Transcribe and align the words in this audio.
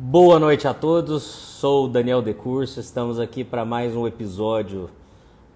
Boa 0.00 0.38
noite 0.38 0.68
a 0.68 0.72
todos, 0.72 1.24
sou 1.24 1.88
Daniel 1.88 2.22
Decurso, 2.22 2.78
estamos 2.78 3.18
aqui 3.18 3.42
para 3.42 3.64
mais 3.64 3.96
um 3.96 4.06
episódio 4.06 4.88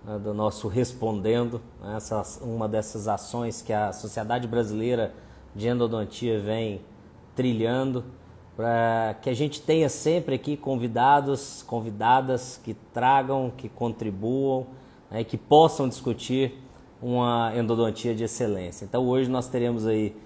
né, 0.05 0.19
do 0.19 0.35
nosso 0.35 0.67
Respondendo, 0.67 1.61
né, 1.81 1.95
essa, 1.97 2.25
uma 2.43 2.69
dessas 2.69 3.07
ações 3.07 3.63
que 3.63 3.73
a 3.73 3.93
Sociedade 3.93 4.49
Brasileira 4.49 5.15
de 5.55 5.69
Endodontia 5.69 6.41
vem 6.41 6.81
trilhando, 7.37 8.05
para 8.57 9.17
que 9.23 9.31
a 9.31 9.33
gente 9.33 9.63
tenha 9.63 9.89
sempre 9.89 10.35
aqui 10.35 10.57
convidados, 10.57 11.63
convidadas 11.63 12.61
que 12.65 12.75
tragam, 12.93 13.53
que 13.57 13.69
contribuam, 13.69 14.67
né, 15.09 15.23
que 15.23 15.39
possam 15.39 15.89
discutir 15.89 16.61
uma 17.01 17.53
endodontia 17.57 18.13
de 18.13 18.25
excelência. 18.25 18.85
Então 18.85 19.07
hoje 19.07 19.31
nós 19.31 19.47
teremos 19.47 19.87
aí 19.87 20.17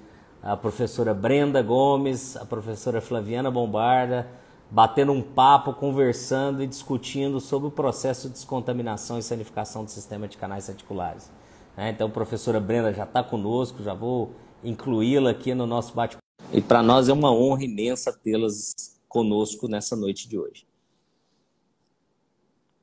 a 0.47 0.57
professora 0.57 1.13
Brenda 1.13 1.61
Gomes, 1.61 2.37
a 2.37 2.45
professora 2.45 3.01
Flaviana 3.01 3.51
Bombarda, 3.51 4.29
batendo 4.71 5.11
um 5.11 5.21
papo, 5.21 5.75
conversando 5.75 6.63
e 6.63 6.69
discutindo 6.69 7.41
sobre 7.41 7.67
o 7.67 7.71
processo 7.71 8.29
de 8.29 8.35
descontaminação 8.35 9.19
e 9.19 9.25
sanificação 9.25 9.83
do 9.83 9.91
sistema 9.91 10.29
de 10.29 10.37
canais 10.37 10.71
articulares. 10.71 11.33
Né? 11.77 11.91
Então, 11.91 12.07
a 12.07 12.11
professora 12.11 12.61
Brenda 12.61 12.93
já 12.93 13.03
está 13.03 13.25
conosco, 13.25 13.83
já 13.83 13.93
vou 13.93 14.31
incluí-la 14.63 15.31
aqui 15.31 15.53
no 15.53 15.67
nosso 15.67 15.93
bate-papo. 15.93 16.23
E 16.53 16.61
para 16.61 16.81
nós 16.81 17.09
é 17.09 17.13
uma 17.13 17.33
honra 17.33 17.65
imensa 17.65 18.13
tê-las 18.13 19.01
conosco 19.09 19.67
nessa 19.67 19.97
noite 19.97 20.29
de 20.29 20.39
hoje. 20.39 20.65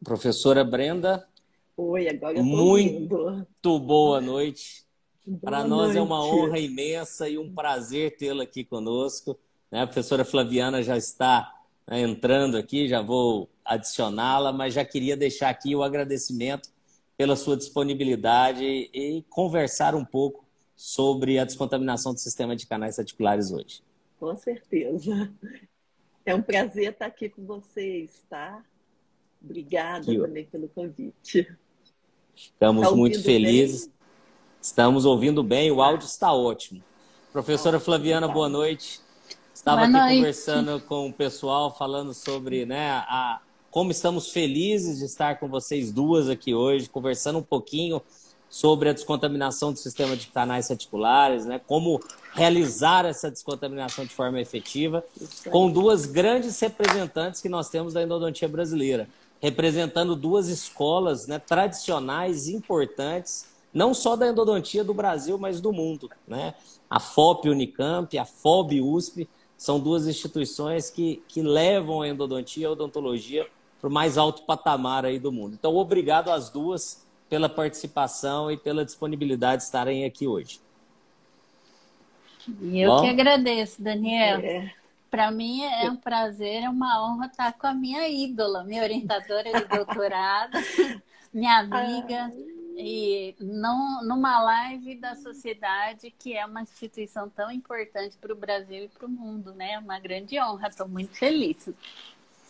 Professora 0.04 0.66
Brenda. 0.66 1.26
Oi, 1.78 2.10
agora 2.10 2.38
eu 2.38 2.44
Muito 2.44 3.80
boa 3.80 4.20
noite. 4.20 4.83
Para 5.42 5.64
nós 5.64 5.96
é 5.96 6.02
uma 6.02 6.24
honra 6.24 6.60
imensa 6.60 7.30
e 7.30 7.38
um 7.38 7.54
prazer 7.54 8.18
tê-la 8.18 8.44
aqui 8.44 8.64
conosco. 8.64 9.38
Né? 9.72 9.82
A 9.82 9.88
professora 9.88 10.26
Flaviana 10.26 10.84
já 10.84 10.98
está 10.98 11.54
né, 11.88 12.02
entrando 12.02 12.58
aqui, 12.58 12.88
já 12.88 13.02
vou 13.02 13.50
adicioná-la, 13.64 14.52
mas 14.52 14.74
já 14.74 14.84
queria 14.84 15.16
deixar 15.16 15.50
aqui 15.50 15.76
o 15.76 15.84
agradecimento 15.84 16.70
pela 17.18 17.36
sua 17.36 17.56
disponibilidade 17.56 18.66
e 18.66 19.24
conversar 19.30 19.96
um 19.96 20.04
pouco 20.04 20.44
sobre 20.76 21.40
a 21.40 21.46
descontaminação 21.46 22.14
do 22.14 22.20
sistema 22.20 22.56
de 22.56 22.68
canais 22.68 23.00
articulares 23.00 23.52
hoje. 23.52 23.82
Com 24.20 24.36
certeza. 24.36 25.32
É 26.26 26.34
um 26.34 26.42
prazer 26.42 26.92
estar 26.92 27.06
aqui 27.06 27.30
com 27.30 27.46
vocês, 27.46 28.26
tá? 28.30 28.64
Obrigada 29.44 30.06
também 30.06 30.46
pelo 30.46 30.68
convite. 30.70 31.48
Estamos 32.34 32.90
tá 32.90 32.96
muito 32.96 33.22
felizes. 33.22 33.88
Bem? 33.88 33.94
Estamos 34.64 35.04
ouvindo 35.04 35.44
bem, 35.44 35.70
o 35.72 35.82
áudio 35.82 36.06
está 36.06 36.32
ótimo. 36.32 36.82
Professora 37.34 37.82
Flaviana, 37.82 38.30
boa 38.30 38.48
noite. 38.48 39.02
Estava 39.54 39.86
boa 39.86 39.90
aqui 39.90 39.98
noite. 39.98 40.16
conversando 40.16 40.80
com 40.88 41.10
o 41.10 41.12
pessoal, 41.12 41.76
falando 41.76 42.14
sobre 42.14 42.66
né, 42.66 42.92
a, 42.92 43.42
como 43.70 43.92
estamos 43.92 44.30
felizes 44.30 45.00
de 45.00 45.06
estar 45.06 45.38
com 45.38 45.50
vocês 45.50 45.92
duas 45.92 46.30
aqui 46.30 46.56
hoje, 46.56 46.88
conversando 46.88 47.40
um 47.40 47.44
pouquinho 47.44 48.02
sobre 48.50 48.88
a 48.88 48.94
descontaminação 48.94 49.74
do 49.74 49.80
sistema 49.80 50.16
de 50.16 50.28
canais 50.28 50.72
articulares, 50.72 51.46
né, 51.46 51.60
como 51.68 52.00
realizar 52.34 53.04
essa 53.04 53.30
descontaminação 53.30 54.06
de 54.06 54.16
forma 54.16 54.40
efetiva, 54.40 55.04
com 55.52 55.70
duas 55.70 56.06
grandes 56.06 56.58
representantes 56.62 57.42
que 57.42 57.50
nós 57.50 57.68
temos 57.68 57.92
da 57.92 58.02
endodontia 58.02 58.48
brasileira, 58.48 59.10
representando 59.42 60.16
duas 60.16 60.48
escolas 60.48 61.28
né, 61.28 61.38
tradicionais 61.38 62.48
importantes 62.48 63.52
não 63.74 63.94
só 63.94 64.16
da 64.16 64.28
endodontia 64.28 64.84
do 64.84 64.94
Brasil, 64.94 65.38
mas 65.38 65.60
do 65.60 65.74
mundo. 65.74 66.10
Né? 66.28 66.54
A 66.90 67.00
FOP 67.00 67.50
Unicamp, 67.50 68.18
a 68.18 68.26
FOB 68.26 68.82
USP, 68.82 69.28
são 69.58 69.80
duas 69.80 70.08
instituições 70.08 70.90
que, 70.90 71.24
que 71.28 71.42
levam 71.42 72.02
a 72.02 72.08
endodontia 72.08 72.64
e 72.64 72.66
a 72.66 72.72
odontologia 72.72 73.48
para 73.80 73.90
o 73.90 73.92
mais 73.92 74.18
alto 74.18 74.44
patamar 74.44 75.06
aí 75.06 75.18
do 75.18 75.32
mundo. 75.32 75.56
Então, 75.56 75.76
obrigado 75.76 76.30
às 76.30 76.50
duas 76.50 77.06
pela 77.30 77.50
participação 77.50 78.52
e 78.52 78.58
pela 78.58 78.86
disponibilidade 78.86 79.62
de 79.62 79.64
estarem 79.64 80.06
aqui 80.06 80.28
hoje. 80.28 80.62
E 82.62 82.82
eu 82.82 82.92
Bom? 82.92 83.02
que 83.02 83.10
agradeço, 83.10 83.82
Daniel. 83.82 84.40
É. 84.40 84.72
Para 85.10 85.32
mim 85.32 85.64
é 85.64 85.90
um 85.90 85.96
prazer, 85.96 86.64
é 86.64 86.70
uma 86.70 87.06
honra 87.06 87.28
estar 87.28 87.54
com 87.54 87.68
a 87.68 87.74
minha 87.74 88.08
ídola, 88.10 88.64
minha 88.64 88.84
orientadora 88.84 89.52
de 89.54 89.66
doutorado, 89.66 90.58
minha 91.34 91.60
amiga. 91.60 92.32
Ai 92.34 92.63
e 92.76 93.36
não, 93.40 94.04
numa 94.04 94.42
live 94.44 94.96
da 94.96 95.16
sociedade, 95.16 96.14
que 96.18 96.36
é 96.36 96.46
uma 96.46 96.62
instituição 96.62 97.30
tão 97.30 97.52
importante 97.52 98.18
para 98.18 98.34
o 98.34 98.36
Brasil 98.36 98.86
e 98.86 98.88
para 98.88 99.06
o 99.06 99.10
mundo, 99.10 99.54
né? 99.54 99.74
É 99.74 99.80
uma 99.80 100.00
grande 100.00 100.40
honra, 100.40 100.68
estou 100.68 100.88
muito 100.88 101.14
feliz. 101.16 101.70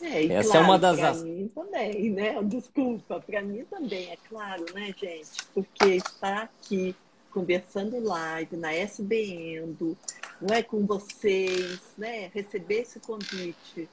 É, 0.02 0.26
Essa 0.26 0.52
claro, 0.52 0.66
é 0.66 0.68
uma 0.68 0.80
das. 0.80 1.00
Para 1.00 1.14
mim 1.16 1.52
também, 1.54 2.10
né? 2.10 2.42
Desculpa, 2.44 3.20
para 3.20 3.42
mim 3.42 3.66
também, 3.66 4.12
é 4.12 4.18
claro, 4.30 4.66
né, 4.74 4.94
gente? 4.98 5.46
Porque 5.54 5.96
estar 5.96 6.44
aqui 6.44 6.96
conversando 7.32 8.00
live 8.00 8.56
na 8.58 8.74
SBN, 8.74 9.98
não 10.42 10.56
é 10.56 10.62
com 10.62 10.86
vocês, 10.86 11.82
né? 11.98 12.30
Receber 12.34 12.82
esse 12.82 13.00
convite 13.00 13.90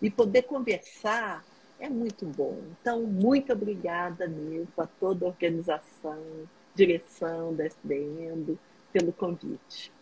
e 0.00 0.10
poder 0.10 0.42
conversar 0.42 1.44
é 1.78 1.88
muito 1.88 2.26
bom. 2.26 2.58
Então, 2.80 3.02
muito 3.02 3.52
obrigada 3.52 4.26
mesmo 4.26 4.68
a 4.78 4.86
toda 4.86 5.24
a 5.24 5.28
organização, 5.28 6.18
direção 6.74 7.54
da 7.54 7.66
SDM, 7.66 8.56
pelo 8.92 9.12
convite. 9.12 9.92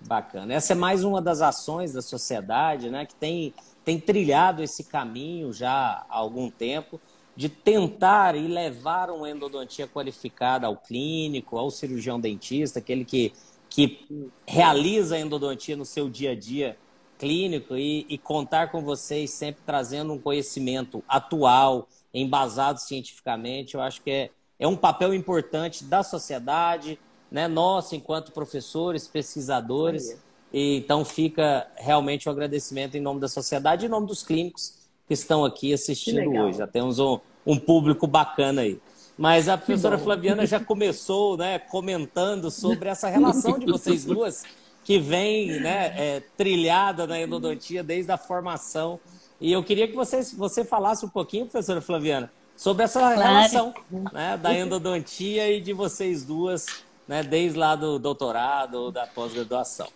Bacana. 0.00 0.54
Essa 0.54 0.74
é 0.74 0.76
mais 0.76 1.02
uma 1.02 1.20
das 1.20 1.40
ações 1.40 1.92
da 1.92 2.02
sociedade, 2.02 2.88
né, 2.90 3.04
que 3.04 3.14
tem, 3.14 3.52
tem 3.84 3.98
trilhado 3.98 4.62
esse 4.62 4.84
caminho 4.84 5.52
já 5.52 6.04
há 6.08 6.16
algum 6.16 6.50
tempo 6.50 7.00
de 7.34 7.48
tentar 7.48 8.34
e 8.34 8.48
levar 8.48 9.10
uma 9.10 9.30
endodontia 9.30 9.86
qualificada 9.86 10.66
ao 10.66 10.76
clínico, 10.76 11.56
ao 11.56 11.70
cirurgião 11.70 12.20
dentista, 12.20 12.80
aquele 12.80 13.04
que, 13.04 13.32
que 13.70 14.30
realiza 14.46 15.14
a 15.14 15.20
endodontia 15.20 15.76
no 15.76 15.84
seu 15.84 16.08
dia 16.08 16.32
a 16.32 16.34
dia 16.34 16.76
clínico 17.18 17.76
e, 17.76 18.06
e, 18.08 18.16
contar 18.16 18.70
com 18.70 18.82
vocês 18.82 19.30
sempre 19.32 19.62
trazendo 19.66 20.12
um 20.12 20.18
conhecimento 20.18 21.02
atual, 21.08 21.88
embasado 22.14 22.80
cientificamente, 22.80 23.74
eu 23.74 23.80
acho 23.80 24.00
que 24.02 24.10
é, 24.10 24.30
é 24.58 24.66
um 24.66 24.76
papel 24.76 25.12
importante 25.12 25.84
da 25.84 26.02
sociedade, 26.02 26.98
né, 27.30 27.46
nosso 27.48 27.94
enquanto 27.94 28.32
professores, 28.32 29.06
pesquisadores. 29.06 30.18
E, 30.52 30.76
então 30.76 31.04
fica 31.04 31.66
realmente 31.76 32.28
o 32.28 32.30
um 32.30 32.34
agradecimento 32.34 32.96
em 32.96 33.00
nome 33.00 33.20
da 33.20 33.28
sociedade 33.28 33.84
e 33.84 33.86
em 33.86 33.90
nome 33.90 34.06
dos 34.06 34.22
clínicos 34.22 34.78
que 35.06 35.14
estão 35.14 35.44
aqui 35.44 35.72
assistindo 35.72 36.30
hoje. 36.30 36.58
Já 36.58 36.66
temos 36.66 36.98
um, 36.98 37.18
um 37.44 37.58
público 37.58 38.06
bacana 38.06 38.62
aí. 38.62 38.80
Mas 39.16 39.48
a 39.48 39.58
professora 39.58 39.98
Flaviana 39.98 40.46
já 40.46 40.60
começou 40.60 41.36
né, 41.36 41.58
comentando 41.58 42.50
sobre 42.50 42.88
essa 42.88 43.08
relação 43.08 43.58
de 43.58 43.66
vocês 43.66 44.04
duas 44.04 44.44
que 44.88 44.98
vem 44.98 45.60
né, 45.60 45.92
é, 45.98 46.20
trilhada 46.34 47.06
na 47.06 47.20
endodontia 47.20 47.84
desde 47.84 48.10
a 48.10 48.16
formação. 48.16 48.98
E 49.38 49.52
eu 49.52 49.62
queria 49.62 49.86
que 49.86 49.94
você, 49.94 50.22
você 50.34 50.64
falasse 50.64 51.04
um 51.04 51.10
pouquinho, 51.10 51.44
professora 51.44 51.82
Flaviana, 51.82 52.32
sobre 52.56 52.84
essa 52.84 53.00
claro. 53.00 53.20
relação 53.20 53.74
né, 54.10 54.38
da 54.38 54.54
endodontia 54.54 55.52
e 55.52 55.60
de 55.60 55.74
vocês 55.74 56.24
duas, 56.24 56.82
né, 57.06 57.22
desde 57.22 57.58
lá 57.58 57.76
do 57.76 57.98
doutorado 57.98 58.76
ou 58.76 58.90
da 58.90 59.06
pós-graduação. 59.06 59.88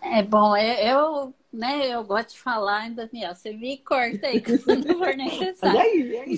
É 0.00 0.20
bom, 0.20 0.56
é, 0.56 0.92
eu, 0.92 1.32
né, 1.52 1.86
eu 1.94 2.02
gosto 2.02 2.30
de 2.30 2.40
falar, 2.40 2.90
Daniel, 2.90 3.36
você 3.36 3.52
me 3.52 3.76
corta 3.78 4.26
aí, 4.26 4.40
que 4.40 4.58
se 4.58 4.76
não 4.78 4.98
for 4.98 5.14
necessário. 5.14 5.78
aí, 5.78 6.16
aí. 6.16 6.36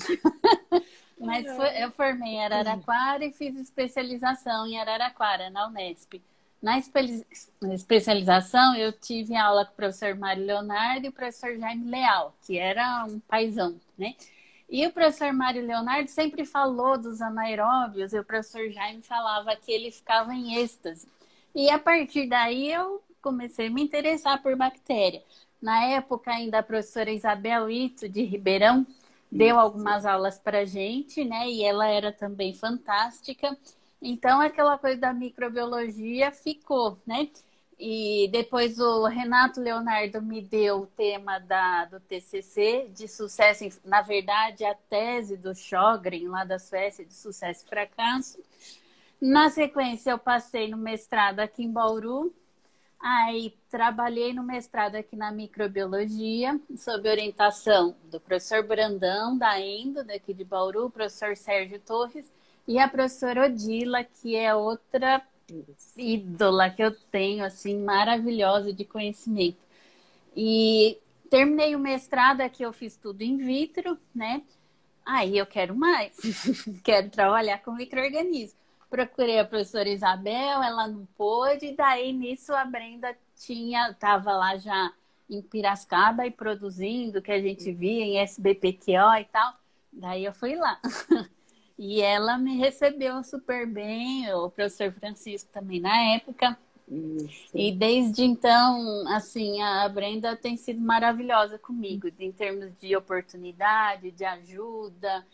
Mas 1.18 1.46
foi, 1.56 1.82
eu 1.82 1.90
formei 1.92 2.32
em 2.32 2.44
Araraquara 2.44 3.24
e 3.24 3.32
fiz 3.32 3.58
especialização 3.58 4.66
em 4.66 4.78
Araraquara, 4.78 5.48
na 5.48 5.66
Unesp. 5.66 6.20
Na 6.64 6.78
especialização, 7.74 8.74
eu 8.74 8.90
tive 8.90 9.36
aula 9.36 9.66
com 9.66 9.72
o 9.72 9.76
professor 9.76 10.14
Mário 10.14 10.46
Leonardo 10.46 11.04
e 11.04 11.10
o 11.10 11.12
professor 11.12 11.58
Jaime 11.58 11.90
Leal, 11.90 12.34
que 12.40 12.56
era 12.56 13.04
um 13.04 13.20
paizão, 13.20 13.78
né? 13.98 14.14
E 14.70 14.86
o 14.86 14.90
professor 14.90 15.30
Mário 15.34 15.60
Leonardo 15.60 16.08
sempre 16.08 16.46
falou 16.46 16.96
dos 16.96 17.20
anaeróbios 17.20 18.14
e 18.14 18.18
o 18.18 18.24
professor 18.24 18.70
Jaime 18.70 19.02
falava 19.02 19.54
que 19.54 19.70
ele 19.70 19.90
ficava 19.90 20.32
em 20.34 20.54
êxtase. 20.54 21.06
E 21.54 21.68
a 21.68 21.78
partir 21.78 22.30
daí 22.30 22.72
eu 22.72 23.02
comecei 23.20 23.66
a 23.66 23.70
me 23.70 23.82
interessar 23.82 24.42
por 24.42 24.56
bactéria. 24.56 25.22
Na 25.60 25.84
época, 25.84 26.30
ainda 26.30 26.60
a 26.60 26.62
professora 26.62 27.10
Isabel 27.10 27.70
Ito, 27.70 28.08
de 28.08 28.22
Ribeirão, 28.22 28.86
deu 29.30 29.60
algumas 29.60 30.06
aulas 30.06 30.38
para 30.38 30.64
gente, 30.64 31.26
né? 31.26 31.46
E 31.46 31.62
ela 31.62 31.86
era 31.86 32.10
também 32.10 32.54
fantástica. 32.54 33.54
Então, 34.06 34.38
aquela 34.38 34.76
coisa 34.76 35.00
da 35.00 35.14
microbiologia 35.14 36.30
ficou, 36.30 36.98
né? 37.06 37.30
E 37.78 38.28
depois 38.30 38.78
o 38.78 39.06
Renato 39.06 39.62
Leonardo 39.62 40.20
me 40.20 40.42
deu 40.42 40.82
o 40.82 40.86
tema 40.86 41.38
da, 41.38 41.86
do 41.86 41.98
TCC, 42.00 42.90
de 42.94 43.08
sucesso, 43.08 43.64
na 43.82 44.02
verdade, 44.02 44.62
a 44.62 44.74
tese 44.74 45.38
do 45.38 45.54
Sjogren, 45.54 46.28
lá 46.28 46.44
da 46.44 46.58
Suécia, 46.58 47.02
de 47.02 47.14
sucesso 47.14 47.64
e 47.64 47.68
fracasso. 47.70 48.38
Na 49.18 49.48
sequência, 49.48 50.10
eu 50.10 50.18
passei 50.18 50.68
no 50.68 50.76
mestrado 50.76 51.40
aqui 51.40 51.64
em 51.64 51.72
Bauru. 51.72 52.30
Aí 53.00 53.54
trabalhei 53.70 54.34
no 54.34 54.42
mestrado 54.42 54.96
aqui 54.96 55.16
na 55.16 55.32
microbiologia, 55.32 56.60
sob 56.76 57.08
orientação 57.08 57.96
do 58.10 58.20
professor 58.20 58.62
Brandão, 58.62 59.38
da 59.38 59.58
Endo, 59.58 60.04
daqui 60.04 60.34
de 60.34 60.44
Bauru, 60.44 60.90
professor 60.90 61.34
Sérgio 61.36 61.80
Torres, 61.80 62.30
e 62.66 62.78
a 62.78 62.88
professora 62.88 63.46
Odila, 63.46 64.04
que 64.04 64.36
é 64.36 64.54
outra 64.54 65.22
ídola 65.96 66.70
que 66.70 66.82
eu 66.82 66.94
tenho, 67.10 67.44
assim, 67.44 67.78
maravilhosa 67.78 68.72
de 68.72 68.84
conhecimento. 68.84 69.58
E 70.36 70.98
terminei 71.30 71.76
o 71.76 71.78
mestrado 71.78 72.40
aqui, 72.40 72.62
eu 72.62 72.72
fiz 72.72 72.96
tudo 72.96 73.22
in 73.22 73.36
vitro, 73.36 73.98
né? 74.14 74.42
Aí 75.04 75.36
eu 75.36 75.46
quero 75.46 75.74
mais, 75.76 76.16
quero 76.82 77.10
trabalhar 77.10 77.58
com 77.58 77.72
microorganismos 77.72 78.64
procurei 78.94 79.40
a 79.40 79.44
professora 79.44 79.88
Isabel, 79.88 80.62
ela 80.62 80.86
não 80.86 81.04
pôde, 81.16 81.66
e 81.66 81.76
daí 81.76 82.12
nisso 82.12 82.54
a 82.54 82.64
Brenda 82.64 83.12
tinha, 83.34 83.90
estava 83.90 84.30
lá 84.30 84.56
já 84.56 84.92
em 85.28 85.42
Piracicaba 85.42 86.24
e 86.24 86.30
produzindo, 86.30 87.20
que 87.20 87.32
a 87.32 87.40
gente 87.40 87.72
via 87.72 88.04
em 88.04 88.18
SBPQO 88.18 89.16
e 89.18 89.24
tal. 89.32 89.52
Daí 89.92 90.24
eu 90.24 90.32
fui 90.32 90.54
lá. 90.54 90.80
E 91.78 92.00
ela 92.00 92.38
me 92.38 92.56
recebeu 92.56 93.22
super 93.24 93.66
bem, 93.66 94.32
o 94.32 94.48
professor 94.48 94.92
Francisco 94.92 95.50
também 95.52 95.80
na 95.80 96.14
época. 96.14 96.56
Isso. 96.86 97.50
E 97.54 97.72
desde 97.72 98.22
então, 98.22 99.04
assim, 99.08 99.60
a 99.62 99.88
Brenda 99.88 100.36
tem 100.36 100.56
sido 100.56 100.80
maravilhosa 100.80 101.58
comigo, 101.58 102.08
em 102.18 102.30
termos 102.30 102.70
de 102.80 102.94
oportunidade, 102.94 104.10
de 104.10 104.24
ajuda, 104.24 105.24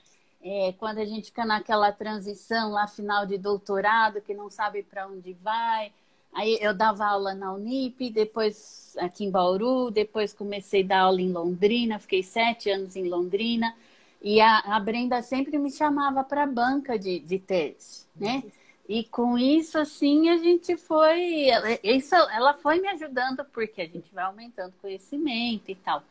é, 0.42 0.72
quando 0.78 0.98
a 0.98 1.04
gente 1.04 1.26
fica 1.26 1.44
naquela 1.44 1.92
transição 1.92 2.70
lá 2.70 2.87
final 2.87 3.26
de 3.26 3.37
doutorado, 3.37 4.20
que 4.20 4.32
não 4.32 4.48
sabe 4.48 4.82
para 4.82 5.06
onde 5.06 5.34
vai. 5.34 5.92
Aí 6.32 6.56
eu 6.60 6.72
dava 6.72 7.04
aula 7.04 7.34
na 7.34 7.52
Unip, 7.52 8.08
depois 8.10 8.96
aqui 8.98 9.25
em 9.25 9.31
Bauru, 9.31 9.90
depois 9.90 10.32
comecei 10.32 10.82
a 10.84 10.87
dar 10.87 11.00
aula 11.00 11.20
em 11.20 11.32
Londrina, 11.32 11.98
fiquei 11.98 12.22
sete 12.22 12.70
anos 12.70 12.96
em 12.96 13.08
Londrina. 13.08 13.75
E 14.22 14.40
a, 14.40 14.58
a 14.58 14.81
Brenda 14.81 15.22
sempre 15.22 15.56
me 15.58 15.70
chamava 15.70 16.22
para 16.22 16.43
a 16.43 16.46
banca 16.46 16.99
de, 16.99 17.20
de 17.20 17.38
tese, 17.38 18.06
né? 18.14 18.43
E 18.88 19.05
com 19.05 19.38
isso, 19.38 19.78
assim, 19.78 20.28
a 20.28 20.37
gente 20.37 20.76
foi. 20.76 21.46
Isso, 21.82 22.14
ela 22.14 22.55
foi 22.55 22.81
me 22.81 22.88
ajudando, 22.88 23.44
porque 23.46 23.82
a 23.82 23.87
gente 23.87 24.12
vai 24.12 24.25
aumentando 24.25 24.75
conhecimento 24.82 25.70
e 25.70 25.76
tal. 25.76 26.02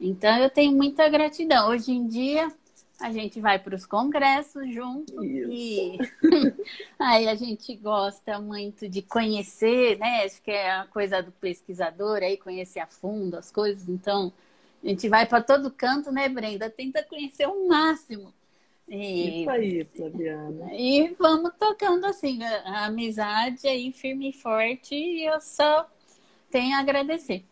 Então, 0.00 0.36
eu 0.38 0.50
tenho 0.50 0.72
muita 0.72 1.08
gratidão. 1.08 1.68
Hoje 1.68 1.92
em 1.92 2.06
dia, 2.08 2.50
a 3.02 3.12
gente 3.12 3.40
vai 3.40 3.58
para 3.58 3.74
os 3.74 3.84
congressos 3.84 4.72
junto 4.72 5.24
e 5.24 5.98
aí 6.98 7.28
a 7.28 7.34
gente 7.34 7.74
gosta 7.76 8.40
muito 8.40 8.88
de 8.88 9.02
conhecer, 9.02 9.98
né? 9.98 10.24
Acho 10.24 10.40
que 10.40 10.50
é 10.50 10.70
a 10.70 10.86
coisa 10.86 11.22
do 11.22 11.32
pesquisador 11.32 12.18
aí, 12.18 12.36
conhecer 12.36 12.80
a 12.80 12.86
fundo 12.86 13.36
as 13.36 13.50
coisas. 13.50 13.88
Então, 13.88 14.32
a 14.82 14.88
gente 14.88 15.08
vai 15.08 15.26
para 15.26 15.42
todo 15.42 15.70
canto, 15.70 16.10
né, 16.10 16.28
Brenda? 16.28 16.68
Tenta 16.68 17.02
conhecer 17.02 17.46
o 17.46 17.68
máximo. 17.68 18.32
E, 18.88 19.42
Isso 19.42 19.50
aí, 19.50 19.84
Flaviana. 19.84 20.74
E 20.74 21.14
vamos 21.18 21.52
tocando 21.58 22.04
assim, 22.04 22.42
a, 22.42 22.86
amizade 22.86 23.66
aí 23.66 23.92
firme 23.92 24.30
e 24.30 24.32
forte, 24.32 24.94
e 24.94 25.24
eu 25.24 25.40
só 25.40 25.88
tenho 26.50 26.76
a 26.76 26.80
agradecer. 26.80 27.44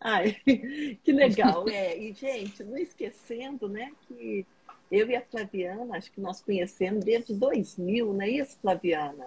Ai, 0.00 0.36
que 1.04 1.12
legal. 1.12 1.68
É, 1.68 1.96
e, 1.96 2.12
gente, 2.14 2.64
não 2.64 2.76
esquecendo, 2.76 3.68
né, 3.68 3.92
que 4.08 4.46
eu 4.90 5.08
e 5.08 5.14
a 5.14 5.22
Flaviana, 5.22 5.96
acho 5.96 6.10
que 6.10 6.20
nós 6.20 6.40
conhecemos 6.40 7.04
desde 7.04 7.34
2000, 7.34 8.12
não 8.12 8.22
é 8.22 8.30
isso, 8.30 8.58
Flaviana? 8.60 9.26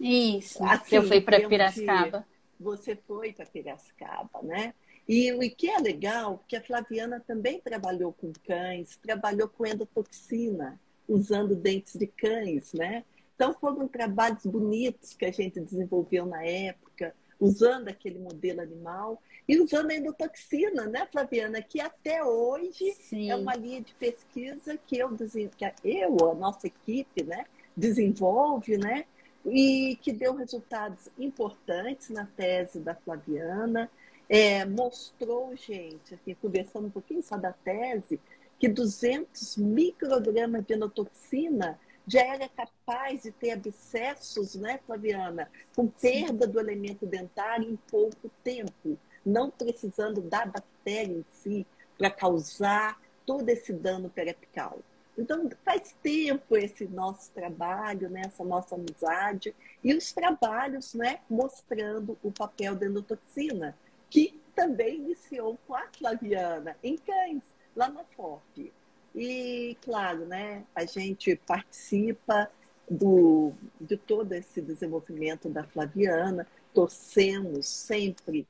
Isso. 0.00 0.64
Assim, 0.64 0.96
eu 0.96 1.02
fui 1.02 1.20
para 1.20 1.46
Piracicaba. 1.48 2.26
Você 2.58 2.96
foi 2.96 3.32
para 3.32 3.46
Piracicaba, 3.46 4.42
né? 4.42 4.74
E 5.08 5.32
o 5.32 5.38
que 5.54 5.68
é 5.68 5.78
legal, 5.78 6.42
que 6.48 6.56
a 6.56 6.62
Flaviana 6.62 7.20
também 7.20 7.60
trabalhou 7.60 8.12
com 8.12 8.32
cães, 8.46 8.96
trabalhou 8.96 9.48
com 9.48 9.66
endotoxina, 9.66 10.80
usando 11.06 11.54
dentes 11.54 11.94
de 11.94 12.06
cães, 12.06 12.72
né? 12.72 13.04
Então 13.34 13.52
foram 13.52 13.86
trabalhos 13.86 14.46
bonitos 14.46 15.14
que 15.14 15.26
a 15.26 15.32
gente 15.32 15.60
desenvolveu 15.60 16.24
na 16.24 16.44
época, 16.44 17.14
usando 17.38 17.88
aquele 17.88 18.18
modelo 18.18 18.60
animal 18.60 19.20
e 19.46 19.60
usando 19.60 19.90
a 19.90 19.94
endotoxina, 19.94 20.86
né, 20.86 21.06
Flaviana? 21.10 21.60
Que 21.60 21.80
até 21.80 22.24
hoje 22.24 22.92
Sim. 22.92 23.30
é 23.30 23.36
uma 23.36 23.54
linha 23.54 23.82
de 23.82 23.94
pesquisa 23.94 24.78
que 24.86 24.98
eu, 24.98 25.10
que 25.14 25.72
eu, 25.84 26.30
a 26.30 26.34
nossa 26.34 26.66
equipe, 26.66 27.22
né, 27.24 27.44
desenvolve, 27.76 28.78
né? 28.78 29.04
E 29.44 29.98
que 30.00 30.10
deu 30.10 30.34
resultados 30.34 31.10
importantes 31.18 32.08
na 32.08 32.24
tese 32.24 32.80
da 32.80 32.94
Flaviana. 32.94 33.90
É, 34.28 34.64
mostrou, 34.64 35.54
gente, 35.54 36.14
aqui, 36.14 36.34
conversando 36.34 36.86
um 36.86 36.90
pouquinho 36.90 37.22
só 37.22 37.36
da 37.36 37.52
tese, 37.52 38.20
que 38.58 38.68
200 38.68 39.56
microgramas 39.56 40.64
de 40.64 40.74
endotoxina 40.74 41.78
já 42.06 42.22
era 42.22 42.48
capaz 42.48 43.22
de 43.22 43.30
ter 43.32 43.52
abscessos, 43.52 44.54
né, 44.54 44.78
Flaviana, 44.86 45.50
com 45.74 45.86
perda 45.86 46.46
do 46.46 46.60
elemento 46.60 47.06
dentário 47.06 47.70
em 47.70 47.76
pouco 47.76 48.30
tempo 48.42 48.98
não 49.24 49.50
precisando 49.50 50.20
da 50.20 50.44
bactéria 50.44 51.12
em 51.12 51.24
si 51.30 51.66
para 51.96 52.10
causar 52.10 53.00
todo 53.24 53.48
esse 53.48 53.72
dano 53.72 54.10
periapical. 54.10 54.78
Então, 55.16 55.48
faz 55.64 55.94
tempo 56.02 56.56
esse 56.56 56.86
nosso 56.86 57.30
trabalho, 57.30 58.10
né, 58.10 58.22
essa 58.26 58.44
nossa 58.44 58.74
amizade, 58.74 59.54
e 59.82 59.94
os 59.94 60.12
trabalhos 60.12 60.92
né, 60.92 61.20
mostrando 61.30 62.18
o 62.22 62.32
papel 62.32 62.74
da 62.74 62.86
endotoxina, 62.86 63.76
que 64.14 64.40
também 64.54 64.98
iniciou 64.98 65.58
com 65.66 65.74
a 65.74 65.88
Flaviana, 65.98 66.76
em 66.84 66.96
cães, 66.96 67.42
lá 67.74 67.88
na 67.88 68.04
FOP. 68.04 68.72
E, 69.12 69.76
claro, 69.82 70.24
né, 70.24 70.62
a 70.72 70.84
gente 70.84 71.34
participa 71.34 72.48
do, 72.88 73.52
de 73.80 73.96
todo 73.96 74.32
esse 74.32 74.62
desenvolvimento 74.62 75.48
da 75.48 75.64
Flaviana, 75.64 76.46
torcemos 76.72 77.66
sempre 77.66 78.46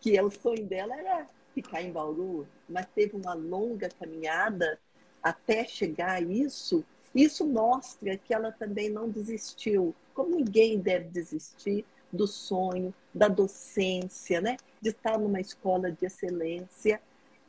que 0.00 0.20
o 0.20 0.30
sonho 0.30 0.64
dela 0.64 0.94
era 0.94 1.26
ficar 1.52 1.82
em 1.82 1.90
Bauru, 1.90 2.46
mas 2.68 2.86
teve 2.94 3.16
uma 3.16 3.34
longa 3.34 3.88
caminhada 3.88 4.78
até 5.20 5.64
chegar 5.64 6.12
a 6.12 6.20
isso. 6.20 6.84
Isso 7.12 7.44
mostra 7.44 8.16
que 8.16 8.32
ela 8.32 8.52
também 8.52 8.88
não 8.88 9.08
desistiu, 9.08 9.92
como 10.14 10.36
ninguém 10.36 10.78
deve 10.78 11.08
desistir 11.08 11.84
do 12.12 12.26
sonho, 12.26 12.94
da 13.12 13.28
docência, 13.28 14.40
né? 14.40 14.56
de 14.80 14.90
estar 14.90 15.18
numa 15.18 15.40
escola 15.40 15.90
de 15.90 16.06
excelência, 16.06 17.00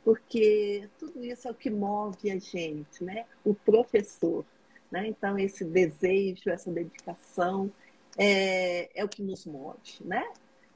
porque 0.03 0.89
tudo 0.97 1.23
isso 1.23 1.47
é 1.47 1.51
o 1.51 1.55
que 1.55 1.69
move 1.69 2.31
a 2.31 2.39
gente, 2.39 3.03
né? 3.03 3.25
o 3.43 3.53
professor. 3.53 4.45
Né? 4.91 5.07
Então, 5.07 5.37
esse 5.37 5.63
desejo, 5.63 6.49
essa 6.49 6.71
dedicação 6.71 7.71
é, 8.17 8.89
é 8.99 9.03
o 9.03 9.09
que 9.09 9.21
nos 9.21 9.45
move. 9.45 9.77
Né? 10.03 10.25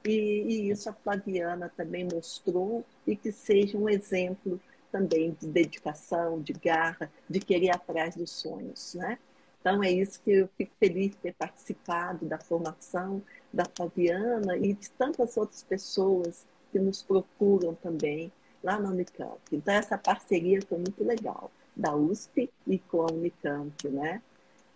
E, 0.06 0.12
e 0.12 0.70
isso 0.70 0.90
a 0.90 0.94
Flaviana 0.94 1.72
também 1.76 2.04
mostrou 2.06 2.86
e 3.08 3.16
que 3.16 3.32
seja 3.32 3.78
um 3.78 3.90
exemplo 3.90 4.60
também 4.92 5.36
de 5.40 5.48
dedicação, 5.48 6.40
de 6.40 6.54
garra, 6.54 7.12
de 7.28 7.40
querer 7.40 7.72
atrás 7.72 8.16
dos 8.16 8.30
sonhos, 8.30 8.94
né? 8.94 9.18
Então 9.64 9.82
é 9.82 9.90
isso 9.90 10.20
que 10.22 10.30
eu 10.30 10.50
fico 10.58 10.74
feliz 10.78 11.12
de 11.12 11.16
ter 11.16 11.34
participado 11.36 12.26
da 12.26 12.38
formação 12.38 13.22
da 13.52 13.64
Flaviana 13.64 14.58
e 14.58 14.74
de 14.74 14.90
tantas 14.92 15.38
outras 15.38 15.64
pessoas 15.64 16.46
que 16.70 16.78
nos 16.78 17.02
procuram 17.02 17.74
também 17.76 18.30
lá 18.62 18.78
na 18.78 18.90
Unicamp. 18.90 19.40
Então 19.54 19.74
essa 19.74 19.98
parceria 19.98 20.60
foi 20.68 20.80
muito 20.80 21.02
legal, 21.02 21.50
da 21.74 21.96
USP 21.96 22.50
e 22.68 22.78
com 22.78 23.04
a 23.04 23.12
Unicamp, 23.14 23.88
né? 23.88 24.22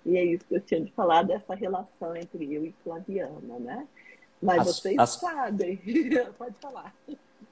E 0.06 0.16
é 0.16 0.24
isso 0.24 0.46
que 0.48 0.56
eu 0.56 0.62
tinha 0.62 0.80
de 0.80 0.92
falar 0.94 1.24
dessa 1.24 1.54
relação 1.54 2.16
entre 2.16 2.54
eu 2.54 2.66
e 2.66 2.74
Flaviana, 2.82 3.60
né? 3.60 3.86
Mas 4.42 4.60
as, 4.60 4.68
vocês 4.68 4.98
as, 4.98 5.10
sabem. 5.10 5.82
Pode 6.38 6.56
falar. 6.62 6.96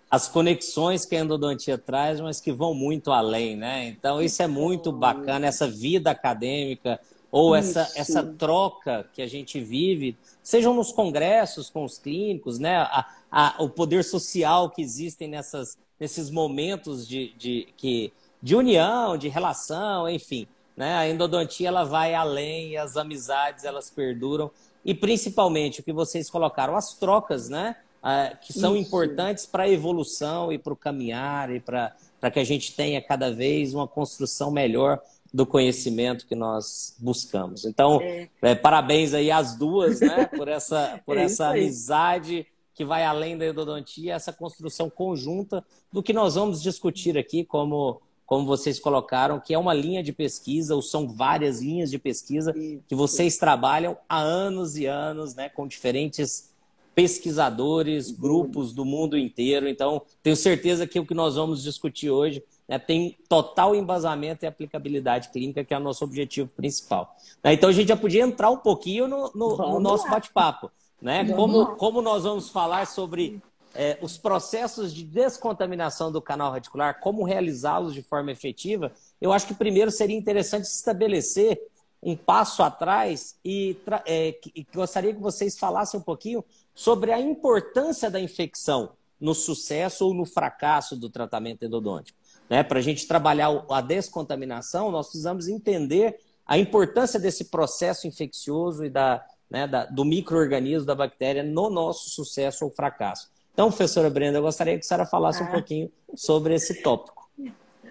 As 0.09 0.29
conexões 0.29 1.05
que 1.05 1.17
a 1.17 1.19
endodontia 1.19 1.77
traz, 1.77 2.21
mas 2.21 2.39
que 2.39 2.53
vão 2.53 2.73
muito 2.73 3.11
além, 3.11 3.57
né? 3.57 3.87
Então, 3.87 4.21
isso 4.21 4.41
é 4.41 4.47
muito 4.47 4.89
bacana, 4.89 5.47
essa 5.47 5.67
vida 5.67 6.11
acadêmica, 6.11 6.97
ou 7.35 7.53
essa, 7.53 7.91
essa 7.97 8.23
troca 8.23 9.09
que 9.11 9.21
a 9.21 9.27
gente 9.27 9.59
vive, 9.59 10.17
sejam 10.41 10.73
nos 10.73 10.93
congressos 10.93 11.69
com 11.69 11.83
os 11.83 11.97
clínicos, 11.97 12.59
né? 12.59 12.77
A, 12.77 13.05
a, 13.29 13.55
o 13.59 13.67
poder 13.67 14.05
social 14.05 14.69
que 14.69 14.81
existem 14.81 15.27
nessas, 15.27 15.77
nesses 15.99 16.29
momentos 16.29 17.05
de, 17.05 17.33
de, 17.37 17.67
que, 17.75 18.13
de 18.41 18.55
união, 18.55 19.17
de 19.17 19.27
relação, 19.27 20.09
enfim. 20.09 20.47
Né? 20.77 20.95
A 20.95 21.09
endodontia 21.09 21.67
ela 21.67 21.83
vai 21.83 22.13
além 22.13 22.69
e 22.69 22.77
as 22.77 22.95
amizades 22.95 23.65
elas 23.65 23.89
perduram 23.89 24.49
e 24.85 24.93
principalmente 24.93 25.81
o 25.81 25.83
que 25.83 25.91
vocês 25.91 26.29
colocaram, 26.29 26.77
as 26.77 26.93
trocas, 26.93 27.49
né? 27.49 27.75
Ah, 28.01 28.37
que 28.39 28.53
são 28.53 28.77
Isso. 28.77 28.87
importantes 28.87 29.45
para 29.45 29.63
a 29.63 29.69
evolução 29.69 30.53
e 30.53 30.57
para 30.57 30.71
o 30.71 30.75
caminhar 30.75 31.53
e 31.53 31.59
para 31.59 31.91
que 32.31 32.39
a 32.39 32.45
gente 32.45 32.73
tenha 32.73 33.01
cada 33.01 33.29
vez 33.29 33.73
uma 33.73 33.89
construção 33.89 34.51
melhor 34.51 35.01
do 35.35 35.45
conhecimento 35.45 36.25
que 36.25 36.33
nós 36.33 36.95
buscamos. 36.97 37.65
Então, 37.65 37.99
é. 38.01 38.29
É, 38.41 38.55
parabéns 38.55 39.13
aí 39.13 39.29
às 39.29 39.57
duas, 39.57 39.99
né, 39.99 40.27
por 40.33 40.47
essa, 40.47 41.01
por 41.05 41.17
é 41.17 41.23
essa 41.23 41.49
amizade 41.49 42.47
que 42.73 42.85
vai 42.85 43.03
além 43.03 43.37
da 43.37 43.45
endodontia, 43.45 44.13
essa 44.13 44.31
construção 44.31 44.89
conjunta 44.89 45.61
do 45.91 46.01
que 46.01 46.13
nós 46.13 46.35
vamos 46.35 46.61
discutir 46.61 47.17
aqui, 47.17 47.43
como, 47.43 48.01
como 48.25 48.45
vocês 48.45 48.79
colocaram, 48.79 49.37
que 49.37 49.53
é 49.53 49.57
uma 49.57 49.73
linha 49.73 50.01
de 50.01 50.13
pesquisa, 50.13 50.73
ou 50.73 50.81
são 50.81 51.05
várias 51.05 51.61
linhas 51.61 51.91
de 51.91 51.99
pesquisa 51.99 52.53
que 52.53 52.95
vocês 52.95 53.37
trabalham 53.37 53.97
há 54.07 54.19
anos 54.19 54.77
e 54.77 54.85
anos, 54.85 55.35
né, 55.35 55.49
com 55.49 55.67
diferentes 55.67 56.49
pesquisadores, 56.93 58.09
grupos 58.09 58.71
do 58.71 58.85
mundo 58.85 59.17
inteiro. 59.17 59.67
Então, 59.67 60.01
tenho 60.23 60.37
certeza 60.37 60.87
que 60.87 60.97
o 60.97 61.05
que 61.05 61.13
nós 61.13 61.35
vamos 61.35 61.61
discutir 61.61 62.09
hoje 62.09 62.41
né, 62.67 62.79
tem 62.79 63.17
total 63.29 63.75
embasamento 63.75 64.45
e 64.45 64.47
aplicabilidade 64.47 65.29
clínica, 65.29 65.63
que 65.63 65.73
é 65.73 65.77
o 65.77 65.81
nosso 65.81 66.03
objetivo 66.03 66.49
principal. 66.49 67.15
Né, 67.43 67.53
então, 67.53 67.69
a 67.69 67.73
gente 67.73 67.87
já 67.87 67.97
podia 67.97 68.23
entrar 68.23 68.49
um 68.49 68.57
pouquinho 68.57 69.07
no, 69.07 69.31
no, 69.33 69.57
no 69.57 69.79
nosso 69.79 70.09
bate-papo 70.09 70.71
né? 71.01 71.23
Como, 71.33 71.75
como 71.75 72.01
nós 72.01 72.23
vamos 72.23 72.49
falar 72.49 72.87
sobre 72.87 73.41
é, 73.73 73.97
os 74.01 74.17
processos 74.17 74.93
de 74.93 75.03
descontaminação 75.03 76.11
do 76.11 76.21
canal 76.21 76.51
radicular, 76.51 76.99
como 76.99 77.23
realizá-los 77.23 77.93
de 77.93 78.01
forma 78.01 78.31
efetiva, 78.31 78.91
eu 79.21 79.31
acho 79.31 79.45
que 79.45 79.53
primeiro 79.53 79.91
seria 79.91 80.17
interessante 80.17 80.65
estabelecer 80.65 81.61
um 82.01 82.15
passo 82.15 82.63
atrás 82.63 83.37
e, 83.43 83.77
é, 84.05 84.35
e 84.55 84.65
gostaria 84.73 85.13
que 85.13 85.21
vocês 85.21 85.57
falassem 85.57 85.99
um 85.99 86.03
pouquinho 86.03 86.43
sobre 86.73 87.11
a 87.11 87.19
importância 87.19 88.09
da 88.09 88.19
infecção 88.19 88.91
no 89.19 89.33
sucesso 89.33 90.07
ou 90.07 90.13
no 90.13 90.25
fracasso 90.25 90.95
do 90.95 91.09
tratamento 91.09 91.63
endodôntico. 91.63 92.17
Né? 92.49 92.63
Para 92.63 92.79
a 92.79 92.81
gente 92.81 93.07
trabalhar 93.07 93.65
a 93.69 93.81
descontaminação, 93.81 94.91
nós 94.91 95.07
precisamos 95.07 95.47
entender 95.47 96.19
a 96.45 96.57
importância 96.57 97.19
desse 97.19 97.45
processo 97.45 98.07
infeccioso 98.07 98.85
e 98.85 98.89
da, 98.89 99.25
né, 99.49 99.67
da, 99.67 99.85
do 99.85 100.05
microorganismo, 100.05 100.85
da 100.85 100.95
bactéria, 100.95 101.43
no 101.43 101.69
nosso 101.69 102.09
sucesso 102.09 102.65
ou 102.65 102.71
fracasso. 102.71 103.31
Então, 103.53 103.69
professora 103.69 104.09
Brenda, 104.09 104.37
eu 104.37 104.43
gostaria 104.43 104.73
que 104.77 104.85
a 104.85 104.87
senhora 104.87 105.05
falasse 105.05 105.41
ah. 105.41 105.47
um 105.47 105.51
pouquinho 105.51 105.91
sobre 106.13 106.53
esse 106.53 106.81
tópico. 106.81 107.29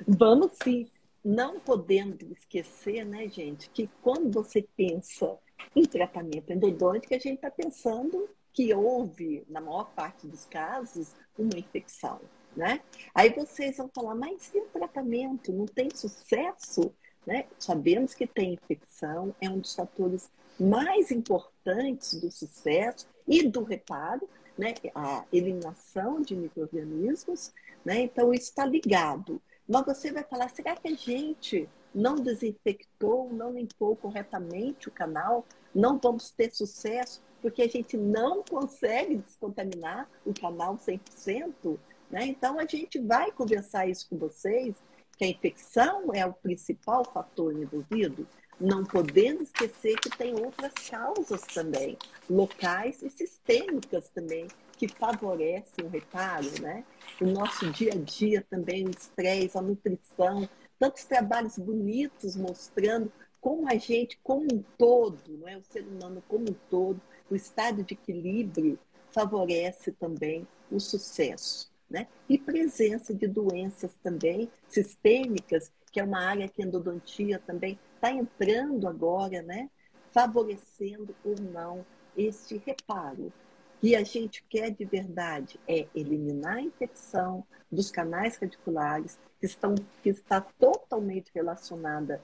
Vamos 0.06 0.52
sim. 0.62 0.86
Não 1.24 1.58
podemos 1.58 2.20
esquecer, 2.20 3.04
né, 3.06 3.26
gente, 3.28 3.70
que 3.70 3.88
quando 4.02 4.30
você 4.30 4.66
pensa 4.76 5.38
em 5.74 5.84
tratamento 5.84 6.52
endodôntico, 6.52 7.14
a 7.14 7.18
gente 7.18 7.36
está 7.36 7.50
pensando 7.50 8.28
que 8.52 8.72
houve, 8.74 9.42
na 9.48 9.60
maior 9.60 9.90
parte 9.96 10.26
dos 10.26 10.44
casos, 10.44 11.12
uma 11.36 11.58
infecção. 11.58 12.20
Né? 12.56 12.80
Aí 13.14 13.30
vocês 13.30 13.76
vão 13.76 13.90
falar, 13.92 14.14
mas 14.14 14.52
e 14.54 14.58
o 14.58 14.66
tratamento? 14.66 15.52
Não 15.52 15.66
tem 15.66 15.90
sucesso? 15.94 16.92
Né? 17.26 17.46
Sabemos 17.58 18.14
que 18.14 18.26
tem 18.26 18.54
infecção, 18.54 19.34
é 19.40 19.48
um 19.48 19.58
dos 19.58 19.74
fatores 19.74 20.30
mais 20.58 21.10
importantes 21.10 22.20
do 22.20 22.30
sucesso 22.30 23.06
e 23.26 23.42
do 23.48 23.64
reparo, 23.64 24.28
né? 24.56 24.74
a 24.94 25.24
eliminação 25.32 26.20
de 26.20 26.36
micro-organismos. 26.36 27.52
Né? 27.84 28.02
Então, 28.02 28.32
isso 28.32 28.50
está 28.50 28.64
ligado. 28.64 29.40
Mas 29.66 29.84
você 29.84 30.12
vai 30.12 30.22
falar, 30.22 30.48
será 30.50 30.76
que 30.76 30.88
a 30.88 30.94
gente 30.94 31.68
não 31.94 32.16
desinfectou, 32.16 33.32
não 33.32 33.52
limpou 33.52 33.96
corretamente 33.96 34.88
o 34.88 34.92
canal? 34.92 35.44
Não 35.74 35.98
vamos 35.98 36.30
ter 36.30 36.54
sucesso 36.54 37.22
porque 37.40 37.62
a 37.62 37.68
gente 37.68 37.94
não 37.96 38.42
consegue 38.42 39.16
descontaminar 39.16 40.08
o 40.24 40.32
canal 40.32 40.76
100%? 40.76 41.78
Né? 42.14 42.26
Então, 42.26 42.60
a 42.60 42.64
gente 42.64 43.00
vai 43.00 43.32
conversar 43.32 43.88
isso 43.88 44.08
com 44.08 44.16
vocês, 44.16 44.76
que 45.18 45.24
a 45.24 45.28
infecção 45.28 46.14
é 46.14 46.24
o 46.24 46.32
principal 46.32 47.04
fator 47.04 47.52
envolvido, 47.52 48.24
não 48.60 48.84
podendo 48.84 49.42
esquecer 49.42 49.98
que 49.98 50.08
tem 50.08 50.32
outras 50.32 50.72
causas 50.88 51.40
também, 51.40 51.98
locais 52.30 53.02
e 53.02 53.10
sistêmicas 53.10 54.08
também, 54.10 54.46
que 54.76 54.86
favorecem 54.86 55.84
o 55.84 55.88
reparo, 55.88 56.48
né? 56.62 56.84
O 57.20 57.26
nosso 57.26 57.68
dia 57.72 57.92
a 57.92 57.96
dia 57.96 58.46
também, 58.48 58.86
o 58.86 58.90
estresse, 58.90 59.58
a 59.58 59.62
nutrição, 59.62 60.48
tantos 60.78 61.02
trabalhos 61.02 61.58
bonitos 61.58 62.36
mostrando 62.36 63.10
como 63.40 63.68
a 63.68 63.74
gente, 63.74 64.20
como 64.22 64.46
um 64.52 64.62
todo, 64.78 65.18
não 65.36 65.48
é? 65.48 65.56
o 65.56 65.64
ser 65.64 65.82
humano 65.82 66.22
como 66.28 66.48
um 66.48 66.54
todo, 66.70 67.00
o 67.28 67.34
estado 67.34 67.82
de 67.82 67.94
equilíbrio 67.94 68.78
favorece 69.10 69.90
também 69.90 70.46
o 70.70 70.78
sucesso. 70.78 71.73
Né? 71.88 72.08
E 72.28 72.38
presença 72.38 73.14
de 73.14 73.26
doenças 73.26 73.92
também 74.02 74.50
sistêmicas, 74.66 75.70
que 75.92 76.00
é 76.00 76.04
uma 76.04 76.18
área 76.18 76.48
que 76.48 76.62
a 76.62 76.66
endodontia 76.66 77.38
também 77.38 77.78
está 77.94 78.10
entrando 78.10 78.88
agora, 78.88 79.42
né? 79.42 79.70
Favorecendo 80.12 81.14
ou 81.24 81.34
não 81.40 81.84
este 82.16 82.60
reparo. 82.64 83.32
que 83.80 83.94
a 83.94 84.02
gente 84.02 84.42
quer 84.48 84.70
de 84.70 84.84
verdade 84.84 85.60
é 85.68 85.86
eliminar 85.94 86.56
a 86.56 86.62
infecção 86.62 87.44
dos 87.70 87.90
canais 87.90 88.36
radiculares, 88.36 89.18
que, 89.38 89.46
estão, 89.46 89.74
que 90.02 90.08
está 90.08 90.40
totalmente 90.40 91.30
relacionada 91.34 92.20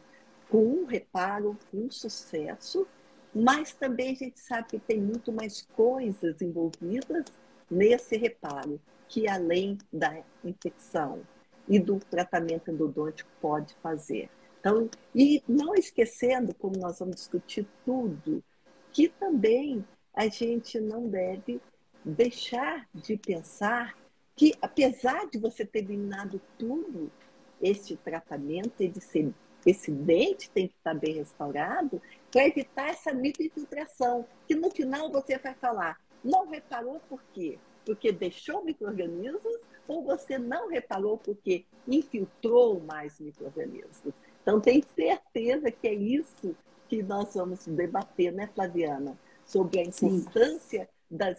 com 0.48 0.64
um 0.64 0.84
reparo, 0.84 1.56
com 1.70 1.84
um 1.84 1.90
sucesso, 1.90 2.86
mas 3.34 3.72
também 3.72 4.12
a 4.12 4.14
gente 4.16 4.40
sabe 4.40 4.68
que 4.68 4.78
tem 4.78 5.00
muito 5.00 5.32
mais 5.32 5.62
coisas 5.62 6.42
envolvidas 6.42 7.26
nesse 7.70 8.16
reparo, 8.16 8.80
que 9.10 9.28
além 9.28 9.76
da 9.92 10.22
infecção 10.44 11.22
e 11.68 11.80
do 11.80 11.98
tratamento 11.98 12.70
endodôntico 12.70 13.28
pode 13.40 13.74
fazer. 13.82 14.30
Então, 14.60 14.88
e 15.12 15.42
não 15.48 15.74
esquecendo, 15.74 16.54
como 16.54 16.78
nós 16.78 17.00
vamos 17.00 17.16
discutir 17.16 17.66
tudo, 17.84 18.42
que 18.92 19.08
também 19.08 19.84
a 20.14 20.28
gente 20.28 20.80
não 20.80 21.08
deve 21.08 21.60
deixar 22.04 22.88
de 22.94 23.16
pensar 23.16 23.96
que, 24.36 24.54
apesar 24.62 25.28
de 25.28 25.38
você 25.38 25.66
ter 25.66 25.80
eliminado 25.80 26.40
tudo, 26.56 27.10
este 27.60 27.96
tratamento, 27.96 28.80
esse, 28.80 29.34
esse 29.66 29.90
dente 29.90 30.50
tem 30.50 30.68
que 30.68 30.74
estar 30.74 30.94
bem 30.94 31.14
restaurado 31.14 32.00
para 32.30 32.46
evitar 32.46 32.90
essa 32.90 33.12
microinfiltração, 33.12 34.24
que 34.46 34.54
no 34.54 34.70
final 34.70 35.10
você 35.10 35.36
vai 35.36 35.54
falar, 35.54 36.00
não 36.22 36.48
reparou 36.48 37.00
por 37.08 37.20
quê? 37.34 37.58
Porque 37.90 38.12
deixou 38.12 38.64
micro-organismos 38.64 39.60
ou 39.88 40.04
você 40.04 40.38
não 40.38 40.68
reparou 40.68 41.18
porque 41.18 41.64
infiltrou 41.88 42.78
mais 42.78 43.18
micro-organismos? 43.18 44.14
Então, 44.40 44.60
tem 44.60 44.80
certeza 44.94 45.72
que 45.72 45.88
é 45.88 45.92
isso 45.92 46.54
que 46.88 47.02
nós 47.02 47.34
vamos 47.34 47.66
debater, 47.66 48.32
né, 48.32 48.48
Flaviana? 48.54 49.18
Sobre 49.44 49.80
a 49.80 49.82
importância 49.82 50.88
das 51.10 51.38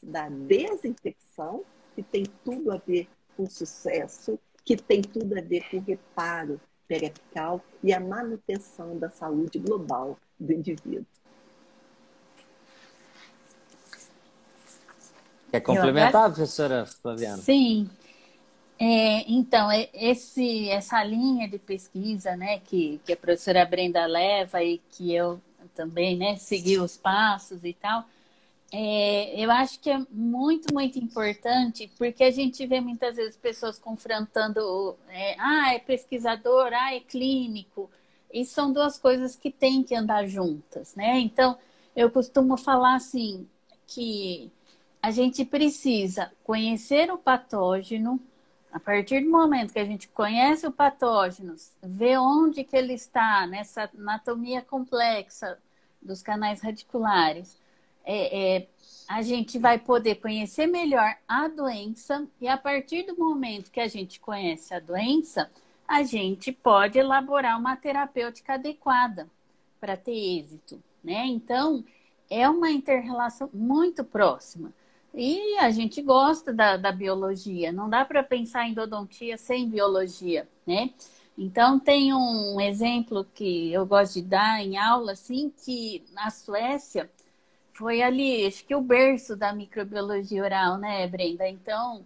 da 0.00 0.28
desinfecção, 0.28 1.64
que 1.96 2.04
tem 2.04 2.22
tudo 2.44 2.70
a 2.70 2.76
ver 2.76 3.08
com 3.36 3.50
sucesso, 3.50 4.38
que 4.64 4.76
tem 4.76 5.02
tudo 5.02 5.36
a 5.36 5.42
ver 5.42 5.68
com 5.68 5.80
reparo 5.80 6.60
periapical 6.86 7.60
e 7.82 7.92
a 7.92 7.98
manutenção 7.98 8.96
da 8.96 9.10
saúde 9.10 9.58
global 9.58 10.16
do 10.38 10.52
indivíduo. 10.52 11.04
Quer 15.50 15.60
complementar, 15.60 16.30
professora 16.30 16.86
Flaviana? 16.86 17.38
Sim. 17.38 17.88
É, 18.78 19.24
então, 19.30 19.70
é, 19.70 19.88
esse, 19.92 20.68
essa 20.68 21.02
linha 21.02 21.48
de 21.48 21.58
pesquisa 21.58 22.36
né, 22.36 22.60
que, 22.60 23.00
que 23.04 23.12
a 23.12 23.16
professora 23.16 23.64
Brenda 23.64 24.06
leva 24.06 24.62
e 24.62 24.78
que 24.90 25.12
eu 25.12 25.40
também 25.74 26.16
né, 26.16 26.36
segui 26.36 26.78
os 26.78 26.96
passos 26.96 27.64
e 27.64 27.72
tal, 27.72 28.04
é, 28.70 29.42
eu 29.42 29.50
acho 29.50 29.80
que 29.80 29.90
é 29.90 29.98
muito, 30.10 30.72
muito 30.72 30.98
importante, 30.98 31.90
porque 31.96 32.22
a 32.22 32.30
gente 32.30 32.64
vê 32.66 32.80
muitas 32.80 33.16
vezes 33.16 33.36
pessoas 33.36 33.78
confrontando, 33.78 34.96
é, 35.08 35.36
ah, 35.38 35.74
é 35.74 35.78
pesquisador, 35.78 36.70
ah, 36.72 36.94
é 36.94 37.00
clínico, 37.00 37.90
e 38.32 38.44
são 38.44 38.72
duas 38.72 38.98
coisas 38.98 39.34
que 39.34 39.50
têm 39.50 39.82
que 39.82 39.94
andar 39.94 40.26
juntas, 40.26 40.94
né? 40.94 41.18
Então, 41.18 41.56
eu 41.96 42.10
costumo 42.10 42.56
falar 42.58 42.94
assim, 42.96 43.48
que 43.86 44.52
a 45.02 45.10
gente 45.10 45.44
precisa 45.44 46.32
conhecer 46.44 47.10
o 47.10 47.18
patógeno, 47.18 48.20
a 48.72 48.78
partir 48.78 49.20
do 49.20 49.30
momento 49.30 49.72
que 49.72 49.78
a 49.78 49.84
gente 49.84 50.08
conhece 50.08 50.66
o 50.66 50.72
patógeno, 50.72 51.54
vê 51.82 52.18
onde 52.18 52.64
que 52.64 52.76
ele 52.76 52.94
está 52.94 53.46
nessa 53.46 53.90
anatomia 53.96 54.60
complexa 54.60 55.58
dos 56.02 56.22
canais 56.22 56.60
radiculares, 56.60 57.56
é, 58.04 58.56
é, 58.56 58.68
a 59.08 59.22
gente 59.22 59.58
vai 59.58 59.78
poder 59.78 60.16
conhecer 60.16 60.66
melhor 60.66 61.16
a 61.26 61.48
doença 61.48 62.26
e 62.40 62.48
a 62.48 62.56
partir 62.56 63.04
do 63.04 63.16
momento 63.16 63.70
que 63.70 63.80
a 63.80 63.88
gente 63.88 64.20
conhece 64.20 64.74
a 64.74 64.80
doença, 64.80 65.50
a 65.86 66.02
gente 66.02 66.52
pode 66.52 66.98
elaborar 66.98 67.58
uma 67.58 67.76
terapêutica 67.76 68.54
adequada 68.54 69.28
para 69.80 69.96
ter 69.96 70.12
êxito, 70.12 70.82
né? 71.02 71.24
Então, 71.26 71.84
é 72.28 72.48
uma 72.48 72.70
interrelação 72.70 73.48
muito 73.52 74.04
próxima. 74.04 74.72
E 75.14 75.58
a 75.58 75.70
gente 75.70 76.02
gosta 76.02 76.52
da, 76.52 76.76
da 76.76 76.92
biologia, 76.92 77.72
não 77.72 77.88
dá 77.88 78.04
para 78.04 78.22
pensar 78.22 78.66
em 78.66 78.72
endodontia 78.72 79.36
sem 79.36 79.68
biologia, 79.68 80.48
né? 80.66 80.90
Então, 81.36 81.78
tem 81.78 82.12
um 82.12 82.60
exemplo 82.60 83.24
que 83.34 83.72
eu 83.72 83.86
gosto 83.86 84.14
de 84.14 84.22
dar 84.22 84.60
em 84.60 84.76
aula, 84.76 85.12
assim, 85.12 85.52
que 85.64 86.04
na 86.12 86.30
Suécia 86.30 87.08
foi 87.72 88.02
ali, 88.02 88.44
acho 88.46 88.64
que 88.64 88.74
o 88.74 88.80
berço 88.80 89.36
da 89.36 89.52
microbiologia 89.52 90.42
oral, 90.42 90.78
né, 90.78 91.06
Brenda? 91.06 91.48
Então, 91.48 92.04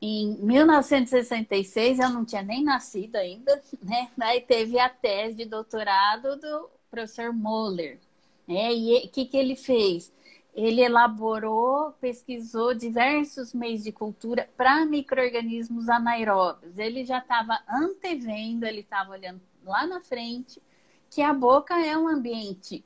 em 0.00 0.36
1966, 0.40 1.98
eu 1.98 2.10
não 2.10 2.24
tinha 2.24 2.42
nem 2.42 2.62
nascido 2.62 3.16
ainda, 3.16 3.62
né? 3.82 4.10
Aí 4.20 4.40
teve 4.40 4.78
a 4.78 4.88
tese 4.88 5.36
de 5.36 5.44
doutorado 5.46 6.36
do 6.36 6.70
professor 6.90 7.32
Moller. 7.32 7.98
Né? 8.46 8.74
E 8.74 9.06
o 9.06 9.08
que, 9.08 9.26
que 9.26 9.36
ele 9.36 9.56
fez? 9.56 10.12
Ele 10.54 10.82
elaborou, 10.82 11.92
pesquisou 12.00 12.74
diversos 12.74 13.54
meios 13.54 13.84
de 13.84 13.92
cultura 13.92 14.48
para 14.56 14.84
micro-organismos 14.84 15.88
anaeróbios. 15.88 16.78
Ele 16.78 17.04
já 17.04 17.18
estava 17.18 17.58
antevendo, 17.68 18.66
ele 18.66 18.80
estava 18.80 19.12
olhando 19.12 19.40
lá 19.64 19.86
na 19.86 20.00
frente, 20.00 20.60
que 21.08 21.22
a 21.22 21.32
boca 21.32 21.74
é 21.84 21.96
um 21.96 22.08
ambiente 22.08 22.84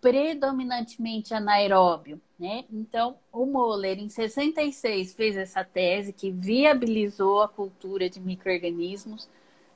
predominantemente 0.00 1.32
anaeróbio, 1.32 2.20
né? 2.36 2.64
Então, 2.72 3.16
o 3.32 3.46
Moller, 3.46 4.00
em 4.00 4.08
66, 4.08 5.14
fez 5.14 5.36
essa 5.36 5.62
tese 5.62 6.12
que 6.12 6.30
viabilizou 6.30 7.40
a 7.40 7.48
cultura 7.48 8.10
de 8.10 8.18
micro-organismos. 8.18 9.28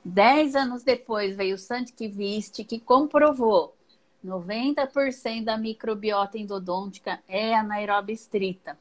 Dez 0.03 0.53
anos 0.53 0.83
depois 0.83 1.35
veio 1.35 1.55
o 1.55 1.57
Sandkvist, 1.57 2.63
que 2.65 2.77
comprovou 2.77 3.76
90% 4.25 5.43
da 5.43 5.57
microbiota 5.57 6.37
endodôntica 6.37 7.19
é 7.27 7.55
anaeróbia 7.55 8.13
estrita. 8.13 8.77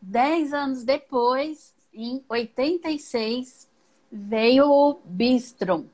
Dez 0.00 0.52
anos 0.52 0.84
depois, 0.84 1.74
em 1.92 2.22
86, 2.28 3.68
veio 4.10 4.70
o 4.70 5.00
Bistrom, 5.04 5.84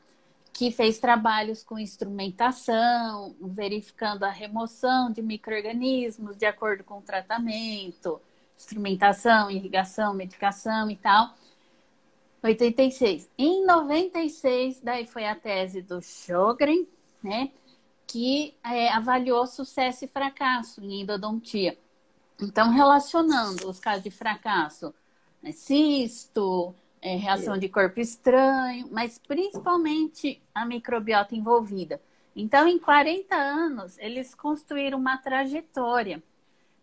que 0.53 0.71
fez 0.71 0.99
trabalhos 0.99 1.63
com 1.63 1.79
instrumentação, 1.79 3.35
verificando 3.41 4.25
a 4.25 4.31
remoção 4.31 5.11
de 5.11 5.23
micro-organismos 5.23 6.37
de 6.37 6.45
acordo 6.45 6.85
com 6.85 6.99
o 6.99 7.03
tratamento, 7.03 8.21
instrumentação, 8.57 9.51
irrigação, 9.51 10.13
medicação 10.13 10.91
e 10.91 10.97
tal. 10.97 11.35
86. 12.43 13.31
Em 13.39 13.65
96, 13.65 14.81
daí 14.81 15.07
foi 15.07 15.27
a 15.27 15.35
tese 15.35 15.81
do 15.81 16.03
Sjogren, 16.03 16.87
né, 17.23 17.53
que 18.13 18.55
é, 18.63 18.91
avaliou 18.91 19.47
sucesso 19.47 20.05
e 20.05 20.09
fracasso 20.09 20.85
em 20.85 21.01
endodontia. 21.01 21.79
Então, 22.39 22.71
relacionando 22.71 23.67
os 23.67 23.81
casos 23.81 24.03
de 24.03 24.11
fracasso, 24.11 24.95
né, 25.43 25.51
cisto, 25.51 26.75
é, 27.01 27.17
reação 27.17 27.57
de 27.57 27.71
corpo 27.71 27.99
estranho, 28.01 28.87
mas 28.93 29.19
principalmente 29.19 30.43
a 30.55 30.67
microbiota 30.67 31.35
envolvida. 31.35 32.03
Então, 32.37 32.69
em 32.69 32.79
40 32.79 33.35
anos, 33.35 33.97
eles 33.99 34.35
construíram 34.35 34.99
uma 34.99 35.17
trajetória, 35.17 36.23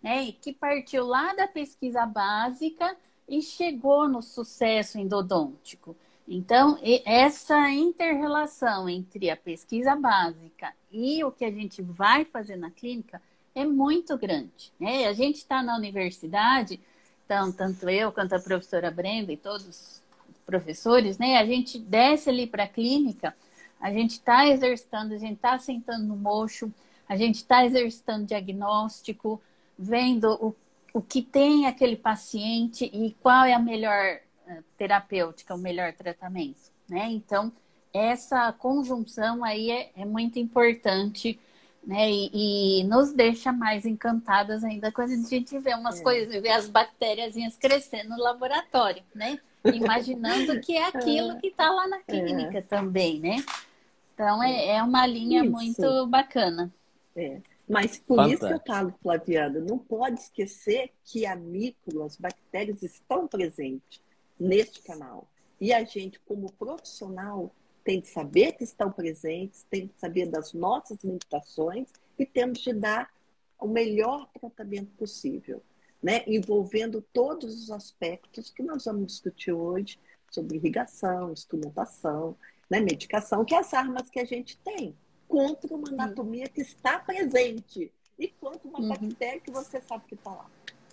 né, 0.02 0.32
que 0.32 0.52
partiu 0.52 1.06
lá 1.06 1.36
da 1.36 1.48
pesquisa 1.48 2.08
básica 2.08 2.98
e 3.28 3.40
chegou 3.40 4.10
no 4.10 4.24
sucesso 4.24 4.98
endodôntico. 4.98 5.96
Então, 6.32 6.78
essa 7.06 7.72
interrelação 7.72 8.88
entre 8.88 9.32
a 9.32 9.36
pesquisa 9.36 9.96
básica 9.96 10.72
e 10.92 11.24
o 11.24 11.32
que 11.32 11.44
a 11.44 11.50
gente 11.50 11.82
vai 11.82 12.24
fazer 12.24 12.56
na 12.56 12.70
clínica 12.70 13.20
é 13.56 13.66
muito 13.66 14.16
grande. 14.16 14.72
Né? 14.80 15.08
A 15.08 15.14
gente 15.14 15.38
está 15.38 15.64
na 15.64 15.76
universidade, 15.76 16.80
então, 17.26 17.52
tanto 17.52 17.90
eu 17.90 18.12
quanto 18.12 18.34
a 18.34 18.40
professora 18.40 18.92
Brenda 18.92 19.34
e 19.34 19.38
todos 19.38 20.04
professores, 20.46 21.18
né? 21.18 21.38
A 21.38 21.46
gente 21.46 21.78
desce 21.78 22.30
ali 22.30 22.48
para 22.48 22.64
a 22.64 22.68
clínica, 22.68 23.36
a 23.80 23.92
gente 23.92 24.12
está 24.12 24.48
exercitando, 24.48 25.14
a 25.14 25.18
gente 25.18 25.36
está 25.36 25.58
sentando 25.60 26.06
no 26.06 26.16
mocho, 26.16 26.72
a 27.08 27.16
gente 27.16 27.36
está 27.36 27.66
exercitando 27.66 28.26
diagnóstico, 28.26 29.40
vendo 29.78 30.32
o, 30.44 30.56
o 30.92 31.02
que 31.02 31.22
tem 31.22 31.68
aquele 31.68 31.96
paciente 31.96 32.86
e 32.86 33.16
qual 33.22 33.46
é 33.46 33.54
a 33.54 33.60
melhor 33.60 34.20
terapêutica, 34.78 35.56
o 35.56 35.58
melhor 35.58 35.94
tratamento, 35.94 36.72
né? 36.88 37.08
Então, 37.12 37.52
essa 37.94 38.52
conjunção 38.54 39.44
aí 39.44 39.72
é, 39.72 39.92
é 39.96 40.06
muito 40.06 40.40
importante, 40.40 41.40
né? 41.86 42.10
E, 42.12 42.82
e, 42.82 42.84
nos 42.84 43.12
deixa 43.14 43.52
mais 43.52 43.86
encantadas 43.86 44.64
ainda 44.64 44.92
quando 44.92 45.12
a 45.12 45.30
gente 45.30 45.58
vê 45.60 45.74
umas 45.74 46.00
é. 46.00 46.04
coisas, 46.04 46.42
vê 46.42 46.50
as 46.50 46.70
bactérias 46.70 47.36
crescendo 47.58 48.10
no 48.10 48.24
laboratório, 48.24 49.04
né? 49.14 49.40
imaginando 49.66 50.60
que 50.62 50.78
é 50.78 50.88
aquilo 50.88 51.38
que 51.40 51.48
está 51.48 51.70
lá 51.70 51.88
na 51.88 51.98
é. 51.98 52.02
clínica 52.02 52.60
é. 52.60 52.62
também, 52.62 53.20
né? 53.20 53.44
Então 54.14 54.42
é, 54.44 54.78
é 54.78 54.84
uma 54.84 55.06
linha 55.06 55.44
isso. 55.44 55.52
muito 55.52 56.08
bacana. 56.08 56.72
É. 57.16 57.40
Mas 57.68 57.98
por 58.00 58.16
Fantástico. 58.16 58.46
isso 58.46 58.48
que 58.48 58.54
eu 58.54 58.76
falo, 58.76 58.94
Flaviana, 59.02 59.60
não 59.60 59.78
pode 59.78 60.20
esquecer 60.20 60.92
que 61.06 61.26
a 61.26 61.36
micro, 61.36 62.04
as 62.04 62.18
bactérias 62.18 62.82
estão 62.82 63.28
presentes 63.28 64.02
neste 64.40 64.82
canal. 64.82 65.28
E 65.60 65.74
a 65.74 65.84
gente, 65.84 66.20
como 66.22 66.52
profissional, 66.54 67.54
tem 67.84 68.00
de 68.00 68.08
saber 68.08 68.54
que 68.54 68.64
estão 68.64 68.92
presentes, 68.92 69.66
tem 69.70 69.88
de 69.88 69.94
saber 69.98 70.28
das 70.28 70.54
nossas 70.54 70.98
limitações 71.04 71.90
e 72.18 72.26
temos 72.26 72.60
de 72.60 72.74
dar 72.74 73.12
o 73.60 73.68
melhor 73.68 74.30
tratamento 74.40 74.92
possível 74.98 75.62
né, 76.02 76.24
envolvendo 76.26 77.02
todos 77.14 77.64
os 77.64 77.72
aspectos 77.72 78.50
que 78.50 78.64
nós 78.64 78.86
vamos 78.86 79.08
discutir 79.08 79.52
hoje 79.52 80.00
sobre 80.32 80.58
irrigação, 80.58 81.32
instrumentação, 81.32 82.36
né, 82.70 82.80
medicação, 82.80 83.44
que 83.44 83.54
é 83.54 83.60
as 83.60 83.74
armas 83.74 84.10
que 84.10 84.20
a 84.20 84.26
gente 84.26 84.58
tem 84.60 84.96
contra 85.28 85.76
uma 85.76 85.90
anatomia 85.90 86.48
que 86.48 86.62
está 86.62 87.00
presente 87.00 87.92
e 88.18 88.28
contra 88.28 88.68
uma 88.68 88.80
uhum. 88.80 88.90
bactéria 88.90 89.40
que 89.40 89.52
você 89.52 89.82
sabe 89.82 90.06
que 90.08 90.16
está 90.16 90.32
lá. 90.32 90.50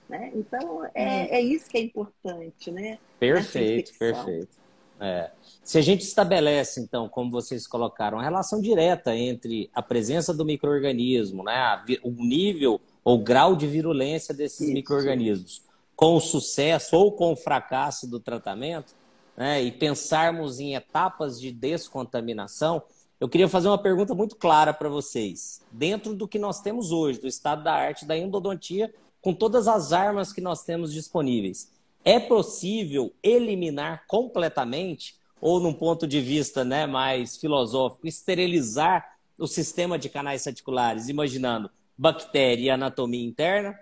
Né? 0.09 0.31
Então, 0.35 0.85
é, 0.95 1.05
uhum. 1.05 1.29
é 1.31 1.41
isso 1.41 1.69
que 1.69 1.77
é 1.77 1.81
importante, 1.81 2.71
né? 2.71 2.99
Perfeito, 3.19 3.93
perfeito. 3.99 4.57
É. 5.01 5.31
Se 5.63 5.79
a 5.79 5.83
gente 5.83 6.03
estabelece, 6.03 6.81
então, 6.81 7.09
como 7.09 7.31
vocês 7.31 7.67
colocaram, 7.67 8.19
uma 8.19 8.25
relação 8.25 8.61
direta 8.61 9.15
entre 9.15 9.69
a 9.75 9.83
presença 9.83 10.33
do 10.33 10.45
microorganismo, 10.45 11.43
né, 11.43 11.83
o 12.03 12.11
nível 12.11 12.81
ou 13.05 13.19
grau 13.19 13.55
de 13.55 13.67
virulência 13.67 14.33
desses 14.35 14.69
micro-organismos 14.71 15.67
com 15.95 16.15
o 16.15 16.21
sucesso 16.21 16.95
ou 16.95 17.11
com 17.11 17.33
o 17.33 17.37
fracasso 17.37 18.09
do 18.09 18.21
tratamento, 18.21 18.95
né, 19.37 19.63
e 19.63 19.73
pensarmos 19.73 20.61
em 20.61 20.75
etapas 20.75 21.41
de 21.41 21.51
descontaminação, 21.51 22.83
eu 23.19 23.29
queria 23.29 23.49
fazer 23.49 23.69
uma 23.69 23.79
pergunta 23.79 24.15
muito 24.15 24.37
clara 24.37 24.75
para 24.75 24.91
vocês. 24.91 25.63
Dentro 25.73 26.15
do 26.15 26.29
que 26.29 26.39
nós 26.39 26.61
temos 26.61 26.93
hoje, 26.93 27.19
do 27.19 27.27
estado 27.27 27.65
da 27.65 27.73
arte 27.73 28.05
da 28.05 28.17
endodontia, 28.17 28.93
com 29.27 29.35
todas 29.35 29.67
as 29.67 29.93
armas 29.93 30.33
que 30.33 30.41
nós 30.41 30.63
temos 30.63 30.93
disponíveis, 30.93 31.73
é 32.05 32.21
possível 32.21 33.13
eliminar 33.21 34.05
completamente, 34.07 35.17
ou 35.41 35.59
num 35.59 35.73
ponto 35.73 36.07
de 36.07 36.21
vista 36.21 36.65
né, 36.65 36.87
mais 36.87 37.37
filosófico, 37.37 38.07
esterilizar 38.07 39.17
o 39.37 39.49
sistema 39.49 39.99
de 39.99 40.09
canais 40.09 40.45
reticulares, 40.45 41.09
imaginando 41.09 41.69
bactéria 41.99 42.67
e 42.67 42.71
anatomia 42.71 43.27
interna? 43.27 43.77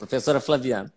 Professora 0.00 0.40
Flaviana. 0.40 0.92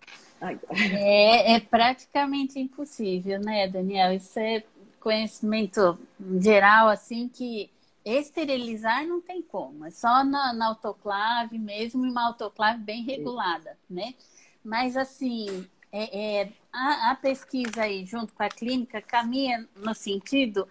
É, 0.95 1.53
é 1.53 1.59
praticamente 1.59 2.57
impossível, 2.57 3.39
né, 3.39 3.67
Daniel? 3.67 4.13
Isso 4.13 4.39
é 4.39 4.63
conhecimento 4.99 5.95
geral, 6.41 6.87
assim, 6.87 7.29
que 7.29 7.69
esterilizar 8.05 9.05
não 9.05 9.19
tem 9.19 9.41
como. 9.41 9.85
É 9.85 9.91
só 9.91 10.23
na, 10.23 10.53
na 10.53 10.67
autoclave 10.67 11.57
mesmo, 11.57 12.05
e 12.05 12.09
uma 12.09 12.27
autoclave 12.27 12.79
bem 12.79 13.03
regulada, 13.03 13.77
né? 13.89 14.13
Mas, 14.63 14.95
assim, 14.95 15.67
é, 15.91 16.41
é 16.41 16.51
a, 16.71 17.11
a 17.11 17.15
pesquisa 17.15 17.83
aí, 17.83 18.05
junto 18.05 18.33
com 18.33 18.43
a 18.43 18.49
clínica, 18.49 19.01
caminha 19.01 19.67
no 19.75 19.93
sentido 19.95 20.67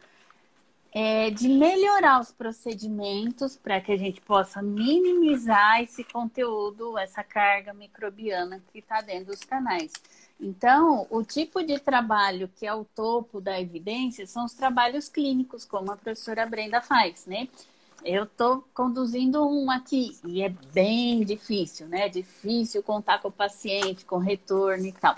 é, 0.95 1.29
de 1.31 1.49
melhorar 1.49 2.21
os 2.21 2.31
procedimentos 2.31 3.57
para 3.57 3.81
que 3.81 3.91
a 3.91 3.97
gente 3.97 4.21
possa 4.21 4.63
minimizar 4.63 5.83
esse 5.83 6.05
conteúdo, 6.05 6.97
essa 6.97 7.25
carga 7.25 7.75
microbiana 7.75 8.63
que 8.73 8.79
está 8.79 9.01
dentro 9.01 9.33
dos 9.33 9.41
canais. 9.41 9.93
Então, 10.41 11.07
o 11.11 11.23
tipo 11.23 11.63
de 11.63 11.79
trabalho 11.79 12.51
que 12.57 12.67
é 12.67 12.75
o 12.75 12.85
topo 12.85 13.41
da 13.41 13.61
evidência 13.61 14.27
são 14.27 14.45
os 14.45 14.53
trabalhos 14.53 15.09
clínicos, 15.09 15.65
como 15.65 15.93
a 15.93 15.97
professora 15.97 16.45
Brenda 16.45 16.81
faz, 16.81 17.27
né? 17.27 17.49
Eu 18.05 18.25
estou 18.25 18.63
conduzindo 18.75 19.47
um 19.49 19.71
aqui 19.71 20.19
e 20.27 20.43
é 20.43 20.49
bem 20.49 21.25
difícil, 21.25 21.89
né? 21.89 22.07
É 22.07 22.09
difícil 22.09 22.83
contar 22.83 23.23
com 23.23 23.29
o 23.29 23.33
paciente, 23.33 24.05
com 24.05 24.19
retorno 24.19 24.87
e 24.87 24.93
tal. 24.93 25.17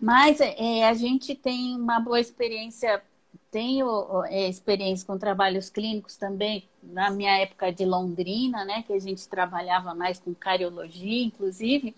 Mas 0.00 0.40
é, 0.40 0.88
a 0.88 0.94
gente 0.94 1.34
tem 1.34 1.76
uma 1.76 2.00
boa 2.00 2.20
experiência 2.20 3.02
tenho 3.50 4.24
é, 4.24 4.48
experiência 4.48 5.06
com 5.06 5.16
trabalhos 5.16 5.70
clínicos 5.70 6.16
também, 6.16 6.68
na 6.82 7.10
minha 7.10 7.38
época 7.38 7.72
de 7.72 7.86
Londrina, 7.86 8.66
né, 8.66 8.84
que 8.86 8.92
a 8.92 8.98
gente 8.98 9.26
trabalhava 9.28 9.94
mais 9.94 10.18
com 10.18 10.34
cariologia, 10.34 11.24
inclusive, 11.24 11.94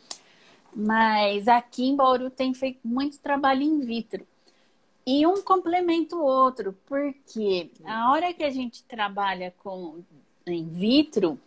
mas 0.75 1.49
aqui 1.49 1.87
em 1.87 1.97
Bauru 1.97 2.31
tem 2.31 2.55
feito 2.55 2.81
muito 2.85 3.19
trabalho 3.19 3.63
in 3.63 3.81
vitro. 3.81 4.27
E 5.07 5.27
um 5.27 5.43
complementa 5.43 6.15
o 6.17 6.23
outro, 6.23 6.77
porque 6.87 7.71
a 7.85 8.13
hora 8.13 8.33
que 8.35 8.45
a 8.45 8.51
gente 8.51 8.83
trabalha 8.85 9.55
com 9.59 10.03
in 10.47 10.69
vitro, 10.69 11.39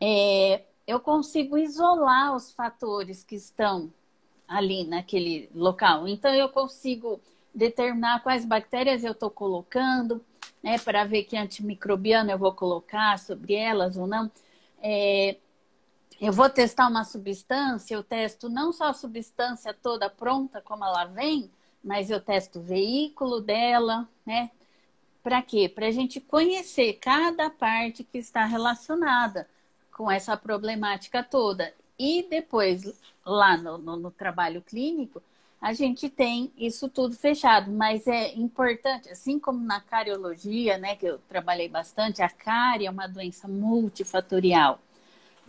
é, 0.00 0.62
eu 0.86 1.00
consigo 1.00 1.58
isolar 1.58 2.34
os 2.34 2.52
fatores 2.52 3.24
que 3.24 3.34
estão 3.34 3.92
ali 4.46 4.84
naquele 4.84 5.48
local. 5.54 6.08
Então, 6.08 6.34
eu 6.34 6.48
consigo 6.48 7.20
determinar 7.54 8.22
quais 8.22 8.44
bactérias 8.44 9.04
eu 9.04 9.12
estou 9.12 9.30
colocando, 9.30 10.24
né, 10.62 10.78
para 10.78 11.04
ver 11.04 11.24
que 11.24 11.36
antimicrobiano 11.36 12.30
eu 12.30 12.38
vou 12.38 12.52
colocar 12.52 13.18
sobre 13.18 13.54
elas 13.54 13.96
ou 13.96 14.06
não. 14.06 14.30
É, 14.82 15.36
eu 16.20 16.32
vou 16.32 16.50
testar 16.50 16.86
uma 16.86 17.02
substância, 17.02 17.94
eu 17.94 18.02
testo 18.04 18.50
não 18.50 18.72
só 18.72 18.88
a 18.88 18.94
substância 18.94 19.72
toda 19.72 20.10
pronta 20.10 20.60
como 20.60 20.84
ela 20.84 21.06
vem, 21.06 21.50
mas 21.82 22.10
eu 22.10 22.20
testo 22.20 22.58
o 22.58 22.62
veículo 22.62 23.40
dela, 23.40 24.06
né? 24.26 24.50
Para 25.22 25.40
quê? 25.40 25.66
Para 25.68 25.86
a 25.86 25.90
gente 25.90 26.20
conhecer 26.20 26.94
cada 26.94 27.48
parte 27.48 28.04
que 28.04 28.18
está 28.18 28.44
relacionada 28.44 29.48
com 29.92 30.10
essa 30.10 30.36
problemática 30.36 31.22
toda. 31.22 31.72
E 31.98 32.26
depois, 32.28 32.92
lá 33.24 33.56
no, 33.56 33.78
no, 33.78 33.96
no 33.96 34.10
trabalho 34.10 34.60
clínico, 34.62 35.22
a 35.60 35.72
gente 35.72 36.08
tem 36.08 36.52
isso 36.56 36.88
tudo 36.88 37.14
fechado, 37.14 37.70
mas 37.70 38.06
é 38.06 38.34
importante, 38.34 39.10
assim 39.10 39.38
como 39.38 39.60
na 39.60 39.80
cariologia, 39.80 40.78
né, 40.78 40.96
que 40.96 41.06
eu 41.06 41.18
trabalhei 41.28 41.68
bastante, 41.68 42.22
a 42.22 42.28
cárie 42.30 42.86
é 42.86 42.90
uma 42.90 43.06
doença 43.06 43.46
multifatorial. 43.46 44.80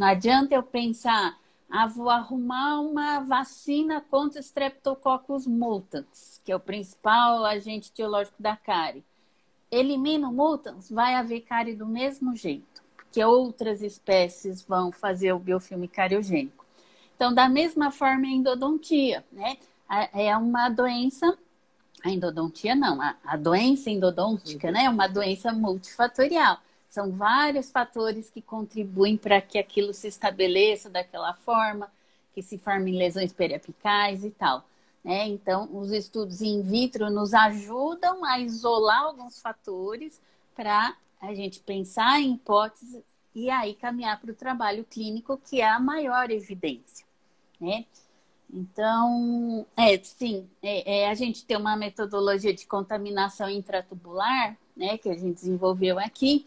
Não 0.02 0.08
adianta 0.08 0.56
eu 0.56 0.64
pensar, 0.64 1.38
ah, 1.70 1.86
vou 1.86 2.10
arrumar 2.10 2.80
uma 2.80 3.20
vacina 3.20 4.02
contra 4.02 4.40
Streptococcus 4.40 5.46
mutans, 5.46 6.42
que 6.44 6.52
é 6.52 6.56
o 6.56 6.60
principal 6.60 7.46
agente 7.46 7.92
etiológico 7.92 8.42
da 8.42 8.58
cárie. 8.58 9.04
Elimina 9.70 10.28
o 10.28 10.34
mutans, 10.34 10.90
vai 10.90 11.14
haver 11.14 11.42
cárie 11.42 11.76
do 11.76 11.86
mesmo 11.86 12.36
jeito 12.36 12.82
que 13.12 13.24
outras 13.24 13.84
espécies 13.84 14.64
vão 14.64 14.92
fazer 14.92 15.34
o 15.34 15.40
biofilme 15.40 15.88
cariogênico. 15.88 16.66
Então, 17.16 17.32
da 17.32 17.48
mesma 17.48 17.92
forma, 17.92 18.26
a 18.26 18.32
endodontia, 18.32 19.24
né? 19.32 19.56
É 20.14 20.36
uma 20.36 20.68
doença, 20.68 21.38
a 22.04 22.10
endodontia 22.10 22.74
não, 22.74 23.00
a, 23.00 23.16
a 23.24 23.38
doença 23.38 23.92
endodôntica, 23.92 24.72
né? 24.72 24.86
É 24.86 24.90
uma 24.90 25.06
doença 25.06 25.54
multifatorial. 25.54 26.58
São 26.92 27.10
vários 27.10 27.72
fatores 27.72 28.30
que 28.30 28.42
contribuem 28.42 29.16
para 29.16 29.40
que 29.40 29.58
aquilo 29.58 29.94
se 29.94 30.10
estabeleça 30.10 30.90
daquela 30.90 31.34
forma, 31.34 31.90
que 32.34 32.42
se 32.42 32.58
formem 32.58 32.98
lesões 32.98 33.32
periapicais 33.32 34.26
e 34.26 34.30
tal. 34.30 34.66
Né? 35.02 35.26
Então, 35.30 35.70
os 35.72 35.94
estudos 35.94 36.42
in 36.42 36.62
vitro 36.62 37.10
nos 37.10 37.34
ajudam 37.34 38.26
a 38.26 38.40
isolar 38.40 39.04
alguns 39.04 39.42
fatores 39.42 40.20
para 40.54 40.94
a 41.22 41.34
gente 41.34 41.62
pensar 41.62 42.20
em 42.20 42.34
hipóteses 42.34 43.02
e 43.34 43.50
aí 43.50 43.74
caminhar 43.74 44.20
para 44.20 44.32
o 44.32 44.36
trabalho 44.36 44.84
clínico, 44.84 45.40
que 45.50 45.62
é 45.62 45.70
a 45.70 45.80
maior 45.80 46.30
evidência, 46.30 47.06
né? 47.58 47.86
Então, 48.54 49.66
é, 49.78 49.98
sim, 50.04 50.46
é, 50.62 51.04
é, 51.04 51.10
a 51.10 51.14
gente 51.14 51.46
tem 51.46 51.56
uma 51.56 51.78
metodologia 51.78 52.54
de 52.54 52.66
contaminação 52.68 53.50
intratubular, 53.50 54.58
né, 54.76 54.98
que 54.98 55.08
a 55.08 55.14
gente 55.14 55.36
desenvolveu 55.36 55.98
aqui, 55.98 56.46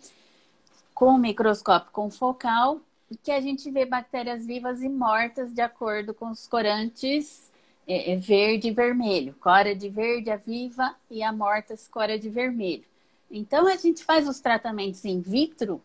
com 0.94 1.18
microscópio 1.18 1.90
confocal, 1.90 2.80
que 3.22 3.30
a 3.30 3.40
gente 3.40 3.70
vê 3.70 3.84
bactérias 3.84 4.46
vivas 4.46 4.82
e 4.82 4.88
mortas 4.88 5.52
de 5.52 5.60
acordo 5.60 6.14
com 6.14 6.30
os 6.30 6.46
corantes 6.46 7.50
é, 7.86 8.12
é 8.12 8.16
verde 8.16 8.68
e 8.68 8.72
vermelho, 8.72 9.34
cora 9.40 9.74
de 9.74 9.88
verde, 9.88 10.30
a 10.30 10.36
viva, 10.36 10.94
e 11.10 11.22
a 11.22 11.32
morta, 11.32 11.74
cora 11.90 12.18
de 12.18 12.28
vermelho. 12.28 12.84
Então, 13.30 13.66
a 13.66 13.76
gente 13.76 14.04
faz 14.04 14.28
os 14.28 14.40
tratamentos 14.40 15.04
in 15.04 15.20
vitro 15.20 15.82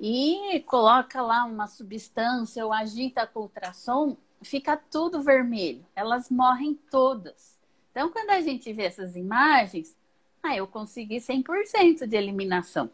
e 0.00 0.62
coloca 0.66 1.22
lá 1.22 1.44
uma 1.44 1.66
substância 1.66 2.64
ou 2.64 2.72
agita 2.72 3.26
com 3.26 3.40
ultrassom, 3.40 4.16
fica 4.42 4.76
tudo 4.76 5.22
vermelho. 5.22 5.84
Elas 5.94 6.30
morrem 6.30 6.78
todas. 6.90 7.56
Então, 7.90 8.10
quando 8.10 8.30
a 8.30 8.40
gente 8.40 8.72
vê 8.72 8.84
essas 8.84 9.16
imagens, 9.16 9.96
ah, 10.42 10.56
eu 10.56 10.66
consegui 10.66 11.16
100% 11.16 12.06
de 12.06 12.16
eliminação. 12.16 12.90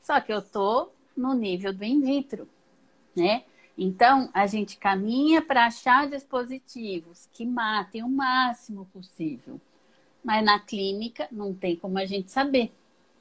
Só 0.00 0.20
que 0.20 0.32
eu 0.32 0.42
tô 0.42 0.90
no 1.16 1.34
nível 1.34 1.72
do 1.72 1.84
in 1.84 2.00
vitro, 2.00 2.48
né? 3.14 3.44
Então, 3.76 4.28
a 4.34 4.46
gente 4.46 4.76
caminha 4.76 5.40
para 5.40 5.66
achar 5.66 6.08
dispositivos 6.08 7.28
que 7.32 7.46
matem 7.46 8.02
o 8.02 8.08
máximo 8.08 8.86
possível. 8.92 9.60
Mas 10.22 10.44
na 10.44 10.60
clínica 10.60 11.26
não 11.32 11.54
tem 11.54 11.76
como 11.76 11.98
a 11.98 12.04
gente 12.04 12.30
saber, 12.30 12.70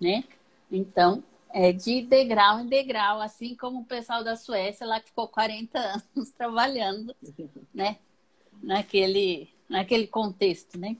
né? 0.01 0.23
Então, 0.69 1.23
é 1.51 1.71
de 1.71 2.01
degrau 2.01 2.59
em 2.59 2.67
degrau, 2.67 3.21
assim 3.21 3.55
como 3.55 3.79
o 3.79 3.85
pessoal 3.85 4.23
da 4.23 4.35
Suécia 4.35 4.85
lá 4.85 4.99
que 4.99 5.07
ficou 5.07 5.27
40 5.27 5.79
anos 6.15 6.29
trabalhando, 6.31 7.15
né? 7.73 7.97
Naquele, 8.61 9.49
naquele 9.69 10.07
contexto, 10.07 10.77
né? 10.77 10.97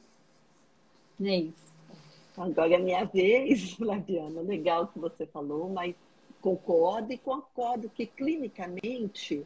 É 1.21 1.35
isso. 1.35 1.68
Agora 2.39 2.73
é 2.73 2.77
minha 2.77 3.03
vez, 3.03 3.73
Flaviana. 3.75 4.41
Legal 4.41 4.87
que 4.87 4.97
você 4.97 5.25
falou, 5.27 5.67
mas 5.69 5.93
concordo 6.39 7.11
e 7.11 7.17
concordo 7.17 7.89
que 7.89 8.05
clinicamente 8.05 9.45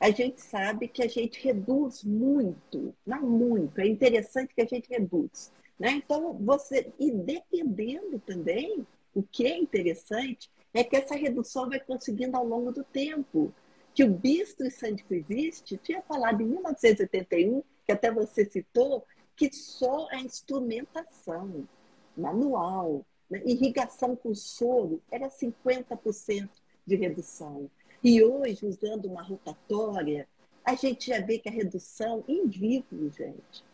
a 0.00 0.10
gente 0.10 0.40
sabe 0.40 0.88
que 0.88 1.04
a 1.04 1.08
gente 1.08 1.40
reduz 1.40 2.02
muito, 2.02 2.92
não 3.06 3.22
muito, 3.22 3.80
é 3.80 3.86
interessante 3.86 4.52
que 4.52 4.60
a 4.60 4.66
gente 4.66 4.88
reduz. 4.90 5.52
Né? 5.78 5.92
Então, 5.92 6.32
você, 6.32 6.92
e 6.98 7.12
dependendo 7.12 8.18
também, 8.18 8.84
o 9.14 9.22
que 9.22 9.46
é 9.46 9.56
interessante 9.56 10.50
é 10.74 10.82
que 10.82 10.96
essa 10.96 11.14
redução 11.14 11.68
vai 11.68 11.78
conseguindo 11.78 12.36
ao 12.36 12.44
longo 12.44 12.72
do 12.72 12.82
tempo. 12.82 13.54
Que 13.94 14.02
o 14.02 14.10
Bistro 14.10 14.66
e 14.66 14.70
Sandquist 14.72 15.76
tinha 15.76 16.02
falado 16.02 16.40
em 16.40 16.46
1981, 16.46 17.62
que 17.86 17.92
até 17.92 18.10
você 18.10 18.44
citou, 18.44 19.04
que 19.36 19.52
só 19.52 20.08
a 20.10 20.16
instrumentação 20.16 21.68
manual, 22.16 23.04
né, 23.30 23.42
irrigação 23.44 24.14
com 24.14 24.34
soro, 24.34 25.02
era 25.10 25.28
50% 25.28 26.48
de 26.86 26.96
redução. 26.96 27.70
E 28.02 28.22
hoje, 28.22 28.66
usando 28.66 29.06
uma 29.06 29.22
rotatória, 29.22 30.28
a 30.64 30.74
gente 30.74 31.08
já 31.08 31.20
vê 31.20 31.38
que 31.38 31.48
a 31.48 31.52
redução 31.52 32.24
em 32.28 32.46
vivo, 32.46 33.10
gente, 33.10 33.64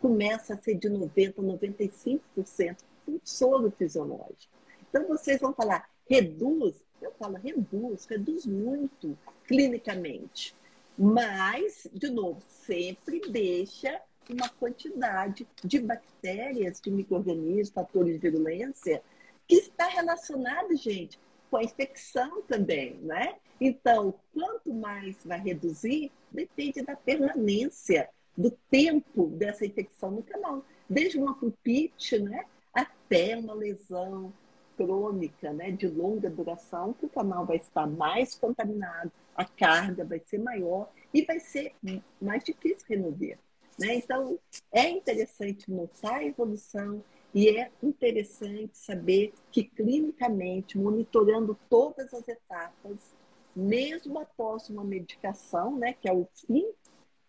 começa 0.00 0.54
a 0.54 0.56
ser 0.56 0.74
de 0.74 0.88
90% 0.88 1.38
a 1.38 1.42
95% 1.42 2.76
com 3.04 3.20
soro 3.24 3.70
fisiológico. 3.70 4.52
Então, 4.88 5.06
vocês 5.06 5.40
vão 5.40 5.52
falar, 5.52 5.88
reduz? 6.08 6.84
Eu 7.00 7.12
falo, 7.12 7.36
reduz, 7.36 8.06
reduz 8.06 8.46
muito 8.46 9.16
clinicamente. 9.46 10.54
Mas, 10.98 11.86
de 11.92 12.08
novo, 12.08 12.42
sempre 12.48 13.20
deixa 13.28 14.00
uma 14.32 14.48
quantidade 14.48 15.46
de 15.62 15.78
bactérias, 15.78 16.80
de 16.80 16.90
micro-organismos, 16.90 17.70
fatores 17.70 18.14
de 18.14 18.18
virulência, 18.18 19.02
que 19.46 19.56
está 19.56 19.86
relacionado, 19.86 20.76
gente, 20.76 21.18
com 21.50 21.56
a 21.56 21.64
infecção 21.64 22.42
também, 22.42 22.94
né? 23.02 23.36
Então, 23.60 24.14
quanto 24.34 24.72
mais 24.72 25.16
vai 25.24 25.40
reduzir, 25.40 26.10
depende 26.30 26.82
da 26.82 26.96
permanência 26.96 28.08
do 28.36 28.50
tempo 28.70 29.28
dessa 29.28 29.64
infecção 29.64 30.10
no 30.10 30.22
canal. 30.22 30.64
Desde 30.88 31.18
uma 31.18 31.34
pulpite, 31.34 32.18
né, 32.18 32.44
até 32.74 33.36
uma 33.36 33.54
lesão 33.54 34.32
crônica, 34.76 35.52
né, 35.52 35.70
de 35.70 35.88
longa 35.88 36.28
duração, 36.28 36.92
que 36.92 37.06
o 37.06 37.08
canal 37.08 37.46
vai 37.46 37.56
estar 37.56 37.86
mais 37.86 38.34
contaminado, 38.34 39.10
a 39.34 39.44
carga 39.44 40.04
vai 40.04 40.20
ser 40.20 40.38
maior 40.38 40.90
e 41.14 41.22
vai 41.22 41.40
ser 41.40 41.74
mais 42.20 42.44
difícil 42.44 42.86
remover. 42.88 43.38
Né? 43.78 43.96
Então, 43.96 44.38
é 44.72 44.88
interessante 44.88 45.70
notar 45.70 46.14
a 46.14 46.24
evolução 46.24 47.02
e 47.34 47.48
é 47.48 47.70
interessante 47.82 48.78
saber 48.78 49.32
que, 49.52 49.64
clinicamente, 49.64 50.78
monitorando 50.78 51.58
todas 51.68 52.14
as 52.14 52.26
etapas, 52.26 53.14
mesmo 53.54 54.18
após 54.18 54.68
uma 54.70 54.84
medicação, 54.84 55.76
né, 55.76 55.94
que 55.94 56.08
é 56.08 56.12
o 56.12 56.26
fim 56.46 56.66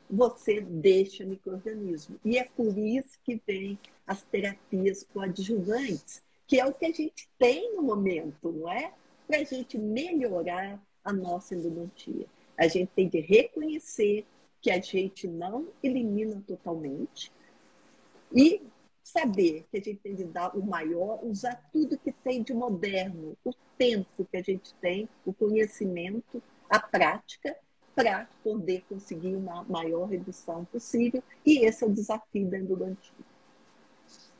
você 0.10 0.62
deixa 0.62 1.26
microorganismo. 1.26 2.20
E 2.24 2.38
é 2.38 2.46
por 2.46 2.78
isso 2.78 3.20
que 3.24 3.42
vem 3.46 3.78
as 4.06 4.22
terapias 4.24 5.04
coadjuvantes, 5.04 6.24
que 6.48 6.60
é 6.60 6.66
o 6.66 6.74
que 6.74 6.86
a 6.86 6.92
gente 6.92 7.28
tem 7.38 7.76
no 7.76 7.84
momento, 7.84 8.52
não 8.52 8.72
é? 8.72 8.94
Para 9.28 9.40
a 9.40 9.44
gente 9.44 9.78
melhorar 9.78 10.82
a 11.04 11.12
nossa 11.12 11.56
endodontia. 11.56 12.26
A 12.58 12.68
gente 12.68 12.90
tem 12.96 13.10
de 13.10 13.20
reconhecer 13.20 14.26
que 14.68 14.72
a 14.72 14.82
gente 14.82 15.30
não 15.30 15.70
elimina 15.82 16.44
totalmente 16.46 17.32
e 18.36 18.62
saber 19.02 19.66
que 19.72 19.78
a 19.78 19.82
gente 19.82 20.02
tem 20.02 20.14
de 20.14 20.26
dar 20.26 20.58
o 20.58 20.62
maior, 20.62 21.24
usar 21.24 21.56
tudo 21.72 21.98
que 21.98 22.12
tem 22.12 22.44
de 22.44 22.54
moderno, 22.54 23.38
o 23.46 23.54
tempo 23.78 24.28
que 24.30 24.36
a 24.36 24.42
gente 24.42 24.74
tem, 24.82 25.08
o 25.26 25.32
conhecimento, 25.32 26.44
a 26.70 26.82
prática 26.82 27.56
para 27.96 28.28
poder 28.44 28.84
conseguir 28.90 29.36
uma 29.36 29.64
maior 29.64 30.04
redução 30.10 30.66
possível. 30.66 31.24
E 31.46 31.66
esse 31.66 31.86
é 31.86 31.88
o 31.88 31.94
desafio 31.94 32.50
da 32.50 32.58
endodontia. 32.58 33.14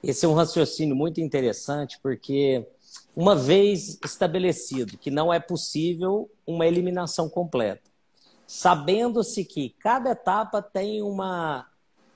Esse 0.04 0.26
é 0.26 0.28
um 0.28 0.34
raciocínio 0.34 0.94
muito 0.94 1.22
interessante, 1.22 1.98
porque 2.04 2.68
uma 3.16 3.34
vez 3.34 3.98
estabelecido 4.04 4.98
que 4.98 5.10
não 5.10 5.34
é 5.34 5.40
possível 5.40 6.30
uma 6.46 6.68
eliminação 6.68 7.30
completa, 7.30 7.90
sabendo-se 8.48 9.44
que 9.44 9.70
cada 9.78 10.12
etapa 10.12 10.62
tem 10.62 11.02
uma, 11.02 11.68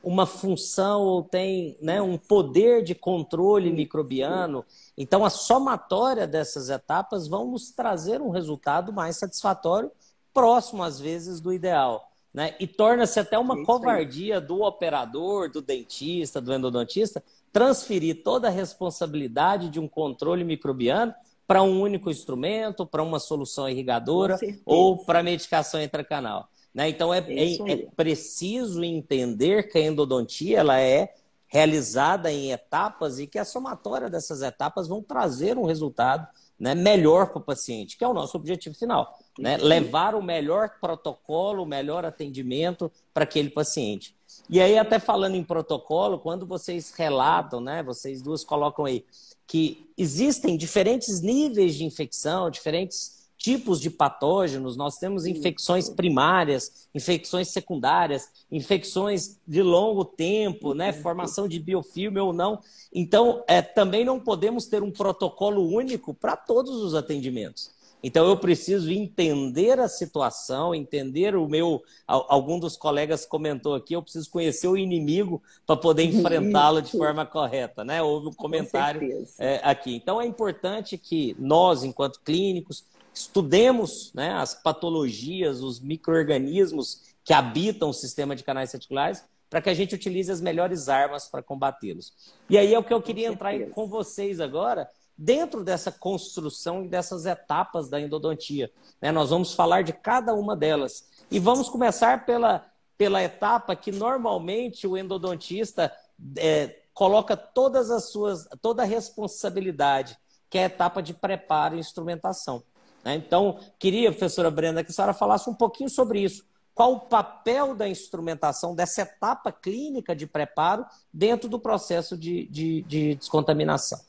uma 0.01 0.25
função 0.25 1.01
ou 1.01 1.23
tem 1.23 1.77
né, 1.81 2.01
um 2.01 2.17
poder 2.17 2.81
de 2.83 2.95
controle 2.95 3.71
microbiano. 3.71 4.65
Então, 4.97 5.25
a 5.25 5.29
somatória 5.29 6.25
dessas 6.25 6.69
etapas 6.69 7.27
vão 7.27 7.51
nos 7.51 7.71
trazer 7.71 8.21
um 8.21 8.29
resultado 8.29 8.93
mais 8.93 9.17
satisfatório, 9.17 9.91
próximo, 10.33 10.81
às 10.81 10.99
vezes, 10.99 11.41
do 11.41 11.51
ideal. 11.51 12.09
Né? 12.33 12.55
E 12.61 12.65
torna-se 12.65 13.19
até 13.19 13.37
uma 13.37 13.65
covardia 13.65 14.39
do 14.39 14.61
operador, 14.61 15.51
do 15.51 15.61
dentista, 15.61 16.39
do 16.39 16.53
endodontista, 16.53 17.21
transferir 17.51 18.23
toda 18.23 18.47
a 18.47 18.51
responsabilidade 18.51 19.67
de 19.67 19.81
um 19.81 19.87
controle 19.87 20.45
microbiano 20.45 21.13
para 21.51 21.61
um 21.61 21.81
único 21.81 22.09
instrumento, 22.09 22.85
para 22.85 23.03
uma 23.03 23.19
solução 23.19 23.67
irrigadora 23.67 24.39
ou 24.65 25.03
para 25.03 25.21
medicação 25.21 25.81
intracanal. 25.81 26.47
Né? 26.73 26.87
Então 26.87 27.13
é, 27.13 27.17
é, 27.27 27.73
é, 27.73 27.77
preciso 27.93 28.81
entender 28.81 29.63
que 29.63 29.77
a 29.77 29.81
endodontia 29.81 30.59
ela 30.59 30.79
é 30.79 31.13
realizada 31.47 32.31
em 32.31 32.53
etapas 32.53 33.19
e 33.19 33.27
que 33.27 33.37
a 33.37 33.43
somatória 33.43 34.09
dessas 34.09 34.41
etapas 34.41 34.87
vão 34.87 35.03
trazer 35.03 35.57
um 35.57 35.65
resultado 35.65 36.25
né, 36.57 36.73
melhor 36.73 37.31
para 37.31 37.39
o 37.39 37.43
paciente, 37.43 37.97
que 37.97 38.03
é 38.05 38.07
o 38.07 38.13
nosso 38.13 38.37
objetivo 38.37 38.73
final. 38.73 39.19
Né? 39.37 39.57
Levar 39.57 40.15
o 40.15 40.23
melhor 40.23 40.75
protocolo, 40.79 41.63
o 41.63 41.65
melhor 41.65 42.05
atendimento 42.05 42.89
para 43.13 43.25
aquele 43.25 43.49
paciente. 43.49 44.15
E 44.49 44.61
aí, 44.61 44.77
até 44.77 44.99
falando 44.99 45.35
em 45.35 45.43
protocolo, 45.43 46.17
quando 46.19 46.45
vocês 46.45 46.93
relatam, 46.95 47.59
né, 47.59 47.83
vocês 47.83 48.21
duas 48.21 48.45
colocam 48.45 48.85
aí, 48.85 49.03
que 49.51 49.85
existem 49.97 50.55
diferentes 50.55 51.19
níveis 51.19 51.75
de 51.75 51.83
infecção, 51.83 52.49
diferentes 52.49 53.27
tipos 53.37 53.81
de 53.81 53.89
patógenos. 53.89 54.77
Nós 54.77 54.97
temos 54.97 55.25
infecções 55.25 55.89
primárias, 55.89 56.87
infecções 56.95 57.49
secundárias, 57.49 58.29
infecções 58.49 59.37
de 59.45 59.61
longo 59.61 60.05
tempo, 60.05 60.73
né? 60.73 60.93
formação 60.93 61.49
de 61.49 61.59
biofilme 61.59 62.17
ou 62.21 62.31
não. 62.31 62.61
Então, 62.93 63.43
é, 63.45 63.61
também 63.61 64.05
não 64.05 64.21
podemos 64.21 64.67
ter 64.67 64.81
um 64.81 64.89
protocolo 64.89 65.67
único 65.67 66.13
para 66.13 66.37
todos 66.37 66.75
os 66.75 66.95
atendimentos. 66.95 67.71
Então 68.03 68.27
eu 68.27 68.37
preciso 68.37 68.91
entender 68.91 69.79
a 69.79 69.87
situação, 69.87 70.73
entender 70.73 71.35
o 71.35 71.47
meu. 71.47 71.83
Algum 72.07 72.59
dos 72.59 72.75
colegas 72.75 73.25
comentou 73.25 73.75
aqui, 73.75 73.93
eu 73.93 74.01
preciso 74.01 74.29
conhecer 74.29 74.67
o 74.67 74.77
inimigo 74.77 75.41
para 75.65 75.75
poder 75.75 76.03
enfrentá-lo 76.03 76.81
de 76.81 76.91
forma 76.91 77.25
correta, 77.25 77.83
né? 77.83 78.01
Houve 78.01 78.29
um 78.29 78.33
comentário 78.33 79.25
é, 79.37 79.59
aqui. 79.63 79.95
Então 79.95 80.19
é 80.21 80.25
importante 80.25 80.97
que 80.97 81.35
nós, 81.37 81.83
enquanto 81.83 82.21
clínicos, 82.21 82.85
estudemos 83.13 84.11
né, 84.13 84.33
as 84.33 84.53
patologias, 84.53 85.61
os 85.61 85.79
micro-organismos 85.79 87.11
que 87.23 87.33
habitam 87.33 87.89
o 87.89 87.93
sistema 87.93 88.35
de 88.35 88.43
canais 88.43 88.71
reticulares, 88.71 89.23
para 89.49 89.61
que 89.61 89.69
a 89.69 89.73
gente 89.73 89.93
utilize 89.93 90.31
as 90.31 90.39
melhores 90.39 90.87
armas 90.87 91.27
para 91.27 91.43
combatê-los. 91.43 92.13
E 92.49 92.57
aí 92.57 92.73
é 92.73 92.79
o 92.79 92.83
que 92.83 92.93
eu 92.93 93.01
queria 93.01 93.27
entrar 93.27 93.53
com 93.71 93.85
vocês 93.85 94.39
agora, 94.39 94.89
dentro 95.21 95.63
dessa 95.63 95.91
construção 95.91 96.83
e 96.83 96.87
dessas 96.87 97.27
etapas 97.27 97.87
da 97.87 98.01
endodontia. 98.01 98.71
Né? 98.99 99.11
Nós 99.11 99.29
vamos 99.29 99.53
falar 99.53 99.83
de 99.83 99.93
cada 99.93 100.33
uma 100.33 100.55
delas. 100.55 101.07
E 101.29 101.37
vamos 101.37 101.69
começar 101.69 102.25
pela, 102.25 102.65
pela 102.97 103.21
etapa 103.21 103.75
que 103.75 103.91
normalmente 103.91 104.87
o 104.87 104.97
endodontista 104.97 105.95
é, 106.35 106.75
coloca 106.91 107.37
todas 107.37 107.91
as 107.91 108.05
suas, 108.05 108.47
toda 108.63 108.81
a 108.81 108.85
responsabilidade, 108.85 110.17
que 110.49 110.57
é 110.57 110.63
a 110.63 110.65
etapa 110.65 111.03
de 111.03 111.13
preparo 111.13 111.75
e 111.75 111.79
instrumentação. 111.79 112.63
Né? 113.05 113.13
Então, 113.13 113.59
queria, 113.77 114.09
professora 114.11 114.49
Brenda, 114.49 114.83
que 114.83 114.89
a 114.89 114.93
senhora 114.93 115.13
falasse 115.13 115.47
um 115.47 115.53
pouquinho 115.53 115.89
sobre 115.89 116.19
isso. 116.19 116.43
Qual 116.73 116.93
o 116.93 116.99
papel 117.01 117.75
da 117.75 117.87
instrumentação, 117.87 118.73
dessa 118.73 119.03
etapa 119.03 119.51
clínica 119.51 120.15
de 120.15 120.25
preparo, 120.25 120.83
dentro 121.13 121.47
do 121.47 121.59
processo 121.59 122.17
de, 122.17 122.47
de, 122.47 122.81
de 122.83 123.15
descontaminação? 123.15 123.99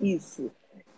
Isso. 0.00 0.50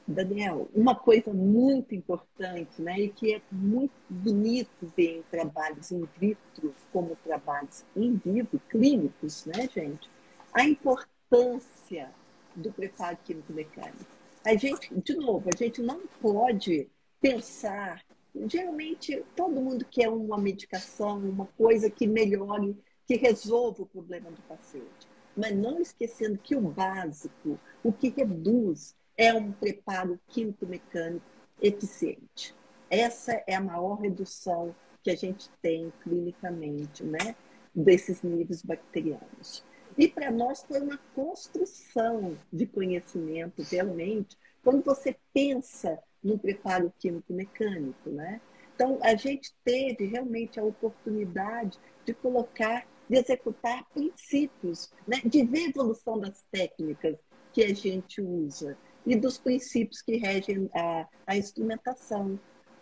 Daniel, 0.06 0.68
uma 0.74 0.94
coisa 0.94 1.32
muito 1.32 1.94
importante, 1.94 2.82
né, 2.82 2.98
e 3.00 3.08
que 3.08 3.34
é 3.34 3.42
muito 3.50 3.92
bonito 4.08 4.70
ver 4.96 5.18
em 5.18 5.22
trabalhos 5.22 5.92
in 5.92 6.06
vitro, 6.18 6.74
como 6.92 7.16
trabalhos 7.22 7.84
in 7.94 8.16
vivo, 8.16 8.60
clínicos, 8.68 9.46
né, 9.46 9.68
gente, 9.72 10.10
a 10.52 10.64
importância 10.64 12.10
do 12.56 12.72
preparo 12.72 13.16
químico-mecânico. 13.24 14.04
A 14.44 14.56
gente, 14.56 14.92
de 14.92 15.14
novo, 15.14 15.48
a 15.52 15.56
gente 15.56 15.80
não 15.80 16.00
pode 16.20 16.88
pensar. 17.20 18.02
Geralmente, 18.46 19.22
todo 19.36 19.60
mundo 19.60 19.84
quer 19.84 20.08
uma 20.08 20.38
medicação, 20.38 21.18
uma 21.18 21.46
coisa 21.58 21.88
que 21.88 22.06
melhore, 22.06 22.76
que 23.06 23.16
resolva 23.16 23.82
o 23.82 23.86
problema 23.86 24.30
do 24.30 24.42
paciente 24.42 25.09
mas 25.40 25.56
não 25.56 25.80
esquecendo 25.80 26.38
que 26.38 26.54
o 26.54 26.60
básico, 26.60 27.58
o 27.82 27.90
que 27.90 28.10
reduz, 28.10 28.94
é 29.16 29.32
um 29.32 29.50
preparo 29.50 30.20
químico-mecânico 30.28 31.24
eficiente. 31.60 32.54
Essa 32.90 33.42
é 33.46 33.54
a 33.54 33.60
maior 33.60 33.94
redução 33.94 34.74
que 35.02 35.10
a 35.10 35.16
gente 35.16 35.48
tem 35.62 35.90
clinicamente, 36.02 37.02
né, 37.02 37.34
desses 37.74 38.22
níveis 38.22 38.62
bacterianos. 38.62 39.64
E 39.96 40.08
para 40.08 40.30
nós 40.30 40.62
foi 40.62 40.80
uma 40.80 40.98
construção 41.14 42.36
de 42.52 42.66
conhecimento, 42.66 43.62
realmente, 43.62 44.36
quando 44.62 44.82
você 44.84 45.16
pensa 45.32 45.98
no 46.22 46.38
preparo 46.38 46.92
químico-mecânico, 46.98 48.10
né? 48.10 48.40
Então, 48.74 48.98
a 49.02 49.14
gente 49.14 49.54
teve 49.64 50.06
realmente 50.06 50.60
a 50.60 50.64
oportunidade 50.64 51.78
de 52.04 52.14
colocar 52.14 52.86
de 53.10 53.16
executar 53.16 53.84
princípios, 53.92 54.88
né? 55.04 55.20
de 55.24 55.44
ver 55.44 55.70
evolução 55.70 56.20
das 56.20 56.44
técnicas 56.52 57.18
que 57.52 57.64
a 57.64 57.74
gente 57.74 58.22
usa 58.22 58.78
e 59.04 59.16
dos 59.16 59.36
princípios 59.36 60.00
que 60.00 60.16
regem 60.16 60.70
a, 60.72 61.08
a 61.26 61.36
instrumentação, 61.36 62.38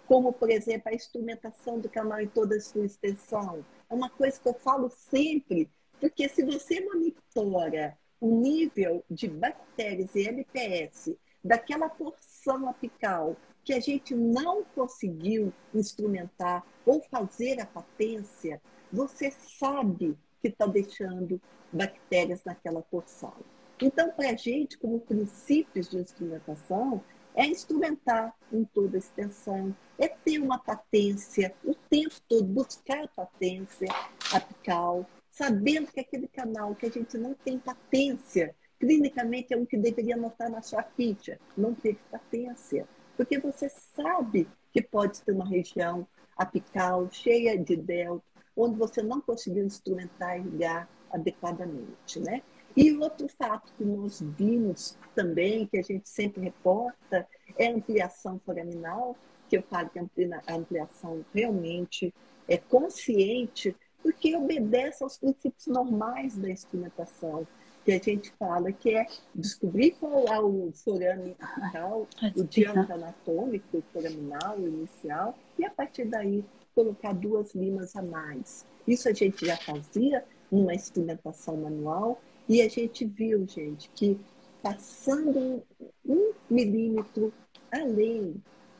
como, 0.06 0.30
por 0.30 0.50
exemplo, 0.50 0.90
a 0.90 0.94
instrumentação 0.94 1.80
do 1.80 1.88
canal 1.88 2.20
em 2.20 2.28
toda 2.28 2.56
a 2.56 2.60
sua 2.60 2.84
extensão. 2.84 3.64
É 3.88 3.94
uma 3.94 4.10
coisa 4.10 4.38
que 4.38 4.46
eu 4.46 4.52
falo 4.52 4.90
sempre, 4.90 5.70
porque 5.98 6.28
se 6.28 6.44
você 6.44 6.78
monitora 6.82 7.96
o 8.20 8.38
nível 8.38 9.02
de 9.10 9.28
bactérias 9.28 10.14
e 10.14 10.28
LPS 10.28 11.16
daquela 11.42 11.88
porção 11.88 12.68
apical 12.68 13.34
que 13.64 13.72
a 13.72 13.80
gente 13.80 14.14
não 14.14 14.62
conseguiu 14.74 15.54
instrumentar 15.74 16.66
ou 16.84 17.00
fazer 17.10 17.60
a 17.62 17.66
patência, 17.66 18.60
você 18.92 19.30
sabe 19.30 20.16
que 20.40 20.48
está 20.48 20.66
deixando 20.66 21.40
bactérias 21.72 22.42
naquela 22.44 22.82
porção. 22.82 23.34
Então, 23.80 24.10
para 24.10 24.30
a 24.30 24.36
gente, 24.36 24.78
como 24.78 25.00
princípios 25.00 25.88
de 25.88 25.98
instrumentação, 25.98 27.02
é 27.34 27.46
instrumentar 27.46 28.34
em 28.52 28.64
toda 28.64 28.96
a 28.96 28.98
extensão, 28.98 29.74
é 29.96 30.08
ter 30.08 30.40
uma 30.40 30.58
patência 30.58 31.54
o 31.64 31.74
tempo 31.88 32.16
todo, 32.28 32.44
buscar 32.44 33.04
a 33.04 33.08
patência 33.08 33.86
apical, 34.32 35.08
sabendo 35.30 35.92
que 35.92 36.00
aquele 36.00 36.26
canal 36.26 36.74
que 36.74 36.86
a 36.86 36.90
gente 36.90 37.16
não 37.16 37.34
tem 37.34 37.58
patência, 37.58 38.56
clinicamente 38.80 39.54
é 39.54 39.56
um 39.56 39.64
que 39.64 39.76
deveria 39.76 40.16
anotar 40.16 40.50
na 40.50 40.62
sua 40.62 40.82
ficha, 40.82 41.38
não 41.56 41.74
teve 41.74 42.00
patência, 42.10 42.88
porque 43.16 43.38
você 43.38 43.68
sabe 43.68 44.48
que 44.72 44.82
pode 44.82 45.22
ter 45.22 45.32
uma 45.32 45.46
região 45.46 46.06
apical 46.36 47.08
cheia 47.10 47.56
de 47.56 47.76
delta, 47.76 48.24
onde 48.58 48.76
você 48.76 49.02
não 49.02 49.20
conseguiu 49.20 49.64
instrumentar 49.64 50.36
e 50.36 50.40
irrigar 50.40 50.88
adequadamente, 51.10 52.18
né? 52.20 52.42
E 52.76 52.92
outro 52.96 53.28
fato 53.28 53.72
que 53.76 53.84
nós 53.84 54.20
vimos 54.20 54.96
também, 55.14 55.66
que 55.66 55.78
a 55.78 55.82
gente 55.82 56.08
sempre 56.08 56.42
reporta, 56.42 57.26
é 57.56 57.68
a 57.68 57.74
ampliação 57.74 58.40
foraminal, 58.44 59.16
que 59.48 59.56
eu 59.56 59.62
falo 59.62 59.88
que 59.88 59.98
a 59.98 60.54
ampliação 60.54 61.24
realmente 61.34 62.12
é 62.46 62.58
consciente, 62.58 63.74
porque 64.02 64.36
obedece 64.36 65.02
aos 65.02 65.16
princípios 65.16 65.66
normais 65.66 66.36
da 66.36 66.50
instrumentação, 66.50 67.46
que 67.84 67.92
a 67.92 67.98
gente 67.98 68.30
fala 68.38 68.70
que 68.70 68.94
é 68.94 69.06
descobrir 69.34 69.92
qual 69.92 70.26
é 70.28 70.38
o 70.38 70.70
forame 70.72 71.34
apical, 71.40 72.06
o 72.36 72.44
diâmetro 72.44 72.94
anatômico, 72.94 73.82
foraminal, 73.92 74.58
o 74.58 74.68
inicial, 74.68 75.36
e 75.58 75.64
a 75.64 75.70
partir 75.70 76.04
daí 76.04 76.44
colocar 76.78 77.12
duas 77.12 77.56
limas 77.56 77.96
a 77.96 78.02
mais. 78.02 78.64
Isso 78.86 79.08
a 79.08 79.12
gente 79.12 79.44
já 79.44 79.56
fazia 79.56 80.24
numa 80.48 80.72
instrumentação 80.72 81.56
manual 81.56 82.22
e 82.48 82.62
a 82.62 82.68
gente 82.68 83.04
viu, 83.04 83.44
gente, 83.48 83.90
que 83.96 84.16
passando 84.62 85.60
um 86.06 86.32
milímetro 86.48 87.32
além, 87.72 88.36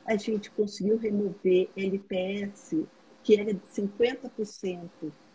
a 0.07 0.15
gente 0.17 0.49
conseguiu 0.53 0.97
remover 0.97 1.69
LPS, 1.77 2.77
que 3.25 3.35
era 3.37 3.53
de 3.53 3.67
50%, 3.67 4.81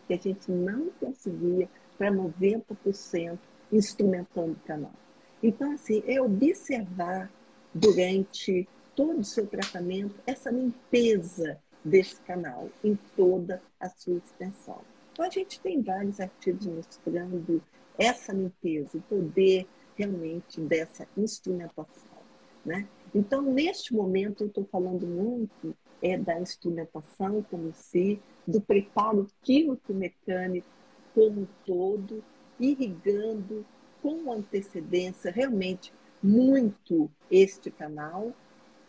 que 0.06 0.14
a 0.14 0.16
gente 0.16 0.50
não 0.50 0.88
conseguia, 0.98 1.68
para 1.98 2.10
90% 2.10 3.38
instrumentando 3.70 4.52
o 4.52 4.66
canal. 4.66 4.94
Então, 5.42 5.72
assim, 5.72 6.02
é 6.06 6.20
observar 6.20 7.30
durante 7.74 8.66
todo 8.96 9.20
o 9.20 9.24
seu 9.24 9.46
tratamento 9.46 10.14
essa 10.26 10.50
limpeza 10.50 11.58
desse 11.84 12.20
canal 12.22 12.70
em 12.82 12.98
toda 13.16 13.62
a 13.78 13.88
sua 13.88 14.16
extensão. 14.16 14.80
Então, 15.12 15.24
a 15.24 15.30
gente 15.30 15.60
tem 15.60 15.82
vários 15.82 16.18
artigos 16.18 16.66
mostrando 16.66 17.62
essa 17.98 18.32
limpeza, 18.32 18.98
o 18.98 19.02
poder 19.02 19.66
realmente 19.96 20.60
dessa 20.60 21.06
instrumentação. 21.16 22.18
Né? 22.64 22.88
Então, 23.14 23.42
neste 23.42 23.94
momento, 23.94 24.42
eu 24.42 24.48
estou 24.48 24.64
falando 24.64 25.06
muito 25.06 25.76
é, 26.02 26.18
da 26.18 26.40
instrumentação 26.40 27.42
como 27.50 27.72
se, 27.74 28.20
do 28.46 28.60
preparo 28.60 29.28
químico-mecânico 29.42 30.66
como 31.14 31.42
um 31.42 31.46
todo, 31.64 32.24
irrigando 32.58 33.64
com 34.02 34.32
antecedência 34.32 35.30
realmente 35.30 35.92
muito 36.22 37.10
este 37.30 37.70
canal, 37.70 38.32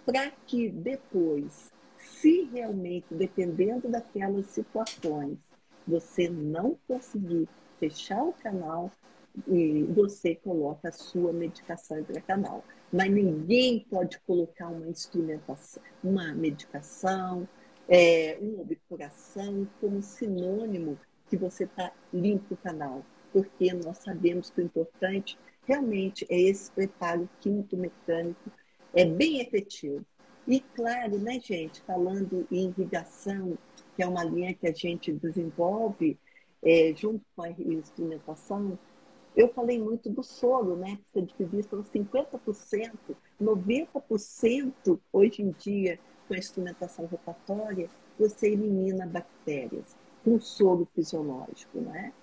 para 0.06 0.32
que 0.46 0.70
depois, 0.70 1.72
se 2.16 2.44
realmente, 2.54 3.14
dependendo 3.14 3.90
daquelas 3.90 4.48
situações, 4.48 5.38
você 5.88 6.30
não 6.30 6.78
conseguir 6.88 7.48
fechar 7.80 8.24
o 8.24 8.34
canal, 8.34 8.92
você 9.94 10.36
coloca 10.36 10.90
a 10.90 10.92
sua 10.92 11.34
medicação 11.34 12.00
intracanal. 12.00 12.64
Mas 12.92 13.12
ninguém 13.12 13.86
pode 13.90 14.20
colocar 14.22 14.70
uma 14.70 14.88
instrumentação, 14.88 15.84
uma 16.04 16.34
medicação, 16.34 17.48
é, 17.88 18.38
uma 18.42 18.62
obturação 18.62 19.68
como 19.82 20.02
sinônimo 20.02 20.98
que 21.28 21.36
você 21.36 21.66
está 21.66 21.92
limpo 22.14 22.54
o 22.54 22.58
canal. 22.58 23.06
Porque 23.34 23.74
nós 23.74 23.98
sabemos 23.98 24.50
que 24.50 24.62
o 24.62 24.66
importante 24.66 25.38
realmente 25.68 26.26
é 26.30 26.40
esse 26.40 26.72
preparo 26.72 27.30
químico-mecânico, 27.42 28.52
é 28.94 29.04
bem 29.04 29.42
efetivo. 29.42 30.06
E 30.48 30.60
claro, 30.60 31.18
né, 31.18 31.40
gente, 31.40 31.82
falando 31.82 32.48
em 32.52 32.70
irrigação, 32.70 33.58
que 33.96 34.04
é 34.04 34.08
uma 34.08 34.24
linha 34.24 34.54
que 34.54 34.68
a 34.68 34.74
gente 34.74 35.12
desenvolve 35.12 36.18
é, 36.64 36.94
junto 36.96 37.24
com 37.36 37.44
a 37.44 37.50
instrumentação, 37.50 38.78
eu 39.36 39.50
falei 39.54 39.80
muito 39.80 40.10
do 40.10 40.24
solo, 40.24 40.78
né? 40.78 40.98
Que 41.12 41.22
dividir 41.22 41.68
por 41.68 41.84
50%, 41.84 42.92
90% 43.42 45.00
hoje 45.12 45.42
em 45.42 45.52
dia, 45.52 46.00
com 46.28 46.34
a 46.34 46.38
instrumentação 46.38 47.06
rotatória, 47.06 47.90
você 48.18 48.48
elimina 48.48 49.06
bactérias 49.06 49.96
com 50.24 50.40
solo 50.40 50.88
fisiológico, 50.96 51.82
né? 51.82 52.14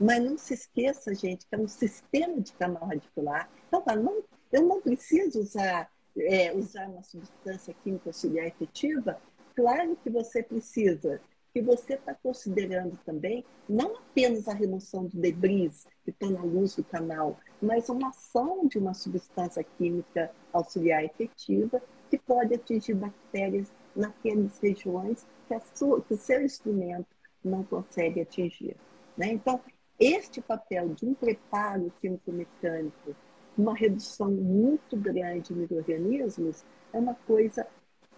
Mas 0.00 0.24
não 0.24 0.38
se 0.38 0.54
esqueça, 0.54 1.14
gente, 1.14 1.46
que 1.46 1.54
é 1.54 1.58
um 1.58 1.68
sistema 1.68 2.40
de 2.40 2.52
canal 2.54 2.86
radicular. 2.86 3.50
Então, 3.68 3.84
não, 3.96 4.24
eu 4.50 4.62
não 4.62 4.80
preciso 4.80 5.40
usar, 5.40 5.91
é, 6.16 6.52
usar 6.54 6.88
uma 6.88 7.02
substância 7.02 7.74
química 7.82 8.08
auxiliar 8.08 8.46
efetiva. 8.46 9.20
Claro 9.54 9.96
que 10.02 10.10
você 10.10 10.42
precisa, 10.42 11.20
que 11.52 11.60
você 11.60 11.94
está 11.94 12.14
considerando 12.14 12.98
também 13.04 13.44
não 13.68 13.96
apenas 13.96 14.48
a 14.48 14.54
remoção 14.54 15.06
do 15.06 15.18
debris 15.18 15.86
que 16.04 16.10
está 16.10 16.28
na 16.28 16.42
luz 16.42 16.74
do 16.74 16.84
canal, 16.84 17.38
mas 17.60 17.88
uma 17.88 18.08
ação 18.08 18.66
de 18.66 18.78
uma 18.78 18.94
substância 18.94 19.62
química 19.62 20.30
auxiliar 20.52 21.04
efetiva 21.04 21.82
que 22.10 22.18
pode 22.18 22.54
atingir 22.54 22.94
bactérias 22.94 23.70
naquelas 23.94 24.58
regiões 24.58 25.26
que, 25.46 25.60
sua, 25.74 26.00
que 26.02 26.14
o 26.14 26.18
seu 26.18 26.42
instrumento 26.42 27.06
não 27.44 27.62
consegue 27.64 28.20
atingir. 28.20 28.76
Né? 29.16 29.32
Então, 29.32 29.60
este 29.98 30.40
papel 30.40 30.88
de 30.90 31.06
um 31.06 31.14
preparo 31.14 31.92
químico-mecânico, 32.00 33.14
uma 33.56 33.74
redução 33.74 34.30
muito 34.30 34.96
grande 34.96 35.48
de 35.48 35.54
micro-organismos, 35.54 36.64
é 36.92 36.98
uma 36.98 37.14
coisa 37.14 37.66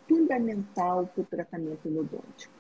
fundamental 0.09 1.07
para 1.07 1.23
o 1.23 1.27
tratamento 1.27 1.89
endodôntico. 1.89 2.53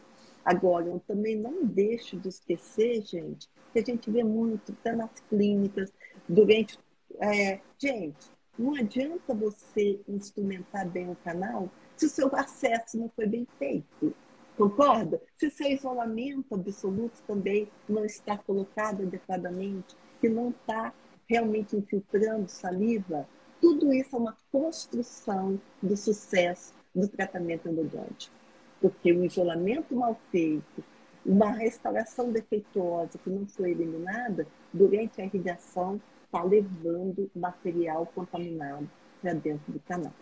Agora, 0.44 0.86
eu 0.86 1.00
também 1.06 1.36
não 1.36 1.64
deixo 1.64 2.18
de 2.18 2.28
esquecer, 2.28 3.02
gente, 3.02 3.48
que 3.72 3.78
a 3.78 3.82
gente 3.82 4.10
vê 4.10 4.22
muito 4.22 4.72
até 4.72 4.94
nas 4.94 5.20
clínicas, 5.20 5.92
durante. 6.28 6.78
É, 7.18 7.60
gente, 7.78 8.30
não 8.58 8.74
adianta 8.74 9.34
você 9.34 10.00
instrumentar 10.06 10.88
bem 10.88 11.10
o 11.10 11.16
canal 11.16 11.70
se 11.96 12.06
o 12.06 12.10
seu 12.10 12.34
acesso 12.34 12.98
não 12.98 13.08
foi 13.08 13.26
bem 13.26 13.46
feito. 13.58 14.14
Concorda? 14.56 15.20
Se 15.36 15.50
seu 15.50 15.68
isolamento 15.68 16.54
absoluto 16.54 17.20
também 17.26 17.68
não 17.88 18.04
está 18.04 18.36
colocado 18.36 19.02
adequadamente, 19.02 19.96
que 20.20 20.28
não 20.28 20.50
está 20.50 20.94
realmente 21.28 21.76
infiltrando 21.76 22.48
saliva, 22.48 23.28
tudo 23.60 23.92
isso 23.92 24.14
é 24.14 24.18
uma 24.18 24.36
construção 24.52 25.60
do 25.82 25.96
sucesso 25.96 26.74
do 26.94 27.08
tratamento 27.08 27.68
endodôntico 27.68 28.44
porque 28.84 29.14
o 29.14 29.24
isolamento 29.24 29.96
mal 29.96 30.20
feito, 30.30 30.84
uma 31.24 31.50
restauração 31.52 32.30
defeituosa 32.30 33.16
que 33.16 33.30
não 33.30 33.46
foi 33.46 33.70
eliminada, 33.70 34.46
durante 34.70 35.22
a 35.22 35.24
irrigação 35.24 35.98
está 36.26 36.42
levando 36.44 37.30
material 37.34 38.04
contaminado 38.14 38.86
para 39.22 39.32
dentro 39.32 39.72
do 39.72 39.80
canal. 39.80 40.12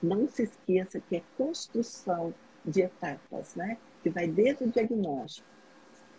Não 0.00 0.28
se 0.28 0.44
esqueça 0.44 1.00
que 1.00 1.16
é 1.16 1.22
construção 1.36 2.32
de 2.64 2.82
etapas, 2.82 3.56
né? 3.56 3.76
Que 4.04 4.10
vai 4.10 4.28
desde 4.28 4.62
o 4.62 4.70
diagnóstico, 4.70 5.48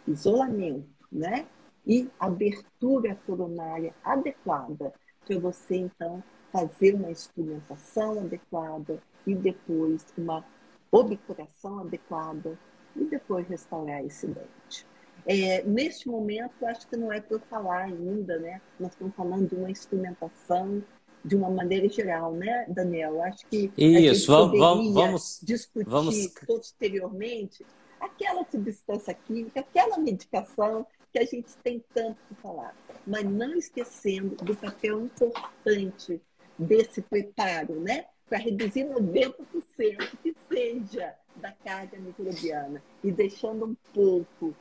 isolamento, 0.05 0.89
né? 1.09 1.45
E 1.85 2.09
abertura 2.19 3.15
coronária 3.25 3.93
adequada 4.03 4.93
para 5.25 5.39
você 5.39 5.77
então 5.77 6.23
fazer 6.51 6.95
uma 6.95 7.11
instrumentação 7.11 8.19
adequada 8.19 9.01
e 9.25 9.35
depois 9.35 10.05
uma 10.17 10.45
obturação 10.91 11.79
adequada 11.79 12.57
e 12.95 13.03
depois 13.05 13.47
restaurar 13.47 14.05
esse 14.05 14.27
dente. 14.27 14.85
É, 15.25 15.63
neste 15.63 16.07
momento, 16.07 16.65
acho 16.65 16.87
que 16.87 16.97
não 16.97 17.11
é 17.11 17.19
para 17.19 17.37
eu 17.37 17.39
falar 17.49 17.85
ainda, 17.85 18.37
né? 18.39 18.61
Nós 18.79 18.91
estamos 18.91 19.15
falando 19.15 19.47
de 19.47 19.55
uma 19.55 19.71
instrumentação 19.71 20.83
de 21.23 21.35
uma 21.35 21.49
maneira 21.49 21.87
geral, 21.87 22.33
né, 22.33 22.65
Daniel? 22.67 23.23
Acho 23.23 23.47
que 23.47 23.71
isso, 23.77 24.31
vamos, 24.51 24.93
vamos 24.93 25.39
discutir 25.41 25.89
vamos... 25.89 26.27
posteriormente 26.45 27.65
aquela 27.99 28.45
substância 28.51 29.13
química, 29.13 29.61
aquela 29.61 29.97
medicação 29.97 30.85
que 31.13 31.19
a 31.19 31.25
gente 31.25 31.55
tem 31.63 31.83
tanto 31.93 32.17
que 32.27 32.35
falar, 32.41 32.75
mas 33.05 33.23
não 33.23 33.55
esquecendo 33.55 34.35
do 34.37 34.55
papel 34.55 35.01
importante 35.01 36.19
desse 36.57 37.01
preparo, 37.01 37.79
né? 37.79 38.05
para 38.33 38.39
reduzir 38.39 38.85
90% 38.85 40.17
que 40.23 40.35
seja 40.49 41.13
da 41.35 41.51
carga 41.51 41.99
microbiana 41.99 42.83
e 43.03 43.11
deixando 43.11 43.65
um 43.65 43.75
pouco, 43.93 44.55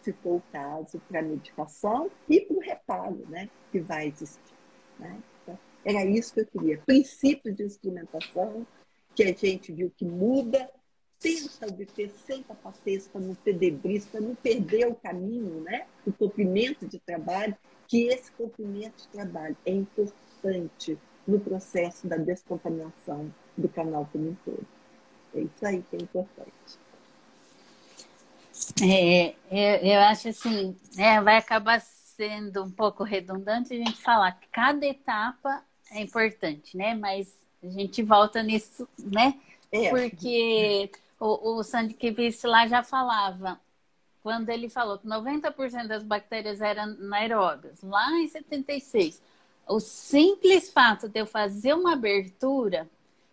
se 0.00 0.12
for 0.12 0.36
o 0.36 0.42
caso, 0.52 1.00
para 1.08 1.18
a 1.18 1.22
medicação 1.22 2.08
e 2.28 2.40
para 2.40 2.56
o 2.56 2.60
reparo 2.60 3.26
né, 3.28 3.48
que 3.72 3.80
vai 3.80 4.06
existir. 4.06 4.54
Né? 4.98 5.20
Então, 5.42 5.58
era 5.84 6.04
isso 6.04 6.34
que 6.34 6.40
eu 6.40 6.46
queria. 6.46 6.78
Princípios 6.78 7.56
de 7.56 7.64
instrumentação 7.64 8.64
que 9.12 9.24
a 9.24 9.34
gente 9.34 9.72
viu 9.72 9.90
que 9.96 10.04
muda, 10.04 10.70
tenta 11.20 11.66
obter 11.66 12.10
sem 12.26 12.42
capacete 12.42 13.08
para 13.08 13.20
não 13.20 13.34
ter 13.34 13.54
debris, 13.54 14.06
para 14.06 14.20
não 14.20 14.34
perder 14.34 14.86
o 14.86 14.94
caminho, 14.94 15.60
né? 15.62 15.86
o 16.06 16.12
comprimento 16.12 16.86
de 16.86 16.98
trabalho, 16.98 17.56
que 17.88 18.08
esse 18.08 18.30
comprimento 18.32 19.02
de 19.02 19.08
trabalho 19.08 19.56
é 19.64 19.72
importante 19.72 20.98
no 21.26 21.40
processo 21.40 22.06
da 22.06 22.16
descontaminação 22.16 23.32
do 23.56 23.68
canal 23.68 24.08
como 24.12 24.30
um 24.30 24.36
todo. 24.44 24.66
É 25.34 25.40
isso 25.40 25.66
aí 25.66 25.82
que 25.82 25.96
é 25.96 26.02
importante. 26.02 26.86
É, 28.82 29.34
eu, 29.50 29.92
eu 29.92 30.00
acho 30.00 30.28
assim, 30.28 30.76
é, 30.96 31.20
vai 31.20 31.36
acabar 31.36 31.80
sendo 31.80 32.64
um 32.64 32.70
pouco 32.70 33.04
redundante 33.04 33.74
a 33.74 33.76
gente 33.76 34.00
falar 34.00 34.32
que 34.32 34.48
cada 34.48 34.86
etapa 34.86 35.62
é 35.90 36.00
importante, 36.00 36.76
né? 36.76 36.94
Mas 36.94 37.36
a 37.62 37.68
gente 37.68 38.02
volta 38.02 38.42
nisso, 38.42 38.88
né? 38.98 39.38
É. 39.70 39.90
Porque 39.90 40.90
o, 41.18 41.56
o 41.56 41.62
Sandy 41.62 41.94
Kivist 41.94 42.44
lá 42.46 42.66
já 42.66 42.82
falava, 42.82 43.60
quando 44.22 44.48
ele 44.50 44.68
falou 44.68 44.98
que 44.98 45.06
90% 45.06 45.86
das 45.86 46.02
bactérias 46.02 46.60
eram 46.60 46.82
anaeróbias, 46.82 47.80
lá 47.82 48.10
em 48.18 48.28
76, 48.28 49.22
o 49.68 49.80
simples 49.80 50.70
fato 50.70 51.08
de 51.08 51.20
eu 51.20 51.26
fazer 51.26 51.74
uma 51.74 51.92
abertura, 51.94 52.88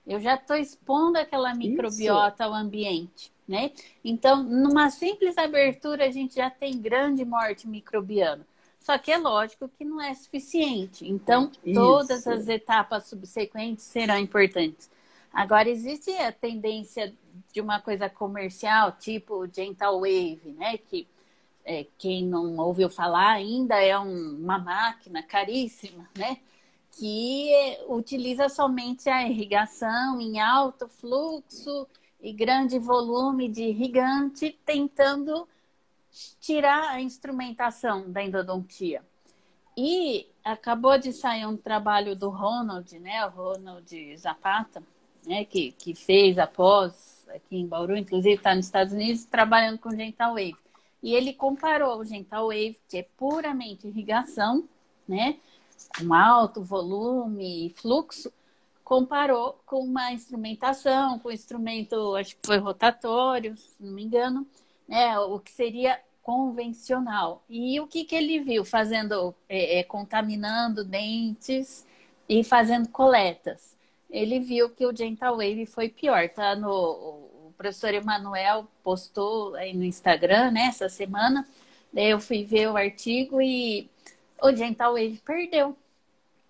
eu 0.06 0.20
já 0.20 0.36
estou 0.36 0.56
expondo 0.56 1.18
aquela 1.18 1.54
microbiota 1.56 2.44
Isso. 2.44 2.44
ao 2.44 2.54
ambiente, 2.54 3.32
né? 3.48 3.72
Então, 4.04 4.44
numa 4.44 4.90
simples 4.90 5.38
abertura, 5.38 6.06
a 6.06 6.12
gente 6.12 6.36
já 6.36 6.50
tem 6.50 6.80
grande 6.80 7.24
morte 7.24 7.68
microbiana. 7.68 8.46
Só 8.80 8.98
que 8.98 9.12
é 9.12 9.18
lógico 9.18 9.70
que 9.70 9.86
não 9.86 10.02
é 10.02 10.14
suficiente. 10.14 11.08
Então, 11.10 11.50
Isso. 11.64 11.74
todas 11.74 12.28
as 12.28 12.50
etapas 12.50 13.08
subsequentes 13.08 13.86
serão 13.86 14.18
importantes. 14.18 14.92
Agora, 15.32 15.70
existe 15.70 16.12
a 16.12 16.34
tendência 16.34 17.14
de 17.54 17.62
uma 17.62 17.80
coisa 17.80 18.10
comercial, 18.10 18.92
tipo 18.94 19.48
Gentle 19.48 20.00
Wave, 20.00 20.56
né? 20.58 20.78
Que 20.78 21.08
é, 21.66 21.86
quem 21.98 22.26
não 22.26 22.58
ouviu 22.58 22.90
falar 22.90 23.32
ainda, 23.32 23.82
é 23.82 23.98
um, 23.98 24.38
uma 24.38 24.58
máquina 24.58 25.24
caríssima, 25.24 26.10
né? 26.18 26.38
Que 26.92 27.78
utiliza 27.88 28.50
somente 28.50 29.10
a 29.10 29.28
irrigação 29.28 30.20
em 30.20 30.40
alto 30.40 30.88
fluxo 30.88 31.88
e 32.22 32.32
grande 32.32 32.80
volume 32.80 33.50
de 33.50 33.64
irrigante, 33.64 34.58
tentando 34.66 35.48
tirar 36.40 36.92
a 36.92 37.02
instrumentação 37.02 38.12
da 38.12 38.24
endodontia. 38.24 39.02
E 39.76 40.28
acabou 40.44 40.98
de 40.98 41.12
sair 41.12 41.46
um 41.48 41.58
trabalho 41.58 42.16
do 42.16 42.30
Ronald, 42.30 42.98
né, 43.00 43.26
o 43.26 43.30
Ronald 43.30 44.18
Zapata, 44.18 44.84
né, 45.26 45.46
que, 45.46 45.72
que 45.72 45.96
fez 45.96 46.38
após 46.38 47.13
aqui 47.30 47.58
em 47.58 47.68
Bauru, 47.68 47.96
inclusive 47.96 48.36
está 48.36 48.56
nos 48.56 48.66
Estados 48.66 48.94
Unidos, 48.94 49.26
trabalhando 49.26 49.80
com 49.80 49.92
Gental 49.92 50.34
Wave. 50.34 50.56
E 51.02 51.14
ele 51.14 51.34
comparou 51.34 52.00
o 52.00 52.06
Gental 52.06 52.48
Wave, 52.48 52.78
que 52.88 52.98
é 52.98 53.08
puramente 53.18 53.88
irrigação, 53.88 54.64
né, 55.08 55.38
com 55.98 56.14
alto 56.14 56.64
volume 56.64 57.68
e 57.68 57.70
fluxo, 57.72 58.32
comparou 58.84 59.60
com 59.66 59.80
uma 59.80 60.12
instrumentação, 60.12 61.20
com 61.20 61.32
instrumento, 61.32 62.16
acho 62.16 62.36
que 62.36 62.46
foi 62.46 62.58
rotatório, 62.58 63.58
se 63.58 63.82
não 63.82 63.92
me 63.92 64.04
engano, 64.04 64.48
né, 64.88 65.18
o 65.20 65.40
que 65.40 65.52
seria 65.52 66.00
convencional. 66.22 67.44
E 67.50 67.80
o 67.80 67.88
que, 67.88 68.06
que 68.06 68.16
ele 68.16 68.40
viu 68.40 68.64
fazendo, 68.64 69.36
é, 69.48 69.80
é, 69.80 69.84
contaminando 69.84 70.84
dentes 70.84 71.86
e 72.28 72.44
fazendo 72.44 72.88
coletas? 72.90 73.76
Ele 74.14 74.40
viu 74.40 74.70
que 74.70 74.86
o 74.86 74.96
Gentle 74.96 75.32
Wave 75.32 75.66
foi 75.66 75.90
pior, 75.90 76.30
tá? 76.30 76.56
No, 76.56 76.70
o 76.70 77.54
professor 77.58 77.92
Emanuel 77.96 78.68
postou 78.84 79.56
aí 79.56 79.74
no 79.74 79.84
Instagram, 79.84 80.52
né, 80.52 80.68
essa 80.68 80.88
semana. 80.88 81.48
Daí 81.92 82.12
eu 82.12 82.20
fui 82.20 82.44
ver 82.46 82.70
o 82.70 82.78
artigo 82.78 83.42
e 83.42 83.90
o 84.40 84.56
Gentle 84.56 84.90
Wave 84.92 85.22
perdeu. 85.26 85.76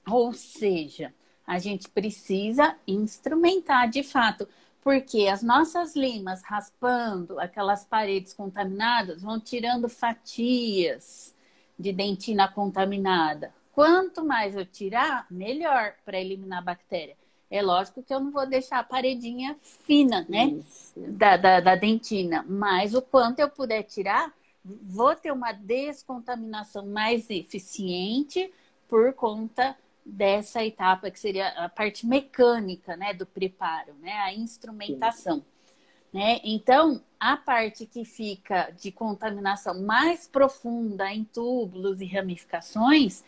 Ou 0.06 0.34
seja, 0.34 1.14
a 1.48 1.58
gente 1.58 1.90
precisa 1.90 2.76
instrumentar 2.86 3.90
de 3.90 4.04
fato, 4.04 4.46
porque 4.82 5.28
as 5.30 5.42
nossas 5.42 5.96
limas 5.96 6.44
raspando 6.44 7.40
aquelas 7.40 7.86
paredes 7.86 8.34
contaminadas 8.34 9.22
vão 9.22 9.40
tirando 9.40 9.88
fatias 9.88 11.34
de 11.80 11.94
dentina 11.94 12.46
contaminada. 12.50 13.54
Quanto 13.72 14.24
mais 14.24 14.54
eu 14.54 14.66
tirar, 14.66 15.26
melhor 15.32 15.96
para 16.04 16.20
eliminar 16.20 16.60
a 16.60 16.62
bactéria. 16.62 17.23
É 17.54 17.62
lógico 17.62 18.02
que 18.02 18.12
eu 18.12 18.20
não 18.20 18.32
vou 18.32 18.48
deixar 18.48 18.80
a 18.80 18.84
paredinha 18.84 19.56
fina, 19.62 20.26
né? 20.28 20.60
Da, 20.98 21.38
da, 21.38 21.60
da, 21.60 21.76
dentina. 21.76 22.44
Mas 22.50 22.96
o 22.96 23.02
quanto 23.02 23.42
eu 23.42 23.48
puder 23.48 23.84
tirar, 23.84 24.34
vou 24.66 25.16
ter 25.16 25.32
uma 25.32 25.52
descontaminação 25.52 26.88
mais 26.88 27.30
eficiente 27.30 28.52
por 28.90 29.14
conta 29.14 29.78
dessa 30.04 30.66
etapa 30.66 31.12
que 31.12 31.20
seria 31.20 31.50
a 31.50 31.70
parte 31.70 32.08
mecânica, 32.08 32.98
né, 32.98 33.14
do 33.14 33.26
preparo, 33.26 33.94
né, 34.02 34.14
a 34.14 34.34
instrumentação. 34.34 35.46
Né? 36.12 36.40
Então, 36.44 37.04
a 37.20 37.38
parte 37.38 37.86
que 37.86 38.04
fica 38.04 38.72
de 38.72 38.92
contaminação 38.92 39.80
mais 39.80 40.28
profunda 40.28 41.14
em 41.14 41.24
túbulos 41.24 42.02
e 42.02 42.06
ramificações, 42.08 43.24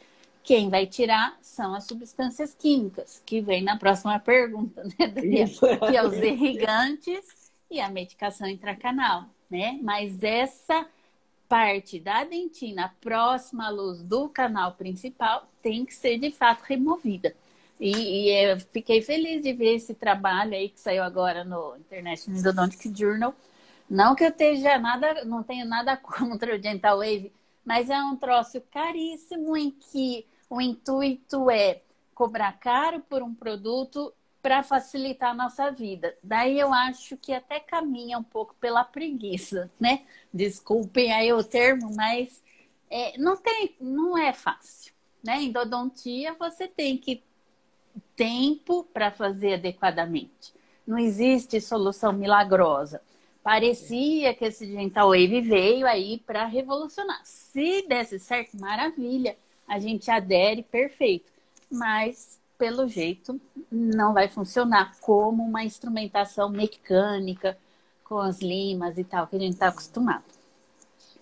quem 0.45 0.69
vai 0.69 0.85
tirar 0.85 1.35
são 1.41 1.73
as 1.73 1.85
substâncias 1.85 2.53
químicas, 2.53 3.21
que 3.25 3.41
vem 3.41 3.63
na 3.63 3.77
próxima 3.77 4.19
pergunta, 4.19 4.83
né, 4.83 5.07
Daniel? 5.07 5.47
Que 5.89 5.97
é 5.97 6.05
os 6.05 6.13
irrigantes 6.13 7.51
e 7.69 7.81
a 7.81 7.89
medicação 7.89 8.47
intracanal, 8.47 9.25
né? 9.49 9.79
Mas 9.81 10.21
essa 10.21 10.85
parte 11.49 11.99
da 11.99 12.23
dentina 12.23 12.93
próxima 13.01 13.67
à 13.67 13.69
luz 13.69 14.03
do 14.03 14.29
canal 14.29 14.73
principal 14.73 15.49
tem 15.63 15.83
que 15.83 15.95
ser 15.95 16.19
de 16.19 16.31
fato 16.31 16.61
removida. 16.61 17.35
E, 17.79 17.91
e 17.91 18.29
eu 18.29 18.59
fiquei 18.59 19.01
feliz 19.01 19.41
de 19.41 19.51
ver 19.51 19.75
esse 19.75 19.95
trabalho 19.95 20.53
aí 20.53 20.69
que 20.69 20.79
saiu 20.79 21.03
agora 21.03 21.43
no 21.43 21.75
International 21.77 22.39
Endodontic 22.39 22.95
Journal. 22.95 23.33
Não 23.89 24.15
que 24.15 24.23
eu 24.23 24.29
esteja 24.29 24.77
nada, 24.77 25.25
não 25.25 25.41
tenho 25.41 25.65
nada 25.65 25.97
contra 25.97 26.55
o 26.55 26.59
Dental 26.59 26.99
Wave, 26.99 27.31
mas 27.65 27.89
é 27.89 27.97
um 27.97 28.15
troço 28.15 28.61
caríssimo 28.71 29.57
em 29.57 29.71
que 29.71 30.25
o 30.49 30.61
intuito 30.61 31.49
é 31.49 31.81
cobrar 32.13 32.53
caro 32.53 33.01
por 33.01 33.21
um 33.21 33.33
produto 33.33 34.13
para 34.41 34.61
facilitar 34.61 35.31
a 35.31 35.33
nossa 35.33 35.71
vida. 35.71 36.15
Daí 36.23 36.59
eu 36.59 36.71
acho 36.71 37.17
que 37.17 37.33
até 37.33 37.59
caminha 37.59 38.17
um 38.17 38.23
pouco 38.23 38.55
pela 38.59 38.83
preguiça, 38.83 39.71
né? 39.79 40.03
Desculpem 40.31 41.11
aí 41.11 41.33
o 41.33 41.43
termo, 41.43 41.93
mas 41.95 42.43
é, 42.89 43.17
não 43.17 43.35
tem, 43.35 43.75
não 43.81 44.17
é 44.17 44.31
fácil, 44.31 44.93
né? 45.23 45.41
Endodontia 45.41 46.35
você 46.35 46.67
tem 46.67 46.95
que 46.97 47.23
tempo 48.15 48.83
para 48.93 49.11
fazer 49.11 49.55
adequadamente. 49.55 50.53
Não 50.85 50.99
existe 50.99 51.59
solução 51.59 52.13
milagrosa. 52.13 53.01
Parecia 53.43 54.33
que 54.33 54.45
esse 54.45 54.65
Dental 54.65 55.09
Wave 55.09 55.41
veio 55.41 55.87
aí 55.87 56.19
para 56.19 56.45
revolucionar. 56.45 57.21
Se 57.23 57.81
desse 57.87 58.19
certo, 58.19 58.59
maravilha, 58.59 59.35
a 59.67 59.79
gente 59.79 60.09
adere, 60.09 60.63
perfeito. 60.63 61.31
Mas 61.71 62.39
pelo 62.57 62.87
jeito, 62.87 63.39
não 63.71 64.13
vai 64.13 64.27
funcionar 64.27 64.95
como 65.01 65.43
uma 65.43 65.63
instrumentação 65.63 66.49
mecânica 66.49 67.57
com 68.03 68.19
as 68.19 68.39
limas 68.39 68.97
e 68.97 69.03
tal, 69.03 69.27
que 69.27 69.35
a 69.35 69.39
gente 69.39 69.53
está 69.53 69.67
acostumado. 69.67 70.23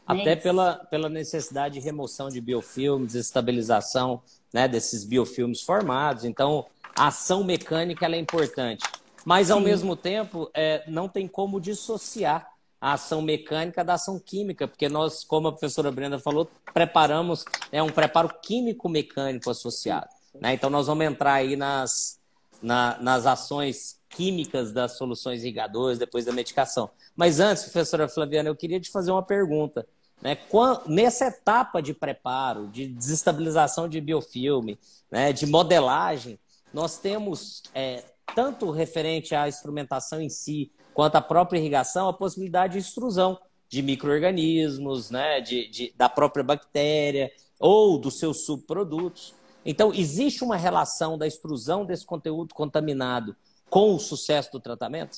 Até 0.06 0.24
né? 0.24 0.36
pela, 0.36 0.76
pela 0.76 1.10
necessidade 1.10 1.76
de 1.76 1.80
remoção 1.80 2.30
de 2.30 2.42
biofilmes, 2.42 3.16
estabilização 3.16 4.22
né, 4.52 4.68
desses 4.68 5.06
biofilmes 5.06 5.62
formados. 5.62 6.26
Então, 6.26 6.66
a 6.96 7.08
ação 7.08 7.44
mecânica 7.44 8.06
é 8.06 8.20
importante. 8.20 8.84
Mas, 9.26 9.50
ao 9.50 9.60
Sim. 9.60 9.66
mesmo 9.66 9.96
tempo, 9.96 10.52
é, 10.54 10.84
não 10.88 11.08
tem 11.08 11.28
como 11.28 11.60
dissociar 11.60 12.53
a 12.84 12.94
ação 12.96 13.22
mecânica 13.22 13.82
da 13.82 13.94
ação 13.94 14.20
química, 14.20 14.68
porque 14.68 14.90
nós, 14.90 15.24
como 15.24 15.48
a 15.48 15.54
professora 15.54 15.90
Brenda 15.90 16.20
falou, 16.20 16.52
preparamos 16.74 17.46
é 17.72 17.82
um 17.82 17.90
preparo 17.90 18.28
químico-mecânico 18.42 19.50
associado. 19.50 20.10
Né? 20.36 20.56
Então, 20.56 20.70
nós 20.70 20.88
vamos 20.88 21.06
entrar 21.06 21.36
aí 21.36 21.56
nas, 21.56 22.20
na, 22.62 22.98
nas 23.00 23.26
ações 23.26 24.02
químicas 24.10 24.74
das 24.74 24.98
soluções 24.98 25.44
irrigadoras, 25.44 25.98
depois 25.98 26.26
da 26.26 26.34
medicação. 26.34 26.90
Mas 27.16 27.40
antes, 27.40 27.64
professora 27.64 28.10
Flaviana, 28.10 28.50
eu 28.50 28.56
queria 28.56 28.82
te 28.82 28.92
fazer 28.92 29.12
uma 29.12 29.24
pergunta. 29.24 29.88
Né? 30.22 30.38
Nessa 30.86 31.28
etapa 31.28 31.82
de 31.82 31.94
preparo, 31.94 32.68
de 32.68 32.86
desestabilização 32.86 33.88
de 33.88 34.02
biofilme, 34.02 34.78
né? 35.10 35.32
de 35.32 35.46
modelagem, 35.46 36.38
nós 36.74 36.98
temos, 36.98 37.64
é, 37.74 38.04
tanto 38.36 38.72
referente 38.72 39.34
à 39.34 39.48
instrumentação 39.48 40.20
em 40.20 40.28
si, 40.28 40.70
quanto 40.94 41.16
à 41.16 41.22
própria 41.22 41.60
irrigação, 41.60 42.08
a 42.08 42.14
possibilidade 42.14 42.74
de 42.74 42.80
extrusão 42.80 43.40
de 43.68 43.82
micro-organismos, 43.82 45.10
né? 45.10 45.42
de, 45.42 45.68
de, 45.68 45.94
da 45.98 46.08
própria 46.08 46.44
bactéria 46.44 47.32
ou 47.60 47.98
dos 47.98 48.20
seus 48.20 48.46
subprodutos. 48.46 49.34
Então, 49.66 49.94
existe 49.94 50.44
uma 50.44 50.58
relação 50.58 51.18
da 51.18 51.26
extrusão 51.26 51.86
desse 51.86 52.06
conteúdo 52.06 52.54
contaminado 52.54 53.36
com 53.70 53.96
o 53.96 54.00
sucesso 54.00 54.52
do 54.52 54.60
tratamento? 54.60 55.18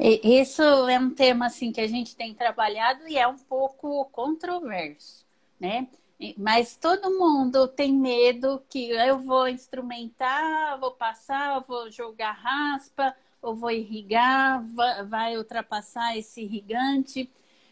Isso 0.00 0.62
é 0.62 0.98
um 0.98 1.10
tema 1.10 1.46
assim 1.46 1.72
que 1.72 1.80
a 1.80 1.86
gente 1.88 2.14
tem 2.14 2.32
trabalhado 2.32 3.08
e 3.08 3.18
é 3.18 3.26
um 3.26 3.36
pouco 3.36 4.04
controverso, 4.06 5.26
né? 5.58 5.88
Mas 6.36 6.76
todo 6.76 7.18
mundo 7.18 7.68
tem 7.68 7.92
medo 7.92 8.62
que 8.68 8.90
eu 8.90 9.18
vou 9.18 9.48
instrumentar, 9.48 10.78
vou 10.78 10.92
passar, 10.92 11.60
vou 11.60 11.90
jogar 11.90 12.32
raspa, 12.32 13.14
ou 13.40 13.54
vou 13.54 13.70
irrigar, 13.70 14.64
vai 15.08 15.36
ultrapassar 15.36 16.16
esse 16.16 16.42
irrigante. 16.42 17.30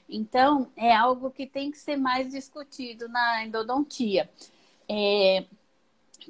Então, 0.09 0.71
é 0.77 0.95
algo 0.95 1.31
que 1.31 1.47
tem 1.47 1.71
que 1.71 1.79
ser 1.79 1.97
mais 1.97 2.31
discutido 2.31 3.09
na 3.09 3.45
endodontia. 3.45 4.31
É, 4.89 5.45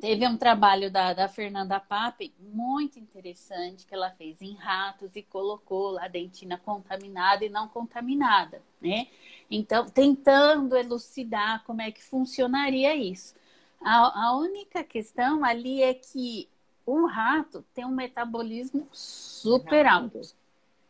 teve 0.01 0.27
um 0.27 0.37
trabalho 0.37 0.91
da, 0.91 1.13
da 1.13 1.29
Fernanda 1.29 1.79
Pape 1.79 2.33
muito 2.41 2.99
interessante 2.99 3.87
que 3.87 3.95
ela 3.95 4.11
fez 4.11 4.41
em 4.41 4.55
ratos 4.55 5.15
e 5.15 5.23
colocou 5.23 5.91
lá 5.91 6.07
a 6.07 6.09
dentina 6.09 6.59
contaminada 6.59 7.45
e 7.45 7.51
não 7.51 7.69
contaminada, 7.69 8.63
né? 8.81 9.09
Então, 9.51 9.87
tentando 9.87 10.77
elucidar 10.77 11.63
como 11.65 11.83
é 11.83 11.91
que 11.91 12.03
funcionaria 12.03 12.95
isso. 12.97 13.35
A, 13.81 14.27
a 14.27 14.37
única 14.37 14.83
questão 14.83 15.45
ali 15.45 15.83
é 15.83 15.95
que 15.95 16.49
o 16.87 17.07
rato 17.07 17.65
tem 17.75 17.85
um 17.85 17.91
metabolismo 17.91 18.87
super 18.93 19.85
alto, 19.87 20.21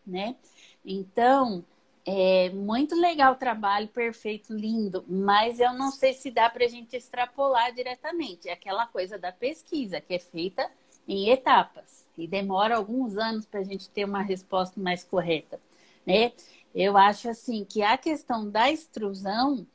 né? 0.07 0.37
Então, 0.85 1.65
é 2.05 2.51
muito 2.51 2.95
legal 2.95 3.33
o 3.33 3.37
trabalho, 3.37 3.89
perfeito, 3.89 4.55
lindo, 4.55 5.05
mas 5.09 5.59
eu 5.59 5.73
não 5.73 5.91
sei 5.91 6.13
se 6.13 6.31
dá 6.31 6.49
para 6.49 6.65
a 6.65 6.69
gente 6.69 6.95
extrapolar 6.95 7.75
diretamente. 7.75 8.49
É 8.49 8.53
aquela 8.53 8.87
coisa 8.87 9.19
da 9.19 9.33
pesquisa 9.33 10.01
que 10.01 10.15
é 10.15 10.19
feita 10.19 10.71
em 11.09 11.31
etapas 11.31 12.07
e 12.17 12.29
demora 12.29 12.77
alguns 12.77 13.17
anos 13.17 13.47
para 13.47 13.61
a 13.61 13.65
gente 13.65 13.89
ter 13.89 14.05
uma 14.05 14.23
resposta 14.23 14.81
mais 14.81 15.03
correta, 15.03 15.59
né? 16.07 16.33
Eu 16.75 16.97
acho 16.97 17.29
assim 17.29 17.65
que 17.65 17.83
a 17.83 17.97
questão 17.97 18.49
da 18.51 18.71
extrusão, 18.71 19.67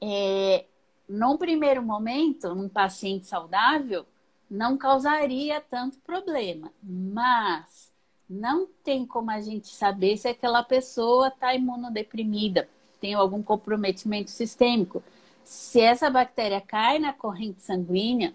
é, 0.00 0.64
num 1.08 1.36
primeiro 1.36 1.82
momento, 1.82 2.54
num 2.54 2.68
paciente 2.68 3.26
saudável, 3.26 4.06
não 4.50 4.76
causaria 4.76 5.60
tanto 5.60 5.98
problema, 5.98 6.70
mas 6.82 7.92
não 8.28 8.66
tem 8.82 9.06
como 9.06 9.30
a 9.30 9.40
gente 9.40 9.68
saber 9.68 10.16
se 10.16 10.28
aquela 10.28 10.62
pessoa 10.62 11.28
está 11.28 11.54
imunodeprimida, 11.54 12.68
tem 13.00 13.14
algum 13.14 13.42
comprometimento 13.42 14.30
sistêmico. 14.30 15.02
Se 15.42 15.80
essa 15.80 16.08
bactéria 16.08 16.60
cai 16.60 16.98
na 16.98 17.12
corrente 17.12 17.62
sanguínea, 17.62 18.34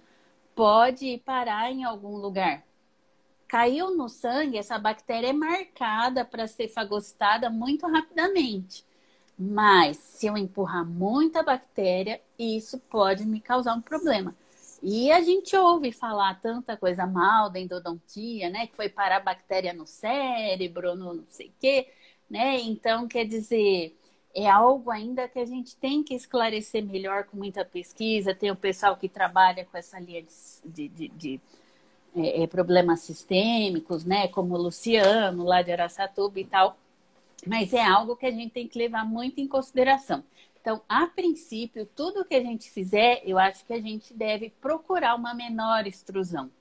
pode 0.56 1.18
parar 1.26 1.72
em 1.72 1.84
algum 1.84 2.18
lugar. 2.18 2.64
Caiu 3.48 3.98
no 3.98 4.08
sangue, 4.08 4.58
essa 4.58 4.78
bactéria 4.78 5.30
é 5.30 5.34
marcada 5.34 6.24
para 6.24 6.46
ser 6.48 6.68
fagocitada 6.68 7.50
muito 7.50 7.88
rapidamente. 7.88 8.86
Mas 9.38 9.98
se 9.98 10.28
eu 10.28 10.38
empurrar 10.38 10.86
muita 10.86 11.42
bactéria, 11.42 12.22
isso 12.38 12.78
pode 12.78 13.26
me 13.26 13.40
causar 13.40 13.74
um 13.74 13.82
problema. 13.82 14.36
E 14.82 15.12
a 15.12 15.22
gente 15.22 15.56
ouve 15.56 15.92
falar 15.92 16.40
tanta 16.42 16.78
coisa 16.78 17.06
mal 17.06 17.50
da 17.50 17.60
endodontia, 17.60 18.50
né? 18.50 18.68
Que 18.68 18.76
foi 18.76 18.90
parar 18.90 19.20
bactéria 19.20 19.74
no 19.74 19.86
cérebro, 19.86 20.96
no 20.96 21.16
não 21.16 21.26
sei 21.28 21.48
o 21.48 21.54
quê, 21.60 21.88
né? 22.30 22.60
Então, 22.62 23.08
quer 23.08 23.26
dizer, 23.26 23.96
é 24.34 24.48
algo 24.50 24.90
ainda 24.92 25.28
que 25.28 25.40
a 25.40 25.46
gente 25.46 25.76
tem 25.76 26.04
que 26.04 26.14
esclarecer 26.14 26.86
melhor 26.86 27.26
com 27.26 27.38
muita 27.38 27.66
pesquisa. 27.66 28.34
Tem 28.34 28.52
o 28.52 28.56
pessoal 28.56 28.96
que 28.96 29.10
trabalha 29.10 29.66
com 29.66 29.78
essa 29.78 30.00
linha 30.00 30.24
de, 30.66 30.88
de, 30.88 31.08
de, 31.10 31.42
é, 32.16 32.44
é, 32.44 32.48
problemas 32.48 33.02
sistêmicos, 33.02 34.06
né? 34.06 34.28
Como 34.30 34.56
o 34.56 34.62
Luciano, 34.62 35.44
lá 35.44 35.62
de 35.62 35.72
Araçatuba 35.72 36.40
e 36.40 36.46
tal. 36.46 36.78
Mas 37.46 37.74
é 37.74 37.84
algo 37.84 38.16
que 38.16 38.26
a 38.26 38.32
gente 38.32 38.52
tem 38.52 38.68
que 38.68 38.78
levar 38.78 39.06
muito 39.06 39.40
em 39.40 39.48
consideração. 39.48 40.24
Então, 40.62 40.82
a 40.90 41.08
princípio, 41.08 41.86
tudo 41.86 42.26
que 42.26 42.36
a 42.36 42.42
gente 42.44 42.70
fizer, 42.70 43.22
eu 43.24 43.38
acho 43.38 43.66
que 43.66 43.74
a 43.74 43.82
gente 43.82 44.14
deve 44.14 44.50
procurar 44.62 45.16
uma 45.16 45.34
menor 45.34 45.88
extrusão, 45.88 46.52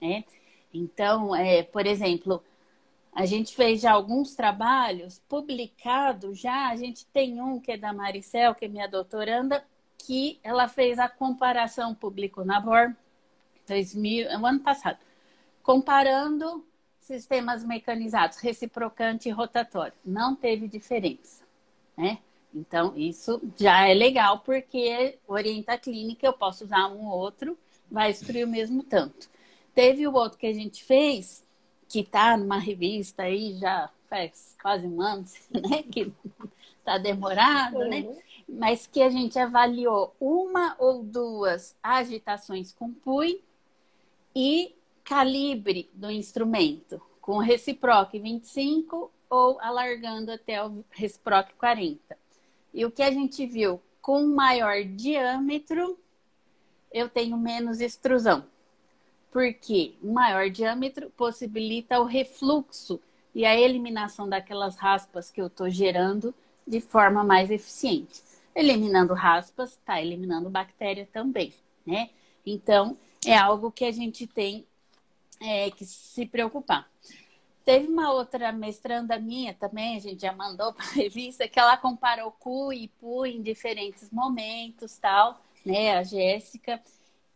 né? 0.00 0.24
Então, 0.72 1.34
é, 1.34 1.62
por 1.62 1.86
exemplo, 1.86 2.42
a 3.12 3.24
gente 3.24 3.56
fez 3.56 3.80
já 3.80 3.92
alguns 3.92 4.34
trabalhos 4.34 5.20
publicados 5.28 6.38
já, 6.38 6.68
a 6.68 6.76
gente 6.76 7.06
tem 7.06 7.40
um 7.40 7.58
que 7.58 7.72
é 7.72 7.76
da 7.76 7.92
Maricel, 7.92 8.54
que 8.54 8.66
é 8.66 8.68
minha 8.68 8.86
doutoranda, 8.86 9.64
que 9.96 10.38
ela 10.42 10.68
fez 10.68 10.98
a 10.98 11.08
comparação, 11.08 11.94
publicou 11.94 12.44
na 12.44 12.60
BOR, 12.60 12.94
2000, 13.66 14.28
ano 14.30 14.60
passado, 14.60 14.98
comparando 15.62 16.64
sistemas 17.00 17.64
mecanizados, 17.64 18.38
reciprocante 18.38 19.28
e 19.28 19.32
rotatório. 19.32 19.94
Não 20.04 20.36
teve 20.36 20.68
diferença, 20.68 21.44
né? 21.96 22.18
Então, 22.54 22.92
isso 22.96 23.40
já 23.58 23.88
é 23.88 23.94
legal, 23.94 24.40
porque 24.40 25.18
orienta 25.26 25.72
a 25.72 25.78
clínica, 25.78 26.26
eu 26.26 26.32
posso 26.32 26.64
usar 26.64 26.88
um 26.88 27.06
ou 27.06 27.18
outro, 27.18 27.58
vai 27.90 28.12
destruir 28.12 28.44
o 28.44 28.48
mesmo 28.48 28.82
tanto. 28.82 29.28
Teve 29.74 30.06
o 30.06 30.14
outro 30.14 30.38
que 30.38 30.46
a 30.46 30.52
gente 30.52 30.82
fez, 30.82 31.44
que 31.88 32.00
está 32.00 32.36
numa 32.36 32.58
revista 32.58 33.24
aí 33.24 33.56
já 33.58 33.90
faz 34.08 34.56
quase 34.60 34.86
um 34.86 35.00
ano, 35.00 35.24
né? 35.50 35.82
Que 35.82 36.12
está 36.78 36.98
demorado, 36.98 37.78
né? 37.80 38.00
Uhum. 38.00 38.18
Mas 38.48 38.86
que 38.86 39.02
a 39.02 39.10
gente 39.10 39.38
avaliou 39.38 40.14
uma 40.18 40.74
ou 40.78 41.02
duas 41.02 41.76
agitações 41.82 42.72
com 42.72 42.92
PUI 42.92 43.42
e 44.34 44.74
calibre 45.04 45.90
do 45.92 46.10
instrumento, 46.10 47.00
com 47.20 47.38
reciproque 47.38 48.18
25 48.18 49.10
ou 49.28 49.60
alargando 49.60 50.32
até 50.32 50.64
o 50.64 50.82
reciproque 50.90 51.52
40. 51.54 52.16
E 52.72 52.84
o 52.84 52.90
que 52.90 53.02
a 53.02 53.10
gente 53.10 53.46
viu, 53.46 53.80
com 54.00 54.26
maior 54.26 54.84
diâmetro, 54.84 55.98
eu 56.92 57.08
tenho 57.08 57.36
menos 57.36 57.80
extrusão. 57.80 58.44
Porque 59.30 59.94
maior 60.02 60.48
diâmetro 60.48 61.10
possibilita 61.10 62.00
o 62.00 62.04
refluxo 62.04 63.00
e 63.34 63.44
a 63.44 63.58
eliminação 63.58 64.28
daquelas 64.28 64.76
raspas 64.76 65.30
que 65.30 65.40
eu 65.40 65.46
estou 65.46 65.68
gerando 65.68 66.34
de 66.66 66.80
forma 66.80 67.22
mais 67.22 67.50
eficiente. 67.50 68.22
Eliminando 68.54 69.14
raspas, 69.14 69.72
está 69.72 70.00
eliminando 70.00 70.50
bactéria 70.50 71.08
também, 71.12 71.54
né? 71.86 72.10
Então, 72.44 72.96
é 73.24 73.36
algo 73.36 73.70
que 73.70 73.84
a 73.84 73.92
gente 73.92 74.26
tem 74.26 74.66
é, 75.40 75.70
que 75.70 75.84
se 75.84 76.26
preocupar. 76.26 76.88
Teve 77.68 77.86
uma 77.86 78.10
outra 78.14 78.50
mestranda 78.50 79.18
minha 79.18 79.52
também, 79.52 79.94
a 79.94 80.00
gente 80.00 80.22
já 80.22 80.32
mandou 80.32 80.72
para 80.72 80.86
a 80.86 80.92
revista, 80.92 81.46
que 81.46 81.60
ela 81.60 81.76
comparou 81.76 82.32
CU 82.32 82.72
e 82.72 82.88
PU 82.88 83.26
em 83.26 83.42
diferentes 83.42 84.08
momentos, 84.10 84.96
tal, 84.96 85.38
né, 85.66 85.94
a 85.98 86.02
Jéssica. 86.02 86.82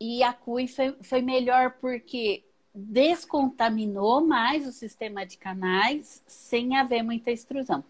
E 0.01 0.23
a 0.23 0.33
CUI 0.33 0.67
foi, 0.67 0.95
foi 1.03 1.21
melhor 1.21 1.75
porque 1.79 2.43
descontaminou 2.73 4.25
mais 4.25 4.65
o 4.65 4.71
sistema 4.71 5.23
de 5.23 5.37
canais 5.37 6.23
sem 6.25 6.77
haver 6.77 7.03
muita 7.03 7.29
extrusão. 7.29 7.83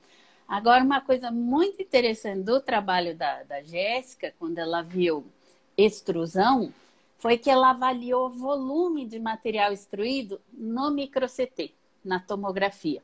Agora, 0.46 0.84
uma 0.84 1.00
coisa 1.00 1.32
muito 1.32 1.82
interessante 1.82 2.42
do 2.42 2.60
trabalho 2.60 3.16
da, 3.16 3.44
da 3.44 3.64
Jéssica, 3.64 4.34
quando 4.38 4.58
ela 4.58 4.82
viu 4.82 5.26
extrusão, 5.78 6.74
foi 7.18 7.38
que 7.38 7.50
ela 7.50 7.70
avaliou 7.70 8.26
o 8.26 8.34
volume 8.34 9.06
de 9.06 9.18
material 9.18 9.72
extruído 9.72 10.42
no 10.52 10.92
micro-CT 10.92 11.74
na 12.04 12.20
tomografia. 12.20 13.02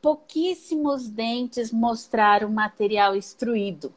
Pouquíssimos 0.00 1.08
dentes 1.08 1.72
mostraram 1.72 2.48
material 2.50 3.16
extruído. 3.16 3.92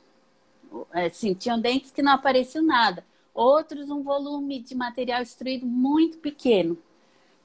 Assim, 0.91 1.34
tinham 1.34 1.60
dentes 1.60 1.91
que 1.91 2.02
não 2.02 2.14
apareciam 2.14 2.64
nada. 2.64 3.06
Outros, 3.34 3.89
um 3.89 4.02
volume 4.02 4.60
de 4.60 4.76
material 4.76 5.22
extruído 5.22 5.66
muito 5.66 6.18
pequeno. 6.18 6.78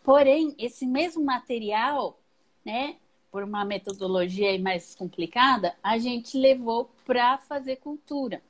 Porém, 0.03 0.55
esse 0.59 0.87
mesmo 0.87 1.25
material, 1.25 2.19
né, 2.65 2.97
por 3.31 3.43
uma 3.43 3.65
metodologia 3.65 4.59
mais 4.61 4.95
complicada, 4.95 5.75
a 5.83 5.99
gente 5.99 6.39
levou 6.39 6.91
para 7.05 7.39
fazer 7.39 7.77
cultura. 7.77 8.43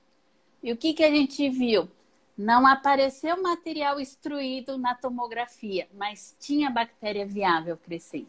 E 0.62 0.72
o 0.72 0.76
que, 0.76 0.94
que 0.94 1.04
a 1.04 1.10
gente 1.10 1.48
viu? 1.48 1.88
Não 2.36 2.66
apareceu 2.66 3.40
material 3.40 4.00
extruído 4.00 4.76
na 4.76 4.94
tomografia, 4.94 5.88
mas 5.94 6.36
tinha 6.40 6.68
bactéria 6.70 7.24
viável 7.24 7.76
crescendo. 7.76 8.28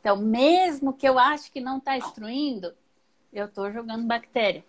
Então, 0.00 0.16
mesmo 0.16 0.92
que 0.92 1.08
eu 1.08 1.18
acho 1.18 1.50
que 1.50 1.60
não 1.60 1.78
está 1.78 1.96
extruindo, 1.96 2.74
eu 3.32 3.46
estou 3.46 3.72
jogando 3.72 4.06
bactéria. 4.06 4.64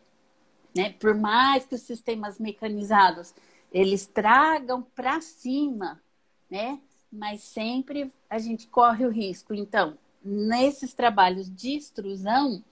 Né? 0.75 0.91
Por 0.91 1.15
mais 1.15 1.65
que 1.65 1.75
os 1.75 1.81
sistemas 1.81 2.39
mecanizados 2.39 3.33
eles 3.71 4.05
tragam 4.05 4.81
para 4.81 5.19
cima, 5.19 6.01
né? 6.49 6.79
Mas 7.11 7.41
sempre 7.41 8.11
a 8.29 8.37
gente 8.37 8.67
corre 8.67 9.05
o 9.05 9.09
risco. 9.09 9.53
Então, 9.53 9.97
nesses 10.23 10.93
trabalhos 10.93 11.53
de 11.53 11.75
extrusão, 11.75 12.63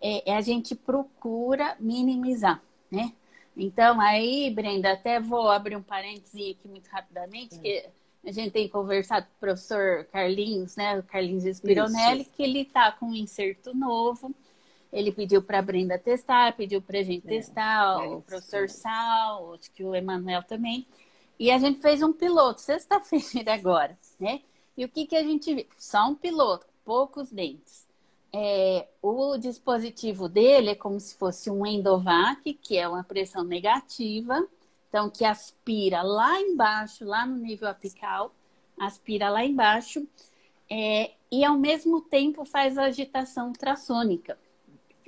é, 0.00 0.32
a 0.34 0.40
gente 0.40 0.74
procura 0.74 1.76
minimizar, 1.78 2.62
né? 2.90 3.12
Então, 3.56 3.98
aí, 4.00 4.50
Brenda, 4.50 4.92
até 4.92 5.18
vou 5.18 5.48
abrir 5.48 5.76
um 5.76 5.82
parêntese 5.82 6.50
aqui 6.50 6.68
muito 6.68 6.88
rapidamente, 6.88 7.58
que 7.58 7.88
a 8.24 8.30
gente 8.30 8.50
tem 8.50 8.68
conversado 8.68 9.26
com 9.26 9.32
o 9.32 9.40
professor 9.40 10.04
Carlinhos, 10.12 10.76
né? 10.76 10.98
O 10.98 11.02
Carlinhos 11.02 11.44
Espironelli, 11.44 12.22
Isso. 12.22 12.32
que 12.32 12.42
ele 12.42 12.60
está 12.62 12.92
com 12.92 13.06
um 13.06 13.14
inserto 13.14 13.74
novo. 13.74 14.34
Ele 14.92 15.10
pediu 15.10 15.42
para 15.42 15.58
a 15.58 15.62
Brenda 15.62 15.98
testar, 15.98 16.54
pediu 16.56 16.82
para 16.82 16.98
a 16.98 17.02
gente 17.02 17.26
é, 17.26 17.30
testar, 17.30 18.04
é, 18.04 18.08
o 18.08 18.20
professor 18.20 18.64
é. 18.64 18.68
Sal, 18.68 19.54
acho 19.54 19.70
que 19.72 19.82
o 19.82 19.94
Emanuel 19.94 20.42
também. 20.42 20.86
E 21.38 21.50
a 21.50 21.58
gente 21.58 21.80
fez 21.80 22.02
um 22.02 22.12
piloto, 22.12 22.60
sexta-feira 22.60 23.52
agora, 23.54 23.96
né? 24.18 24.42
E 24.76 24.84
o 24.84 24.88
que, 24.88 25.06
que 25.06 25.16
a 25.16 25.22
gente 25.22 25.54
viu? 25.54 25.66
Só 25.78 26.08
um 26.08 26.14
piloto, 26.14 26.66
poucos 26.84 27.30
dentes. 27.30 27.85
É, 28.38 28.86
o 29.00 29.38
dispositivo 29.38 30.28
dele 30.28 30.68
é 30.68 30.74
como 30.74 31.00
se 31.00 31.16
fosse 31.16 31.50
um 31.50 31.64
endovac, 31.64 32.52
que 32.52 32.76
é 32.76 32.86
uma 32.86 33.02
pressão 33.02 33.42
negativa, 33.42 34.46
então 34.90 35.08
que 35.08 35.24
aspira 35.24 36.02
lá 36.02 36.38
embaixo, 36.38 37.02
lá 37.06 37.24
no 37.24 37.34
nível 37.34 37.66
apical, 37.66 38.34
aspira 38.78 39.30
lá 39.30 39.42
embaixo, 39.42 40.06
é, 40.68 41.12
e 41.32 41.46
ao 41.46 41.56
mesmo 41.56 42.02
tempo 42.02 42.44
faz 42.44 42.76
a 42.76 42.84
agitação 42.84 43.48
ultrassônica. 43.48 44.38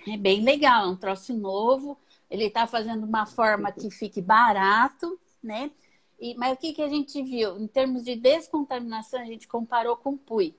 É 0.08 0.16
bem 0.16 0.42
legal, 0.42 0.86
é 0.86 0.88
um 0.88 0.96
troço 0.96 1.34
novo, 1.34 1.98
ele 2.30 2.44
está 2.44 2.66
fazendo 2.66 3.04
uma 3.04 3.26
forma 3.26 3.70
que 3.70 3.90
fique 3.90 4.22
barato, 4.22 5.20
né? 5.42 5.70
E, 6.18 6.34
mas 6.34 6.54
o 6.54 6.56
que, 6.56 6.72
que 6.72 6.82
a 6.82 6.88
gente 6.88 7.22
viu? 7.22 7.58
Em 7.58 7.66
termos 7.66 8.04
de 8.04 8.16
descontaminação, 8.16 9.20
a 9.20 9.26
gente 9.26 9.46
comparou 9.46 9.98
com 9.98 10.12
o 10.12 10.18
PUI. 10.18 10.56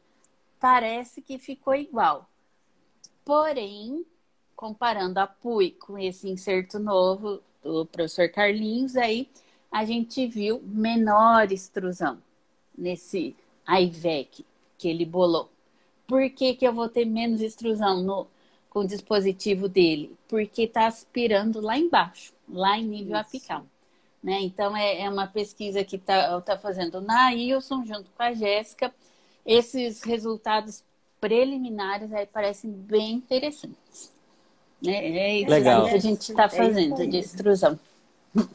Parece 0.59 1.19
que 1.19 1.39
ficou 1.39 1.73
igual. 1.73 2.29
Porém, 3.23 4.05
comparando 4.55 5.19
a 5.19 5.27
PUI 5.27 5.71
com 5.71 5.97
esse 5.97 6.27
inserto 6.27 6.79
novo 6.79 7.41
do 7.63 7.85
professor 7.85 8.29
Carlinhos, 8.29 8.95
aí 8.95 9.29
a 9.71 9.85
gente 9.85 10.25
viu 10.27 10.61
menor 10.63 11.51
extrusão 11.51 12.21
nesse 12.77 13.35
IVEC 13.67 14.45
que 14.77 14.87
ele 14.87 15.05
bolou. 15.05 15.49
Por 16.07 16.27
que, 16.31 16.55
que 16.55 16.65
eu 16.65 16.73
vou 16.73 16.89
ter 16.89 17.05
menos 17.05 17.41
extrusão 17.41 18.01
no, 18.01 18.27
com 18.69 18.79
o 18.79 18.87
dispositivo 18.87 19.69
dele? 19.69 20.17
Porque 20.27 20.63
está 20.63 20.87
aspirando 20.87 21.61
lá 21.61 21.77
embaixo, 21.77 22.33
lá 22.47 22.79
em 22.79 22.87
nível 22.87 23.17
Isso. 23.17 23.27
apical. 23.27 23.65
Né? 24.23 24.41
Então, 24.41 24.75
é, 24.75 25.01
é, 25.01 25.09
uma 25.09 25.27
pesquisa 25.27 25.83
que 25.83 25.97
está 25.97 26.41
tá 26.41 26.57
fazendo 26.57 26.99
na 26.99 27.33
Ilson, 27.33 27.85
junto 27.85 28.09
com 28.11 28.23
a 28.23 28.33
Jéssica, 28.33 28.93
esses 29.45 30.01
resultados 30.01 30.83
preliminares 31.19 32.11
aí 32.13 32.25
parecem 32.25 32.71
bem 32.71 33.13
interessantes. 33.13 34.11
Né? 34.81 35.17
É 35.17 35.37
isso 35.39 35.49
Legal. 35.49 35.85
que 35.85 35.95
a 35.95 35.99
gente 35.99 36.21
está 36.21 36.43
é 36.45 36.49
fazendo 36.49 37.07
de 37.07 37.17
extrusão. 37.17 37.79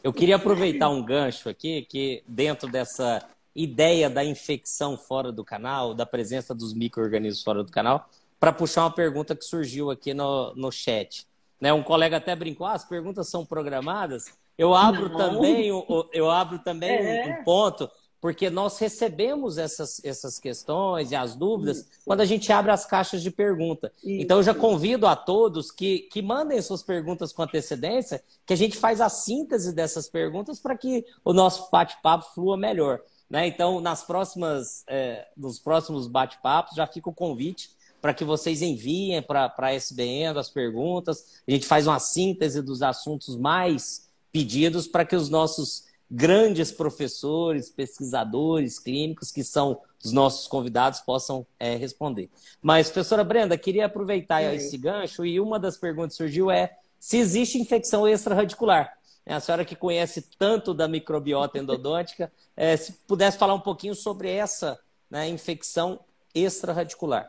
Eu 0.03 0.12
queria 0.12 0.37
aproveitar 0.37 0.89
um 0.89 1.03
gancho 1.03 1.49
aqui, 1.49 1.83
que 1.83 2.23
dentro 2.27 2.71
dessa 2.71 3.27
ideia 3.55 4.09
da 4.09 4.25
infecção 4.25 4.97
fora 4.97 5.31
do 5.31 5.45
canal, 5.45 5.95
da 5.95 6.07
presença 6.07 6.55
dos 6.55 6.73
micro-organismos 6.73 7.43
fora 7.43 7.62
do 7.62 7.71
canal, 7.71 8.09
para 8.41 8.53
puxar 8.53 8.83
uma 8.83 8.91
pergunta 8.91 9.35
que 9.35 9.45
surgiu 9.45 9.91
aqui 9.91 10.15
no, 10.15 10.55
no 10.55 10.71
chat. 10.71 11.27
Né? 11.61 11.73
Um 11.73 11.83
colega 11.83 12.17
até 12.17 12.35
brincou, 12.35 12.67
ah, 12.67 12.73
as 12.73 12.85
perguntas 12.85 13.29
são 13.29 13.45
programadas. 13.45 14.27
Eu 14.57 14.75
abro 14.75 15.09
Não. 15.09 15.17
também, 15.17 15.69
eu 16.12 16.31
abro 16.31 16.59
também 16.61 16.91
é. 16.91 17.39
um 17.41 17.45
ponto 17.45 17.91
porque 18.25 18.49
nós 18.49 18.79
recebemos 18.79 19.59
essas, 19.59 20.03
essas 20.03 20.39
questões 20.39 21.11
e 21.11 21.14
as 21.14 21.35
dúvidas 21.35 21.81
Isso. 21.81 21.89
quando 22.07 22.22
a 22.22 22.25
gente 22.25 22.51
abre 22.51 22.72
as 22.72 22.87
caixas 22.87 23.22
de 23.22 23.31
pergunta. 23.31 23.93
Isso. 24.03 24.22
Então, 24.22 24.39
eu 24.39 24.43
já 24.43 24.55
convido 24.55 25.07
a 25.07 25.14
todos 25.14 25.70
que, 25.70 26.09
que 26.11 26.22
mandem 26.22 26.59
suas 26.62 26.83
perguntas 26.83 27.35
com 27.35 27.43
antecedência, 27.43 28.25
que 28.47 28.55
a 28.55 28.57
gente 28.57 28.79
faz 28.79 29.03
a 29.03 29.11
síntese 29.11 29.75
dessas 29.75 30.09
perguntas 30.09 30.59
para 30.59 30.75
que 30.75 31.05
o 31.22 31.35
nosso 31.35 31.68
bate-papo 31.70 32.33
flua 32.35 32.57
melhor. 32.57 33.03
Né? 33.29 33.47
Então, 33.47 33.79
nas 33.79 34.03
próximas, 34.03 34.85
é, 34.89 35.29
nos 35.37 35.59
próximos 35.59 36.07
bate-papos, 36.07 36.77
já 36.77 36.87
fica 36.87 37.11
o 37.11 37.14
convite 37.14 37.72
para 38.01 38.14
que 38.14 38.25
vocês 38.25 38.62
enviem 38.62 39.20
para 39.20 39.53
a 39.55 39.75
SBN 39.75 40.39
as 40.39 40.49
perguntas. 40.49 41.43
A 41.47 41.51
gente 41.51 41.66
faz 41.66 41.87
uma 41.87 41.99
síntese 41.99 42.62
dos 42.62 42.81
assuntos 42.81 43.37
mais 43.37 44.09
pedidos 44.33 44.89
para 44.89 45.05
que 45.05 45.14
os 45.14 45.29
nossos 45.29 45.85
grandes 46.15 46.71
professores, 46.71 47.69
pesquisadores 47.69 48.79
clínicos 48.79 49.33
que 49.33 49.43
são 49.43 49.81
os 50.03 50.12
nossos 50.12 50.47
convidados 50.47 51.01
possam 51.01 51.45
é, 51.59 51.75
responder. 51.75 52.31
Mas, 52.62 52.89
professora 52.89 53.25
Brenda, 53.25 53.59
queria 53.59 53.87
aproveitar 53.87 54.41
é. 54.41 54.55
esse 54.55 54.79
gancho 54.79 55.27
e 55.27 55.41
uma 55.41 55.59
das 55.59 55.77
perguntas 55.77 56.12
que 56.12 56.19
surgiu 56.19 56.53
é 56.53 56.79
se 57.01 57.17
existe 57.17 57.59
infecção 57.59 58.07
extraradicular. 58.07 58.97
A 59.27 59.41
senhora 59.41 59.65
que 59.65 59.75
conhece 59.75 60.23
tanto 60.39 60.73
da 60.73 60.87
microbiota 60.87 61.59
endodôntica, 61.59 62.31
é, 62.57 62.77
se 62.77 62.93
pudesse 63.09 63.37
falar 63.37 63.55
um 63.55 63.61
pouquinho 63.61 63.95
sobre 63.97 64.31
essa 64.31 64.79
né, 65.11 65.29
infecção 65.29 65.99
extraradicular. 66.33 67.29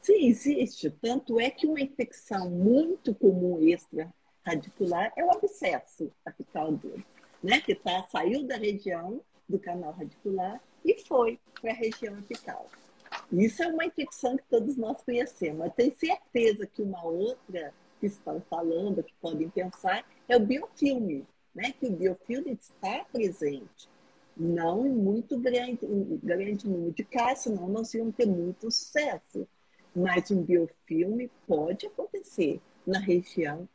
Sim, 0.00 0.26
existe. 0.26 0.90
Tanto 0.90 1.38
é 1.38 1.50
que 1.50 1.68
uma 1.68 1.80
infecção 1.80 2.50
muito 2.50 3.14
comum 3.14 3.60
extraradicular 3.60 5.12
é 5.16 5.24
o 5.24 5.30
abscesso 5.30 6.10
apical 6.24 6.72
duro 6.72 7.04
né, 7.42 7.60
que 7.60 7.74
tá, 7.74 8.02
saiu 8.04 8.46
da 8.46 8.56
região 8.56 9.20
do 9.48 9.58
canal 9.58 9.92
radicular 9.92 10.60
e 10.84 10.98
foi 11.04 11.38
para 11.60 11.72
a 11.72 11.74
região 11.74 12.16
apical. 12.18 12.66
Isso 13.32 13.62
é 13.62 13.66
uma 13.68 13.84
infecção 13.84 14.36
que 14.36 14.44
todos 14.48 14.76
nós 14.76 15.02
conhecemos. 15.02 15.64
Eu 15.64 15.70
tenho 15.70 15.94
certeza 15.96 16.66
que 16.66 16.82
uma 16.82 17.04
outra 17.04 17.74
que 17.98 18.06
estão 18.06 18.40
falando, 18.48 19.02
que 19.02 19.12
podem 19.20 19.48
pensar, 19.48 20.04
é 20.28 20.36
o 20.36 20.40
biofilme, 20.40 21.26
né? 21.54 21.72
que 21.72 21.86
o 21.86 21.92
biofilme 21.92 22.52
está 22.52 23.04
presente. 23.12 23.88
Não 24.36 24.86
em 24.86 24.90
muito 24.90 25.38
grande, 25.38 25.80
grande 26.22 26.68
número 26.68 26.92
de 26.92 27.04
casos, 27.04 27.44
senão 27.44 27.68
nós 27.68 27.92
íamos 27.92 28.14
ter 28.16 28.26
muito 28.26 28.70
sucesso. 28.70 29.46
Mas 29.94 30.30
um 30.30 30.42
biofilme 30.42 31.30
pode 31.46 31.86
acontecer 31.86 32.60
na 32.86 32.98
região 32.98 33.68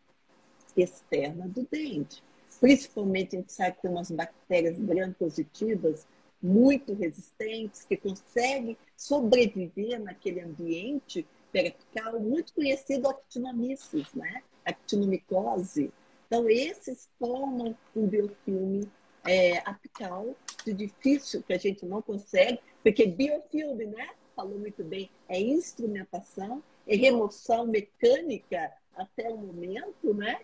externa 0.75 1.47
do 1.47 1.67
dente. 1.69 2.23
Principalmente 2.59 3.35
a 3.35 3.39
gente 3.39 3.53
sabe 3.53 3.75
que 3.75 3.81
tem 3.83 3.91
umas 3.91 4.11
bactérias 4.11 4.79
gram-positivas 4.79 6.07
muito 6.41 6.93
resistentes, 6.93 7.83
que 7.83 7.97
conseguem 7.97 8.77
sobreviver 8.95 9.99
naquele 9.99 10.41
ambiente 10.41 11.25
periapical, 11.51 12.19
muito 12.19 12.53
conhecido 12.53 13.07
actinomyces, 13.07 14.13
né? 14.13 14.43
actinomicose. 14.65 15.91
Então, 16.27 16.49
esses 16.49 17.09
formam 17.19 17.77
um 17.95 18.07
biofilme 18.07 18.89
é, 19.25 19.59
apical 19.59 20.35
de 20.65 20.73
difícil, 20.73 21.43
que 21.43 21.53
a 21.53 21.57
gente 21.57 21.85
não 21.85 22.01
consegue, 22.01 22.59
porque 22.83 23.05
biofilme, 23.05 23.85
né? 23.85 24.09
Falou 24.35 24.59
muito 24.59 24.83
bem, 24.83 25.09
é 25.29 25.39
instrumentação, 25.39 26.61
é 26.85 26.95
remoção 26.95 27.65
mecânica 27.65 28.71
até 28.95 29.29
o 29.29 29.37
momento, 29.37 30.13
né? 30.13 30.41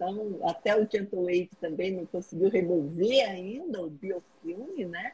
Então, 0.00 0.38
até 0.44 0.74
o 0.74 0.88
Gentle 0.90 1.46
também 1.60 1.92
não 1.92 2.06
conseguiu 2.06 2.48
remover 2.48 3.28
ainda 3.28 3.82
o 3.82 3.90
biofilme, 3.90 4.86
né? 4.86 5.12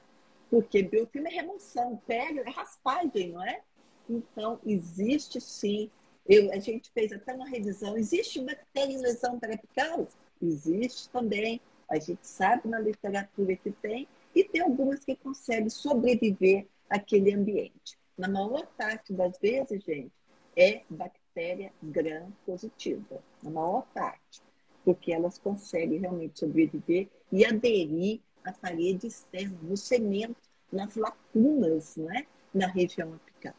Porque 0.48 0.80
biofilme 0.80 1.28
é 1.28 1.34
remoção, 1.34 2.00
pega, 2.06 2.42
é 2.42 2.50
raspagem, 2.50 3.32
não 3.32 3.44
é? 3.44 3.62
Então, 4.08 4.60
existe 4.64 5.40
sim. 5.40 5.90
Eu, 6.24 6.52
a 6.52 6.60
gente 6.60 6.88
fez 6.92 7.10
até 7.10 7.34
uma 7.34 7.48
revisão. 7.48 7.96
Existe 7.96 8.40
bactéria 8.40 9.00
lesão 9.00 9.40
periapical? 9.40 10.06
Existe 10.40 11.08
também. 11.08 11.60
A 11.90 11.98
gente 11.98 12.24
sabe 12.24 12.68
na 12.68 12.78
literatura 12.78 13.56
que 13.56 13.72
tem. 13.72 14.06
E 14.36 14.44
tem 14.44 14.62
algumas 14.62 15.04
que 15.04 15.16
conseguem 15.16 15.68
sobreviver 15.68 16.64
àquele 16.88 17.34
ambiente. 17.34 17.98
Na 18.16 18.28
maior 18.28 18.64
parte 18.78 19.12
das 19.12 19.36
vezes, 19.40 19.82
gente, 19.82 20.12
é 20.56 20.82
bactéria 20.88 21.72
gram 21.82 22.32
positiva. 22.46 23.20
Na 23.42 23.50
maior 23.50 23.84
parte 23.92 24.45
porque 24.86 25.12
elas 25.12 25.36
conseguem 25.36 25.98
realmente 25.98 26.38
sobreviver 26.38 27.08
e 27.32 27.44
aderir 27.44 28.20
à 28.44 28.52
parede 28.52 29.08
externa, 29.08 29.58
no 29.60 29.76
cemento, 29.76 30.36
nas 30.70 30.94
lacunas, 30.94 31.96
né? 31.96 32.24
na 32.54 32.68
região 32.68 33.12
apical. 33.12 33.56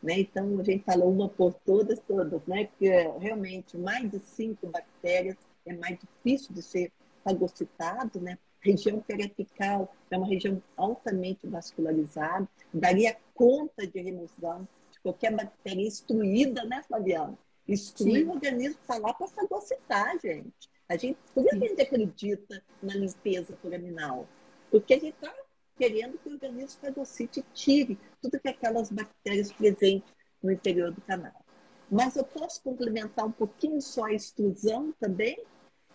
Né? 0.00 0.20
Então, 0.20 0.60
a 0.60 0.62
gente 0.62 0.84
fala 0.84 1.04
uma 1.04 1.28
por 1.28 1.52
todas, 1.52 1.98
todas, 1.98 2.46
né? 2.46 2.66
porque 2.66 2.88
realmente 3.18 3.76
mais 3.76 4.08
de 4.08 4.20
cinco 4.20 4.68
bactérias 4.68 5.36
é 5.66 5.74
mais 5.74 5.98
difícil 5.98 6.54
de 6.54 6.62
ser 6.62 6.92
fagocitado, 7.24 8.20
né? 8.20 8.38
região 8.60 9.00
periapical 9.00 9.92
é 10.12 10.16
uma 10.16 10.28
região 10.28 10.62
altamente 10.76 11.44
vascularizada, 11.48 12.48
daria 12.72 13.16
conta 13.34 13.84
de 13.84 14.00
remoção 14.00 14.68
de 14.92 15.00
qualquer 15.00 15.34
bactéria 15.34 15.84
instruída, 15.84 16.64
né, 16.64 16.84
Flaviana? 16.86 17.36
Exclui 17.66 18.24
o 18.24 18.32
organismo 18.32 18.78
está 18.80 18.98
lá 18.98 19.14
para 19.14 19.28
fagocitar, 19.28 20.18
gente. 20.20 20.70
A 20.88 20.96
gente, 20.96 21.18
por 21.32 21.44
que 21.44 21.54
a 21.54 21.58
gente 21.58 21.80
acredita 21.80 22.62
na 22.82 22.94
limpeza 22.94 23.56
foraminal? 23.62 24.26
Porque 24.70 24.94
a 24.94 24.98
gente 24.98 25.14
está 25.14 25.32
querendo 25.76 26.18
que 26.18 26.28
o 26.28 26.32
organismo 26.32 26.80
fagocite 26.80 27.40
e 27.40 27.44
tire 27.54 27.98
tudo 28.20 28.38
que 28.38 28.48
aquelas 28.48 28.90
bactérias 28.90 29.52
presentes 29.52 30.12
no 30.42 30.50
interior 30.50 30.90
do 30.90 31.00
canal. 31.02 31.44
Mas 31.90 32.16
eu 32.16 32.24
posso 32.24 32.62
complementar 32.62 33.26
um 33.26 33.32
pouquinho 33.32 33.80
só 33.80 34.04
a 34.04 34.12
extrusão 34.12 34.92
também? 34.98 35.38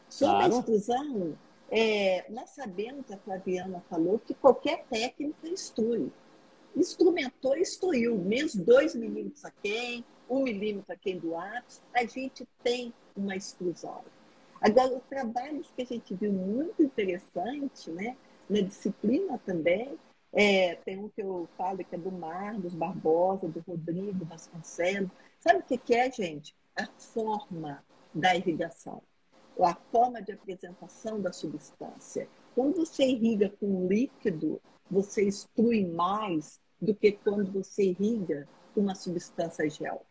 Sobre 0.10 0.36
claro. 0.36 0.56
a 0.56 0.60
extrusão, 0.60 1.38
é, 1.70 2.26
nós 2.30 2.52
sabemos, 2.52 3.12
a 3.12 3.18
Flaviana 3.18 3.84
falou, 3.90 4.20
que 4.20 4.34
qualquer 4.34 4.86
técnica 4.86 5.48
instrui. 5.48 6.12
Instrumentou, 6.76 7.58
instruiu, 7.58 8.18
mesmo 8.18 8.64
2 8.64 8.96
milímetros 8.96 9.44
a 9.44 9.52
quem, 9.52 10.06
um 10.30 10.44
milímetro 10.44 10.94
aqui 10.94 11.14
do 11.14 11.36
ápice, 11.36 11.82
a 11.94 12.06
gente 12.06 12.48
tem 12.64 12.94
uma 13.16 13.36
exclusão. 13.36 14.04
Agora, 14.60 14.96
os 14.96 15.04
trabalhos 15.04 15.72
que 15.76 15.84
a 15.84 15.86
gente 15.86 16.14
viu 16.16 16.32
muito 16.32 16.82
interessante, 16.82 17.92
né, 17.92 18.18
na 18.50 18.62
disciplina 18.62 19.40
também, 19.46 19.98
é, 20.34 20.76
tem 20.76 20.98
um 20.98 21.10
que 21.10 21.22
eu 21.22 21.48
falo 21.58 21.84
que 21.84 21.96
é 21.96 21.98
do 21.98 22.12
Marlos 22.12 22.74
Barbosa, 22.74 23.48
do 23.48 23.64
Rodrigo 23.68 24.26
Vasconcelos. 24.26 25.10
Sabe 25.40 25.60
o 25.60 25.64
que, 25.64 25.78
que 25.78 25.96
é, 25.96 26.12
gente? 26.12 26.56
A 26.76 26.86
forma 26.86 27.84
da 28.14 28.36
irrigação, 28.36 29.02
a 29.60 29.76
forma 29.92 30.22
de 30.22 30.32
apresentação 30.32 31.22
da 31.22 31.32
substância. 31.32 32.28
Quando 32.54 32.76
você 32.76 33.04
irriga 33.04 33.50
com 33.60 33.88
líquido, 33.88 34.62
você 34.90 35.28
extrui 35.28 35.86
mais 35.86 36.60
do 36.82 36.94
que 36.94 37.12
quando 37.12 37.52
você 37.52 37.86
irriga 37.86 38.48
com 38.74 38.82
uma 38.82 38.96
substância 38.96 39.70
gel. 39.70 40.06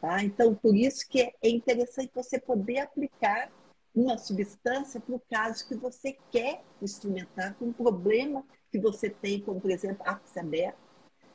Tá? 0.00 0.22
Então, 0.24 0.54
por 0.54 0.74
isso 0.74 1.06
que 1.08 1.20
é 1.20 1.48
interessante 1.48 2.10
você 2.14 2.38
poder 2.38 2.78
aplicar 2.78 3.52
uma 3.94 4.16
substância 4.16 5.00
para 5.00 5.14
o 5.14 5.22
caso 5.30 5.66
que 5.68 5.74
você 5.74 6.16
quer 6.30 6.62
instrumentar 6.80 7.54
com 7.56 7.66
um 7.66 7.72
problema 7.72 8.44
que 8.70 8.78
você 8.78 9.10
tem, 9.10 9.40
como, 9.40 9.60
por 9.60 9.70
exemplo, 9.70 10.02
ápice 10.06 10.38
aberto. 10.38 10.78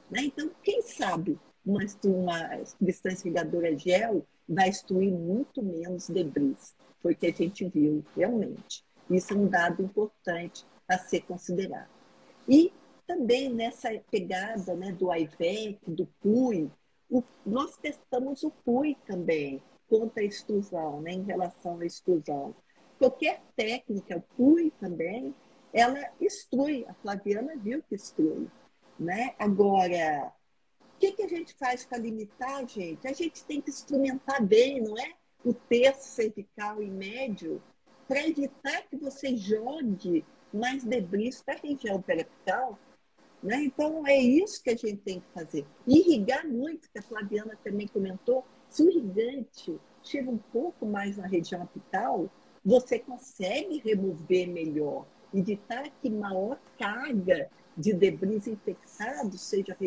Né? 0.10 0.22
Então, 0.24 0.50
quem 0.64 0.82
sabe 0.82 1.38
uma, 1.66 1.82
uma 2.06 2.66
substância 2.66 3.28
ligadora 3.28 3.78
gel 3.78 4.26
vai 4.48 4.70
extruir 4.70 5.12
muito 5.12 5.62
menos 5.62 6.08
debris. 6.08 6.76
Foi 7.02 7.14
o 7.14 7.16
que 7.16 7.28
a 7.28 7.32
gente 7.32 7.68
viu, 7.68 8.04
realmente. 8.16 8.84
Isso 9.10 9.34
é 9.34 9.36
um 9.36 9.48
dado 9.48 9.84
importante 9.84 10.66
a 10.88 10.98
ser 10.98 11.22
considerado. 11.22 11.90
E 12.48 12.72
também 13.06 13.50
nessa 13.54 13.90
pegada 14.10 14.76
né, 14.76 14.92
do 14.92 15.14
IVEC, 15.14 15.80
do 15.88 16.08
PUI, 16.22 16.72
o, 17.10 17.24
nós 17.46 17.78
testamos 17.78 18.44
o 18.44 18.52
PUI 18.52 18.98
também 19.06 19.62
contra 19.88 20.22
a 20.22 20.26
extrusão, 20.26 21.02
né, 21.02 21.12
em 21.12 21.24
relação 21.24 21.80
à 21.80 21.86
extrusão. 21.86 22.56
Qualquer 22.98 23.42
técnica, 23.56 24.18
o 24.18 24.22
PUI 24.36 24.72
também, 24.80 25.36
ela 25.74 26.00
extrui. 26.20 26.86
A 26.88 26.94
Flaviana 26.96 27.56
viu 27.58 27.84
que 27.84 27.96
extrui. 27.96 28.48
Né? 28.98 29.36
Agora, 29.38 30.34
o 30.96 30.98
que, 30.98 31.12
que 31.12 31.24
a 31.24 31.28
gente 31.28 31.54
faz 31.56 31.86
para 31.86 31.98
limitar, 31.98 32.66
gente? 32.68 33.06
A 33.06 33.14
gente 33.14 33.44
tem 33.44 33.62
que 33.62 33.70
instrumentar 33.70 34.42
bem, 34.42 34.82
não 34.82 34.98
é? 34.98 35.14
O 35.44 35.54
terço 35.54 36.08
cervical 36.08 36.82
e 36.82 36.90
médio 36.90 37.62
para 38.08 38.26
evitar 38.26 38.84
que 38.84 38.96
você 38.96 39.36
jogue 39.36 40.26
mais 40.54 40.84
debris 40.84 41.42
para 41.44 41.56
a 41.56 41.60
região 41.60 42.02
periapital. 42.02 42.80
Né? 43.42 43.64
Então, 43.64 44.06
é 44.08 44.18
isso 44.18 44.64
que 44.64 44.72
a 44.72 44.76
gente 44.76 44.98
tem 44.98 45.20
que 45.20 45.28
fazer. 45.34 45.66
Irrigar 45.88 46.48
muito, 46.48 46.90
que 46.90 47.00
a 47.00 47.02
Flaviana 47.02 47.58
também 47.64 47.88
comentou, 47.88 48.44
se 48.70 48.84
o 48.84 48.90
irrigante 48.90 49.80
chega 50.02 50.30
um 50.30 50.38
pouco 50.38 50.86
mais 50.86 51.18
na 51.18 51.28
região 51.28 51.62
apical, 51.62 52.30
você 52.64 52.98
consegue 53.00 53.78
remover 53.78 54.48
melhor, 54.48 55.06
evitar 55.34 55.90
que 56.02 56.10
maior 56.10 56.60
carga 56.78 57.50
de 57.78 57.94
debris 57.94 58.48
infectados 58.48 59.42
seja 59.42 59.78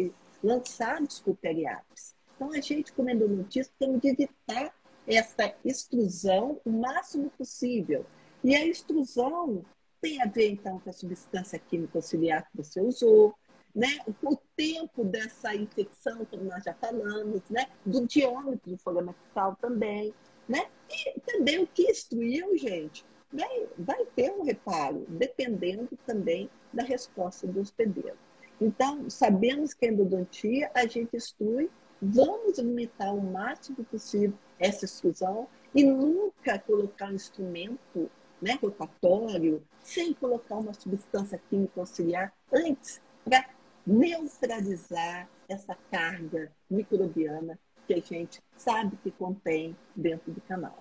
lançados 0.42 1.20
por 1.20 1.36
periapis. 1.36 2.14
Então, 2.36 2.52
a 2.52 2.60
gente, 2.60 2.92
como 2.92 3.10
endodontista, 3.10 3.74
temos 3.78 4.00
de 4.00 4.08
evitar 4.08 4.72
essa 5.06 5.54
extrusão 5.64 6.60
o 6.64 6.70
máximo 6.70 7.30
possível. 7.30 8.06
E 8.44 8.54
a 8.54 8.64
extrusão 8.64 9.64
tem 10.00 10.22
a 10.22 10.26
ver, 10.26 10.50
então, 10.50 10.78
com 10.80 10.90
a 10.90 10.92
substância 10.92 11.58
química 11.58 11.98
auxiliar 11.98 12.42
que 12.50 12.56
você 12.56 12.80
usou, 12.80 13.34
né? 13.74 13.98
o 14.22 14.36
tempo 14.56 15.04
dessa 15.04 15.54
infecção, 15.54 16.24
como 16.24 16.44
nós 16.44 16.64
já 16.64 16.74
falamos, 16.74 17.42
né? 17.50 17.66
do 17.84 18.06
diâmetro 18.06 18.70
do 18.70 18.78
fogamentical 18.78 19.56
também. 19.60 20.14
Né? 20.48 20.66
E 20.88 21.20
também 21.20 21.62
o 21.62 21.66
que 21.66 21.82
extruiu, 21.82 22.56
gente, 22.56 23.04
vai, 23.32 23.68
vai 23.78 24.04
ter 24.16 24.30
um 24.32 24.42
reparo, 24.42 25.04
dependendo 25.08 25.88
também 26.06 26.50
da 26.72 26.82
resposta 26.82 27.46
do 27.46 27.60
hospedeiro. 27.60 28.16
Então, 28.60 29.08
sabemos 29.08 29.72
que 29.72 29.86
a 29.86 29.88
endodontia 29.90 30.70
a 30.74 30.86
gente 30.86 31.16
extrui, 31.16 31.70
vamos 32.00 32.58
limitar 32.58 33.14
o 33.14 33.20
máximo 33.20 33.84
possível 33.84 34.36
essa 34.58 34.84
extrusão 34.84 35.46
e 35.74 35.84
nunca 35.84 36.58
colocar 36.58 37.10
um 37.10 37.14
instrumento 37.14 38.10
né, 38.40 38.58
rotatório 38.60 39.62
sem 39.80 40.12
colocar 40.12 40.56
uma 40.56 40.72
substância 40.74 41.40
química 41.50 41.80
auxiliar 41.80 42.32
antes 42.52 43.00
para 43.24 43.48
neutralizar 43.86 45.28
essa 45.48 45.74
carga 45.90 46.52
microbiana 46.70 47.58
que 47.86 47.94
a 47.94 48.00
gente 48.00 48.40
sabe 48.56 48.98
que 49.02 49.10
contém 49.10 49.76
dentro 49.96 50.30
do 50.30 50.40
canal. 50.42 50.76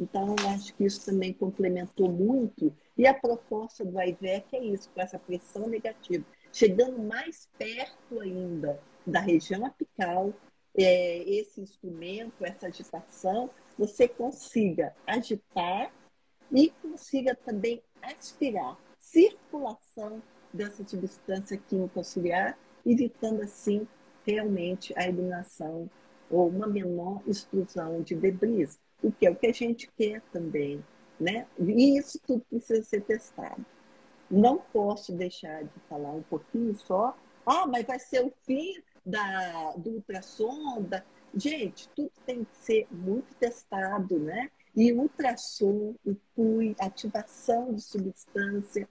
Então, 0.00 0.34
eu 0.40 0.48
acho 0.48 0.74
que 0.74 0.84
isso 0.84 1.04
também 1.04 1.32
complementou 1.32 2.10
muito. 2.10 2.74
E 2.96 3.06
a 3.06 3.14
proposta 3.14 3.84
do 3.84 4.00
IVEC 4.00 4.56
é 4.56 4.64
isso, 4.64 4.90
com 4.90 5.00
essa 5.00 5.18
pressão 5.18 5.68
negativa, 5.68 6.24
chegando 6.52 6.98
mais 7.02 7.48
perto 7.58 8.18
ainda 8.18 8.80
da 9.06 9.20
região 9.20 9.64
apical, 9.64 10.32
é, 10.74 11.18
esse 11.28 11.60
instrumento, 11.60 12.44
essa 12.44 12.66
agitação, 12.66 13.50
você 13.76 14.08
consiga 14.08 14.94
agitar 15.06 15.92
e 16.52 16.70
consiga 16.82 17.34
também 17.34 17.82
aspirar 18.02 18.78
circulação 18.98 20.22
dessa 20.52 20.86
substância 20.86 21.56
química 21.56 22.00
auxiliar, 22.00 22.58
evitando 22.84 23.42
assim 23.42 23.86
realmente 24.26 24.92
a 24.96 25.04
eliminação 25.04 25.88
ou 26.30 26.48
uma 26.48 26.66
menor 26.66 27.22
extrusão 27.26 28.02
de 28.02 28.14
debris, 28.14 28.78
o 29.02 29.10
que 29.10 29.26
é 29.26 29.30
o 29.30 29.36
que 29.36 29.46
a 29.46 29.52
gente 29.52 29.90
quer 29.96 30.22
também, 30.32 30.84
né? 31.18 31.46
E 31.58 31.98
isso 31.98 32.20
tudo 32.26 32.44
precisa 32.48 32.82
ser 32.82 33.02
testado. 33.02 33.64
Não 34.30 34.58
posso 34.58 35.12
deixar 35.12 35.64
de 35.64 35.80
falar 35.88 36.12
um 36.12 36.22
pouquinho 36.22 36.74
só, 36.76 37.16
ah, 37.44 37.66
mas 37.66 37.84
vai 37.84 37.98
ser 37.98 38.24
o 38.24 38.32
fim 38.44 38.80
da, 39.04 39.72
do 39.76 39.90
ultrassom, 39.90 40.82
da... 40.82 41.02
gente, 41.34 41.88
tudo 41.90 42.12
tem 42.24 42.44
que 42.44 42.56
ser 42.56 42.86
muito 42.90 43.34
testado, 43.36 44.18
né? 44.20 44.50
E 44.80 44.94
ultrassom, 44.94 45.94
o 46.06 46.14
PUI, 46.34 46.74
ativação 46.80 47.74
de 47.74 47.82
substância, 47.82 48.88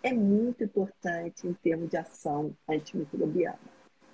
é 0.00 0.12
muito 0.12 0.62
importante 0.62 1.48
em 1.48 1.52
termos 1.52 1.90
de 1.90 1.96
ação 1.96 2.56
antimicrobiana. 2.70 3.58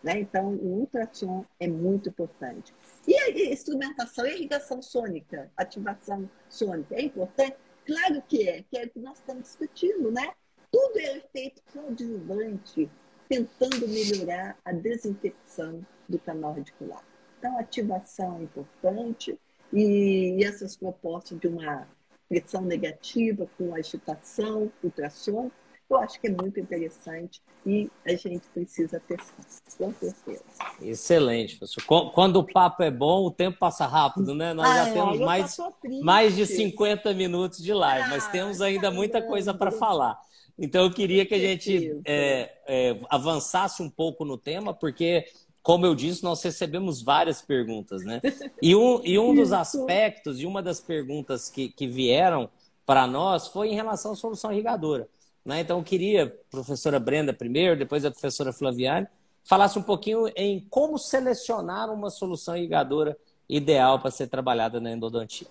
Né? 0.02 0.20
Então, 0.20 0.54
o 0.54 0.78
ultrassom 0.80 1.44
é 1.60 1.68
muito 1.68 2.08
importante. 2.08 2.74
E 3.06 3.14
a 3.14 3.52
instrumentação 3.52 4.26
e 4.26 4.36
irrigação 4.36 4.80
sônica, 4.80 5.52
ativação 5.54 6.30
sônica, 6.48 6.94
é 6.94 7.02
importante? 7.02 7.58
Claro 7.84 8.22
que 8.26 8.48
é, 8.48 8.62
que 8.62 8.78
é 8.78 8.86
o 8.86 8.88
que 8.88 8.98
nós 8.98 9.18
estamos 9.18 9.42
discutindo, 9.42 10.10
né? 10.10 10.32
Tudo 10.72 10.98
é 10.98 11.18
efeito 11.18 11.60
coadjuvante, 11.70 12.90
tentando 13.28 13.86
melhorar 13.86 14.56
a 14.64 14.72
desinfecção 14.72 15.86
do 16.08 16.18
canal 16.18 16.54
radicular. 16.54 17.04
Então, 17.38 17.58
ativação 17.58 18.38
é 18.38 18.44
importante 18.44 19.38
e, 19.72 20.42
essas 20.44 20.76
propostas 20.76 21.38
de 21.38 21.48
uma 21.48 21.86
pressão 22.28 22.62
negativa 22.62 23.48
com 23.56 23.74
agitação, 23.74 24.70
ultrassom, 24.82 25.50
eu 25.90 25.96
acho 25.96 26.20
que 26.20 26.26
é 26.26 26.30
muito 26.30 26.60
interessante 26.60 27.40
e 27.64 27.90
a 28.04 28.10
gente 28.10 28.46
precisa 28.52 29.00
testar, 29.00 29.42
com 29.78 29.92
certeza. 29.94 30.44
Excelente, 30.82 31.56
professor. 31.56 32.12
Quando 32.12 32.36
o 32.36 32.44
papo 32.44 32.82
é 32.82 32.90
bom, 32.90 33.24
o 33.24 33.30
tempo 33.30 33.58
passa 33.58 33.86
rápido, 33.86 34.34
né? 34.34 34.52
Nós 34.52 34.68
ah, 34.68 34.84
já 34.84 34.92
temos 34.92 35.18
mais, 35.18 35.56
mais 36.02 36.36
de 36.36 36.44
50 36.44 37.14
minutos 37.14 37.62
de 37.62 37.72
live, 37.72 38.04
ah, 38.04 38.08
mas 38.10 38.28
temos 38.28 38.60
ainda 38.60 38.82
caramba. 38.82 38.96
muita 38.98 39.22
coisa 39.22 39.54
para 39.54 39.70
falar. 39.70 40.18
Então, 40.58 40.84
eu 40.84 40.90
queria 40.90 41.24
que 41.24 41.34
a 41.34 41.38
gente 41.38 42.00
é, 42.04 42.52
é, 42.66 43.00
avançasse 43.08 43.80
um 43.80 43.88
pouco 43.88 44.24
no 44.24 44.36
tema, 44.36 44.74
porque, 44.74 45.24
como 45.68 45.84
eu 45.84 45.94
disse, 45.94 46.24
nós 46.24 46.42
recebemos 46.42 47.02
várias 47.02 47.42
perguntas, 47.42 48.02
né? 48.02 48.22
E 48.62 48.74
um, 48.74 49.04
e 49.04 49.18
um 49.18 49.34
dos 49.34 49.52
aspectos, 49.52 50.40
e 50.40 50.46
uma 50.46 50.62
das 50.62 50.80
perguntas 50.80 51.50
que, 51.50 51.68
que 51.68 51.86
vieram 51.86 52.48
para 52.86 53.06
nós 53.06 53.48
foi 53.48 53.68
em 53.68 53.74
relação 53.74 54.12
à 54.12 54.16
solução 54.16 54.50
irrigadora. 54.50 55.06
Né? 55.44 55.60
Então, 55.60 55.76
eu 55.76 55.84
queria, 55.84 56.34
professora 56.50 56.98
Brenda 56.98 57.34
primeiro, 57.34 57.78
depois 57.78 58.02
a 58.02 58.10
professora 58.10 58.50
Flaviane, 58.50 59.08
falasse 59.42 59.78
um 59.78 59.82
pouquinho 59.82 60.26
em 60.34 60.66
como 60.70 60.96
selecionar 60.96 61.92
uma 61.92 62.08
solução 62.08 62.56
irrigadora 62.56 63.14
ideal 63.46 64.00
para 64.00 64.10
ser 64.10 64.28
trabalhada 64.28 64.80
na 64.80 64.90
endodontia. 64.90 65.48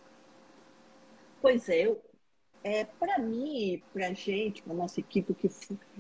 Pois 1.40 1.70
é, 1.70 1.86
eu, 1.86 2.02
é 2.64 2.86
para 2.86 3.20
mim, 3.20 3.84
para 3.94 4.08
a 4.08 4.14
gente, 4.14 4.64
para 4.64 4.74
a 4.74 4.78
nossa 4.78 5.00
equipe, 5.00 5.36
que 5.36 5.48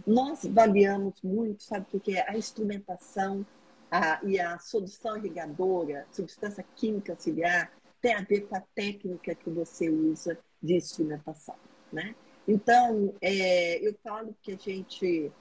nós 0.08 0.44
avaliamos 0.44 1.22
muito, 1.24 1.62
sabe 1.62 1.86
o 1.94 2.00
que 2.00 2.18
é? 2.18 2.28
A 2.28 2.36
instrumentação 2.36 3.46
a, 3.92 4.20
e 4.24 4.40
a 4.40 4.58
solução 4.60 5.18
irrigadora, 5.18 6.06
substância 6.12 6.64
química 6.76 7.14
auxiliar, 7.14 7.72
tem 8.02 8.14
a 8.14 8.22
ver 8.22 8.42
com 8.42 8.56
a 8.56 8.64
técnica 8.76 9.34
que 9.34 9.50
você 9.50 9.90
usa 9.90 10.38
de 10.62 10.76
instrumentação, 10.76 11.56
né? 11.92 12.16
Então, 12.48 13.14
é, 13.22 13.86
eu 13.86 13.94
falo 14.04 14.36
que 14.42 14.54
a 14.54 14.58
gente, 14.58 15.32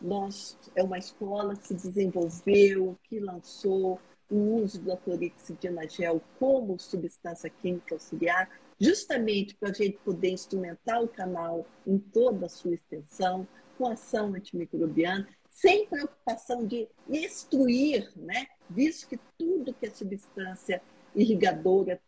nós, 0.00 0.56
é 0.76 0.82
uma 0.82 0.98
escola 0.98 1.56
que 1.56 1.74
desenvolveu, 1.74 2.96
que 3.02 3.18
lançou 3.18 4.00
o 4.30 4.62
uso 4.62 4.80
da 4.80 4.96
clorexidina 4.96 5.88
gel 5.88 6.22
como 6.38 6.78
substância 6.78 7.50
química 7.50 7.94
auxiliar, 7.94 8.48
justamente 8.80 9.54
para 9.56 9.70
a 9.70 9.72
gente 9.72 9.98
poder 9.98 10.30
instrumentar 10.30 11.02
o 11.02 11.08
canal 11.08 11.66
em 11.86 11.98
toda 11.98 12.46
a 12.46 12.48
sua 12.48 12.74
extensão, 12.74 13.46
com 13.76 13.88
ação 13.88 14.34
antimicrobiana, 14.34 15.28
sem 15.52 15.86
preocupação 15.86 16.66
de 16.66 16.88
extruir, 17.08 18.10
né? 18.16 18.46
visto 18.72 19.06
que 19.08 19.20
tudo 19.38 19.74
que 19.74 19.86
é 19.86 19.90
substância 19.90 20.82
irrigadora 21.14 22.00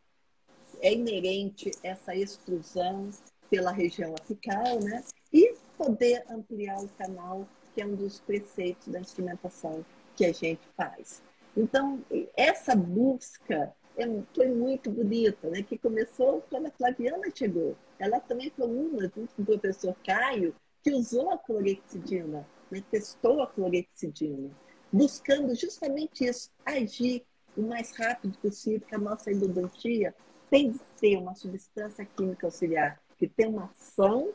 é 0.80 0.92
inerente 0.92 1.70
a 1.84 1.88
essa 1.88 2.14
extrusão 2.14 3.10
pela 3.50 3.70
região 3.70 4.14
apical, 4.14 4.80
né? 4.80 5.04
E 5.32 5.54
poder 5.76 6.24
ampliar 6.28 6.82
o 6.82 6.88
canal, 6.88 7.46
que 7.74 7.82
é 7.82 7.86
um 7.86 7.94
dos 7.94 8.18
preceitos 8.20 8.88
da 8.88 8.98
instrumentação 8.98 9.84
que 10.16 10.24
a 10.24 10.32
gente 10.32 10.66
faz. 10.76 11.22
Então, 11.56 12.02
essa 12.36 12.74
busca 12.74 13.72
é, 13.96 14.04
foi 14.34 14.48
muito 14.48 14.90
bonita, 14.90 15.48
né? 15.50 15.62
Que 15.62 15.78
começou 15.78 16.42
quando 16.50 16.66
a 16.66 16.70
Flaviana 16.70 17.30
chegou. 17.32 17.76
Ela 17.98 18.18
também 18.20 18.50
foi 18.56 18.66
uma, 18.66 19.02
junto 19.02 19.34
com 19.34 19.42
o 19.42 19.46
professor 19.46 19.94
Caio, 20.04 20.54
que 20.82 20.92
usou 20.92 21.30
a 21.30 21.38
clorexidina, 21.38 22.46
né? 22.80 22.84
testou 22.90 23.42
a 23.42 23.46
clorexidina, 23.46 24.50
buscando 24.92 25.54
justamente 25.54 26.24
isso, 26.24 26.50
agir 26.64 27.24
o 27.56 27.62
mais 27.62 27.92
rápido 27.96 28.36
possível, 28.38 28.86
que 28.86 28.94
a 28.94 28.98
nossa 28.98 29.30
endodontia 29.30 30.14
tem 30.50 30.72
de 30.72 30.80
ser 30.96 31.16
uma 31.16 31.34
substância 31.34 32.04
química 32.04 32.46
auxiliar 32.46 33.00
que 33.16 33.28
tem 33.28 33.46
uma 33.46 33.66
ação 33.66 34.32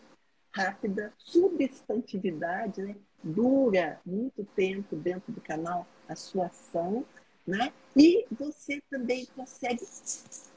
rápida, 0.54 1.14
substantividade, 1.18 2.82
né? 2.82 2.96
dura 3.24 4.00
muito 4.06 4.44
tempo 4.56 4.96
dentro 4.96 5.32
do 5.32 5.42
canal 5.42 5.86
a 6.08 6.16
sua 6.16 6.48
ação, 6.48 7.06
né? 7.46 7.72
E 7.96 8.26
você 8.32 8.82
também 8.90 9.28
consegue 9.36 9.86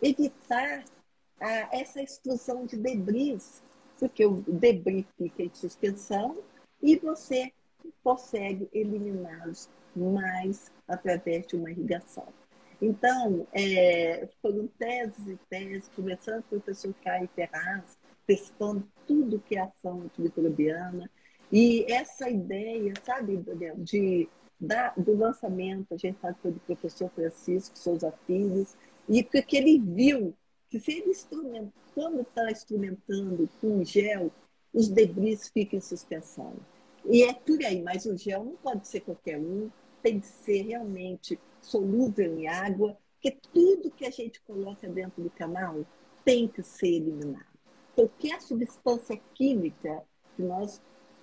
evitar 0.00 0.84
a, 1.40 1.76
essa 1.76 2.00
extrusão 2.00 2.64
de 2.64 2.76
debris, 2.76 3.62
porque 3.98 4.24
o 4.24 4.42
debris 4.46 5.04
fica 5.18 5.42
em 5.42 5.50
suspensão 5.52 6.42
e 6.80 6.96
você 6.96 7.52
consegue 8.02 8.68
eliminá-los 8.72 9.68
mais 9.94 10.72
através 10.86 11.46
de 11.46 11.56
uma 11.56 11.70
irrigação. 11.70 12.26
Então, 12.80 13.46
é, 13.52 14.28
foram 14.40 14.66
teses 14.78 15.26
e 15.28 15.38
teses, 15.48 15.88
começando 15.94 16.42
com 16.44 16.56
o 16.56 16.60
professor 16.60 16.92
Caio 17.04 17.28
Ferraz, 17.34 17.96
testando 18.26 18.86
tudo 19.06 19.38
que 19.38 19.56
é 19.56 19.60
ação 19.60 20.02
antimicrobiana. 20.02 21.08
E 21.52 21.84
essa 21.92 22.28
ideia, 22.28 22.92
sabe, 23.04 23.36
Daniel, 23.36 23.76
de, 23.78 24.28
da, 24.58 24.92
do 24.96 25.16
lançamento, 25.16 25.94
a 25.94 25.96
gente 25.96 26.18
sabe 26.20 26.36
foi 26.42 26.50
do 26.50 26.60
professor 26.60 27.08
Francisco 27.10 27.78
Souza 27.78 28.12
Filho, 28.26 28.66
e 29.08 29.22
porque 29.22 29.56
ele 29.56 29.78
viu 29.78 30.34
que 30.68 30.80
se 30.80 30.92
ele 30.92 31.12
quando 31.94 32.22
está 32.22 32.50
instrumentando 32.50 33.48
com 33.60 33.84
gel, 33.84 34.32
os 34.72 34.88
debris 34.88 35.48
ficam 35.50 35.78
em 35.78 35.82
suspensão. 35.82 36.54
E 37.04 37.22
é 37.24 37.32
por 37.32 37.62
aí, 37.64 37.82
mas 37.82 38.06
o 38.06 38.16
gel 38.16 38.44
não 38.44 38.56
pode 38.56 38.86
ser 38.86 39.00
qualquer 39.00 39.38
um, 39.38 39.70
tem 40.02 40.20
que 40.20 40.26
ser 40.26 40.62
realmente 40.62 41.38
solúvel 41.60 42.38
em 42.38 42.48
água, 42.48 42.96
porque 43.14 43.38
tudo 43.52 43.90
que 43.90 44.04
a 44.04 44.10
gente 44.10 44.40
coloca 44.42 44.88
dentro 44.88 45.22
do 45.22 45.30
canal 45.30 45.84
tem 46.24 46.48
que 46.48 46.62
ser 46.62 46.88
eliminado. 46.88 47.46
Qualquer 47.94 48.40
substância 48.40 49.20
química 49.34 50.02
que 50.36 50.42
nós 50.42 50.80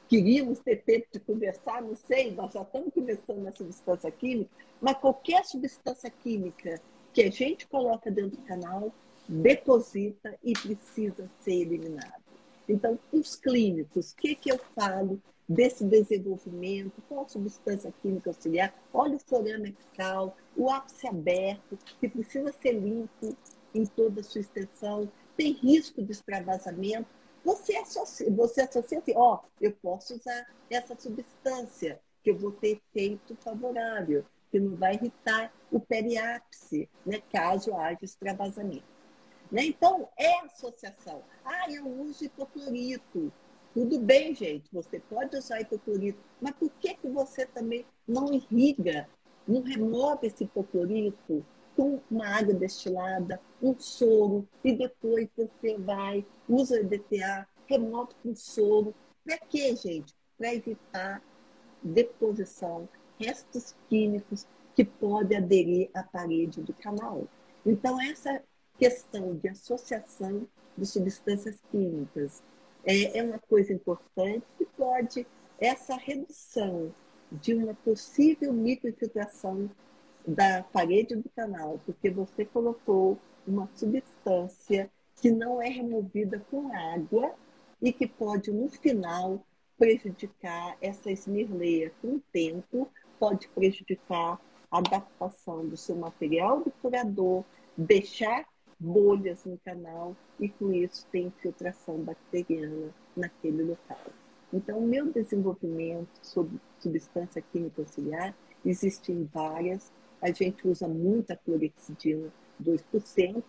queríamos 0.07 0.59
ter 0.59 0.83
tempo 0.83 1.07
de 1.11 1.19
conversar, 1.19 1.81
não 1.81 1.95
sei, 1.95 2.31
nós 2.31 2.53
já 2.53 2.61
estamos 2.61 2.93
começando 2.93 3.41
na 3.41 3.51
substância 3.51 4.11
química, 4.11 4.49
mas 4.81 4.97
qualquer 4.97 5.45
substância 5.45 6.09
química 6.09 6.81
que 7.13 7.23
a 7.23 7.31
gente 7.31 7.67
coloca 7.67 8.09
dentro 8.09 8.37
do 8.37 8.43
canal 8.43 8.93
deposita 9.27 10.37
e 10.43 10.53
precisa 10.53 11.29
ser 11.39 11.61
eliminado. 11.61 12.23
Então, 12.67 12.99
os 13.11 13.35
clínicos, 13.35 14.11
o 14.11 14.15
que, 14.15 14.35
que 14.35 14.51
eu 14.51 14.59
falo 14.75 15.21
desse 15.49 15.83
desenvolvimento, 15.83 17.01
qual 17.09 17.27
substância 17.27 17.91
química 18.03 18.29
auxiliar, 18.29 18.71
óleo 18.93 19.17
florano 19.17 19.65
apical, 19.65 20.37
o 20.55 20.69
ápice 20.69 21.07
aberto, 21.07 21.75
que 21.99 22.07
precisa 22.07 22.53
ser 22.61 22.73
limpo 22.73 23.35
em 23.73 23.83
toda 23.83 24.21
a 24.21 24.23
sua 24.23 24.41
extensão, 24.41 25.11
tem 25.35 25.53
risco 25.53 26.03
de 26.03 26.11
extravasamento. 26.11 27.07
Você 27.43 27.75
associa, 27.77 28.29
você 28.29 28.61
associa 28.61 28.99
assim, 28.99 29.13
ó, 29.15 29.35
oh, 29.35 29.47
eu 29.59 29.71
posso 29.81 30.13
usar 30.13 30.45
essa 30.69 30.95
substância, 30.95 31.99
que 32.23 32.29
eu 32.29 32.37
vou 32.37 32.51
ter 32.51 32.79
efeito 32.93 33.35
favorável, 33.37 34.23
que 34.51 34.59
não 34.59 34.75
vai 34.75 34.95
irritar 34.95 35.51
o 35.71 35.79
periápice, 35.79 36.87
né, 37.05 37.21
caso 37.31 37.73
haja 37.73 37.99
extravasamento. 38.03 38.83
Né? 39.51 39.65
Então, 39.65 40.07
é 40.15 40.41
associação. 40.41 41.23
Ah, 41.43 41.71
eu 41.71 41.87
uso 41.87 42.23
hipoclorito. 42.25 43.31
Tudo 43.73 43.99
bem, 43.99 44.33
gente, 44.33 44.67
você 44.71 44.99
pode 44.99 45.37
usar 45.37 45.61
hipoclorito, 45.61 46.19
mas 46.41 46.55
por 46.55 46.71
que, 46.79 46.95
que 46.95 47.07
você 47.07 47.45
também 47.45 47.85
não 48.07 48.33
irriga, 48.33 49.07
não 49.47 49.61
remove 49.61 50.25
esse 50.25 50.43
hipoclorito 50.43 51.45
com 51.75 51.99
uma 52.09 52.27
água 52.27 52.53
destilada, 52.53 53.39
um 53.61 53.77
soro, 53.79 54.47
e 54.63 54.73
depois 54.73 55.29
você 55.37 55.77
vai, 55.77 56.25
usa 56.47 56.75
o 56.75 56.79
EDTA, 56.79 57.47
remove 57.67 58.11
com 58.23 58.35
soro. 58.35 58.93
Para 59.23 59.37
quê, 59.37 59.75
gente? 59.75 60.15
Para 60.37 60.55
evitar 60.55 61.21
deposição, 61.83 62.89
restos 63.19 63.75
químicos 63.87 64.47
que 64.75 64.83
podem 64.83 65.37
aderir 65.37 65.89
à 65.93 66.03
parede 66.03 66.61
do 66.61 66.73
canal. 66.73 67.27
Então, 67.65 68.01
essa 68.01 68.41
questão 68.77 69.35
de 69.35 69.49
associação 69.49 70.47
de 70.77 70.85
substâncias 70.85 71.59
químicas 71.69 72.41
é, 72.89 73.19
é 73.19 73.23
uma 73.23 73.37
coisa 73.37 73.71
importante 73.71 74.43
que 74.57 74.65
pode, 74.65 75.27
essa 75.59 75.95
redução 75.95 76.91
de 77.31 77.53
uma 77.53 77.75
possível 77.75 78.51
microinfiltração 78.51 79.69
da 80.27 80.63
parede 80.63 81.15
do 81.15 81.29
canal, 81.29 81.79
porque 81.85 82.09
você 82.09 82.45
colocou 82.45 83.19
uma 83.45 83.69
substância 83.75 84.89
que 85.21 85.29
não 85.29 85.61
é 85.61 85.69
removida 85.69 86.43
com 86.49 86.75
água 86.75 87.35
e 87.79 87.93
que 87.93 88.07
pode, 88.07 88.51
no 88.51 88.67
final, 88.69 89.45
prejudicar 89.77 90.75
essa 90.81 91.11
esmirleia 91.11 91.93
com 92.01 92.15
o 92.15 92.23
tempo, 92.33 92.89
pode 93.19 93.47
prejudicar 93.49 94.41
a 94.71 94.77
adaptação 94.79 95.67
do 95.67 95.77
seu 95.77 95.95
material 95.95 96.63
do 96.63 96.71
curador, 96.81 97.43
deixar 97.77 98.47
bolhas 98.79 99.43
no 99.43 99.57
canal 99.57 100.15
e 100.39 100.47
com 100.47 100.71
isso 100.71 101.05
tem 101.11 101.27
infiltração 101.27 101.97
bacteriana 101.97 102.93
naquele 103.15 103.63
local. 103.63 104.05
Então, 104.53 104.81
meu 104.81 105.11
desenvolvimento 105.11 106.09
sobre 106.23 106.59
substância 106.79 107.41
química 107.41 107.81
auxiliar 107.81 108.35
existem 108.65 109.29
várias. 109.31 109.91
A 110.21 110.31
gente 110.31 110.67
usa 110.67 110.87
muita 110.87 111.35
clorexidina 111.35 112.31
2%, 112.61 113.43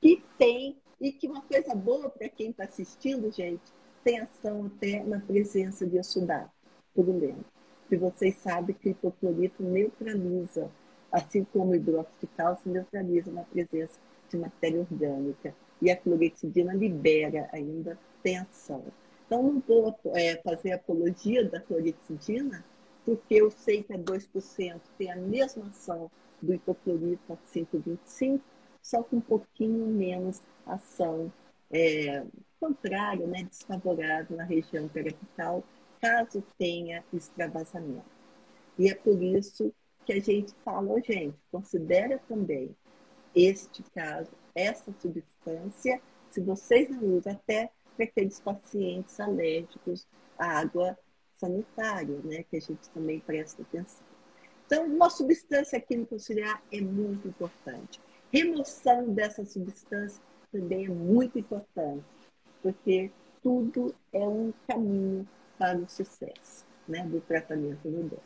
que 0.00 0.22
tem, 0.38 0.76
e 1.00 1.12
que 1.12 1.28
uma 1.28 1.42
coisa 1.42 1.74
boa 1.74 2.08
para 2.08 2.28
quem 2.28 2.50
está 2.50 2.64
assistindo, 2.64 3.30
gente, 3.30 3.62
tem 4.02 4.20
ação 4.20 4.66
até 4.66 5.02
na 5.04 5.20
presença 5.20 5.86
de 5.86 5.98
açudato, 5.98 6.50
por 6.94 7.04
dentro. 7.04 7.44
E 7.90 7.96
vocês 7.96 8.36
sabem 8.36 8.74
que 8.74 8.88
o 8.88 8.92
hipoclorito 8.92 9.62
neutraliza, 9.62 10.70
assim 11.12 11.44
como 11.44 11.72
o 11.72 11.74
hidróxido 11.74 12.16
de 12.20 12.26
cálcio 12.28 12.70
neutraliza 12.70 13.30
na 13.30 13.42
presença 13.42 14.00
de 14.28 14.36
matéria 14.36 14.80
orgânica. 14.80 15.54
E 15.80 15.90
a 15.90 15.96
clorexidina 15.96 16.74
libera 16.74 17.48
ainda, 17.52 17.98
tem 18.22 18.38
ação. 18.38 18.82
Então, 19.26 19.42
não 19.42 19.62
vou 19.66 19.98
é, 20.14 20.36
fazer 20.42 20.72
apologia 20.72 21.44
da 21.44 21.60
clorexidina, 21.60 22.64
porque 23.04 23.34
eu 23.34 23.50
sei 23.50 23.82
que 23.82 23.92
a 23.92 23.98
2% 23.98 24.80
tem 24.96 25.12
a 25.12 25.16
mesma 25.16 25.66
ação 25.66 26.10
do 26.40 26.54
hipoclorito 26.54 27.32
a 27.32 27.36
5,25, 27.36 28.40
só 28.82 29.02
com 29.02 29.16
um 29.16 29.20
pouquinho 29.20 29.86
menos 29.86 30.40
ação 30.64 31.32
é, 31.70 32.24
contrária, 32.60 33.26
né, 33.26 33.44
desfavorável 33.44 34.36
na 34.36 34.44
região 34.44 34.88
periapital, 34.88 35.64
caso 36.00 36.42
tenha 36.58 37.04
extravasamento. 37.12 38.04
E 38.78 38.88
é 38.88 38.94
por 38.94 39.20
isso 39.22 39.72
que 40.04 40.12
a 40.12 40.20
gente 40.20 40.54
fala, 40.64 41.00
gente, 41.00 41.36
considera 41.50 42.20
também 42.28 42.74
este 43.36 43.82
caso, 43.94 44.30
essa 44.54 44.92
substância, 44.98 46.00
se 46.30 46.40
vocês 46.40 46.88
não 46.88 47.04
usam, 47.16 47.32
até 47.32 47.70
para 47.94 48.06
aqueles 48.06 48.40
pacientes 48.40 49.20
alérgicos 49.20 50.06
à 50.38 50.58
água 50.58 50.98
sanitária, 51.36 52.18
né, 52.24 52.42
que 52.50 52.56
a 52.56 52.60
gente 52.60 52.88
também 52.90 53.20
presta 53.20 53.60
atenção. 53.60 54.06
Então, 54.66 54.86
uma 54.86 55.10
substância 55.10 55.78
química 55.78 56.14
auxiliar 56.14 56.62
é 56.72 56.80
muito 56.80 57.28
importante. 57.28 58.00
Remoção 58.32 59.12
dessa 59.12 59.44
substância 59.44 60.20
também 60.50 60.86
é 60.86 60.88
muito 60.88 61.38
importante, 61.38 62.04
porque 62.62 63.12
tudo 63.42 63.94
é 64.12 64.26
um 64.26 64.52
caminho 64.66 65.28
para 65.58 65.78
o 65.78 65.88
sucesso 65.88 66.66
né, 66.88 67.04
do 67.04 67.20
tratamento 67.20 67.82
do 67.88 68.02
dente. 68.02 68.22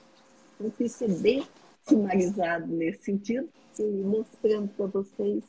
Então, 0.60 0.86
isso 0.86 1.04
é 1.04 1.08
bem 1.08 1.46
sumarizado 1.82 2.66
nesse 2.68 3.04
sentido, 3.04 3.48
e 3.78 3.82
mostrando 3.82 4.68
para 4.68 4.86
vocês 4.86 5.44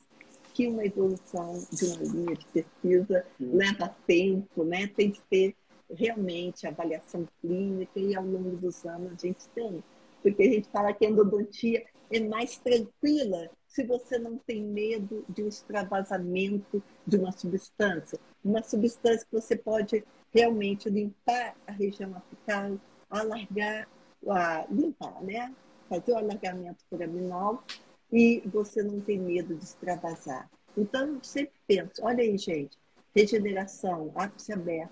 que 0.54 0.68
uma 0.68 0.86
evolução 0.86 1.66
de 1.72 1.86
uma 1.86 2.04
linha 2.04 2.36
de 2.36 2.46
pesquisa 2.48 3.26
leva 3.40 3.96
tempo, 4.06 4.64
né? 4.64 4.88
tem 4.88 5.12
que 5.12 5.22
ter 5.30 5.56
realmente 5.90 6.68
avaliação 6.68 7.28
clínica 7.42 8.00
e 8.00 8.16
ao 8.16 8.26
longo 8.26 8.56
dos 8.58 8.86
anos 8.86 9.14
a 9.14 9.28
gente 9.28 9.48
tem. 9.50 9.84
Porque 10.22 10.44
a 10.44 10.52
gente 10.52 10.70
fala 10.70 10.94
que 10.94 11.06
a 11.06 11.10
endodontia 11.10 11.86
é 12.12 12.20
mais 12.20 12.58
tranquila 12.58 13.50
se 13.68 13.84
você 13.86 14.20
não 14.20 14.38
tem 14.38 14.62
medo 14.62 15.24
de 15.30 15.44
um 15.44 15.48
extravasamento 15.48 16.84
de 17.08 17.18
uma 17.18 17.32
substância. 17.32 18.20
Uma 18.44 18.62
substância 18.62 19.26
que 19.26 19.34
você 19.34 19.56
pode 19.56 20.04
realmente 20.34 20.90
limpar 20.90 21.56
a 21.66 21.72
região 21.72 22.16
apical, 22.16 22.78
alargar, 23.10 23.88
a, 24.28 24.66
limpar, 24.70 25.22
né? 25.24 25.54
Fazer 25.90 26.12
o 26.12 26.18
alargamento 26.18 26.84
foraminal 26.90 27.64
e 28.12 28.42
você 28.46 28.84
não 28.84 29.00
tem 29.00 29.20
medo 29.20 29.56
de 29.56 29.64
extravasar. 29.64 30.50
Então, 30.78 31.16
eu 31.16 31.24
sempre 31.24 31.54
penso, 31.68 31.94
olha 32.02 32.22
aí, 32.22 32.38
gente, 32.38 32.78
regeneração, 33.16 34.12
ápice 34.16 34.54
aberto, 34.54 34.92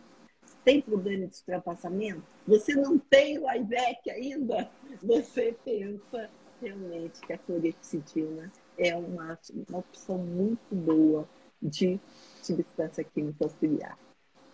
tem 0.63 0.81
problema 0.81 1.27
de 1.27 1.35
extravasamento? 1.35 2.23
Você 2.47 2.75
não 2.75 2.97
tem 2.97 3.39
o 3.39 3.49
IVEC 3.49 4.09
ainda? 4.09 4.69
Você 5.01 5.55
pensa 5.63 6.29
realmente 6.61 7.21
que 7.21 7.33
a 7.33 7.37
clorexidina 7.37 8.51
é 8.77 8.95
uma, 8.95 9.37
uma 9.67 9.79
opção 9.79 10.17
muito 10.17 10.75
boa 10.75 11.27
de 11.61 11.99
substância 12.41 13.03
química 13.03 13.45
auxiliar. 13.45 13.97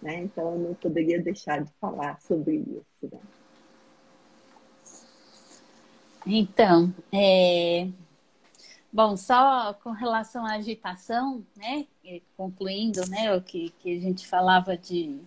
Né? 0.01 0.23
Então, 0.23 0.53
eu 0.53 0.59
não 0.59 0.73
poderia 0.75 1.21
deixar 1.21 1.63
de 1.63 1.71
falar 1.79 2.19
sobre 2.21 2.57
isso. 2.57 3.09
Né? 3.11 3.19
Então, 6.25 6.93
é... 7.11 7.87
bom, 8.95 9.17
só 9.17 9.73
com 9.83 9.91
relação 9.91 10.45
à 10.45 10.53
agitação, 10.53 11.45
né? 11.57 11.85
Concluindo, 12.37 13.05
né, 13.09 13.35
o 13.35 13.41
que, 13.41 13.73
que 13.81 13.97
a 13.97 13.99
gente 13.99 14.25
falava 14.25 14.77
de 14.77 15.19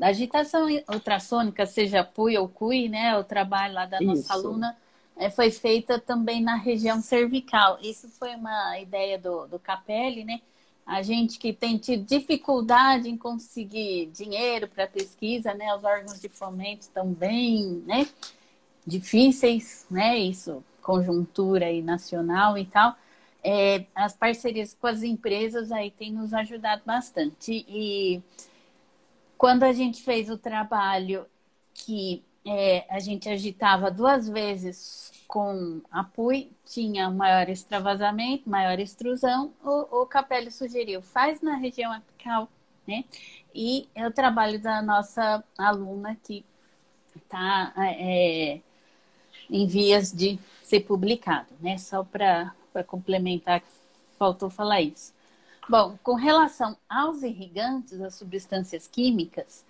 A 0.00 0.08
agitação 0.08 0.66
ultrassônica, 0.92 1.64
seja 1.64 2.04
PUI 2.04 2.36
ou 2.36 2.46
CUI, 2.46 2.90
né? 2.90 3.16
O 3.16 3.24
trabalho 3.24 3.72
lá 3.74 3.86
da 3.86 4.00
nossa 4.02 4.20
Isso. 4.20 4.32
aluna 4.32 4.76
é, 5.16 5.30
foi 5.30 5.50
feita 5.50 5.98
também 5.98 6.42
na 6.42 6.56
região 6.56 7.00
cervical. 7.00 7.78
Isso 7.82 8.08
foi 8.10 8.34
uma 8.36 8.78
ideia 8.78 9.18
do, 9.18 9.46
do 9.46 9.58
Capelli, 9.58 10.22
né? 10.22 10.40
A 10.86 11.00
gente 11.02 11.38
que 11.38 11.52
tem 11.54 11.78
tido 11.78 12.04
dificuldade 12.04 13.08
em 13.08 13.16
conseguir 13.16 14.10
dinheiro 14.12 14.68
para 14.68 14.86
pesquisa, 14.86 15.54
né? 15.54 15.74
Os 15.74 15.84
órgãos 15.84 16.20
de 16.20 16.28
fomento 16.28 16.82
estão 16.82 17.12
bem, 17.12 17.82
né? 17.86 18.06
Difíceis, 18.86 19.86
né? 19.90 20.18
Isso, 20.18 20.62
conjuntura 20.80 21.66
aí 21.66 21.82
nacional 21.82 22.56
e 22.58 22.66
tal. 22.66 22.96
É, 23.42 23.86
as 23.94 24.12
parcerias 24.14 24.76
com 24.78 24.86
as 24.86 25.02
empresas 25.02 25.72
aí 25.72 25.90
têm 25.90 26.12
nos 26.12 26.34
ajudado 26.34 26.82
bastante. 26.84 27.64
E 27.68 28.22
quando 29.38 29.62
a 29.62 29.72
gente 29.72 30.02
fez 30.02 30.28
o 30.28 30.36
trabalho 30.36 31.26
que 31.72 32.22
é, 32.44 32.84
a 32.90 32.98
gente 32.98 33.28
agitava 33.28 33.90
duas 33.90 34.28
vezes 34.28 35.12
com 35.26 35.80
a 35.90 36.02
PUI, 36.02 36.50
tinha 36.66 37.08
maior 37.10 37.48
extravasamento, 37.48 38.50
maior 38.50 38.78
extrusão, 38.80 39.52
o, 39.62 40.02
o 40.02 40.06
Capelli 40.06 40.50
sugeriu, 40.50 41.00
faz 41.02 41.40
na 41.40 41.56
região 41.56 41.92
apical, 41.92 42.48
né? 42.86 43.04
E 43.54 43.88
é 43.94 44.06
o 44.06 44.10
trabalho 44.12 44.60
da 44.60 44.82
nossa 44.82 45.44
aluna 45.56 46.16
que 46.22 46.44
está 47.16 47.72
é, 47.76 48.60
em 49.50 49.66
vias 49.66 50.12
de 50.12 50.38
ser 50.62 50.80
publicado, 50.80 51.48
né? 51.60 51.78
Só 51.78 52.04
para 52.04 52.54
complementar, 52.86 53.62
faltou 54.18 54.50
falar 54.50 54.80
isso. 54.80 55.12
Bom, 55.68 55.98
com 56.02 56.14
relação 56.14 56.76
aos 56.88 57.22
irrigantes, 57.22 58.00
as 58.00 58.14
substâncias 58.14 58.88
químicas, 58.88 59.64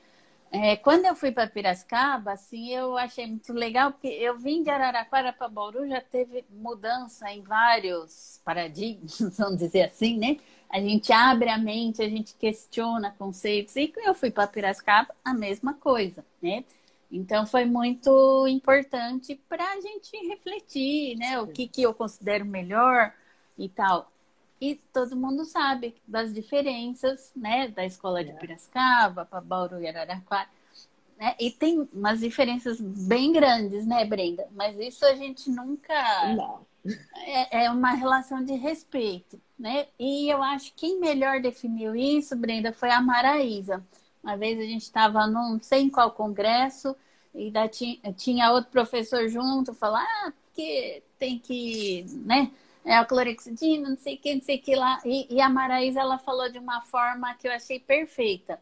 é, 0.53 0.77
quando 0.77 1.05
eu 1.07 1.15
fui 1.15 1.31
para 1.31 1.47
Piracicaba, 1.47 2.33
assim, 2.33 2.71
eu 2.71 2.99
achei 2.99 3.25
muito 3.27 3.53
legal, 3.53 3.93
porque 3.93 4.09
eu 4.09 4.37
vim 4.37 4.63
de 4.65 4.71
Araraquara 4.71 5.33
para 5.33 5.49
Bauru, 5.49 5.89
já 5.89 6.01
teve 6.01 6.45
mudança 6.51 7.31
em 7.31 7.41
vários 7.43 8.41
paradigmas, 8.45 9.21
vamos 9.39 9.59
dizer 9.59 9.83
assim, 9.83 10.19
né? 10.19 10.39
A 10.69 10.81
gente 10.81 11.13
abre 11.13 11.49
a 11.49 11.59
mente, 11.59 12.03
a 12.03 12.09
gente 12.09 12.35
questiona 12.35 13.15
conceitos. 13.17 13.77
E 13.77 13.89
quando 13.89 14.07
eu 14.07 14.15
fui 14.15 14.31
para 14.31 14.47
Piracicaba, 14.47 15.15
a 15.25 15.33
mesma 15.35 15.75
coisa, 15.75 16.25
né? 16.43 16.65
Então 17.11 17.45
foi 17.45 17.65
muito 17.65 18.47
importante 18.47 19.35
para 19.49 19.65
a 19.65 19.81
gente 19.81 20.17
refletir, 20.29 21.17
né? 21.17 21.41
O 21.41 21.47
que, 21.49 21.67
que 21.67 21.83
eu 21.83 21.93
considero 21.93 22.45
melhor 22.45 23.13
e 23.59 23.69
tal. 23.69 24.09
E 24.61 24.77
todo 24.93 25.17
mundo 25.17 25.45
sabe 25.45 25.97
das 26.07 26.33
diferenças, 26.33 27.33
né? 27.35 27.69
Da 27.69 27.85
escola 27.85 28.23
de 28.23 28.31
é. 28.31 28.35
Piracicaba 28.35 29.25
para 29.25 29.41
Bauru 29.41 29.81
e 29.81 29.89
Araraquara. 29.89 30.49
Né? 31.19 31.35
E 31.39 31.51
tem 31.51 31.89
umas 31.93 32.21
diferenças 32.21 32.81
bem 32.81 33.33
grandes, 33.33 33.87
né, 33.87 34.05
Brenda? 34.05 34.49
Mas 34.53 34.79
isso 34.79 35.05
a 35.05 35.15
gente 35.15 35.51
nunca. 35.51 35.95
Não. 36.35 36.67
É, 37.15 37.65
é 37.65 37.71
uma 37.71 37.91
relação 37.91 38.43
de 38.43 38.55
respeito, 38.55 39.39
né? 39.59 39.89
E 39.99 40.31
eu 40.31 40.43
acho 40.43 40.73
que 40.73 40.87
quem 40.87 40.99
melhor 40.99 41.41
definiu 41.41 41.95
isso, 41.95 42.35
Brenda, 42.35 42.73
foi 42.73 42.91
a 42.91 43.03
Maraísa. 43.03 43.85
Uma 44.23 44.37
vez 44.37 44.59
a 44.59 44.63
gente 44.63 44.83
estava 44.83 45.27
num, 45.27 45.55
não 45.55 45.61
sei 45.61 45.83
em 45.83 45.91
qual 45.91 46.11
congresso, 46.11 46.95
e 47.35 47.51
da, 47.51 47.69
tinha, 47.69 48.53
outro 48.53 48.71
professor 48.71 49.29
junto, 49.29 49.73
falar, 49.75 50.03
ah, 50.03 50.33
porque 50.47 51.03
tem 51.19 51.39
que, 51.39 52.05
né? 52.25 52.51
é, 52.85 52.97
a 52.97 53.05
clorexidina, 53.05 53.89
não 53.89 53.97
sei 53.97 54.15
o 54.15 54.19
que, 54.19 54.35
não 54.35 54.43
sei 54.43 54.57
o 54.57 54.63
que 54.63 54.75
lá. 54.75 55.01
E, 55.05 55.27
e, 55.35 55.41
a 55.41 55.49
Maraísa, 55.49 56.01
ela 56.01 56.19
falou 56.19 56.51
de 56.51 56.59
uma 56.59 56.81
forma 56.83 57.35
que 57.35 57.47
eu 57.47 57.53
achei 57.53 57.79
perfeita. 57.79 58.61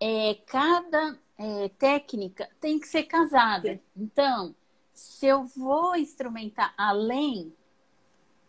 É, 0.00 0.36
cada 0.46 1.18
é, 1.36 1.68
técnica 1.78 2.48
tem 2.60 2.78
que 2.78 2.86
ser 2.86 3.04
casada. 3.04 3.80
Então, 3.96 4.54
se 4.94 5.26
eu 5.26 5.44
vou 5.44 5.96
instrumentar 5.96 6.72
além, 6.76 7.52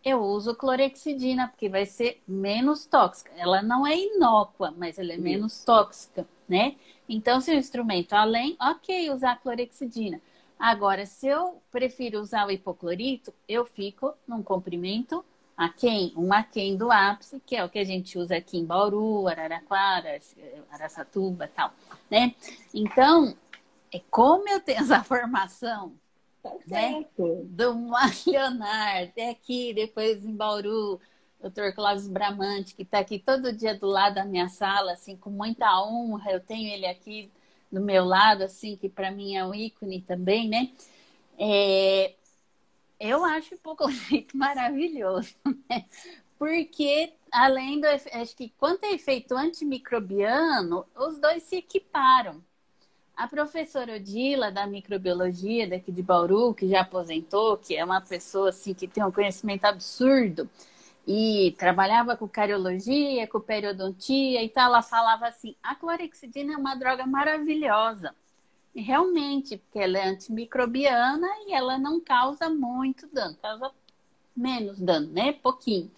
eu 0.04 0.20
uso 0.22 0.54
clorexidina, 0.54 1.48
porque 1.48 1.68
vai 1.68 1.86
ser 1.86 2.22
menos 2.26 2.86
tóxica. 2.86 3.30
Ela 3.36 3.62
não 3.62 3.86
é 3.86 3.96
inócua, 3.96 4.72
mas 4.76 4.98
ela 4.98 5.10
é 5.10 5.14
Isso. 5.14 5.22
menos 5.22 5.64
tóxica, 5.64 6.26
né? 6.50 6.74
Então, 7.08 7.40
se 7.40 7.52
eu 7.52 7.56
instrumento 7.56 8.12
além, 8.12 8.56
ok, 8.60 9.10
usar 9.10 9.36
clorexidina. 9.36 10.20
Agora, 10.58 11.06
se 11.06 11.26
eu 11.28 11.62
prefiro 11.70 12.20
usar 12.20 12.46
o 12.46 12.50
hipoclorito, 12.50 13.32
eu 13.48 13.64
fico 13.64 14.12
num 14.26 14.42
comprimento 14.42 15.24
aquém, 15.56 16.12
um 16.16 16.32
aquém 16.32 16.76
do 16.76 16.90
ápice, 16.90 17.40
que 17.46 17.54
é 17.54 17.64
o 17.64 17.68
que 17.68 17.78
a 17.78 17.84
gente 17.84 18.18
usa 18.18 18.36
aqui 18.36 18.58
em 18.58 18.64
Bauru, 18.64 19.28
Araraquara, 19.28 20.18
Araçatuba 20.70 21.48
tal, 21.48 21.72
né? 22.10 22.34
Então, 22.74 23.34
é 23.92 24.00
como 24.10 24.48
eu 24.48 24.60
tenho 24.60 24.80
essa 24.80 25.02
formação, 25.04 25.94
tá 26.42 26.50
né? 26.66 27.06
Do 27.16 27.90
Leonardo, 28.26 29.10
até 29.10 29.30
aqui, 29.30 29.72
depois 29.72 30.24
em 30.24 30.34
Bauru, 30.34 31.00
doutor 31.40 31.72
Cláudio 31.72 32.10
Bramante, 32.10 32.74
que 32.74 32.82
está 32.82 32.98
aqui 32.98 33.18
todo 33.18 33.52
dia 33.52 33.74
do 33.78 33.86
lado 33.86 34.16
da 34.16 34.24
minha 34.24 34.48
sala, 34.48 34.92
assim, 34.92 35.16
com 35.16 35.30
muita 35.30 35.82
honra, 35.82 36.32
eu 36.32 36.40
tenho 36.40 36.72
ele 36.72 36.86
aqui 36.86 37.30
do 37.72 37.80
meu 37.80 38.04
lado, 38.04 38.42
assim, 38.42 38.76
que 38.76 38.88
para 38.88 39.10
mim 39.10 39.36
é 39.36 39.44
um 39.44 39.54
ícone 39.54 40.02
também, 40.02 40.48
né? 40.48 40.70
É, 41.38 42.14
eu 42.98 43.24
acho 43.24 43.54
o 43.54 43.56
hipoclorito 43.56 44.36
maravilhoso, 44.36 45.34
né? 45.68 45.86
Porque, 46.38 47.12
além 47.32 47.80
do. 47.80 47.86
Acho 47.86 48.36
que 48.36 48.52
quanto 48.58 48.84
é 48.84 48.92
efeito 48.92 49.36
antimicrobiano, 49.36 50.86
os 50.96 51.18
dois 51.18 51.42
se 51.42 51.56
equiparam. 51.56 52.42
A 53.14 53.28
professora 53.28 53.96
Odila, 53.96 54.50
da 54.50 54.66
microbiologia 54.66 55.68
daqui 55.68 55.92
de 55.92 56.02
Bauru, 56.02 56.54
que 56.54 56.66
já 56.66 56.80
aposentou, 56.80 57.58
que 57.58 57.76
é 57.76 57.84
uma 57.84 58.00
pessoa 58.00 58.48
assim 58.48 58.72
que 58.72 58.88
tem 58.88 59.04
um 59.04 59.12
conhecimento 59.12 59.66
absurdo, 59.66 60.48
e 61.12 61.50
trabalhava 61.58 62.16
com 62.16 62.28
cariologia, 62.28 63.26
com 63.26 63.40
periodontia 63.40 64.44
e 64.44 64.48
tal, 64.48 64.66
ela 64.66 64.80
falava 64.80 65.26
assim: 65.26 65.56
a 65.60 65.74
clorexidina 65.74 66.52
é 66.54 66.56
uma 66.56 66.76
droga 66.76 67.04
maravilhosa. 67.04 68.14
E 68.72 68.80
realmente, 68.80 69.56
porque 69.56 69.80
ela 69.80 69.98
é 69.98 70.06
antimicrobiana 70.06 71.26
e 71.48 71.52
ela 71.52 71.76
não 71.78 72.00
causa 72.00 72.48
muito 72.48 73.08
dano, 73.12 73.36
causa 73.42 73.72
menos 74.36 74.78
dano, 74.80 75.08
né? 75.08 75.32
Pouquinho. 75.32 75.90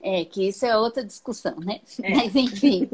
É, 0.00 0.24
que 0.24 0.48
isso 0.48 0.64
é 0.64 0.74
outra 0.74 1.04
discussão, 1.04 1.56
né? 1.60 1.82
É. 2.02 2.08
Mas, 2.16 2.34
enfim, 2.34 2.88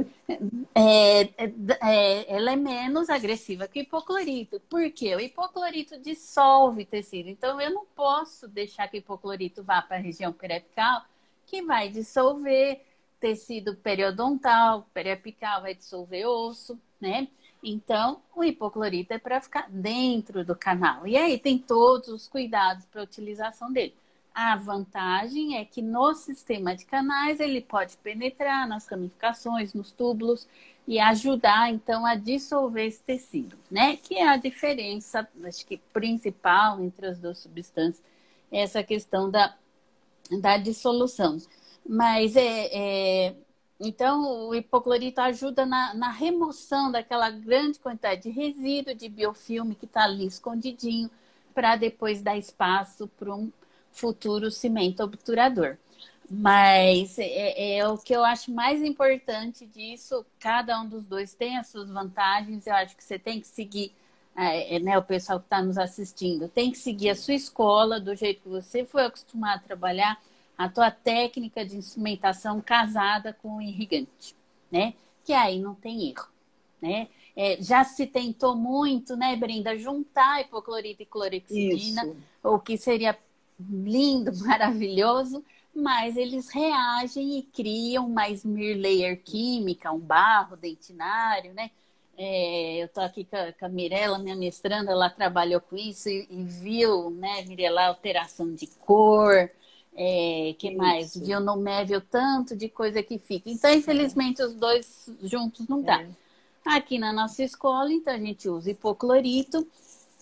é, 0.75 1.21
é, 1.21 1.53
é, 1.81 2.35
ela 2.37 2.51
é 2.51 2.57
menos 2.57 3.09
agressiva 3.09 3.69
que 3.69 3.79
o 3.79 3.83
hipoclorito. 3.83 4.59
Por 4.69 4.91
quê? 4.91 5.15
O 5.15 5.21
hipoclorito 5.21 5.97
dissolve 6.01 6.85
tecido. 6.85 7.29
Então, 7.29 7.61
eu 7.61 7.71
não 7.71 7.87
posso 7.95 8.49
deixar 8.49 8.89
que 8.89 8.97
o 8.97 8.99
hipoclorito 8.99 9.63
vá 9.63 9.81
para 9.81 9.99
a 9.99 10.01
região 10.01 10.33
periapical 10.33 11.05
que 11.47 11.63
vai 11.63 11.89
dissolver 11.89 12.85
tecido 13.21 13.75
periodontal, 13.77 14.87
periapical, 14.93 15.63
vai 15.63 15.75
dissolver 15.75 16.27
osso, 16.27 16.79
né? 17.01 17.29
Então, 17.63 18.21
o 18.35 18.45
hipoclorito 18.45 19.13
é 19.13 19.19
para 19.19 19.41
ficar 19.41 19.69
dentro 19.71 20.45
do 20.45 20.55
canal. 20.55 21.07
E 21.07 21.17
aí 21.17 21.39
tem 21.39 21.59
todos 21.59 22.09
os 22.09 22.29
cuidados 22.29 22.85
para 22.87 23.01
a 23.01 23.05
utilização 23.05 23.73
dele. 23.73 23.95
A 24.35 24.55
vantagem 24.55 25.57
é 25.57 25.65
que 25.65 25.81
no 25.81 26.15
sistema 26.15 26.77
de 26.77 26.85
canais 26.85 27.41
ele 27.41 27.63
pode 27.63 27.97
penetrar 27.97 28.69
nas 28.69 28.87
ramificações, 28.87 29.73
nos 29.73 29.91
túbulos 29.91 30.47
e 30.87 31.01
ajudar 31.01 31.73
então 31.73 32.05
a 32.05 32.15
dissolver 32.15 32.87
esse 32.87 33.03
tecido, 33.03 33.57
né? 33.71 33.97
Que 33.97 34.17
é 34.17 34.29
a 34.29 34.37
diferença, 34.37 35.27
acho 35.43 35.67
que 35.67 35.79
principal 35.93 36.81
entre 36.81 37.07
as 37.07 37.19
duas 37.19 37.39
substâncias, 37.39 38.05
é 38.53 38.61
essa 38.61 38.83
questão 38.83 39.31
da 39.31 39.57
da 40.41 40.57
dissolução. 40.57 41.39
Mas 41.89 42.37
é, 42.37 43.29
é, 43.29 43.37
então 43.79 44.49
o 44.49 44.55
hipoclorito 44.55 45.21
ajuda 45.21 45.65
na, 45.67 45.95
na, 45.95 46.11
remoção 46.11 46.91
daquela 46.91 47.31
grande 47.31 47.79
quantidade 47.79 48.23
de 48.23 48.31
resíduo 48.31 48.95
de 48.95 49.09
biofilme 49.09 49.75
que 49.75 49.85
está 49.85 50.05
ali 50.05 50.27
escondidinho 50.27 51.11
para 51.55 51.77
depois 51.77 52.21
dar 52.23 52.37
espaço 52.37 53.09
para 53.19 53.35
um 53.35 53.51
futuro 53.91 54.51
cimento 54.51 55.03
obturador. 55.03 55.77
Mas 56.29 57.19
é, 57.19 57.79
é, 57.79 57.89
o 57.89 57.97
que 57.97 58.13
eu 58.15 58.25
acho 58.25 58.51
mais 58.53 58.83
importante 58.83 59.65
disso. 59.67 60.27
Cada 60.41 60.81
um 60.81 60.89
dos 60.89 61.07
dois 61.07 61.35
tem 61.35 61.57
as 61.57 61.69
suas 61.69 61.89
vantagens. 61.89 62.67
Eu 62.67 62.75
acho 62.75 62.97
que 62.97 63.05
você 63.05 63.19
tem 63.19 63.41
que 63.41 63.47
seguir 63.47 63.93
é, 64.37 64.77
é, 64.77 64.79
né, 64.79 64.99
o 64.99 65.03
pessoal 65.03 65.41
que 65.41 65.47
está 65.47 65.63
nos 65.63 65.79
assistindo, 65.79 66.49
tem 66.49 66.71
que 66.71 66.79
seguir 66.79 67.11
a 67.11 67.15
sua 67.15 67.35
escola 67.35 67.99
do 67.99 68.15
jeito 68.15 68.43
que 68.43 68.49
você 68.49 68.85
foi 68.85 69.07
acostumado 69.07 69.61
a 69.61 69.67
trabalhar, 69.67 70.21
a 70.59 70.69
tua 70.69 70.91
técnica 70.91 71.65
de 71.65 71.77
instrumentação 71.77 72.61
casada 72.61 73.33
com 73.43 73.57
o 73.57 73.63
irrigante, 73.63 74.35
né? 74.71 74.95
Que 75.25 75.33
aí 75.33 75.59
não 75.59 75.75
tem 75.75 76.11
erro, 76.11 76.29
né? 76.81 77.09
É, 77.35 77.61
já 77.61 77.85
se 77.85 78.07
tentou 78.07 78.55
muito, 78.57 79.17
né, 79.17 79.37
Brenda, 79.37 79.77
juntar 79.77 80.41
hipoclorito 80.41 81.03
e 81.03 81.07
clorexidina, 81.07 82.05
Isso. 82.05 82.17
o 82.43 82.59
que 82.59 82.79
seria 82.79 83.19
lindo, 83.59 84.33
maravilhoso, 84.45 85.45
mas 85.75 86.17
eles 86.17 86.49
reagem 86.49 87.39
e 87.39 87.43
criam 87.43 88.07
uma 88.07 88.29
smear 88.31 88.79
layer 88.79 89.23
química, 89.23 89.93
um 89.93 89.99
barro 89.99 90.57
dentinário, 90.57 91.53
né? 91.53 91.71
É, 92.17 92.83
eu 92.83 92.87
estou 92.87 93.05
aqui 93.05 93.25
com 93.25 93.37
a, 93.37 93.53
com 93.53 93.67
a 93.67 93.69
Mirella, 93.69 94.19
minha 94.19 94.37
mestranda, 94.37 94.91
ela 94.91 95.11
trabalhou 95.11 95.61
com 95.61 95.77
isso 95.77 96.09
e, 96.09 96.27
e 96.31 96.43
viu, 96.45 97.11
né, 97.11 97.43
Mirella, 97.43 97.87
alteração 97.87 98.53
de 98.55 98.67
cor, 98.67 99.51
é, 99.95 100.55
que 100.59 100.69
isso. 100.69 100.79
mais? 100.79 101.17
Viu 101.17 101.41
no 101.41 101.57
médio 101.57 102.01
tanto 102.01 102.57
de 102.57 102.69
coisa 102.69 103.03
que 103.03 103.19
fica. 103.19 103.51
Então, 103.51 103.71
infelizmente, 103.73 104.43
os 104.43 104.55
dois 104.55 105.11
juntos 105.23 105.69
não 105.69 105.83
dá. 105.83 106.03
É. 106.03 106.09
Aqui 106.65 106.99
na 106.99 107.13
nossa 107.13 107.43
escola, 107.43 107.93
então, 107.93 108.13
a 108.13 108.19
gente 108.19 108.49
usa 108.49 108.71
hipoclorito 108.71 109.67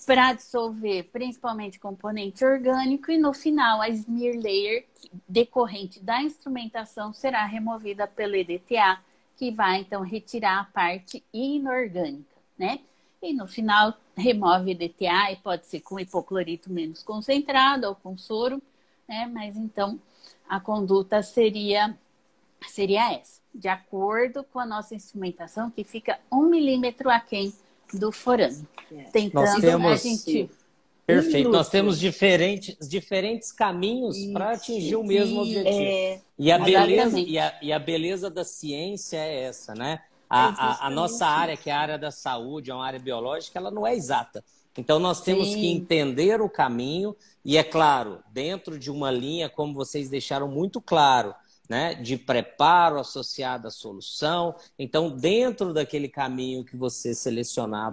para 0.05 0.35
dissolver 0.35 1.05
principalmente 1.05 1.79
componente 1.79 2.45
orgânico 2.45 3.11
e 3.11 3.17
no 3.17 3.33
final 3.33 3.81
a 3.81 3.89
smear 3.89 4.37
layer 4.37 4.85
decorrente 5.27 6.01
da 6.01 6.23
instrumentação 6.23 7.13
será 7.13 7.47
removida 7.47 8.07
pelo 8.07 8.37
EDTA, 8.37 8.99
que 9.37 9.51
vai 9.51 9.81
então 9.81 10.03
retirar 10.03 10.61
a 10.61 10.65
parte 10.65 11.23
inorgânica, 11.33 12.37
né? 12.59 12.81
E 13.23 13.33
no 13.33 13.47
final 13.47 13.95
remove 14.17 14.73
EDTA 14.73 15.33
e 15.33 15.37
pode 15.37 15.67
ser 15.67 15.81
com 15.81 15.99
hipoclorito 15.99 16.71
menos 16.71 17.03
concentrado 17.03 17.89
ou 17.89 17.95
com 17.95 18.17
soro, 18.17 18.63
né? 19.09 19.31
Mas 19.33 19.57
então 19.57 19.99
a 20.49 20.61
conduta 20.61 21.23
seria 21.23 21.97
seria 22.67 23.13
essa, 23.13 23.41
de 23.55 23.69
acordo 23.69 24.43
com 24.45 24.59
a 24.59 24.67
nossa 24.67 24.95
instrumentação 24.95 25.71
que 25.71 25.85
fica 25.85 26.19
um 26.33 26.45
milímetro 26.45 27.11
aquém 27.11 27.53
do 27.93 28.11
forame. 28.11 28.67
É. 28.91 29.03
Tentando 29.05 29.45
Nós 29.45 29.61
temos... 29.61 29.93
a 29.93 29.97
gente 29.97 30.51
Perfeito. 31.07 31.51
Nós 31.51 31.69
temos 31.69 31.99
diferentes, 31.99 32.89
diferentes 32.89 33.53
caminhos 33.53 34.17
para 34.33 34.53
atingir 34.53 34.97
o 34.97 35.05
mesmo 35.05 35.43
objetivo. 35.43 35.69
É, 35.69 36.21
e, 36.39 36.51
a 36.51 36.59
beleza, 36.59 37.21
e, 37.21 37.39
a, 37.39 37.59
e 37.61 37.73
a 37.73 37.79
beleza 37.79 38.31
da 38.31 38.45
ciência 38.45 39.19
é 39.19 39.43
essa, 39.43 39.75
né? 39.75 40.01
A, 40.29 40.49
a, 40.49 40.87
a, 40.87 40.91
nossa 40.91 41.27
área, 41.27 41.57
que 41.57 41.69
é 41.69 41.73
a 41.73 41.79
área 41.79 41.99
da 41.99 42.11
saúde, 42.11 42.71
é 42.71 42.75
uma 42.75 42.87
área 42.87 42.99
biológica, 42.99 43.59
ela 43.59 43.71
não 43.71 43.87
é 43.87 43.95
exata. 43.95 44.43
Então, 44.77 44.99
nós 44.99 45.21
temos 45.21 45.49
Sim. 45.49 45.61
que 45.61 45.67
entender 45.69 46.41
o 46.41 46.49
caminho, 46.49 47.15
e 47.45 47.57
é 47.57 47.63
claro, 47.63 48.21
dentro 48.33 48.79
de 48.79 48.91
uma 48.91 49.11
linha, 49.11 49.49
como 49.49 49.75
vocês 49.75 50.09
deixaram 50.09 50.49
muito 50.49 50.81
claro, 50.81 51.35
né, 51.69 51.95
de 51.95 52.17
preparo 52.17 52.99
associado 52.99 53.69
à 53.69 53.71
solução. 53.71 54.55
Então, 54.79 55.11
dentro 55.11 55.73
daquele 55.73 56.09
caminho 56.09 56.65
que 56.65 56.77
você 56.77 57.15
selecionar 57.15 57.93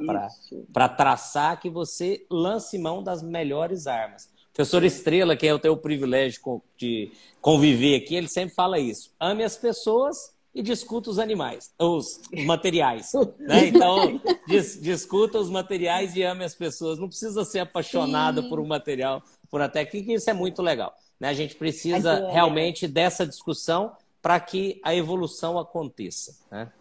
para 0.72 0.89
traçar, 0.89 1.59
que 1.59 1.69
você 1.69 2.26
lance 2.30 2.78
mão 2.78 3.03
das 3.03 3.22
melhores 3.22 3.88
armas. 3.88 4.30
O 4.51 4.53
professor 4.53 4.84
Estrela, 4.84 5.36
que 5.38 5.47
é 5.47 5.53
o 5.53 5.59
teu 5.59 5.78
privilégio 5.78 6.61
de 6.78 7.11
conviver 7.39 7.95
aqui, 7.95 8.15
ele 8.15 8.28
sempre 8.28 8.53
fala 8.53 8.78
isso. 8.78 9.11
Ame 9.19 9.43
as 9.43 9.57
pessoas 9.57 10.34
e 10.53 10.61
discuta 10.61 11.09
os 11.09 11.17
animais, 11.17 11.74
os 11.80 12.22
materiais. 12.45 13.13
Né? 13.39 13.67
Então, 13.72 14.22
dis, 14.47 14.80
discuta 14.82 15.39
os 15.39 15.49
materiais 15.49 16.15
e 16.15 16.24
ame 16.24 16.43
as 16.43 16.53
pessoas. 16.53 16.99
Não 16.99 17.07
precisa 17.07 17.45
ser 17.45 17.59
apaixonado 17.59 18.41
Sim. 18.41 18.49
por 18.49 18.59
um 18.59 18.67
material, 18.67 19.24
por 19.49 19.61
uma 19.61 19.69
técnica, 19.69 20.11
isso 20.11 20.30
é 20.30 20.34
muito 20.34 20.61
legal. 20.61 20.93
Né? 21.22 21.30
A 21.30 21.34
gente 21.34 21.55
precisa 21.55 22.13
é. 22.13 22.32
realmente 22.32 22.88
dessa 22.88 23.28
discussão 23.28 23.95
para 24.24 24.39
que 24.39 24.82
a 24.84 24.95
evolução 24.95 25.59
aconteça. 25.59 26.36
Né? 26.49 26.72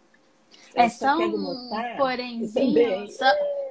É 0.73 0.89
só 0.89 1.15
um 1.15 1.69
porémzinho, 1.95 3.07
só, 3.11 3.25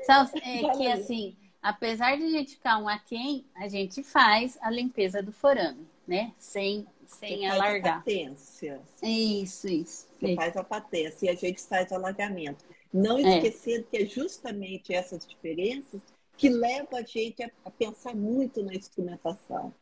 só 0.07 0.39
é, 0.39 0.71
que 0.77 0.87
assim, 0.87 1.37
apesar 1.61 2.17
de 2.17 2.23
a 2.23 2.29
gente 2.29 2.53
ficar 2.53 2.79
um 2.79 2.89
aquém, 2.89 3.45
a 3.57 3.67
gente 3.67 4.05
faz 4.05 4.57
a 4.63 4.71
limpeza 4.71 5.21
do 5.21 5.33
forame, 5.33 5.89
né? 6.07 6.33
Sem, 6.39 6.87
sem 7.05 7.49
alargar. 7.49 7.95
A 7.95 7.99
patência. 7.99 8.81
Isso, 9.03 9.67
isso. 9.67 10.07
Você 10.21 10.27
isso. 10.27 10.37
faz 10.37 10.57
a 10.57 10.63
patência 10.63 11.27
e 11.27 11.29
a 11.31 11.35
gente 11.35 11.61
faz 11.63 11.91
o 11.91 11.95
alargamento. 11.97 12.65
Não 12.93 13.19
é. 13.19 13.39
esquecendo 13.39 13.87
é. 13.93 13.97
que 13.97 14.03
é 14.05 14.07
justamente 14.07 14.95
essas 14.95 15.27
diferenças 15.27 16.01
que 16.37 16.49
levam 16.49 16.97
a 16.97 17.03
gente 17.03 17.43
a, 17.43 17.51
a 17.65 17.71
pensar 17.71 18.15
muito 18.15 18.63
na 18.63 18.75
instrumentação 18.75 19.75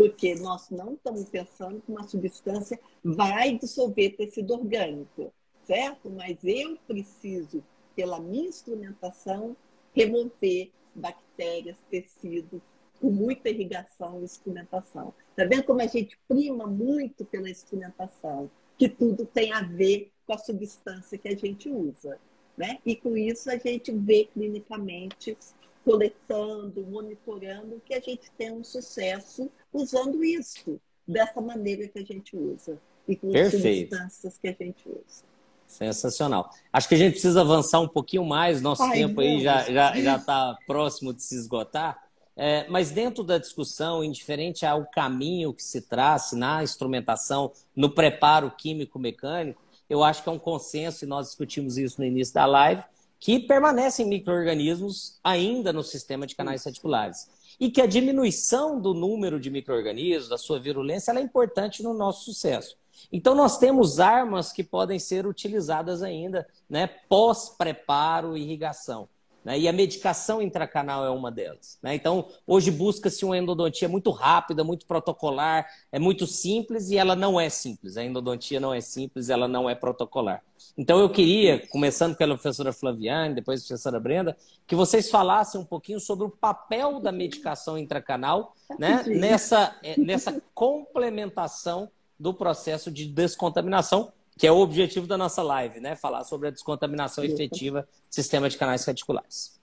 porque 0.00 0.34
nós 0.36 0.70
não 0.70 0.94
estamos 0.94 1.28
pensando 1.28 1.82
que 1.82 1.92
uma 1.92 2.08
substância 2.08 2.80
vai 3.04 3.58
dissolver 3.58 4.16
tecido 4.16 4.54
orgânico, 4.54 5.30
certo? 5.66 6.08
Mas 6.08 6.38
eu 6.42 6.78
preciso, 6.88 7.62
pela 7.94 8.18
minha 8.18 8.48
instrumentação, 8.48 9.54
remover 9.94 10.70
bactérias, 10.94 11.76
tecidos, 11.90 12.62
com 12.98 13.10
muita 13.10 13.50
irrigação 13.50 14.22
e 14.22 14.24
instrumentação. 14.24 15.12
Está 15.32 15.44
vendo 15.44 15.64
como 15.64 15.82
a 15.82 15.86
gente 15.86 16.18
prima 16.26 16.66
muito 16.66 17.26
pela 17.26 17.50
instrumentação? 17.50 18.50
Que 18.78 18.88
tudo 18.88 19.26
tem 19.26 19.52
a 19.52 19.60
ver 19.60 20.10
com 20.26 20.32
a 20.32 20.38
substância 20.38 21.18
que 21.18 21.28
a 21.28 21.36
gente 21.36 21.68
usa. 21.68 22.18
Né? 22.56 22.78
E 22.86 22.96
com 22.96 23.18
isso 23.18 23.50
a 23.50 23.58
gente 23.58 23.92
vê 23.92 24.24
clinicamente 24.32 25.36
coletando, 25.84 26.82
monitorando, 26.82 27.80
que 27.84 27.94
a 27.94 28.00
gente 28.00 28.30
tem 28.36 28.52
um 28.52 28.64
sucesso 28.64 29.50
usando 29.72 30.22
isso, 30.22 30.80
dessa 31.06 31.40
maneira 31.40 31.88
que 31.88 31.98
a 31.98 32.04
gente 32.04 32.36
usa. 32.36 32.78
E 33.08 33.16
com 33.16 33.30
Perfeito. 33.30 33.94
as 33.94 34.12
substâncias 34.12 34.38
que 34.38 34.48
a 34.48 34.52
gente 34.52 34.88
usa. 34.88 35.24
Sensacional. 35.66 36.50
Acho 36.72 36.88
que 36.88 36.94
a 36.94 36.98
gente 36.98 37.12
precisa 37.12 37.40
avançar 37.40 37.80
um 37.80 37.88
pouquinho 37.88 38.24
mais, 38.24 38.60
nosso 38.60 38.82
Ai, 38.82 38.92
tempo 38.92 39.20
aí 39.20 39.40
já 39.40 39.60
está 39.60 39.72
já, 39.72 40.00
já 40.00 40.18
tá 40.18 40.58
próximo 40.66 41.12
de 41.12 41.22
se 41.22 41.36
esgotar. 41.36 42.10
É, 42.36 42.66
mas 42.68 42.90
dentro 42.90 43.22
da 43.22 43.38
discussão, 43.38 44.02
indiferente 44.02 44.64
ao 44.64 44.86
caminho 44.86 45.52
que 45.52 45.62
se 45.62 45.82
trace 45.82 46.36
na 46.36 46.62
instrumentação, 46.62 47.52
no 47.74 47.90
preparo 47.90 48.50
químico-mecânico, 48.50 49.62
eu 49.88 50.02
acho 50.02 50.22
que 50.22 50.28
é 50.28 50.32
um 50.32 50.38
consenso, 50.38 51.04
e 51.04 51.08
nós 51.08 51.26
discutimos 51.26 51.76
isso 51.76 52.00
no 52.00 52.06
início 52.06 52.32
da 52.32 52.46
live, 52.46 52.82
que 53.20 53.38
permanecem 53.38 54.08
micro-organismos 54.08 55.20
ainda 55.22 55.72
no 55.72 55.82
sistema 55.82 56.26
de 56.26 56.34
canais 56.34 56.64
reticulares. 56.64 57.28
E 57.60 57.70
que 57.70 57.82
a 57.82 57.86
diminuição 57.86 58.80
do 58.80 58.94
número 58.94 59.38
de 59.38 59.50
micro-organismos, 59.50 60.30
da 60.30 60.38
sua 60.38 60.58
virulência, 60.58 61.12
é 61.12 61.20
importante 61.20 61.82
no 61.82 61.92
nosso 61.92 62.24
sucesso. 62.24 62.78
Então, 63.12 63.34
nós 63.34 63.58
temos 63.58 64.00
armas 64.00 64.52
que 64.52 64.64
podem 64.64 64.98
ser 64.98 65.26
utilizadas 65.26 66.02
ainda 66.02 66.48
né, 66.68 66.86
pós-preparo 66.86 68.36
e 68.36 68.42
irrigação. 68.42 69.08
Né? 69.44 69.58
E 69.58 69.68
a 69.68 69.72
medicação 69.72 70.42
intracanal 70.42 71.04
é 71.04 71.10
uma 71.10 71.30
delas. 71.30 71.78
Né? 71.82 71.94
Então, 71.94 72.28
hoje 72.46 72.70
busca-se 72.70 73.24
uma 73.24 73.36
endodontia 73.36 73.88
muito 73.88 74.10
rápida, 74.10 74.62
muito 74.62 74.86
protocolar, 74.86 75.66
é 75.90 75.98
muito 75.98 76.26
simples 76.26 76.90
e 76.90 76.96
ela 76.96 77.16
não 77.16 77.40
é 77.40 77.48
simples. 77.48 77.96
A 77.96 78.04
endodontia 78.04 78.60
não 78.60 78.72
é 78.72 78.80
simples, 78.80 79.30
ela 79.30 79.48
não 79.48 79.68
é 79.68 79.74
protocolar. 79.74 80.42
Então, 80.76 81.00
eu 81.00 81.08
queria, 81.08 81.66
começando 81.68 82.16
pela 82.16 82.34
professora 82.34 82.72
Flaviane, 82.72 83.34
depois 83.34 83.62
a 83.62 83.66
professora 83.66 83.98
Brenda, 83.98 84.36
que 84.66 84.74
vocês 84.74 85.10
falassem 85.10 85.60
um 85.60 85.64
pouquinho 85.64 86.00
sobre 86.00 86.26
o 86.26 86.30
papel 86.30 87.00
da 87.00 87.10
medicação 87.10 87.78
intracanal 87.78 88.54
né? 88.78 89.04
nessa, 89.08 89.76
é, 89.82 89.98
nessa 89.98 90.40
complementação 90.54 91.90
do 92.18 92.34
processo 92.34 92.90
de 92.90 93.06
descontaminação 93.06 94.12
que 94.40 94.46
é 94.46 94.50
o 94.50 94.56
objetivo 94.56 95.06
da 95.06 95.18
nossa 95.18 95.42
live, 95.42 95.80
né? 95.80 95.94
Falar 95.94 96.24
sobre 96.24 96.48
a 96.48 96.50
descontaminação 96.50 97.22
efetiva 97.22 97.82
do 97.82 98.14
sistema 98.14 98.48
de 98.48 98.56
canais 98.56 98.82
reticulares. 98.86 99.60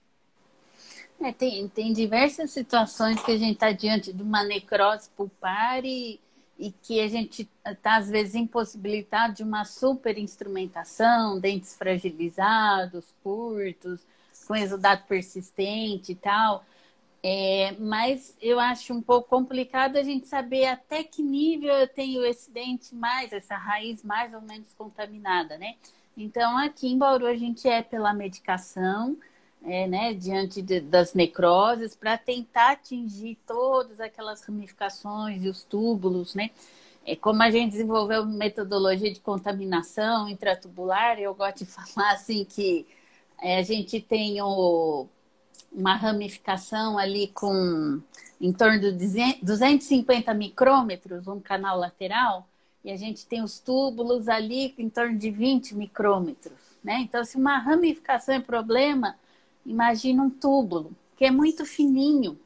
É, 1.20 1.32
tem, 1.32 1.66
tem 1.66 1.92
diversas 1.92 2.52
situações 2.52 3.20
que 3.20 3.32
a 3.32 3.36
gente 3.36 3.54
está 3.54 3.72
diante 3.72 4.12
de 4.12 4.22
uma 4.22 4.44
necrose 4.44 5.10
pulpar 5.16 5.84
e, 5.84 6.20
e 6.56 6.70
que 6.70 7.00
a 7.00 7.08
gente 7.08 7.48
está, 7.66 7.96
às 7.96 8.08
vezes, 8.08 8.36
impossibilitado 8.36 9.34
de 9.34 9.42
uma 9.42 9.64
super 9.64 10.16
instrumentação, 10.16 11.40
dentes 11.40 11.74
fragilizados, 11.74 13.06
curtos, 13.20 14.06
com 14.46 14.54
exudado 14.54 15.02
persistente 15.08 16.12
e 16.12 16.14
tal. 16.14 16.64
É, 17.22 17.72
mas 17.80 18.36
eu 18.40 18.60
acho 18.60 18.94
um 18.94 19.02
pouco 19.02 19.28
complicado 19.28 19.96
a 19.96 20.02
gente 20.02 20.26
saber 20.28 20.66
até 20.66 21.02
que 21.02 21.22
nível 21.22 21.74
eu 21.74 21.88
tenho 21.88 22.24
esse 22.24 22.50
dente 22.50 22.94
mais, 22.94 23.32
essa 23.32 23.56
raiz 23.56 24.04
mais 24.04 24.32
ou 24.32 24.40
menos 24.40 24.72
contaminada, 24.74 25.58
né? 25.58 25.74
Então, 26.16 26.56
aqui 26.58 26.88
em 26.88 26.98
Bauru, 26.98 27.26
a 27.26 27.34
gente 27.36 27.68
é 27.68 27.82
pela 27.82 28.12
medicação, 28.12 29.16
é, 29.64 29.86
né, 29.86 30.14
diante 30.14 30.62
de, 30.62 30.80
das 30.80 31.14
necroses, 31.14 31.94
para 31.94 32.16
tentar 32.16 32.72
atingir 32.72 33.36
todas 33.46 34.00
aquelas 34.00 34.42
ramificações 34.42 35.44
e 35.44 35.48
os 35.48 35.64
túbulos, 35.64 36.34
né? 36.34 36.50
É, 37.04 37.16
como 37.16 37.42
a 37.42 37.50
gente 37.50 37.72
desenvolveu 37.72 38.24
metodologia 38.26 39.12
de 39.12 39.20
contaminação 39.20 40.28
intratubular, 40.28 41.18
eu 41.18 41.34
gosto 41.34 41.64
de 41.64 41.66
falar 41.70 42.12
assim 42.12 42.44
que 42.44 42.86
é, 43.40 43.58
a 43.58 43.62
gente 43.62 44.00
tem 44.00 44.40
o 44.42 45.06
uma 45.72 45.94
ramificação 45.94 46.98
ali 46.98 47.28
com 47.28 48.00
em 48.40 48.52
torno 48.52 48.78
de 48.78 48.92
250 49.42 50.32
micrômetros, 50.32 51.26
um 51.26 51.40
canal 51.40 51.76
lateral, 51.76 52.48
e 52.84 52.90
a 52.90 52.96
gente 52.96 53.26
tem 53.26 53.42
os 53.42 53.58
túbulos 53.58 54.28
ali 54.28 54.74
em 54.78 54.88
torno 54.88 55.18
de 55.18 55.30
20 55.30 55.74
micrômetros. 55.74 56.56
Né? 56.82 57.00
Então, 57.00 57.24
se 57.24 57.36
uma 57.36 57.58
ramificação 57.58 58.36
é 58.36 58.40
problema, 58.40 59.16
imagina 59.66 60.22
um 60.22 60.30
túbulo, 60.30 60.92
que 61.16 61.24
é 61.24 61.30
muito 61.30 61.66
fininho, 61.66 62.38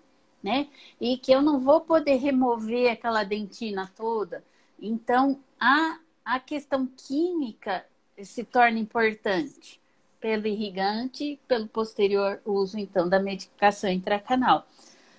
né? 0.43 0.67
E 1.01 1.19
que 1.19 1.31
eu 1.31 1.43
não 1.43 1.61
vou 1.61 1.83
poder 1.83 2.17
remover 2.17 2.91
aquela 2.91 3.23
dentina 3.23 3.89
toda. 3.95 4.43
Então, 4.81 5.39
a, 5.61 5.99
a 6.25 6.41
questão 6.41 6.87
química 6.87 7.85
se 8.23 8.43
torna 8.43 8.79
importante 8.79 9.82
pelo 10.23 10.47
irrigante, 10.47 11.39
pelo 11.49 11.67
posterior 11.67 12.41
uso, 12.47 12.79
então, 12.79 13.09
da 13.09 13.19
medicação 13.19 13.91
intracanal. 13.91 14.65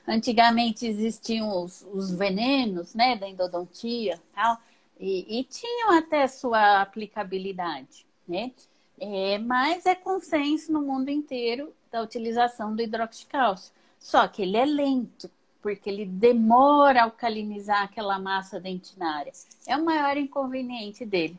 Antigamente 0.08 0.88
existiam 0.88 1.64
os, 1.64 1.86
os 1.94 2.12
venenos, 2.12 2.96
né, 2.96 3.18
da 3.18 3.28
endodontia 3.28 4.20
tal, 4.34 4.58
e, 5.00 5.40
e 5.40 5.44
tinham 5.44 5.98
até 5.98 6.26
sua 6.28 6.82
aplicabilidade, 6.82 8.06
né? 8.28 8.52
É, 9.00 9.38
mas 9.40 9.86
é 9.86 9.96
consenso 9.96 10.72
no 10.72 10.82
mundo 10.82 11.10
inteiro 11.10 11.74
da 11.92 12.02
utilização 12.02 12.74
do 12.74 12.82
hidroxicálcio. 12.82 13.74
Só 14.00 14.28
que 14.28 14.44
ele 14.44 14.56
é 14.56 14.66
lento, 14.66 15.30
porque 15.62 15.90
ele 15.90 16.06
demora 16.06 17.02
a 17.02 17.04
alcalinizar 17.06 17.84
aquela 17.84 18.20
massa 18.20 18.60
dentinária. 18.60 19.32
É 19.68 19.76
o 19.76 19.84
maior 19.84 20.16
inconveniente 20.16 21.06
dele. 21.06 21.38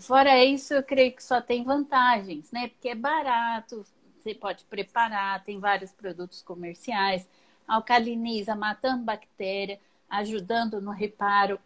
Fora 0.00 0.44
isso, 0.44 0.74
eu 0.74 0.82
creio 0.82 1.14
que 1.14 1.22
só 1.22 1.40
tem 1.40 1.62
vantagens, 1.64 2.50
né? 2.50 2.68
Porque 2.68 2.88
é 2.88 2.94
barato, 2.94 3.84
você 4.18 4.34
pode 4.34 4.64
preparar, 4.64 5.44
tem 5.44 5.58
vários 5.58 5.92
produtos 5.92 6.42
comerciais, 6.42 7.28
alcaliniza, 7.66 8.54
matando 8.54 9.04
bactéria, 9.04 9.78
ajudando 10.08 10.80
no 10.80 10.90
reparo 10.90 11.58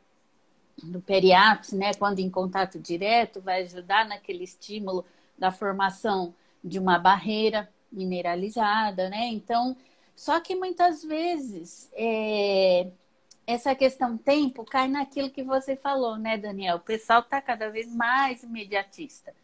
do 0.83 1.01
periápse, 1.01 1.77
né? 1.77 1.95
Quando 1.95 2.21
em 2.21 2.31
contato 2.31 2.79
direto, 2.79 3.41
vai 3.41 3.63
ajudar 3.63 4.07
naquele 4.07 4.45
estímulo 4.45 5.05
da 5.37 5.51
formação 5.51 6.35
de 6.63 6.79
uma 6.79 6.99
barreira 6.99 7.69
mineralizada, 7.91 9.09
né? 9.09 9.27
Então, 9.29 9.77
só 10.15 10.41
que 10.41 10.55
muitas 10.55 11.05
vezes 11.05 11.89
é, 11.95 12.89
essa 13.49 13.75
questão 13.75 14.19
tempo 14.19 14.63
cai 14.63 14.89
naquilo 14.89 15.31
que 15.31 15.43
você 15.43 15.75
falou, 15.75 16.19
né, 16.19 16.37
Daniel? 16.37 16.77
O 16.77 16.81
pessoal 16.81 17.21
está 17.21 17.41
cada 17.41 17.71
vez 17.71 17.91
mais 17.91 18.43
imediatista. 18.43 19.35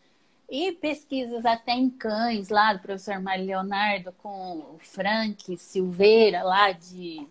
E 0.47 0.73
pesquisas 0.73 1.47
até 1.47 1.73
em 1.73 1.89
cães, 1.89 2.51
lá 2.51 2.75
do 2.75 2.81
professor 2.81 3.19
Mário 3.19 3.47
Leonardo, 3.47 4.13
com 4.23 4.59
o 4.59 4.79
Frank 4.79 5.57
Silveira, 5.57 6.43
lá 6.43 6.71
de, 6.73 7.27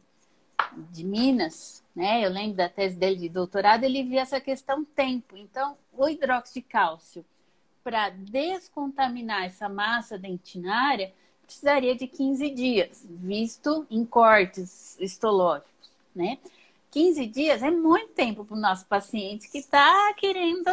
de 0.90 1.04
Minas, 1.04 1.84
né? 1.96 2.26
Eu 2.26 2.32
lembro 2.32 2.58
da 2.58 2.68
tese 2.68 2.96
dele 2.96 3.18
de 3.18 3.30
doutorado, 3.30 3.84
ele 3.84 4.02
via 4.02 4.22
essa 4.22 4.42
questão 4.42 4.84
tempo. 4.84 5.38
Então, 5.38 5.78
o 5.96 6.10
hidróxido 6.10 6.56
de 6.56 6.62
cálcio 6.64 7.24
para 7.84 8.10
descontaminar 8.10 9.44
essa 9.44 9.70
massa 9.70 10.18
dentinária, 10.18 11.14
precisaria 11.44 11.96
de 11.96 12.08
15 12.08 12.50
dias, 12.50 13.06
visto 13.08 13.86
em 13.92 14.04
cortes 14.04 14.98
histológicos, 15.00 15.92
né? 16.16 16.40
15 16.94 17.26
dias 17.26 17.64
é 17.64 17.72
muito 17.72 18.14
tempo 18.14 18.46
para 18.46 18.56
o 18.56 18.60
nosso 18.60 18.86
paciente 18.86 19.50
que 19.50 19.58
está 19.58 20.14
querendo 20.14 20.70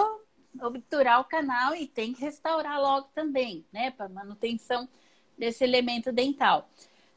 obturar 0.60 1.18
o 1.18 1.24
canal 1.24 1.74
e 1.74 1.86
tem 1.86 2.12
que 2.12 2.20
restaurar 2.20 2.78
logo 2.78 3.08
também, 3.14 3.64
né? 3.72 3.90
Para 3.90 4.06
manutenção 4.06 4.86
desse 5.38 5.64
elemento 5.64 6.12
dental. 6.12 6.68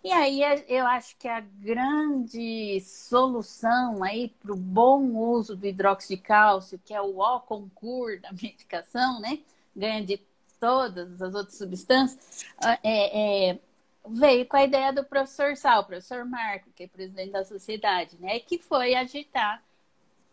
E 0.01 0.09
aí 0.09 0.41
eu 0.69 0.87
acho 0.87 1.17
que 1.17 1.27
a 1.27 1.41
grande 1.41 2.79
solução 2.79 4.01
aí 4.01 4.29
para 4.41 4.53
o 4.53 4.55
bom 4.55 5.01
uso 5.17 5.53
do 5.53 5.67
hidróxido 5.67 6.15
de 6.15 6.21
cálcio, 6.21 6.79
que 6.79 6.93
é 6.93 7.01
o 7.01 7.19
O 7.19 7.41
concur 7.41 8.21
da 8.21 8.31
medicação, 8.31 9.19
né? 9.19 9.39
ganha 9.75 10.05
de 10.05 10.17
todas 10.61 11.21
as 11.21 11.35
outras 11.35 11.57
substâncias, 11.57 12.45
é, 12.81 13.49
é, 13.51 13.59
veio 14.07 14.45
com 14.45 14.57
a 14.57 14.63
ideia 14.63 14.91
do 14.91 15.03
professor 15.03 15.55
Sal, 15.55 15.85
professor 15.85 16.25
Marco, 16.25 16.69
que 16.75 16.83
é 16.83 16.87
presidente 16.87 17.31
da 17.31 17.43
sociedade, 17.43 18.17
né, 18.19 18.39
que 18.39 18.57
foi 18.57 18.95
agitar 18.95 19.63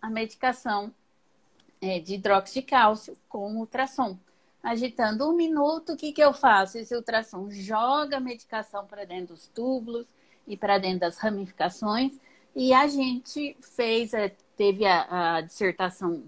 a 0.01 0.11
medicação 0.11 0.93
é, 1.81 1.99
de 1.99 2.15
hidróxido 2.15 2.61
de 2.61 2.67
cálcio 2.67 3.17
com 3.29 3.57
ultrassom. 3.57 4.19
Agitando 4.63 5.29
um 5.29 5.33
minuto, 5.33 5.93
o 5.93 5.97
que, 5.97 6.13
que 6.13 6.23
eu 6.23 6.35
faço? 6.35 6.77
Esse 6.77 6.95
ultrassom 6.95 7.51
joga 7.51 8.19
a 8.19 8.21
medicação 8.21 8.87
para 8.87 9.05
dentro 9.05 9.35
dos 9.35 9.47
túbulos 9.47 10.07
e 10.47 10.57
para 10.57 10.79
dentro 10.79 11.01
das 11.01 11.17
ramificações, 11.17 12.13
e 12.55 12.73
a 12.73 12.89
gente 12.89 13.57
fez, 13.61 14.13
é, 14.13 14.35
teve 14.57 14.85
a, 14.85 15.37
a 15.37 15.41
dissertação 15.41 16.25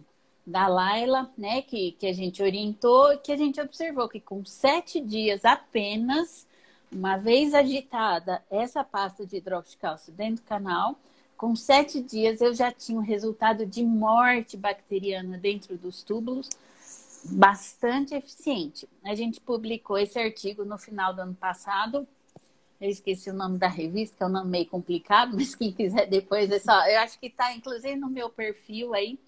da 0.46 0.66
Laila, 0.66 1.30
né, 1.36 1.62
que, 1.62 1.92
que 1.92 2.06
a 2.06 2.12
gente 2.12 2.42
orientou, 2.42 3.18
que 3.18 3.32
a 3.32 3.36
gente 3.36 3.60
observou 3.60 4.08
que 4.08 4.20
com 4.20 4.44
sete 4.44 5.00
dias 5.00 5.44
apenas, 5.44 6.46
uma 6.92 7.16
vez 7.16 7.54
agitada 7.54 8.42
essa 8.50 8.84
pasta 8.84 9.26
de 9.26 9.36
hidróxido 9.36 9.72
de 9.72 9.76
cálcio 9.78 10.12
dentro 10.12 10.44
do 10.44 10.48
canal, 10.48 10.98
com 11.36 11.56
sete 11.56 12.00
dias 12.00 12.40
eu 12.40 12.54
já 12.54 12.70
tinha 12.70 12.98
um 12.98 13.02
resultado 13.02 13.66
de 13.66 13.82
morte 13.82 14.56
bacteriana 14.56 15.38
dentro 15.38 15.76
dos 15.76 16.02
túbulos 16.02 16.48
bastante 17.24 18.14
eficiente. 18.14 18.88
A 19.04 19.14
gente 19.14 19.40
publicou 19.40 19.98
esse 19.98 20.18
artigo 20.18 20.64
no 20.64 20.78
final 20.78 21.14
do 21.14 21.22
ano 21.22 21.34
passado. 21.34 22.06
Eu 22.80 22.90
esqueci 22.90 23.30
o 23.30 23.34
nome 23.34 23.58
da 23.58 23.68
revista, 23.68 24.16
que 24.16 24.22
é 24.22 24.26
um 24.26 24.30
nome 24.30 24.50
meio 24.50 24.66
complicado, 24.66 25.34
mas 25.36 25.54
quem 25.54 25.72
quiser 25.72 26.06
depois 26.06 26.50
é 26.50 26.58
só. 26.58 26.86
Eu 26.86 27.00
acho 27.00 27.18
que 27.18 27.26
está 27.26 27.54
inclusive 27.54 27.96
no 27.96 28.08
meu 28.08 28.28
perfil 28.28 28.94
aí 28.94 29.18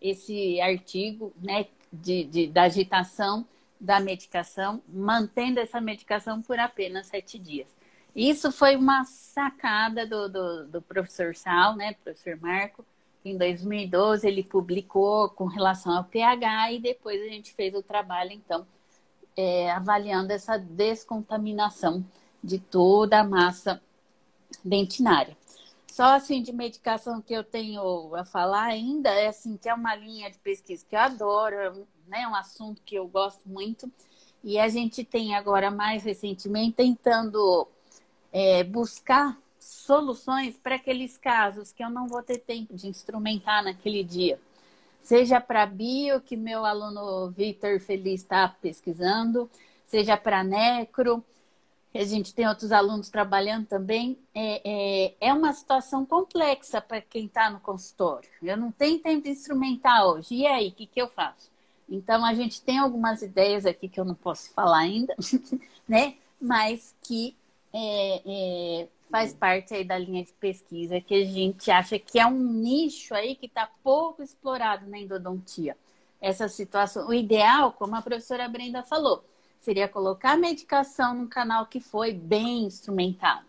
esse 0.00 0.60
artigo 0.60 1.32
né, 1.40 1.66
de, 1.92 2.24
de, 2.24 2.46
da 2.48 2.64
agitação 2.64 3.46
da 3.80 4.00
medicação, 4.00 4.82
mantendo 4.88 5.60
essa 5.60 5.80
medicação 5.80 6.42
por 6.42 6.58
apenas 6.58 7.06
sete 7.06 7.38
dias. 7.38 7.68
Isso 8.14 8.50
foi 8.50 8.76
uma 8.76 9.04
sacada 9.04 10.06
do, 10.06 10.28
do, 10.28 10.66
do 10.68 10.82
professor 10.82 11.34
Sal, 11.34 11.76
né, 11.76 11.94
professor 12.02 12.38
Marco, 12.40 12.84
em 13.28 13.36
2012 13.36 14.26
ele 14.26 14.44
publicou 14.44 15.28
com 15.30 15.46
relação 15.46 15.96
ao 15.96 16.04
pH 16.04 16.72
e 16.72 16.78
depois 16.78 17.20
a 17.20 17.28
gente 17.28 17.52
fez 17.52 17.74
o 17.74 17.82
trabalho, 17.82 18.30
então, 18.30 18.64
é, 19.36 19.70
avaliando 19.72 20.32
essa 20.32 20.56
descontaminação 20.56 22.04
de 22.42 22.60
toda 22.60 23.18
a 23.18 23.24
massa 23.24 23.82
dentinária. 24.64 25.36
Só 25.90 26.14
assim 26.14 26.40
de 26.40 26.52
medicação 26.52 27.20
que 27.20 27.34
eu 27.34 27.42
tenho 27.42 28.14
a 28.14 28.24
falar 28.24 28.66
ainda 28.66 29.10
é 29.10 29.26
assim 29.26 29.56
que 29.56 29.68
é 29.68 29.74
uma 29.74 29.96
linha 29.96 30.30
de 30.30 30.38
pesquisa 30.38 30.86
que 30.88 30.94
eu 30.94 31.00
adoro, 31.00 31.86
né? 32.08 32.26
Um 32.26 32.34
assunto 32.34 32.82
que 32.84 32.94
eu 32.94 33.06
gosto 33.06 33.48
muito. 33.48 33.90
E 34.42 34.58
a 34.58 34.68
gente 34.68 35.04
tem 35.04 35.34
agora 35.34 35.70
mais 35.70 36.04
recentemente 36.04 36.76
tentando 36.76 37.66
é, 38.32 38.62
buscar 38.62 39.36
soluções 39.58 40.56
para 40.56 40.76
aqueles 40.76 41.18
casos 41.18 41.72
que 41.72 41.82
eu 41.82 41.90
não 41.90 42.06
vou 42.06 42.22
ter 42.22 42.38
tempo 42.38 42.74
de 42.74 42.86
instrumentar 42.86 43.64
naquele 43.64 44.04
dia. 44.04 44.38
Seja 45.02 45.40
para 45.40 45.66
bio, 45.66 46.20
que 46.20 46.36
meu 46.36 46.64
aluno 46.64 47.30
Vitor 47.30 47.80
Feliz 47.80 48.22
está 48.22 48.48
pesquisando, 48.48 49.50
seja 49.86 50.16
para 50.16 50.42
necro, 50.42 51.24
a 51.98 52.04
gente 52.04 52.34
tem 52.34 52.46
outros 52.46 52.72
alunos 52.72 53.08
trabalhando 53.08 53.66
também, 53.66 54.18
é, 54.34 54.60
é, 54.64 55.14
é 55.20 55.32
uma 55.32 55.52
situação 55.52 56.04
complexa 56.04 56.80
para 56.80 57.00
quem 57.00 57.26
está 57.26 57.50
no 57.50 57.60
consultório. 57.60 58.28
Eu 58.42 58.56
não 58.56 58.70
tenho 58.70 58.98
tempo 58.98 59.24
de 59.24 59.30
instrumentar 59.30 60.06
hoje. 60.06 60.34
E 60.34 60.46
aí, 60.46 60.68
o 60.68 60.72
que, 60.72 60.86
que 60.86 61.00
eu 61.00 61.08
faço? 61.08 61.50
Então, 61.88 62.24
a 62.24 62.34
gente 62.34 62.62
tem 62.62 62.78
algumas 62.78 63.22
ideias 63.22 63.64
aqui 63.64 63.88
que 63.88 64.00
eu 64.00 64.04
não 64.04 64.14
posso 64.14 64.50
falar 64.50 64.78
ainda, 64.78 65.14
né? 65.88 66.16
Mas 66.40 66.94
que 67.02 67.36
é, 67.72 68.22
é, 68.26 68.88
faz 69.10 69.32
parte 69.32 69.74
aí 69.74 69.84
da 69.84 69.96
linha 69.96 70.24
de 70.24 70.32
pesquisa 70.32 71.00
que 71.00 71.14
a 71.14 71.24
gente 71.24 71.70
acha 71.70 71.98
que 71.98 72.18
é 72.18 72.26
um 72.26 72.38
nicho 72.38 73.14
aí 73.14 73.36
que 73.36 73.46
está 73.46 73.70
pouco 73.82 74.22
explorado 74.22 74.88
na 74.88 74.98
endodontia. 74.98 75.76
Essa 76.20 76.48
situação, 76.48 77.08
o 77.08 77.14
ideal, 77.14 77.72
como 77.72 77.94
a 77.94 78.02
professora 78.02 78.48
Brenda 78.48 78.82
falou, 78.82 79.24
seria 79.60 79.88
colocar 79.88 80.32
a 80.32 80.36
medicação 80.36 81.14
num 81.14 81.26
canal 81.26 81.66
que 81.66 81.80
foi 81.80 82.12
bem 82.12 82.64
instrumentado. 82.64 83.46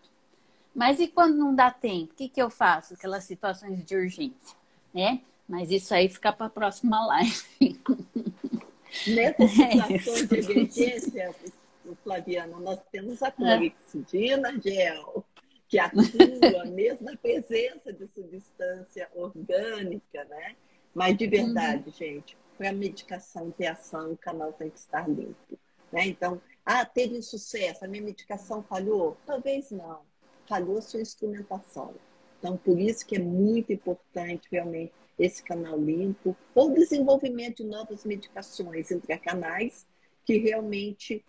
Mas 0.74 1.00
e 1.00 1.08
quando 1.08 1.36
não 1.36 1.54
dá 1.54 1.70
tempo? 1.70 2.12
O 2.12 2.16
que, 2.16 2.28
que 2.28 2.40
eu 2.40 2.50
faço? 2.50 2.94
Aquelas 2.94 3.24
situações 3.24 3.84
de 3.84 3.96
urgência, 3.96 4.56
né? 4.94 5.20
Mas 5.48 5.70
isso 5.70 5.94
aí 5.94 6.08
fica 6.08 6.32
para 6.32 6.46
a 6.46 6.50
próxima 6.50 7.04
live. 7.06 7.80
Nessa 9.06 9.42
é 9.44 9.98
situação 9.98 10.14
é 10.14 10.22
de 10.26 10.52
emergência, 10.52 11.34
Flaviana, 12.04 12.58
nós 12.58 12.80
temos 12.92 13.22
a 13.22 13.30
clorexidina 13.30 14.50
é. 14.50 14.60
gel, 14.60 15.24
que 15.68 15.78
atua 15.78 16.64
mesmo 16.66 17.06
na 17.06 17.16
presença 17.16 17.92
de 17.92 18.06
substância 18.08 19.08
orgânica, 19.14 20.24
né? 20.24 20.56
Mas 20.94 21.16
de 21.16 21.26
verdade, 21.26 21.84
uhum. 21.86 21.92
gente, 21.92 22.36
para 22.56 22.70
a 22.70 22.72
medicação 22.72 23.50
ter 23.50 23.68
ação, 23.68 24.12
o 24.12 24.16
canal 24.16 24.52
tem 24.52 24.68
que 24.68 24.78
estar 24.78 25.08
limpo. 25.08 25.58
Né? 25.92 26.06
Então, 26.08 26.40
ah, 26.64 26.84
teve 26.84 27.22
sucesso, 27.22 27.84
a 27.84 27.88
minha 27.88 28.02
medicação 28.02 28.62
falhou? 28.62 29.16
Talvez 29.24 29.70
não. 29.70 30.00
Falhou 30.46 30.82
sua 30.82 31.00
instrumentação. 31.00 31.94
Então, 32.38 32.56
por 32.56 32.78
isso 32.78 33.06
que 33.06 33.16
é 33.16 33.18
muito 33.18 33.72
importante 33.72 34.48
realmente 34.50 34.92
esse 35.18 35.42
canal 35.42 35.78
limpo, 35.78 36.36
ou 36.54 36.72
desenvolvimento 36.72 37.62
de 37.62 37.64
novas 37.64 38.04
medicações 38.04 38.90
intracanais 38.90 39.86
que 40.24 40.38
realmente 40.38 41.24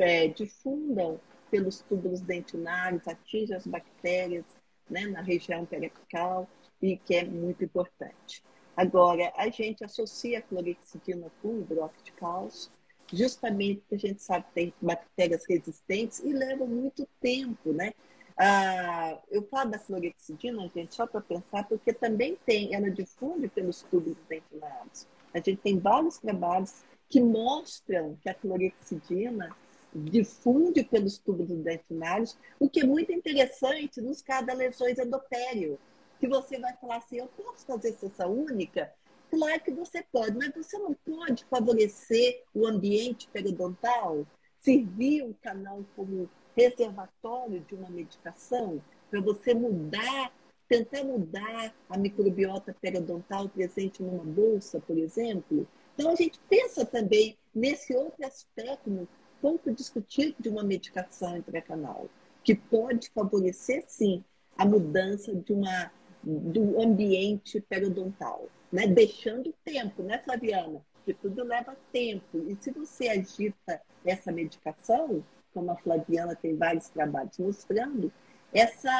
é, 0.00 0.28
difundam 0.28 1.20
pelos 1.50 1.80
túbulos 1.82 2.20
dentinários, 2.20 3.06
atinjam 3.06 3.56
as 3.56 3.66
bactérias 3.66 4.44
né, 4.90 5.06
na 5.06 5.22
região 5.22 5.64
periapical 5.64 6.48
e 6.82 6.96
que 6.96 7.14
é 7.14 7.24
muito 7.24 7.64
importante. 7.64 8.42
Agora, 8.76 9.32
a 9.36 9.48
gente 9.48 9.84
associa 9.84 10.38
a 10.40 10.42
clorexidina 10.42 11.30
com 11.40 11.60
hidróxido 11.60 12.04
de 12.04 12.12
cálcio 12.12 12.72
justamente 13.12 13.80
porque 13.80 13.94
a 13.94 13.98
gente 13.98 14.22
sabe 14.22 14.44
que 14.46 14.54
tem 14.54 14.74
bactérias 14.80 15.44
resistentes 15.48 16.20
e 16.20 16.32
leva 16.32 16.64
muito 16.64 17.06
tempo, 17.20 17.72
né? 17.72 17.92
Ah, 18.36 19.20
eu 19.30 19.42
falo 19.48 19.70
da 19.70 19.78
clorexidina, 19.78 20.68
gente, 20.74 20.94
só 20.94 21.06
para 21.06 21.20
pensar, 21.20 21.68
porque 21.68 21.92
também 21.92 22.36
tem, 22.44 22.74
ela 22.74 22.90
difunde 22.90 23.48
pelos 23.48 23.82
tubos 23.82 24.16
ventilados. 24.28 25.06
A 25.32 25.38
gente 25.38 25.56
tem 25.58 25.78
vários 25.78 26.18
trabalhos 26.18 26.82
que 27.08 27.20
mostram 27.20 28.16
que 28.20 28.28
a 28.28 28.34
clorexidina 28.34 29.54
difunde 29.94 30.82
pelos 30.82 31.18
tubos 31.18 31.46
dentinários, 31.48 32.36
o 32.58 32.68
que 32.68 32.80
é 32.80 32.84
muito 32.84 33.12
interessante 33.12 34.00
nos 34.00 34.20
casos 34.20 34.46
de 34.46 34.54
lesões 34.54 34.98
endotélio. 34.98 35.78
Que 36.18 36.26
você 36.26 36.58
vai 36.58 36.74
falar 36.76 36.96
assim, 36.96 37.18
eu 37.18 37.28
posso 37.28 37.64
fazer 37.64 37.92
cessa 37.92 38.26
única? 38.26 38.92
Claro 39.30 39.60
que 39.62 39.70
você 39.70 40.04
pode, 40.12 40.36
mas 40.36 40.52
você 40.54 40.76
não 40.78 40.94
pode 40.94 41.44
favorecer 41.44 42.42
o 42.52 42.66
ambiente 42.66 43.28
periodontal, 43.28 44.26
servir 44.60 45.22
o 45.22 45.34
canal 45.42 45.84
como 45.94 46.28
reservatório 46.56 47.60
de 47.60 47.74
uma 47.74 47.90
medicação, 47.90 48.80
para 49.10 49.20
você 49.20 49.54
mudar, 49.54 50.32
tentar 50.68 51.04
mudar 51.04 51.74
a 51.88 51.98
microbiota 51.98 52.74
periodontal 52.80 53.48
presente 53.48 54.02
numa 54.02 54.24
bolsa, 54.24 54.80
por 54.80 54.96
exemplo. 54.96 55.66
Então, 55.94 56.10
a 56.10 56.14
gente 56.14 56.40
pensa 56.48 56.84
também 56.84 57.36
nesse 57.54 57.94
outro 57.94 58.26
aspecto 58.26 59.08
pouco 59.40 59.70
discutido 59.70 60.34
de 60.40 60.48
uma 60.48 60.64
medicação 60.64 61.36
intracanal, 61.36 62.08
que 62.42 62.54
pode 62.54 63.10
favorecer, 63.10 63.84
sim, 63.86 64.24
a 64.56 64.64
mudança 64.64 65.34
de 65.34 65.52
uma, 65.52 65.92
do 66.22 66.80
ambiente 66.80 67.60
periodontal, 67.60 68.48
né? 68.72 68.86
deixando 68.86 69.54
tempo, 69.62 70.02
né, 70.02 70.18
Flaviana? 70.18 70.80
Porque 70.94 71.12
tudo 71.12 71.44
leva 71.44 71.76
tempo. 71.92 72.38
E 72.48 72.56
se 72.58 72.70
você 72.70 73.08
agita 73.08 73.82
essa 74.02 74.32
medicação, 74.32 75.22
como 75.54 75.70
a 75.70 75.76
Flaviana 75.76 76.34
tem 76.34 76.56
vários 76.56 76.88
trabalhos 76.88 77.38
mostrando, 77.38 78.12
essa 78.52 78.90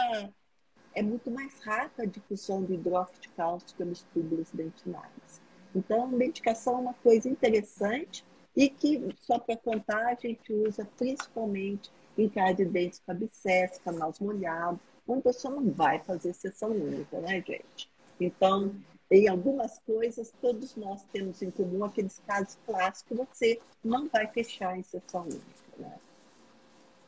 é 0.95 1.03
muito 1.03 1.31
mais 1.31 1.59
rápida 1.61 2.05
a 2.05 2.07
difusão 2.07 2.63
do 2.63 2.73
hidróxido 2.73 3.29
cálcio 3.37 3.77
pelos 3.77 4.03
túbulos 4.15 4.49
dentinários. 4.53 5.41
Então, 5.75 6.07
medicação 6.07 6.77
é 6.77 6.81
uma 6.81 6.95
coisa 6.95 7.29
interessante 7.29 8.25
e 8.57 8.69
que, 8.69 9.09
só 9.21 9.39
para 9.39 9.57
contar, 9.57 10.07
a 10.07 10.15
gente 10.15 10.53
usa 10.53 10.89
principalmente 10.97 11.91
em 12.17 12.29
caso 12.29 12.57
de 12.57 12.65
dentes 12.67 13.03
com 13.05 13.11
abscesso, 13.11 13.81
canais 13.81 14.21
molhados, 14.21 14.81
onde 15.07 15.21
a 15.21 15.23
pessoa 15.25 15.55
não 15.55 15.71
vai 15.73 15.99
fazer 15.99 16.33
sessão 16.33 16.71
única, 16.71 17.21
né, 17.21 17.43
gente? 17.45 17.91
Então, 18.21 18.73
em 19.11 19.29
algumas 19.29 19.79
coisas, 19.81 20.33
todos 20.41 20.77
nós 20.77 21.03
temos 21.13 21.43
em 21.43 21.51
comum 21.51 21.85
aqueles 21.85 22.21
casos 22.27 22.57
clássicos 22.65 23.03
que 23.03 23.15
você 23.15 23.61
não 23.83 24.09
vai 24.09 24.29
fechar 24.29 24.79
em 24.79 24.83
sessão 24.83 25.23
única, 25.23 25.43
né? 25.77 25.99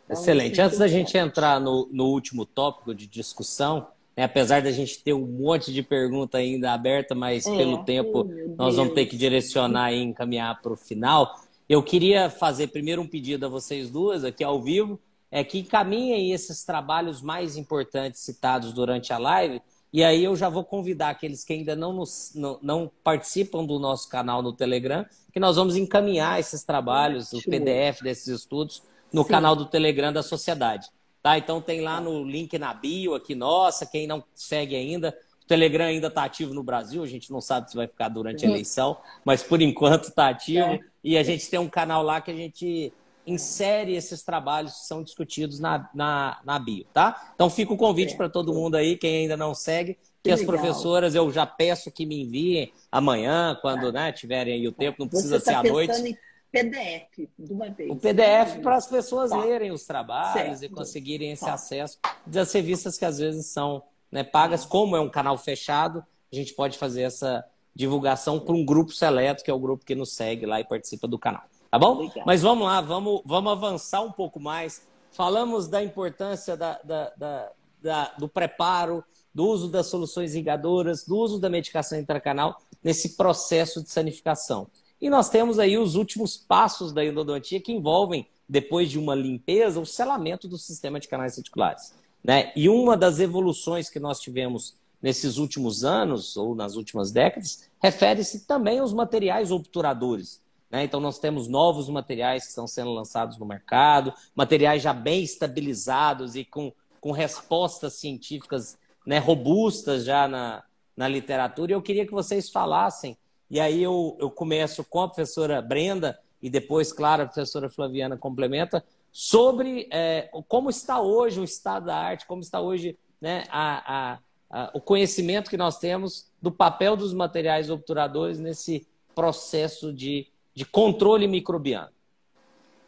Então, 0.06 0.20
Excelente. 0.20 0.60
Antes 0.60 0.78
da 0.78 0.88
gente 0.88 1.16
entrar 1.18 1.60
no, 1.60 1.88
no 1.92 2.06
último 2.06 2.46
tópico 2.46 2.94
de 2.94 3.06
discussão, 3.06 3.88
né, 4.16 4.24
apesar 4.24 4.62
da 4.62 4.70
gente 4.70 5.02
ter 5.02 5.12
um 5.12 5.26
monte 5.26 5.72
de 5.72 5.82
pergunta 5.82 6.38
ainda 6.38 6.72
aberta, 6.72 7.14
mas 7.14 7.46
é, 7.46 7.56
pelo 7.56 7.84
tempo 7.84 8.20
oh, 8.20 8.54
nós 8.56 8.76
vamos 8.76 8.94
ter 8.94 9.06
que 9.06 9.16
direcionar 9.16 9.92
e 9.92 10.00
encaminhar 10.02 10.62
para 10.62 10.72
o 10.72 10.76
final. 10.76 11.38
Eu 11.68 11.82
queria 11.82 12.30
fazer 12.30 12.68
primeiro 12.68 13.02
um 13.02 13.06
pedido 13.06 13.46
a 13.46 13.48
vocês 13.48 13.90
duas 13.90 14.24
aqui 14.24 14.44
ao 14.44 14.62
vivo, 14.62 14.98
é 15.30 15.42
que 15.42 15.58
encaminhem 15.58 16.32
esses 16.32 16.64
trabalhos 16.64 17.20
mais 17.20 17.56
importantes 17.56 18.20
citados 18.20 18.72
durante 18.72 19.12
a 19.12 19.18
live. 19.18 19.60
E 19.92 20.04
aí 20.04 20.22
eu 20.22 20.36
já 20.36 20.48
vou 20.48 20.62
convidar 20.62 21.10
aqueles 21.10 21.42
que 21.42 21.52
ainda 21.52 21.74
não, 21.74 21.92
nos, 21.92 22.32
não, 22.34 22.58
não 22.62 22.90
participam 23.02 23.64
do 23.64 23.78
nosso 23.78 24.08
canal 24.08 24.40
no 24.40 24.52
Telegram, 24.52 25.04
que 25.32 25.40
nós 25.40 25.56
vamos 25.56 25.76
encaminhar 25.76 26.38
esses 26.38 26.62
trabalhos, 26.62 27.32
o 27.32 27.42
PDF 27.42 28.02
desses 28.02 28.28
estudos, 28.28 28.82
no 29.12 29.22
Sim. 29.22 29.28
canal 29.28 29.56
do 29.56 29.66
Telegram 29.66 30.12
da 30.12 30.22
Sociedade. 30.22 30.88
Tá? 31.22 31.36
Então 31.36 31.60
tem 31.60 31.80
lá 31.80 32.00
no 32.00 32.22
link 32.24 32.56
na 32.58 32.72
bio 32.72 33.14
aqui, 33.14 33.34
nossa, 33.34 33.84
quem 33.84 34.06
não 34.06 34.22
segue 34.32 34.76
ainda, 34.76 35.16
o 35.42 35.46
Telegram 35.46 35.86
ainda 35.86 36.06
está 36.06 36.24
ativo 36.24 36.54
no 36.54 36.62
Brasil, 36.62 37.02
a 37.02 37.06
gente 37.06 37.32
não 37.32 37.40
sabe 37.40 37.70
se 37.70 37.76
vai 37.76 37.86
ficar 37.86 38.08
durante 38.08 38.46
a 38.46 38.48
eleição, 38.48 38.96
mas 39.24 39.42
por 39.42 39.60
enquanto 39.60 40.04
está 40.04 40.28
ativo. 40.28 40.66
É. 40.66 40.80
E 41.02 41.18
a 41.18 41.22
gente 41.22 41.48
tem 41.50 41.58
um 41.58 41.68
canal 41.68 42.02
lá 42.02 42.20
que 42.20 42.30
a 42.30 42.34
gente 42.34 42.92
insere 43.26 43.94
esses 43.94 44.22
trabalhos 44.22 44.72
que 44.72 44.86
são 44.86 45.02
discutidos 45.02 45.58
na, 45.58 45.90
na, 45.92 46.40
na 46.44 46.58
bio, 46.58 46.86
tá? 46.92 47.32
Então 47.34 47.50
fica 47.50 47.72
o 47.72 47.76
convite 47.76 48.14
é. 48.14 48.16
para 48.16 48.28
todo 48.28 48.54
mundo 48.54 48.76
aí, 48.76 48.96
quem 48.96 49.22
ainda 49.22 49.36
não 49.36 49.52
segue, 49.52 49.98
que, 50.22 50.30
as 50.30 50.42
professoras 50.42 51.14
eu 51.14 51.30
já 51.32 51.46
peço 51.46 51.90
que 51.90 52.06
me 52.06 52.22
enviem 52.22 52.72
amanhã, 52.90 53.56
quando 53.60 53.92
tá. 53.92 54.00
né, 54.00 54.12
tiverem 54.12 54.54
aí 54.54 54.68
o 54.68 54.72
tempo, 54.72 54.98
não 55.00 55.08
precisa 55.08 55.38
Você 55.38 55.44
ser 55.44 55.52
tá 55.52 55.58
à 55.60 55.62
noite. 55.62 55.92
Em 56.00 56.16
PDF 56.64 57.28
de 57.38 57.52
uma 57.52 57.70
vez. 57.70 57.90
O 57.90 57.96
PDF 57.96 58.60
para 58.62 58.76
as 58.76 58.86
pessoas 58.86 59.30
tá. 59.30 59.42
lerem 59.42 59.70
os 59.70 59.84
trabalhos 59.84 60.58
certo. 60.58 60.64
e 60.64 60.68
conseguirem 60.68 61.32
esse 61.32 61.44
tá. 61.44 61.54
acesso 61.54 61.98
das 62.24 62.52
revistas 62.52 62.98
que 62.98 63.04
às 63.04 63.18
vezes 63.18 63.46
são 63.46 63.82
né, 64.10 64.24
pagas. 64.24 64.64
Tá. 64.64 64.70
Como 64.70 64.96
é 64.96 65.00
um 65.00 65.08
canal 65.08 65.36
fechado, 65.36 66.04
a 66.32 66.36
gente 66.36 66.54
pode 66.54 66.78
fazer 66.78 67.02
essa 67.02 67.44
divulgação 67.74 68.40
para 68.40 68.54
um 68.54 68.64
grupo 68.64 68.92
seleto, 68.92 69.44
que 69.44 69.50
é 69.50 69.54
o 69.54 69.58
grupo 69.58 69.84
que 69.84 69.94
nos 69.94 70.12
segue 70.12 70.46
lá 70.46 70.60
e 70.60 70.64
participa 70.64 71.06
do 71.06 71.18
canal. 71.18 71.42
Tá 71.70 71.78
bom? 71.78 71.92
Obrigada. 71.92 72.22
Mas 72.24 72.42
vamos 72.42 72.66
lá, 72.66 72.80
vamos, 72.80 73.20
vamos 73.24 73.52
avançar 73.52 74.00
um 74.00 74.12
pouco 74.12 74.40
mais. 74.40 74.86
Falamos 75.12 75.68
da 75.68 75.82
importância 75.82 76.56
da, 76.56 76.80
da, 76.82 77.12
da, 77.16 77.52
da 77.82 78.14
do 78.18 78.28
preparo, 78.28 79.04
do 79.34 79.46
uso 79.46 79.68
das 79.68 79.86
soluções 79.88 80.34
irrigadoras, 80.34 81.04
do 81.04 81.16
uso 81.18 81.38
da 81.38 81.50
medicação 81.50 81.98
intracanal 81.98 82.58
nesse 82.82 83.16
processo 83.16 83.82
de 83.82 83.90
sanificação. 83.90 84.66
E 85.00 85.10
nós 85.10 85.28
temos 85.28 85.58
aí 85.58 85.76
os 85.76 85.94
últimos 85.94 86.36
passos 86.36 86.92
da 86.92 87.04
endodontia 87.04 87.60
que 87.60 87.72
envolvem, 87.72 88.26
depois 88.48 88.90
de 88.90 88.98
uma 88.98 89.14
limpeza, 89.14 89.80
o 89.80 89.86
selamento 89.86 90.48
do 90.48 90.56
sistema 90.56 90.98
de 90.98 91.08
canais 91.08 91.36
reticulares. 91.36 91.94
Né? 92.22 92.52
E 92.56 92.68
uma 92.68 92.96
das 92.96 93.20
evoluções 93.20 93.90
que 93.90 94.00
nós 94.00 94.20
tivemos 94.20 94.74
nesses 95.02 95.36
últimos 95.36 95.84
anos, 95.84 96.36
ou 96.36 96.54
nas 96.54 96.74
últimas 96.74 97.12
décadas, 97.12 97.68
refere-se 97.82 98.46
também 98.46 98.78
aos 98.78 98.92
materiais 98.92 99.50
obturadores. 99.52 100.40
Né? 100.70 100.84
Então, 100.84 101.00
nós 101.00 101.18
temos 101.18 101.46
novos 101.46 101.88
materiais 101.88 102.44
que 102.44 102.48
estão 102.48 102.66
sendo 102.66 102.92
lançados 102.92 103.38
no 103.38 103.46
mercado, 103.46 104.12
materiais 104.34 104.82
já 104.82 104.92
bem 104.92 105.22
estabilizados 105.22 106.34
e 106.34 106.44
com, 106.44 106.72
com 107.00 107.12
respostas 107.12 107.94
científicas 107.94 108.78
né, 109.06 109.18
robustas 109.18 110.04
já 110.04 110.26
na, 110.26 110.64
na 110.96 111.06
literatura. 111.06 111.70
E 111.70 111.74
eu 111.74 111.82
queria 111.82 112.06
que 112.06 112.12
vocês 112.12 112.50
falassem 112.50 113.16
e 113.50 113.60
aí 113.60 113.82
eu, 113.82 114.16
eu 114.20 114.30
começo 114.30 114.84
com 114.84 115.00
a 115.02 115.08
professora 115.08 115.62
Brenda 115.62 116.18
e 116.42 116.50
depois, 116.50 116.92
claro, 116.92 117.22
a 117.22 117.26
professora 117.26 117.68
Flaviana 117.68 118.16
complementa 118.16 118.84
sobre 119.12 119.88
é, 119.90 120.28
como 120.48 120.68
está 120.68 121.00
hoje 121.00 121.40
o 121.40 121.44
estado 121.44 121.86
da 121.86 121.96
arte, 121.96 122.26
como 122.26 122.42
está 122.42 122.60
hoje 122.60 122.98
né, 123.20 123.44
a, 123.48 123.94
a, 123.94 124.18
a, 124.50 124.70
o 124.74 124.80
conhecimento 124.80 125.48
que 125.48 125.56
nós 125.56 125.78
temos 125.78 126.30
do 126.40 126.52
papel 126.52 126.96
dos 126.96 127.14
materiais 127.14 127.70
obturadores 127.70 128.38
nesse 128.38 128.86
processo 129.14 129.92
de, 129.92 130.26
de 130.54 130.64
controle 130.64 131.26
microbiano. 131.26 131.95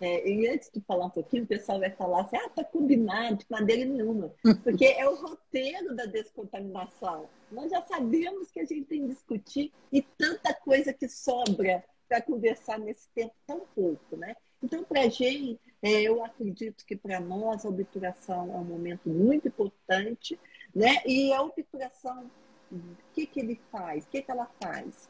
É, 0.01 0.29
e 0.29 0.49
antes 0.49 0.71
de 0.73 0.81
falar 0.81 1.07
um 1.07 1.11
pouquinho, 1.11 1.45
o 1.45 1.47
pessoal 1.47 1.81
vai 1.81 1.91
falar 1.91 2.23
assim: 2.23 2.37
ah, 2.37 2.49
tá 2.49 2.65
combinado, 2.65 3.39
de 3.39 3.47
maneira 3.51 3.85
nenhuma. 3.85 4.33
Porque 4.63 4.85
é 4.85 5.09
o 5.09 5.17
roteiro 5.17 5.95
da 5.95 6.07
descontaminação. 6.07 7.29
Nós 7.51 7.71
já 7.71 7.83
sabemos 7.83 8.51
que 8.51 8.61
a 8.61 8.65
gente 8.65 8.85
tem 8.85 9.03
que 9.03 9.15
discutir 9.15 9.73
e 9.93 10.03
tanta 10.03 10.55
coisa 10.55 10.93
que 10.93 11.09
sobra 11.09 11.85
para 12.09 12.23
conversar 12.23 12.79
nesse 12.79 13.09
tempo 13.11 13.35
tão 13.47 13.61
pouco, 13.75 14.17
né? 14.17 14.35
Então, 14.63 14.83
para 14.83 15.03
a 15.03 15.09
gente, 15.09 15.61
é, 15.83 16.03
eu 16.03 16.25
acredito 16.25 16.85
que 16.85 16.97
para 16.97 17.21
nós 17.21 17.65
a 17.65 17.69
obturação 17.69 18.53
é 18.55 18.57
um 18.57 18.65
momento 18.65 19.09
muito 19.09 19.49
importante, 19.49 20.39
né? 20.75 21.03
E 21.07 21.33
a 21.33 21.43
obturação, 21.43 22.31
o 22.71 22.81
que, 23.13 23.27
que 23.27 23.41
ele 23.41 23.61
faz? 23.71 24.05
O 24.05 24.09
que, 24.09 24.23
que 24.23 24.31
ela 24.31 24.51
faz? 24.63 25.09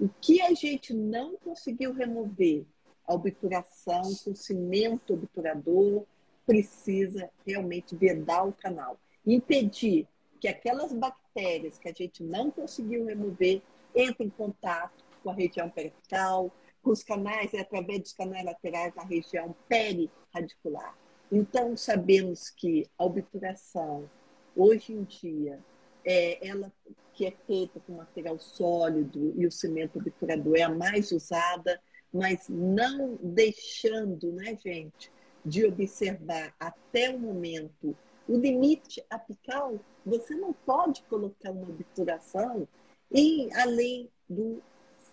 O 0.00 0.08
que 0.20 0.40
a 0.40 0.52
gente 0.54 0.94
não 0.94 1.36
conseguiu 1.36 1.92
remover 1.92 2.66
a 3.06 3.14
obturação 3.14 4.02
com 4.24 4.34
cimento 4.34 5.14
obturador 5.14 6.04
precisa 6.46 7.30
realmente 7.46 7.96
vedar 7.96 8.46
o 8.46 8.52
canal. 8.52 8.98
Impedir 9.26 10.06
que 10.40 10.48
aquelas 10.48 10.92
bactérias 10.92 11.78
que 11.78 11.88
a 11.88 11.92
gente 11.92 12.22
não 12.22 12.50
conseguiu 12.50 13.04
remover 13.04 13.62
entrem 13.94 14.28
em 14.28 14.30
contato 14.30 15.04
com 15.22 15.30
a 15.30 15.34
região 15.34 15.70
periapical, 15.70 16.50
com 16.82 16.90
os 16.90 17.02
canais, 17.02 17.54
é 17.54 17.60
através 17.60 18.00
dos 18.00 18.12
canais 18.12 18.44
laterais 18.44 18.92
da 18.94 19.02
região 19.04 19.54
periradicular. 19.68 20.98
Então, 21.30 21.76
sabemos 21.76 22.50
que 22.50 22.90
a 22.98 23.04
obturação, 23.04 24.10
hoje 24.56 24.92
em 24.92 25.04
dia, 25.04 25.60
é, 26.04 26.46
ela 26.46 26.72
que 27.14 27.26
é 27.26 27.30
feita 27.46 27.78
com 27.80 27.92
material 27.92 28.38
sólido 28.38 29.34
e 29.36 29.46
o 29.46 29.52
cimento 29.52 29.98
obturador 29.98 30.56
é 30.56 30.62
a 30.62 30.68
mais 30.68 31.12
usada, 31.12 31.80
mas 32.12 32.48
não 32.48 33.18
deixando, 33.22 34.32
né, 34.32 34.56
gente, 34.62 35.10
de 35.44 35.64
observar 35.64 36.54
até 36.60 37.10
o 37.10 37.18
momento 37.18 37.96
o 38.28 38.36
limite 38.36 39.04
apical, 39.10 39.80
você 40.04 40.34
não 40.34 40.52
pode 40.52 41.02
colocar 41.04 41.50
uma 41.50 41.68
obturação 41.68 42.68
e 43.10 43.48
além 43.54 44.08
do, 44.28 44.62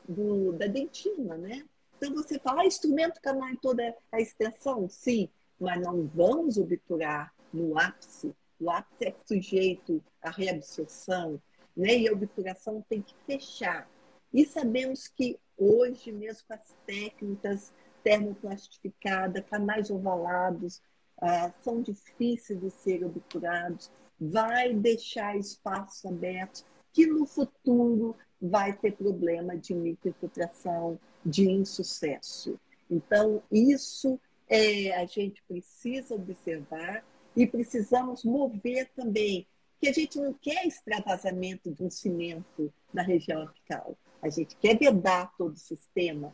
do, 0.07 0.53
da 0.53 0.67
dentina, 0.67 1.35
né? 1.38 1.65
Então 1.97 2.13
você 2.13 2.39
fala, 2.39 2.61
ah, 2.61 2.65
instrumento 2.65 3.19
canal 3.19 3.49
toda 3.61 3.95
a 4.11 4.21
extensão? 4.21 4.88
Sim, 4.88 5.27
mas 5.59 5.81
não 5.81 6.07
vamos 6.07 6.57
obturar 6.57 7.34
no 7.53 7.77
ápice. 7.77 8.34
O 8.59 8.69
ápice 8.69 9.05
é 9.05 9.15
sujeito 9.26 10.01
à 10.21 10.30
reabsorção, 10.30 11.41
né? 11.76 11.97
e 11.97 12.07
a 12.07 12.13
obturação 12.13 12.84
tem 12.88 13.01
que 13.01 13.13
fechar. 13.26 13.89
E 14.34 14.45
sabemos 14.45 15.07
que 15.07 15.38
hoje, 15.60 16.11
mesmo 16.11 16.48
com 16.48 16.53
as 16.53 16.76
técnicas 16.86 17.73
termoplastificadas, 18.03 19.45
canais 19.49 19.90
ovalados, 19.91 20.81
ah, 21.22 21.52
são 21.61 21.81
difíceis 21.81 22.60
de 22.60 22.72
serem 22.72 23.06
obturados, 23.06 23.91
vai 24.19 24.73
deixar 24.73 25.38
espaços 25.38 26.06
abertos 26.06 26.65
que 26.94 27.06
no 27.06 27.26
futuro 27.26 28.15
vai 28.41 28.73
ter 28.73 28.94
problema 28.94 29.57
de 29.57 29.73
microinfiltração, 29.73 30.98
de 31.26 31.49
insucesso. 31.49 32.57
Então, 32.90 33.44
isso 33.52 34.19
é, 34.48 34.95
a 34.95 35.06
gente 35.06 35.44
precisa 35.48 36.15
observar 36.15 37.03
e 37.36 37.45
precisamos 37.45 38.23
mover 38.23 38.90
também, 38.95 39.45
que 39.80 39.88
a 39.88 39.94
gente 39.94 40.18
não 40.18 40.34
quer 40.34 40.65
extravasamento 40.65 41.72
de 41.72 41.84
um 41.84 41.90
cimento 41.90 42.73
na 42.94 43.02
região 43.02 43.44
apical. 43.44 43.98
A 44.21 44.29
gente 44.29 44.55
quer 44.57 44.77
vedar 44.77 45.33
todo 45.37 45.53
o 45.53 45.59
sistema. 45.59 46.33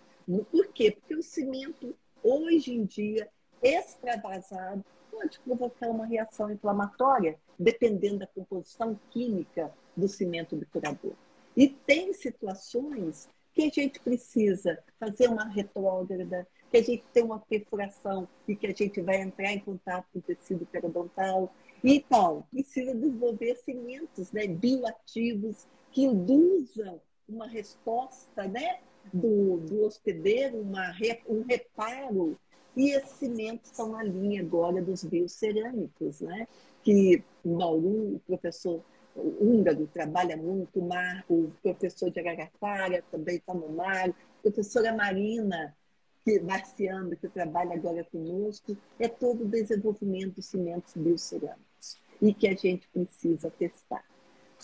Por 0.51 0.67
quê? 0.73 0.91
Porque 0.91 1.15
o 1.15 1.23
cimento, 1.23 1.95
hoje 2.23 2.73
em 2.73 2.85
dia, 2.85 3.29
extravasado, 3.61 4.83
pode 5.11 5.39
provocar 5.39 5.89
uma 5.89 6.05
reação 6.05 6.51
inflamatória, 6.51 7.39
dependendo 7.57 8.19
da 8.19 8.27
composição 8.27 8.99
química 9.11 9.73
do 9.95 10.07
cimento 10.07 10.55
obturador. 10.55 11.13
E 11.55 11.69
tem 11.69 12.11
situações 12.13 13.29
que 13.53 13.63
a 13.63 13.69
gente 13.69 13.99
precisa 14.01 14.77
fazer 14.99 15.29
uma 15.29 15.45
retrógrada, 15.45 16.45
que 16.69 16.77
a 16.77 16.83
gente 16.83 17.03
tem 17.13 17.23
uma 17.23 17.39
perfuração 17.39 18.27
e 18.45 18.55
que 18.55 18.67
a 18.67 18.73
gente 18.73 18.99
vai 18.99 19.21
entrar 19.21 19.53
em 19.53 19.59
contato 19.59 20.07
com 20.11 20.19
o 20.19 20.21
tecido 20.21 20.65
periodontal. 20.65 21.53
Então, 21.81 22.45
precisa 22.51 22.93
desenvolver 22.93 23.55
cimentos 23.57 24.31
né, 24.33 24.45
bioativos 24.47 25.65
que 25.91 26.03
induzam 26.03 26.99
uma 27.27 27.47
resposta 27.47 28.47
né, 28.47 28.80
do, 29.14 29.57
do 29.57 29.85
hospedeiro, 29.85 30.60
uma, 30.60 30.93
um 31.27 31.43
reparo. 31.43 32.38
E 32.76 32.91
esses 32.91 33.18
cimentos 33.18 33.72
estão 33.72 33.89
na 33.89 34.03
linha 34.03 34.41
agora 34.41 34.81
dos 34.81 35.03
biocerâmicos, 35.03 36.22
né? 36.22 36.45
que 36.84 37.23
Bauru, 37.43 38.15
o 38.15 38.22
professor 38.27 38.84
húngaro 39.15 39.88
trabalha 39.88 40.35
muito, 40.35 40.80
o, 40.80 40.88
Mar, 40.88 41.23
o 41.30 41.49
professor 41.64 42.11
de 42.11 42.19
Araraquara 42.19 43.02
também 43.10 43.38
está 43.38 43.53
no 43.53 43.69
mar, 43.69 44.14
professora 44.41 44.93
Marina 44.93 45.76
que, 46.23 46.39
Marciano, 46.39 47.15
que 47.15 47.30
trabalha 47.30 47.76
agora 47.76 48.03
conosco, 48.03 48.76
é 48.99 49.07
todo 49.07 49.43
o 49.43 49.47
desenvolvimento 49.47 50.35
de 50.35 50.41
cimentos 50.41 50.93
biocerâmicos 50.95 52.02
e 52.22 52.34
que 52.34 52.47
a 52.47 52.56
gente 52.56 52.88
precisa 52.89 53.49
testar. 53.52 54.03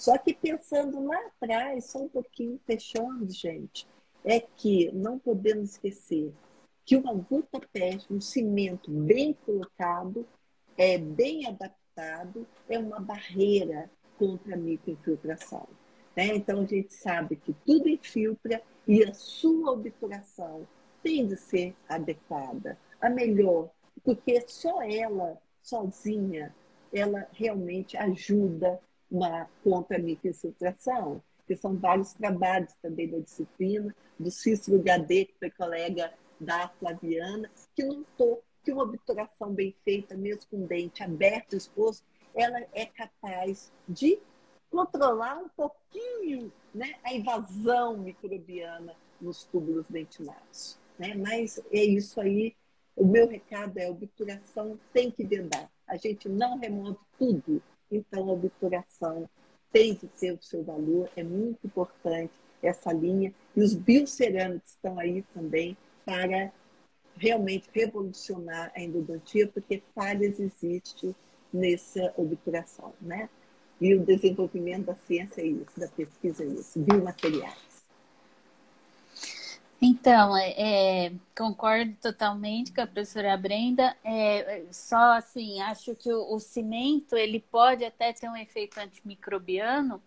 Só 0.02 0.18
que 0.18 0.34
pensando 0.34 1.06
lá 1.06 1.28
atrás, 1.28 1.92
só 1.92 2.00
um 2.00 2.10
pouquinho 2.10 2.60
fechando, 2.66 3.32
gente, 3.32 3.88
é 4.26 4.40
que 4.40 4.92
não 4.92 5.20
podemos 5.20 5.74
esquecer 5.74 6.34
que 6.84 6.96
uma 6.96 7.14
vulta 7.14 7.62
um 8.10 8.20
cimento 8.20 8.90
bem 8.90 9.38
colocado, 9.46 10.28
é 10.76 10.98
bem 10.98 11.46
adaptado, 11.46 12.48
é 12.68 12.80
uma 12.80 13.00
barreira 13.00 13.92
contra 14.18 14.56
a 14.56 14.58
microinfiltração. 14.58 15.68
Né? 16.18 16.36
Então, 16.36 16.62
a 16.62 16.66
gente 16.66 16.92
sabe 16.96 17.36
que 17.36 17.54
tudo 17.64 17.88
infiltra 17.88 18.60
e 18.88 19.04
a 19.04 19.14
sua 19.14 19.74
obturação 19.74 20.68
tem 21.04 21.28
de 21.28 21.38
ser 21.38 21.76
adequada, 21.88 22.76
a 23.00 23.08
melhor, 23.08 23.70
porque 24.04 24.44
só 24.48 24.82
ela, 24.82 25.40
sozinha, 25.62 26.56
ela 26.92 27.28
realmente 27.32 27.96
ajuda 27.96 28.82
uma 29.12 29.48
contra 29.64 29.98
a 29.98 30.00
microinfiltração, 30.00 31.22
que 31.46 31.56
são 31.56 31.76
vários 31.76 32.14
trabalhos 32.14 32.74
também 32.82 33.10
da 33.10 33.20
disciplina, 33.20 33.94
do 34.18 34.32
Cícero 34.32 34.82
Gadê, 34.82 35.26
que 35.26 35.36
foi 35.38 35.52
colega 35.52 36.14
da 36.40 36.70
Flaviana, 36.80 37.52
que 37.76 37.84
notou 37.84 38.42
que 38.64 38.72
uma 38.72 38.84
obturação 38.84 39.54
bem 39.54 39.76
feita, 39.84 40.16
mesmo 40.16 40.44
com 40.50 40.64
o 40.64 40.68
dente 40.68 41.04
aberto, 41.04 41.56
exposto, 41.56 42.06
ela 42.34 42.60
é 42.74 42.86
capaz 42.86 43.72
de 43.88 44.20
controlar 44.70 45.38
um 45.38 45.50
pouquinho 45.50 46.52
né, 46.74 46.96
a 47.04 47.14
invasão 47.14 47.98
microbiana 47.98 48.96
nos 49.20 49.44
túbulos 49.44 49.88
dentinados. 49.90 50.80
Né? 50.98 51.16
Mas 51.16 51.62
é 51.72 51.84
isso 51.84 52.22
aí. 52.22 52.56
O 52.96 53.06
meu 53.06 53.28
recado 53.28 53.78
é: 53.78 53.90
obturação 53.90 54.80
tem 54.94 55.12
que 55.12 55.24
vedar. 55.24 55.70
A 55.88 55.98
gente 55.98 56.30
não 56.30 56.58
remove 56.58 56.98
tudo, 57.18 57.62
então 57.92 58.30
a 58.30 58.34
obturação 58.34 59.30
tem 59.72 59.96
que 59.96 60.08
ter 60.08 60.34
o 60.34 60.42
seu 60.42 60.64
valor, 60.64 61.10
é 61.16 61.24
muito 61.24 61.60
importante 61.66 62.34
essa 62.62 62.92
linha. 62.92 63.34
E 63.56 63.62
os 63.62 63.74
biocerâmicos 63.74 64.72
estão 64.72 65.00
aí 65.00 65.24
também 65.34 65.78
para 66.06 66.52
realmente 67.18 67.70
revolucionar 67.74 68.72
a 68.76 68.82
endodontia, 68.82 69.48
porque 69.48 69.82
falhas 69.94 70.40
existem 70.40 71.16
nessa 71.54 72.14
obturação, 72.18 72.94
né? 73.02 73.30
E 73.80 73.96
o 73.96 74.06
desenvolvimento 74.06 74.86
da 74.86 74.96
ciência 74.96 75.42
é 75.42 75.46
isso, 75.46 75.80
da 75.80 75.88
pesquisa 75.88 76.44
é 76.44 76.48
isso, 76.48 76.80
biomateriais. 76.80 77.71
Então, 79.84 80.38
é, 80.38 80.54
é, 81.08 81.14
concordo 81.36 81.96
totalmente 82.00 82.72
com 82.72 82.82
a 82.82 82.88
professora 82.88 83.36
Brenda. 83.36 83.98
É, 84.04 84.64
só 84.72 85.14
assim, 85.14 85.60
acho 85.62 85.96
que 85.96 86.14
o, 86.14 86.36
o, 86.36 86.40
cimento 86.40 87.18
ele 87.18 87.40
pode 87.40 87.84
até 87.84 88.14
ter 88.14 88.30
um 88.30 88.38
efeito 88.38 88.80
antimicrobiano 88.80 90.00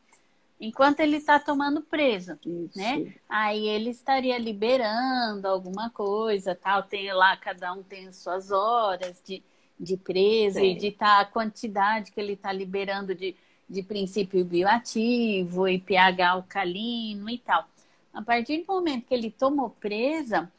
enquanto 0.61 1.01
ele 1.01 1.17
está 1.17 1.41
tomando 1.41 1.83
preso, 1.83 2.39
Isso. 2.47 2.79
né? 2.79 3.15
Aí 3.29 3.67
ele 3.67 3.91
estaria 3.91 4.39
liberando 4.39 5.49
alguma 5.49 5.91
coisa, 5.91 6.55
tal. 6.55 6.85
Tem 6.85 7.13
lá, 7.13 7.37
cada 7.37 7.73
um 7.73 7.83
tem 7.83 8.13
suas 8.13 8.53
horas 8.53 9.21
de, 9.27 9.43
de 9.79 9.97
preso 9.97 10.61
Sim. 10.61 10.67
e 10.67 10.75
de 10.77 10.93
tá, 10.93 11.19
a 11.19 11.25
quantidade 11.25 12.13
que 12.13 12.21
ele 12.21 12.35
está 12.35 12.53
liberando 12.53 13.13
de, 13.13 13.35
de 13.69 13.83
princípio 13.83 14.45
bioativo 14.45 15.67
e 15.67 15.81
pH 15.81 16.31
alcalino 16.31 17.29
e 17.29 17.39
tal. 17.39 17.69
A 18.15 18.23
partir 18.23 18.59
do 18.59 18.73
momento 18.73 19.07
que 19.07 19.15
ele 19.15 19.31
tomou 19.31 19.71
presa, 19.71 20.51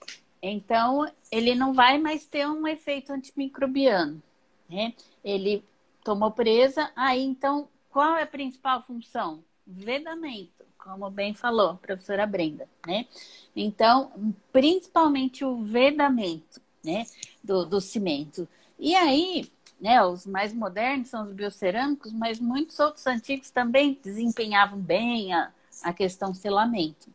então 0.42 1.10
ele 1.32 1.56
não 1.56 1.74
vai 1.74 1.98
mais 1.98 2.26
ter 2.26 2.48
um 2.48 2.68
efeito 2.68 3.14
antimicrobiano, 3.14 4.22
né? 4.70 4.94
Ele 5.24 5.64
tomou 6.04 6.32
presa, 6.32 6.92
aí 6.96 7.24
então 7.24 7.68
qual 7.90 8.18
é 8.18 8.24
a 8.24 8.28
principal 8.28 8.84
função? 8.84 9.44
Vedamento, 9.66 10.66
como 10.78 11.10
bem 11.10 11.34
falou 11.34 11.70
a 11.72 11.76
professora 11.76 12.28
Brenda, 12.28 12.68
né? 12.86 13.08
Então, 13.56 14.12
principalmente 14.52 15.46
o 15.46 15.64
vedamento, 15.64 16.62
né, 16.84 17.06
do, 17.44 17.66
do 17.66 17.82
cimento. 17.82 18.48
E 18.78 18.94
aí, 18.94 19.50
né, 19.80 20.04
os 20.06 20.26
mais 20.26 20.54
modernos 20.54 21.08
são 21.08 21.24
os 21.24 21.34
biocerâmicos, 21.34 22.14
mas 22.14 22.40
muitos 22.40 22.80
outros 22.80 23.08
antigos 23.08 23.50
também 23.50 24.00
desempenhavam 24.04 24.78
bem 24.78 25.34
a, 25.34 25.52
a 25.84 25.94
questão 25.94 26.34
selamento. 26.34 27.10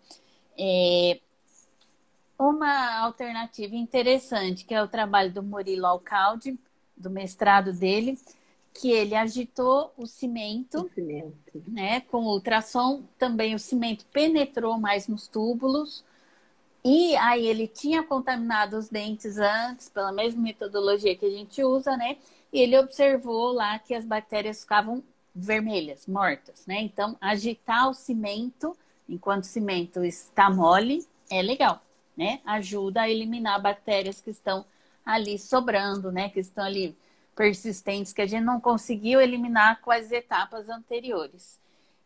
É, 0.62 1.20
uma 2.38 2.98
alternativa 2.98 3.74
interessante, 3.74 4.64
que 4.64 4.74
é 4.74 4.82
o 4.82 4.88
trabalho 4.88 5.32
do 5.32 5.42
Murilo 5.42 5.86
Alcalde, 5.86 6.58
do 6.96 7.08
mestrado 7.08 7.72
dele, 7.72 8.18
que 8.74 8.90
ele 8.90 9.14
agitou 9.14 9.92
o 9.96 10.06
cimento, 10.06 10.82
o 10.82 10.90
cimento, 10.90 11.62
né, 11.66 12.00
com 12.02 12.24
ultrassom, 12.24 13.02
também 13.18 13.54
o 13.54 13.58
cimento 13.58 14.04
penetrou 14.12 14.78
mais 14.78 15.08
nos 15.08 15.26
túbulos, 15.26 16.04
e 16.84 17.16
aí 17.16 17.46
ele 17.46 17.66
tinha 17.66 18.02
contaminado 18.02 18.76
os 18.76 18.88
dentes 18.88 19.38
antes, 19.38 19.88
pela 19.88 20.12
mesma 20.12 20.42
metodologia 20.42 21.16
que 21.16 21.26
a 21.26 21.30
gente 21.30 21.62
usa, 21.62 21.94
né? 21.96 22.16
E 22.50 22.60
ele 22.60 22.78
observou 22.78 23.52
lá 23.52 23.78
que 23.78 23.94
as 23.94 24.04
bactérias 24.04 24.62
ficavam 24.62 25.02
vermelhas, 25.34 26.06
mortas, 26.06 26.64
né? 26.66 26.80
Então, 26.80 27.16
agitar 27.20 27.88
o 27.90 27.92
cimento 27.92 28.74
enquanto 29.10 29.44
o 29.44 29.46
cimento 29.46 30.04
está 30.04 30.48
mole 30.48 31.06
é 31.30 31.42
legal, 31.42 31.82
né? 32.16 32.40
Ajuda 32.44 33.02
a 33.02 33.10
eliminar 33.10 33.60
bactérias 33.60 34.20
que 34.20 34.30
estão 34.30 34.64
ali 35.04 35.38
sobrando, 35.38 36.10
né? 36.10 36.28
Que 36.28 36.40
estão 36.40 36.64
ali 36.64 36.96
persistentes 37.36 38.12
que 38.12 38.22
a 38.22 38.26
gente 38.26 38.44
não 38.44 38.60
conseguiu 38.60 39.20
eliminar 39.20 39.80
com 39.80 39.90
as 39.90 40.10
etapas 40.10 40.68
anteriores. 40.68 41.58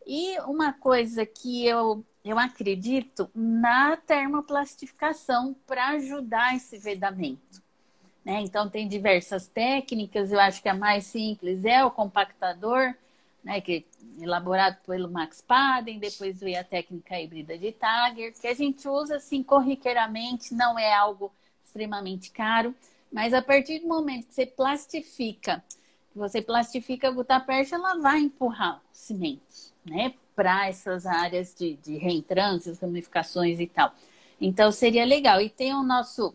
E 0.07 0.39
uma 0.41 0.73
coisa 0.73 1.25
que 1.25 1.67
eu 1.67 2.05
eu 2.25 2.39
acredito 2.39 3.31
na 3.35 3.99
termoplastificação 3.99 5.55
para 5.67 5.89
ajudar 5.89 6.57
esse 6.57 6.79
vedamento. 6.79 7.63
Né? 8.25 8.41
Então, 8.41 8.71
tem 8.71 8.89
diversas 8.89 9.47
técnicas, 9.47 10.33
eu 10.33 10.41
acho 10.41 10.63
que 10.63 10.69
a 10.69 10.75
mais 10.75 11.05
simples 11.05 11.67
é 11.67 11.85
o 11.85 11.91
compactador, 11.91 12.95
né, 13.45 13.61
que 13.61 13.87
elaborado 14.21 14.79
pelo 14.87 15.11
Max 15.11 15.41
Paden, 15.43 15.99
depois 15.99 16.41
veio 16.41 16.59
a 16.59 16.65
técnica 16.65 17.21
híbrida 17.21 17.59
de 17.59 17.73
Tiger, 17.73 18.33
que 18.33 18.47
a 18.47 18.55
gente 18.55 18.89
usa 18.89 19.17
assim 19.17 19.43
corriqueiramente, 19.43 20.55
não 20.55 20.79
é 20.79 20.93
algo 20.95 21.31
extremamente 21.65 22.31
caro, 22.31 22.75
mas 23.13 23.35
a 23.35 23.43
partir 23.43 23.81
do 23.81 23.87
momento 23.87 24.27
que 24.27 24.35
você 24.35 24.47
plastifica, 24.47 25.63
você 26.15 26.41
plastifica 26.41 27.09
a 27.09 27.11
gutapercha, 27.11 27.75
ela 27.75 27.99
vai 27.99 28.21
empurrar 28.21 28.79
o 28.79 28.81
cimento, 28.93 29.43
né, 29.85 30.15
para 30.35 30.69
essas 30.69 31.07
áreas 31.07 31.55
de, 31.55 31.75
de 31.77 31.97
reentrâncias, 31.97 32.81
ramificações 32.81 33.61
e 33.61 33.67
tal. 33.67 33.93
Então 34.41 34.73
seria 34.73 35.05
legal. 35.05 35.41
E 35.41 35.49
tem 35.49 35.73
o 35.75 35.83
nosso 35.83 36.35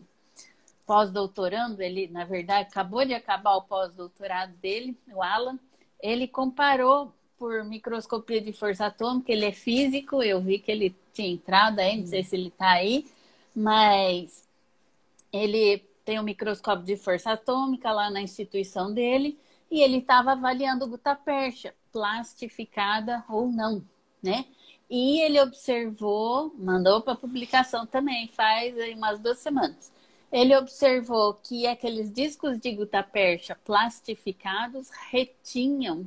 pós-doutorando, 0.86 1.82
ele, 1.82 2.08
na 2.08 2.24
verdade, 2.24 2.68
acabou 2.68 3.04
de 3.04 3.14
acabar 3.14 3.56
o 3.56 3.62
pós-doutorado 3.62 4.52
dele, 4.54 4.96
o 5.12 5.22
Alan, 5.22 5.58
ele 6.02 6.28
comparou 6.28 7.12
por 7.38 7.64
microscopia 7.64 8.40
de 8.40 8.52
força 8.52 8.86
atômica, 8.86 9.32
ele 9.32 9.46
é 9.46 9.52
físico, 9.52 10.22
eu 10.22 10.40
vi 10.40 10.58
que 10.58 10.70
ele 10.70 10.94
tinha 11.12 11.28
entrado 11.28 11.78
aí, 11.78 11.96
não 11.96 12.06
sei 12.06 12.22
se 12.22 12.36
ele 12.36 12.48
está 12.48 12.72
aí, 12.72 13.06
mas 13.56 14.46
ele 15.32 15.78
tem 16.04 16.18
um 16.20 16.22
microscópio 16.22 16.84
de 16.84 16.96
força 16.96 17.32
atômica 17.32 17.90
lá 17.92 18.10
na 18.10 18.20
instituição 18.20 18.92
dele, 18.92 19.38
e 19.70 19.80
ele 19.80 19.98
estava 19.98 20.32
avaliando 20.32 20.86
gutapercha, 20.86 21.74
plastificada 21.92 23.24
ou 23.28 23.48
não, 23.48 23.82
né? 24.22 24.44
E 24.90 25.20
ele 25.20 25.40
observou, 25.40 26.52
mandou 26.58 27.00
para 27.00 27.14
publicação 27.14 27.86
também, 27.86 28.26
faz 28.28 28.76
aí 28.78 28.94
umas 28.94 29.20
duas 29.20 29.38
semanas. 29.38 29.92
Ele 30.32 30.56
observou 30.56 31.34
que 31.34 31.66
aqueles 31.66 32.12
discos 32.12 32.58
de 32.58 32.72
gutapercha 32.72 33.56
plastificados 33.64 34.88
retinham, 35.10 36.06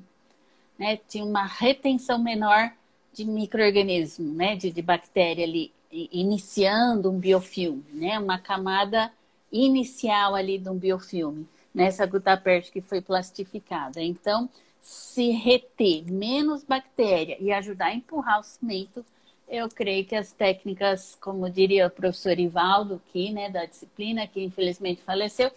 né, 0.79 0.97
tinha 1.07 1.25
uma 1.25 1.45
retenção 1.45 2.17
menor 2.17 2.71
de 3.11 3.25
microorganismo, 3.25 4.33
né, 4.33 4.55
de, 4.55 4.71
de 4.71 4.81
bactéria 4.81 5.45
ali, 5.45 5.71
iniciando 5.91 7.11
um 7.11 7.19
biofilme, 7.19 7.83
né, 7.91 8.17
uma 8.17 8.39
camada 8.39 9.11
inicial 9.51 10.33
ali 10.33 10.57
de 10.57 10.69
um 10.69 10.77
biofilme, 10.77 11.47
nessa 11.73 12.05
gutapercha 12.05 12.71
que 12.71 12.81
foi 12.81 13.01
plastificada. 13.01 14.01
Então, 14.01 14.49
se 14.81 15.31
reter 15.31 16.11
menos 16.11 16.63
bactéria 16.63 17.37
e 17.39 17.51
ajudar 17.51 17.87
a 17.87 17.93
empurrar 17.93 18.39
o 18.39 18.43
cimento, 18.43 19.05
eu 19.47 19.69
creio 19.69 20.05
que 20.05 20.15
as 20.15 20.31
técnicas, 20.31 21.15
como 21.15 21.49
diria 21.49 21.87
o 21.87 21.91
professor 21.91 22.37
Ivaldo, 22.39 22.95
aqui, 22.95 23.31
né, 23.31 23.49
da 23.49 23.65
disciplina, 23.65 24.27
que 24.27 24.43
infelizmente 24.43 25.01
faleceu, 25.01 25.51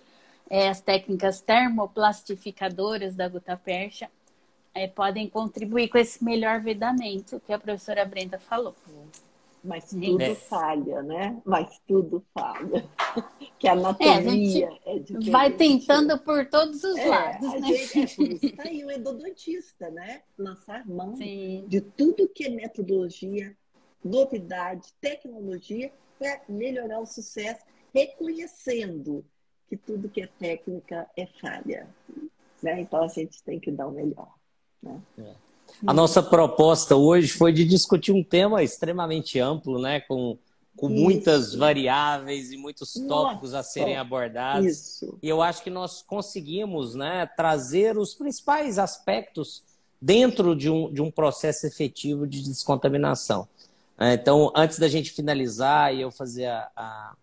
é, 0.48 0.68
as 0.68 0.80
técnicas 0.80 1.40
termoplastificadoras 1.40 3.14
da 3.14 3.28
gutapercha 3.28 4.10
é, 4.74 4.86
podem 4.86 5.28
contribuir 5.28 5.88
com 5.88 5.98
esse 5.98 6.22
melhor 6.22 6.60
vedamento 6.60 7.40
que 7.46 7.52
a 7.52 7.58
professora 7.58 8.04
Brenda 8.04 8.38
falou. 8.38 8.74
Mas 9.64 9.90
tudo 9.90 10.22
é. 10.22 10.34
falha, 10.34 11.02
né? 11.02 11.42
Mas 11.44 11.80
tudo 11.88 12.24
falha. 12.32 12.88
que 13.58 13.66
a 13.66 13.72
anatomia 13.72 14.70
é, 14.84 14.92
a 14.92 14.96
é 14.96 15.30
Vai 15.30 15.50
tentando 15.50 16.16
por 16.18 16.46
todos 16.46 16.84
os 16.84 16.96
é, 16.96 17.08
lados. 17.08 17.48
A 17.48 17.58
né? 17.58 17.66
gente, 17.74 18.46
é 18.46 18.52
tá 18.52 18.62
aí 18.64 18.84
o 18.84 18.90
endodontista, 18.92 19.90
né? 19.90 20.22
Lançar 20.38 20.86
mão 20.86 21.16
Sim. 21.16 21.64
de 21.66 21.80
tudo 21.80 22.28
que 22.28 22.44
é 22.44 22.50
metodologia, 22.50 23.56
novidade, 24.04 24.92
tecnologia, 25.00 25.92
para 26.18 26.40
melhorar 26.48 27.00
o 27.00 27.06
sucesso, 27.06 27.60
reconhecendo 27.94 29.24
que 29.68 29.76
tudo 29.76 30.08
que 30.08 30.22
é 30.22 30.28
técnica 30.38 31.06
é 31.16 31.26
falha. 31.40 31.88
Né? 32.62 32.80
Então 32.80 33.02
a 33.02 33.08
gente 33.08 33.42
tem 33.42 33.58
que 33.58 33.70
dar 33.70 33.86
o 33.86 33.92
melhor. 33.92 34.32
Né? 34.82 35.00
É. 35.18 35.34
A 35.86 35.92
nossa 35.92 36.22
proposta 36.22 36.96
hoje 36.96 37.28
foi 37.28 37.52
de 37.52 37.64
discutir 37.64 38.12
um 38.12 38.22
tema 38.22 38.62
extremamente 38.62 39.38
amplo, 39.38 39.80
né? 39.80 40.00
com, 40.00 40.38
com 40.76 40.88
muitas 40.88 41.54
variáveis 41.54 42.50
e 42.52 42.56
muitos 42.56 42.92
tópicos 42.92 43.52
nossa. 43.52 43.58
a 43.58 43.62
serem 43.62 43.96
abordados. 43.96 44.66
Isso. 44.66 45.18
E 45.22 45.28
eu 45.28 45.42
acho 45.42 45.62
que 45.62 45.70
nós 45.70 46.02
conseguimos 46.02 46.94
né, 46.94 47.26
trazer 47.36 47.98
os 47.98 48.14
principais 48.14 48.78
aspectos 48.78 49.64
dentro 50.00 50.54
de 50.54 50.70
um, 50.70 50.92
de 50.92 51.02
um 51.02 51.10
processo 51.10 51.66
efetivo 51.66 52.26
de 52.26 52.42
descontaminação. 52.42 53.48
É, 53.98 54.14
então, 54.14 54.52
antes 54.54 54.78
da 54.78 54.88
gente 54.88 55.10
finalizar 55.10 55.94
e 55.94 56.02
eu 56.02 56.10
fazer 56.10 56.46
a, 56.46 56.70
a, 56.76 57.14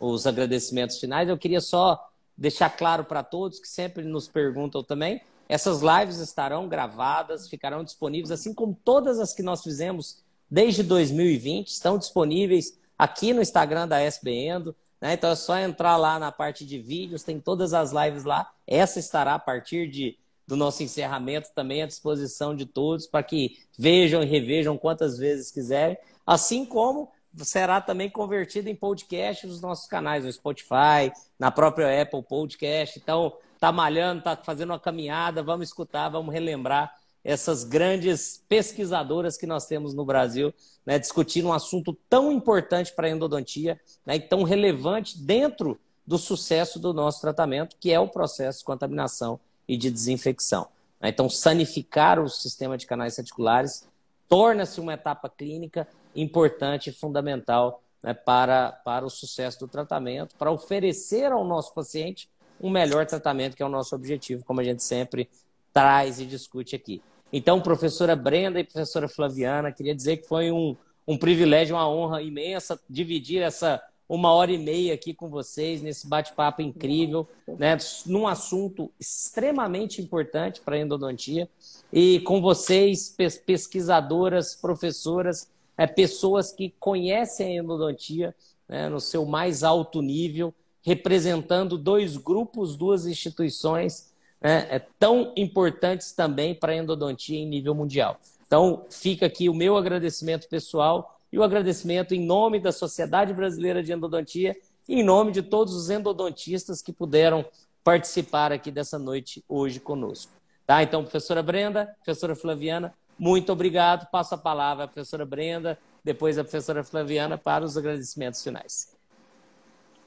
os 0.00 0.26
agradecimentos 0.26 0.98
finais, 0.98 1.28
eu 1.28 1.38
queria 1.38 1.60
só 1.60 2.10
deixar 2.36 2.70
claro 2.70 3.04
para 3.04 3.22
todos 3.22 3.58
que 3.58 3.68
sempre 3.68 4.04
nos 4.04 4.28
perguntam 4.28 4.82
também. 4.82 5.22
Essas 5.48 5.80
lives 5.80 6.18
estarão 6.18 6.68
gravadas, 6.68 7.48
ficarão 7.48 7.84
disponíveis, 7.84 8.32
assim 8.32 8.52
como 8.52 8.76
todas 8.84 9.20
as 9.20 9.32
que 9.32 9.42
nós 9.42 9.62
fizemos 9.62 10.24
desde 10.50 10.82
2020, 10.82 11.68
estão 11.68 11.96
disponíveis 11.96 12.76
aqui 12.98 13.32
no 13.32 13.40
Instagram 13.40 13.86
da 13.86 14.00
SBN. 14.00 14.74
Né? 15.00 15.14
Então 15.14 15.30
é 15.30 15.36
só 15.36 15.56
entrar 15.58 15.96
lá 15.96 16.18
na 16.18 16.32
parte 16.32 16.64
de 16.64 16.78
vídeos, 16.78 17.22
tem 17.22 17.38
todas 17.38 17.72
as 17.72 17.92
lives 17.92 18.24
lá. 18.24 18.50
Essa 18.66 18.98
estará 18.98 19.34
a 19.34 19.38
partir 19.38 19.88
de 19.88 20.18
do 20.46 20.56
nosso 20.56 20.82
encerramento 20.82 21.50
também 21.54 21.82
à 21.82 21.86
disposição 21.86 22.54
de 22.54 22.66
todos 22.66 23.06
para 23.06 23.22
que 23.22 23.58
vejam 23.78 24.22
e 24.22 24.26
revejam 24.26 24.78
quantas 24.78 25.18
vezes 25.18 25.50
quiserem, 25.50 25.98
assim 26.24 26.64
como 26.64 27.10
será 27.44 27.80
também 27.80 28.08
convertido 28.08 28.68
em 28.68 28.74
podcast 28.74 29.46
nos 29.46 29.60
nossos 29.60 29.86
canais, 29.86 30.24
no 30.24 30.32
Spotify, 30.32 31.12
na 31.38 31.50
própria 31.50 32.00
Apple 32.00 32.22
Podcast. 32.22 32.98
Então, 32.98 33.36
tá 33.58 33.70
malhando, 33.70 34.22
tá 34.22 34.36
fazendo 34.36 34.70
uma 34.70 34.80
caminhada, 34.80 35.42
vamos 35.42 35.68
escutar, 35.68 36.08
vamos 36.08 36.32
relembrar 36.32 36.94
essas 37.22 37.64
grandes 37.64 38.42
pesquisadoras 38.48 39.36
que 39.36 39.46
nós 39.46 39.66
temos 39.66 39.92
no 39.92 40.04
Brasil, 40.04 40.54
né, 40.86 40.96
discutindo 40.96 41.48
um 41.48 41.52
assunto 41.52 41.92
tão 42.08 42.30
importante 42.30 42.92
para 42.94 43.08
a 43.08 43.10
endodontia 43.10 43.80
né, 44.06 44.16
e 44.16 44.20
tão 44.20 44.44
relevante 44.44 45.18
dentro 45.18 45.78
do 46.06 46.18
sucesso 46.18 46.78
do 46.78 46.94
nosso 46.94 47.20
tratamento, 47.20 47.76
que 47.80 47.90
é 47.90 47.98
o 47.98 48.08
processo 48.08 48.60
de 48.60 48.64
contaminação 48.64 49.40
e 49.68 49.76
de 49.76 49.90
desinfecção. 49.90 50.68
Então, 51.02 51.28
sanificar 51.28 52.18
o 52.18 52.28
sistema 52.28 52.76
de 52.76 52.86
canais 52.86 53.16
reticulares 53.16 53.86
torna-se 54.28 54.80
uma 54.80 54.94
etapa 54.94 55.28
clínica 55.28 55.86
importante 56.14 56.90
e 56.90 56.92
fundamental 56.92 57.82
né, 58.02 58.14
para, 58.14 58.72
para 58.84 59.04
o 59.04 59.10
sucesso 59.10 59.60
do 59.60 59.68
tratamento, 59.68 60.34
para 60.36 60.50
oferecer 60.50 61.30
ao 61.30 61.44
nosso 61.44 61.74
paciente 61.74 62.28
um 62.60 62.70
melhor 62.70 63.04
tratamento, 63.06 63.56
que 63.56 63.62
é 63.62 63.66
o 63.66 63.70
nosso 63.70 63.94
objetivo, 63.94 64.44
como 64.44 64.60
a 64.60 64.64
gente 64.64 64.82
sempre 64.82 65.28
traz 65.72 66.18
e 66.18 66.24
discute 66.24 66.74
aqui. 66.74 67.02
Então, 67.32 67.60
professora 67.60 68.16
Brenda 68.16 68.58
e 68.58 68.64
professora 68.64 69.08
Flaviana, 69.08 69.72
queria 69.72 69.94
dizer 69.94 70.18
que 70.18 70.26
foi 70.26 70.50
um, 70.50 70.76
um 71.06 71.18
privilégio, 71.18 71.76
uma 71.76 71.88
honra 71.88 72.22
imensa 72.22 72.80
dividir 72.88 73.42
essa 73.42 73.82
uma 74.08 74.32
hora 74.32 74.52
e 74.52 74.58
meia 74.58 74.94
aqui 74.94 75.12
com 75.12 75.28
vocês 75.28 75.82
nesse 75.82 76.06
bate-papo 76.06 76.62
incrível, 76.62 77.28
né, 77.46 77.76
num 78.06 78.26
assunto 78.26 78.90
extremamente 79.00 80.00
importante 80.00 80.60
para 80.60 80.76
a 80.76 80.78
endodontia. 80.78 81.48
E 81.92 82.20
com 82.20 82.40
vocês, 82.40 83.14
pesquisadoras, 83.44 84.54
professoras, 84.54 85.50
é, 85.76 85.86
pessoas 85.86 86.52
que 86.52 86.72
conhecem 86.78 87.58
a 87.58 87.62
endodontia 87.62 88.34
né, 88.68 88.88
no 88.88 89.00
seu 89.00 89.24
mais 89.24 89.62
alto 89.62 90.00
nível, 90.00 90.54
representando 90.82 91.76
dois 91.76 92.16
grupos, 92.16 92.76
duas 92.76 93.06
instituições 93.06 94.12
né, 94.40 94.66
é, 94.70 94.78
tão 94.78 95.32
importantes 95.36 96.12
também 96.12 96.54
para 96.54 96.72
a 96.72 96.76
endodontia 96.76 97.38
em 97.38 97.46
nível 97.46 97.74
mundial. 97.74 98.20
Então, 98.46 98.84
fica 98.88 99.26
aqui 99.26 99.48
o 99.48 99.54
meu 99.54 99.76
agradecimento 99.76 100.48
pessoal 100.48 101.15
e 101.36 101.38
o 101.38 101.42
agradecimento 101.42 102.14
em 102.14 102.24
nome 102.24 102.58
da 102.58 102.72
Sociedade 102.72 103.34
Brasileira 103.34 103.82
de 103.82 103.92
Endodontia 103.92 104.56
e 104.88 105.00
em 105.00 105.02
nome 105.02 105.32
de 105.32 105.42
todos 105.42 105.74
os 105.74 105.90
endodontistas 105.90 106.80
que 106.80 106.94
puderam 106.94 107.44
participar 107.84 108.52
aqui 108.52 108.70
dessa 108.70 108.98
noite 108.98 109.44
hoje 109.46 109.78
conosco. 109.78 110.32
Tá? 110.66 110.82
Então, 110.82 111.02
professora 111.02 111.42
Brenda, 111.42 111.94
professora 112.02 112.34
Flaviana, 112.34 112.94
muito 113.18 113.52
obrigado. 113.52 114.10
Passo 114.10 114.34
a 114.34 114.38
palavra 114.38 114.84
à 114.84 114.88
professora 114.88 115.26
Brenda, 115.26 115.78
depois 116.02 116.38
a 116.38 116.42
professora 116.42 116.82
Flaviana 116.82 117.36
para 117.36 117.66
os 117.66 117.76
agradecimentos 117.76 118.42
finais. 118.42 118.96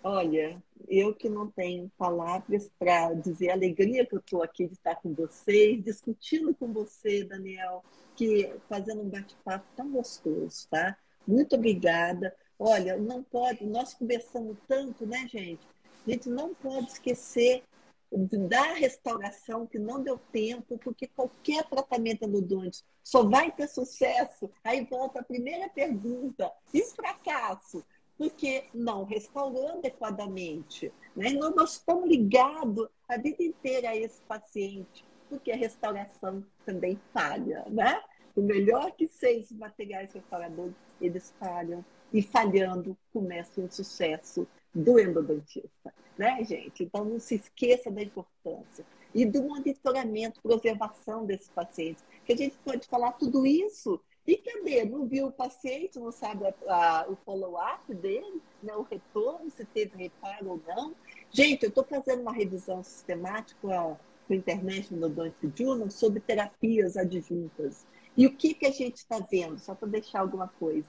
Olha, 0.03 0.57
eu 0.87 1.13
que 1.13 1.29
não 1.29 1.45
tenho 1.45 1.91
palavras 1.95 2.71
para 2.79 3.13
dizer 3.13 3.51
a 3.51 3.53
alegria 3.53 4.03
que 4.03 4.15
eu 4.15 4.19
estou 4.19 4.41
aqui 4.41 4.65
de 4.65 4.73
estar 4.73 4.95
com 4.95 5.13
vocês, 5.13 5.83
discutindo 5.83 6.55
com 6.55 6.73
você, 6.73 7.23
Daniel, 7.23 7.83
que 8.15 8.51
fazendo 8.67 9.03
um 9.03 9.09
bate-papo 9.09 9.65
tão 9.75 9.91
gostoso, 9.91 10.67
tá? 10.71 10.97
Muito 11.27 11.55
obrigada. 11.55 12.35
Olha, 12.57 12.97
não 12.97 13.23
pode, 13.23 13.65
nós 13.65 13.93
conversamos 13.93 14.57
tanto, 14.67 15.05
né, 15.05 15.27
gente? 15.27 15.65
A 16.05 16.11
gente 16.11 16.29
não 16.29 16.53
pode 16.53 16.91
esquecer 16.91 17.63
da 18.11 18.73
restauração 18.73 19.67
que 19.67 19.77
não 19.77 20.01
deu 20.01 20.17
tempo, 20.31 20.77
porque 20.79 21.07
qualquer 21.07 21.63
tratamento 21.65 22.25
endodôntico 22.25 22.87
só 23.03 23.23
vai 23.23 23.51
ter 23.51 23.67
sucesso. 23.67 24.49
Aí 24.63 24.85
volta 24.85 25.19
a 25.19 25.23
primeira 25.23 25.69
pergunta: 25.69 26.51
e 26.73 26.81
fracasso? 26.83 27.83
Porque 28.17 28.65
não 28.73 29.05
restaurou 29.05 29.69
adequadamente. 29.69 30.91
Né? 31.15 31.29
Nós 31.29 31.73
estamos 31.73 32.09
ligados 32.09 32.89
a 33.07 33.17
vida 33.17 33.43
inteira 33.43 33.91
a 33.91 33.95
esse 33.95 34.21
paciente. 34.21 35.05
porque 35.29 35.51
a 35.51 35.55
restauração 35.55 36.43
também 36.65 36.99
falha, 37.13 37.63
né? 37.69 38.01
O 38.35 38.41
melhor 38.41 38.91
que 38.93 39.07
seja 39.07 39.45
os 39.45 39.51
materiais 39.51 40.11
restauradores, 40.11 40.75
eles 41.01 41.33
falham. 41.39 41.83
E 42.11 42.21
falhando, 42.21 42.97
começa 43.13 43.61
o 43.61 43.71
sucesso 43.71 44.47
do 44.73 44.99
endodontista, 44.99 45.93
né, 46.17 46.43
gente? 46.43 46.83
Então, 46.83 47.05
não 47.05 47.19
se 47.19 47.35
esqueça 47.35 47.91
da 47.91 48.01
importância. 48.01 48.85
E 49.13 49.25
do 49.25 49.43
monitoramento, 49.43 50.41
preservação 50.41 51.25
desses 51.25 51.49
pacientes. 51.49 52.03
Que 52.25 52.33
a 52.33 52.37
gente 52.37 52.57
pode 52.63 52.87
falar 52.87 53.13
tudo 53.13 53.45
isso 53.45 53.99
e 54.29 54.37
cadê? 54.37 54.85
Não 54.85 55.07
viu 55.07 55.27
o 55.27 55.31
paciente, 55.31 55.97
não 55.97 56.11
sabe 56.11 56.45
a, 56.45 56.53
a, 56.67 57.09
o 57.09 57.15
follow-up 57.15 57.91
dele, 57.95 58.39
né? 58.61 58.75
o 58.75 58.83
retorno, 58.83 59.49
se 59.49 59.65
teve 59.65 59.97
reparo 59.97 60.49
ou 60.51 60.61
não. 60.67 60.93
Gente, 61.31 61.63
eu 61.63 61.69
estou 61.69 61.83
fazendo 61.83 62.21
uma 62.21 62.31
revisão 62.31 62.83
sistemática 62.83 63.59
com 63.59 63.71
a 63.71 63.97
International 64.29 65.09
Odontic 65.09 65.51
Journal 65.57 65.89
sobre 65.89 66.19
terapias 66.19 66.95
adjuntas. 66.95 67.87
E 68.19 68.27
o 68.27 68.35
que, 68.35 68.53
que 68.53 68.65
a 68.65 68.71
gente 68.71 68.97
está 68.97 69.17
vendo? 69.17 69.57
Só 69.57 69.73
para 69.73 69.87
deixar 69.87 70.19
alguma 70.19 70.49
coisa. 70.49 70.85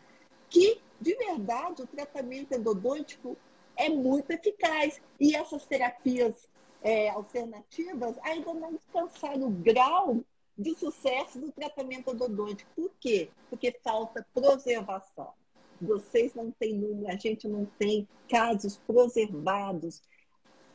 Que, 0.48 0.80
de 1.00 1.14
verdade, 1.14 1.80
o 1.80 1.86
tratamento 1.86 2.52
endodôntico 2.52 3.36
é 3.76 3.88
muito 3.88 4.32
eficaz. 4.32 5.00
E 5.20 5.36
essas 5.36 5.64
terapias 5.64 6.48
é, 6.82 7.08
alternativas 7.10 8.18
ainda 8.24 8.52
não 8.52 8.80
alcançaram 8.92 9.46
o 9.46 9.50
grau 9.50 10.24
de 10.58 10.74
sucesso 10.74 11.38
do 11.38 11.52
tratamento 11.52 12.10
odontológico. 12.10 12.68
Por 12.74 12.90
quê? 12.98 13.30
Porque 13.48 13.78
falta 13.80 14.26
preservação. 14.34 15.32
Vocês 15.80 16.34
não 16.34 16.50
têm 16.50 16.74
número, 16.74 17.14
a 17.14 17.16
gente 17.16 17.46
não 17.46 17.64
tem 17.78 18.08
casos 18.28 18.76
preservados 18.78 20.02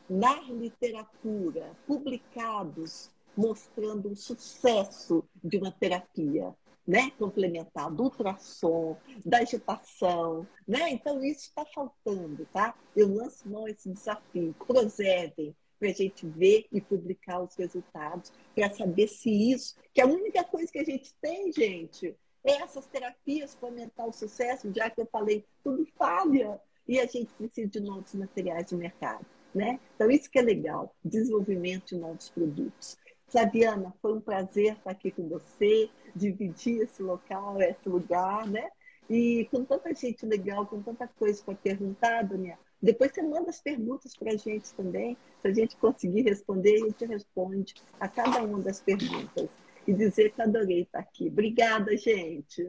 na 0.08 0.40
literatura, 0.40 1.70
publicados, 1.86 3.10
mostrando 3.36 4.10
o 4.10 4.16
sucesso 4.16 5.24
de 5.42 5.58
uma 5.58 5.70
terapia. 5.70 6.54
Né, 6.88 7.10
complementar 7.18 7.90
do 7.90 8.04
ultrassom, 8.04 8.96
da 9.24 9.38
agitação, 9.38 10.46
né? 10.68 10.88
Então 10.90 11.20
isso 11.24 11.48
está 11.48 11.64
faltando, 11.64 12.46
tá? 12.52 12.78
Eu 12.94 13.12
lanço 13.12 13.48
mão 13.48 13.66
esse 13.66 13.90
desafio. 13.90 14.54
Preservem, 14.64 15.52
para 15.78 15.88
a 15.88 15.92
gente 15.92 16.26
ver 16.26 16.66
e 16.72 16.80
publicar 16.80 17.42
os 17.42 17.54
resultados, 17.54 18.32
para 18.54 18.70
saber 18.70 19.08
se 19.08 19.30
isso, 19.30 19.74
que 19.92 20.00
a 20.00 20.06
única 20.06 20.44
coisa 20.44 20.70
que 20.70 20.78
a 20.78 20.84
gente 20.84 21.14
tem, 21.20 21.52
gente, 21.52 22.14
é 22.44 22.62
essas 22.62 22.86
terapias 22.86 23.54
para 23.54 23.68
aumentar 23.68 24.06
o 24.06 24.12
sucesso, 24.12 24.72
já 24.74 24.88
que 24.88 25.00
eu 25.00 25.06
falei, 25.06 25.44
tudo 25.62 25.86
falha, 25.98 26.60
e 26.86 27.00
a 27.00 27.06
gente 27.06 27.32
precisa 27.34 27.68
de 27.68 27.80
novos 27.80 28.14
materiais 28.14 28.66
de 28.66 28.76
mercado. 28.76 29.26
Né? 29.54 29.80
Então, 29.94 30.10
isso 30.10 30.30
que 30.30 30.38
é 30.38 30.42
legal, 30.42 30.94
desenvolvimento 31.04 31.94
de 31.94 31.96
novos 31.96 32.28
produtos. 32.28 32.98
Flaviana, 33.28 33.92
foi 34.00 34.14
um 34.14 34.20
prazer 34.20 34.74
estar 34.74 34.90
aqui 34.90 35.10
com 35.10 35.28
você, 35.28 35.90
dividir 36.14 36.82
esse 36.82 37.02
local, 37.02 37.60
esse 37.60 37.88
lugar, 37.88 38.46
né? 38.46 38.68
E 39.08 39.48
com 39.50 39.64
tanta 39.64 39.92
gente 39.94 40.24
legal, 40.24 40.66
com 40.66 40.82
tanta 40.82 41.06
coisa 41.08 41.42
para 41.44 41.54
perguntar, 41.54 42.22
Daniela, 42.22 42.58
depois 42.80 43.12
você 43.12 43.22
manda 43.22 43.50
as 43.50 43.60
perguntas 43.60 44.16
para 44.16 44.32
a 44.32 44.36
gente 44.36 44.72
também. 44.74 45.16
Se 45.40 45.48
a 45.48 45.52
gente 45.52 45.76
conseguir 45.76 46.22
responder, 46.22 46.76
a 46.76 46.86
gente 46.86 47.06
responde 47.06 47.74
a 47.98 48.08
cada 48.08 48.42
uma 48.42 48.60
das 48.60 48.80
perguntas. 48.80 49.48
E 49.86 49.92
dizer 49.92 50.32
que 50.32 50.42
adorei 50.42 50.82
estar 50.82 50.98
aqui. 50.98 51.28
Obrigada, 51.28 51.96
gente. 51.96 52.68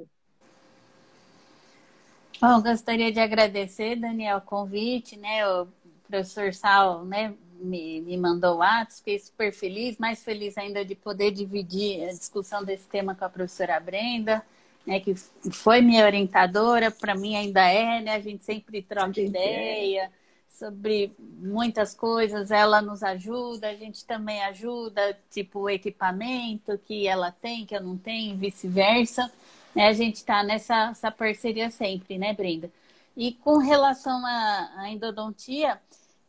Bom, 2.40 2.62
gostaria 2.62 3.12
de 3.12 3.20
agradecer, 3.20 3.96
Daniel, 3.96 4.38
o 4.38 4.42
convite, 4.42 5.18
né? 5.18 5.48
O 5.48 5.68
professor 6.08 6.54
Sal, 6.54 7.04
né, 7.04 7.36
me, 7.60 8.02
me 8.02 8.18
mandou 8.18 8.58
o 8.58 8.62
ato, 8.62 8.96
fiquei 8.96 9.20
super 9.20 9.52
feliz, 9.52 9.98
mais 9.98 10.24
feliz 10.24 10.58
ainda 10.58 10.84
de 10.86 10.96
poder 10.96 11.32
dividir 11.32 12.04
a 12.04 12.14
discussão 12.14 12.64
desse 12.64 12.88
tema 12.88 13.16
com 13.16 13.26
a 13.26 13.30
professora 13.30 13.80
Brenda 13.80 14.44
né, 14.88 15.02
que 15.02 15.14
foi 15.52 15.82
minha 15.82 16.06
orientadora, 16.06 16.90
para 16.90 17.14
mim 17.14 17.36
ainda 17.36 17.62
é, 17.68 18.02
né? 18.02 18.16
A 18.16 18.22
gente 18.22 18.46
sempre 18.46 18.82
troca 18.82 19.20
ideia 19.20 20.04
é. 20.04 20.10
sobre 20.50 21.12
muitas 21.20 21.94
coisas, 21.94 22.52
ela 22.52 22.82
nos 22.82 23.04
ajuda, 23.04 23.68
a 23.68 23.76
gente 23.76 24.06
também 24.06 24.42
ajuda, 24.44 25.20
tipo 25.30 25.60
o 25.60 25.70
equipamento 25.70 26.80
que 26.88 27.06
ela 27.06 27.32
tem, 27.34 27.66
que 27.66 27.76
eu 27.76 27.84
não 27.84 27.98
tenho, 27.98 28.38
vice-versa. 28.38 29.30
Né? 29.76 29.88
A 29.88 29.94
gente 29.94 30.16
está 30.16 30.42
nessa 30.42 31.12
parceria 31.12 31.70
sempre, 31.70 32.18
né, 32.18 32.34
Brenda? 32.34 32.72
E 33.16 33.34
com 33.34 33.58
relação 33.58 34.26
à, 34.26 34.72
à 34.78 34.90
endodontia, 34.90 35.82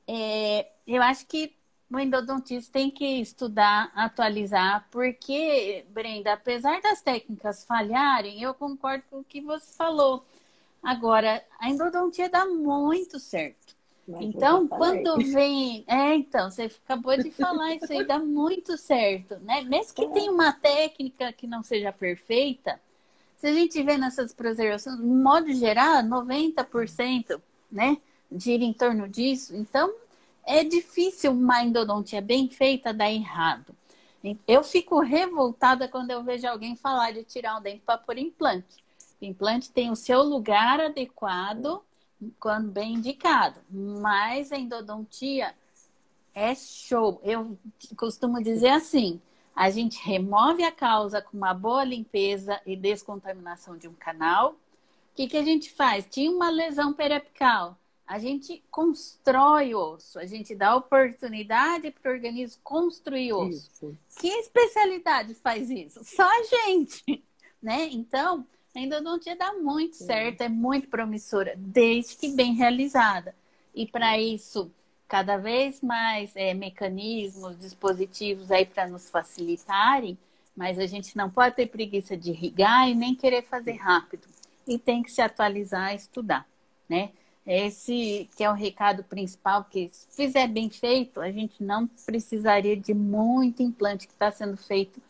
é, 0.09 0.67
eu 0.95 1.03
acho 1.03 1.27
que 1.27 1.55
o 1.91 1.99
endodontista 1.99 2.73
tem 2.73 2.91
que 2.91 3.21
estudar, 3.21 3.91
atualizar, 3.95 4.87
porque, 4.91 5.85
Brenda, 5.91 6.35
apesar 6.35 6.81
das 6.81 7.01
técnicas 7.01 7.65
falharem, 7.65 8.43
eu 8.43 8.53
concordo 8.53 9.05
com 9.11 9.21
o 9.21 9.25
que 9.25 9.41
você 9.41 9.73
falou. 9.75 10.25
Agora, 10.83 11.43
a 11.59 11.69
endodontia 11.69 12.29
dá 12.29 12.47
muito 12.47 13.19
certo. 13.19 13.77
Mas 14.07 14.23
então, 14.23 14.67
quando 14.67 15.19
vem. 15.19 15.85
É, 15.87 16.15
então, 16.15 16.51
você 16.51 16.71
acabou 16.85 17.17
de 17.17 17.31
falar 17.31 17.75
isso 17.75 17.93
aí, 17.93 18.07
dá 18.07 18.19
muito 18.19 18.77
certo, 18.79 19.37
né? 19.41 19.63
Mesmo 19.63 19.95
que 19.95 20.05
é. 20.05 20.09
tenha 20.09 20.33
uma 20.33 20.53
técnica 20.53 21.33
que 21.33 21.47
não 21.47 21.63
seja 21.63 21.93
perfeita, 21.93 22.81
se 23.37 23.47
a 23.47 23.53
gente 23.53 23.83
vê 23.83 23.97
nessas 23.97 24.33
preservações, 24.33 24.99
no 24.99 25.23
modo 25.23 25.53
geral, 25.53 26.03
90%, 26.03 27.41
né? 27.71 27.99
Gira 28.33 28.65
em 28.65 28.73
torno 28.73 29.09
disso. 29.09 29.55
Então, 29.55 29.95
é 30.49 30.65
difícil 30.65 31.33
uma 31.33 31.63
endodontia 31.63 32.23
bem 32.23 32.49
feita 32.49 32.93
dar 32.93 33.13
errado. 33.13 33.77
Eu 34.47 34.65
fico 34.65 34.99
revoltada 34.99 35.87
quando 35.87 36.11
eu 36.11 36.25
vejo 36.25 36.49
alguém 36.49 36.75
falar 36.75 37.13
de 37.13 37.23
tirar 37.23 37.59
um 37.59 37.61
dente 37.61 37.83
para 37.85 37.99
pôr 37.99 38.17
implante. 38.17 38.83
O 39.21 39.25
implante 39.27 39.71
tem 39.71 39.91
o 39.91 39.97
seu 39.97 40.23
lugar 40.23 40.81
adequado, 40.81 41.83
quando 42.41 42.71
bem 42.71 42.95
indicado, 42.95 43.61
mas 43.71 44.51
a 44.51 44.57
endodontia 44.57 45.55
é 46.35 46.55
show. 46.55 47.21
Eu 47.23 47.57
costumo 47.95 48.43
dizer 48.43 48.71
assim: 48.71 49.21
a 49.55 49.69
gente 49.69 50.03
remove 50.03 50.65
a 50.65 50.73
causa 50.73 51.21
com 51.21 51.37
uma 51.37 51.53
boa 51.53 51.85
limpeza 51.85 52.59
e 52.65 52.75
descontaminação 52.75 53.77
de 53.77 53.87
um 53.87 53.95
canal. 53.95 54.53
O 54.53 54.57
que, 55.15 55.29
que 55.29 55.37
a 55.37 55.45
gente 55.45 55.71
faz? 55.71 56.07
Tinha 56.09 56.31
uma 56.31 56.49
lesão 56.49 56.95
periapical 56.95 57.77
a 58.09 58.19
gente 58.19 58.65
constrói 58.71 59.75
osso, 59.75 60.19
a 60.19 60.25
gente 60.25 60.55
dá 60.55 60.75
oportunidade 60.75 61.91
para 61.91 62.11
o 62.11 62.15
organismo 62.15 62.59
construir 62.65 63.35
osso. 63.35 63.71
Isso. 63.71 63.99
Que 64.19 64.29
especialidade 64.29 65.35
faz 65.35 65.69
isso? 65.69 66.03
Só 66.03 66.27
a 66.27 66.43
gente, 66.45 67.23
né? 67.63 67.87
Então, 67.93 68.47
a 68.75 68.81
endodontia 68.81 69.37
dá 69.37 69.53
muito 69.53 69.97
certo, 69.97 70.41
é 70.41 70.49
muito 70.49 70.89
promissora, 70.89 71.53
desde 71.59 72.17
que 72.17 72.29
bem 72.31 72.55
realizada. 72.55 73.35
E 73.75 73.87
para 73.87 74.19
isso, 74.19 74.73
cada 75.07 75.37
vez 75.37 75.83
mais 75.83 76.35
é, 76.35 76.55
mecanismos, 76.55 77.59
dispositivos 77.59 78.51
aí 78.51 78.65
para 78.65 78.89
nos 78.89 79.11
facilitarem, 79.11 80.17
mas 80.57 80.79
a 80.79 80.87
gente 80.87 81.15
não 81.15 81.29
pode 81.29 81.57
ter 81.57 81.67
preguiça 81.67 82.17
de 82.17 82.31
irrigar 82.31 82.89
e 82.89 82.95
nem 82.95 83.15
querer 83.15 83.43
fazer 83.43 83.75
rápido. 83.75 84.27
E 84.67 84.79
tem 84.79 85.03
que 85.03 85.13
se 85.13 85.21
atualizar 85.21 85.93
e 85.93 85.97
estudar, 85.97 86.49
né? 86.89 87.11
Esse 87.49 88.29
que 88.37 88.45
é 88.45 88.51
o 88.51 88.53
recado 88.53 89.03
principal, 89.03 89.65
que 89.65 89.89
se 89.91 90.07
fizer 90.15 90.47
bem 90.47 90.69
feito, 90.69 91.19
a 91.19 91.33
gente 91.33 91.63
não 91.63 91.87
precisaria 92.05 92.77
de 92.77 92.93
muito 92.93 93.63
implante 93.63 94.07
que 94.07 94.13
está 94.13 94.31
sendo 94.31 94.59
feito 94.59 95.01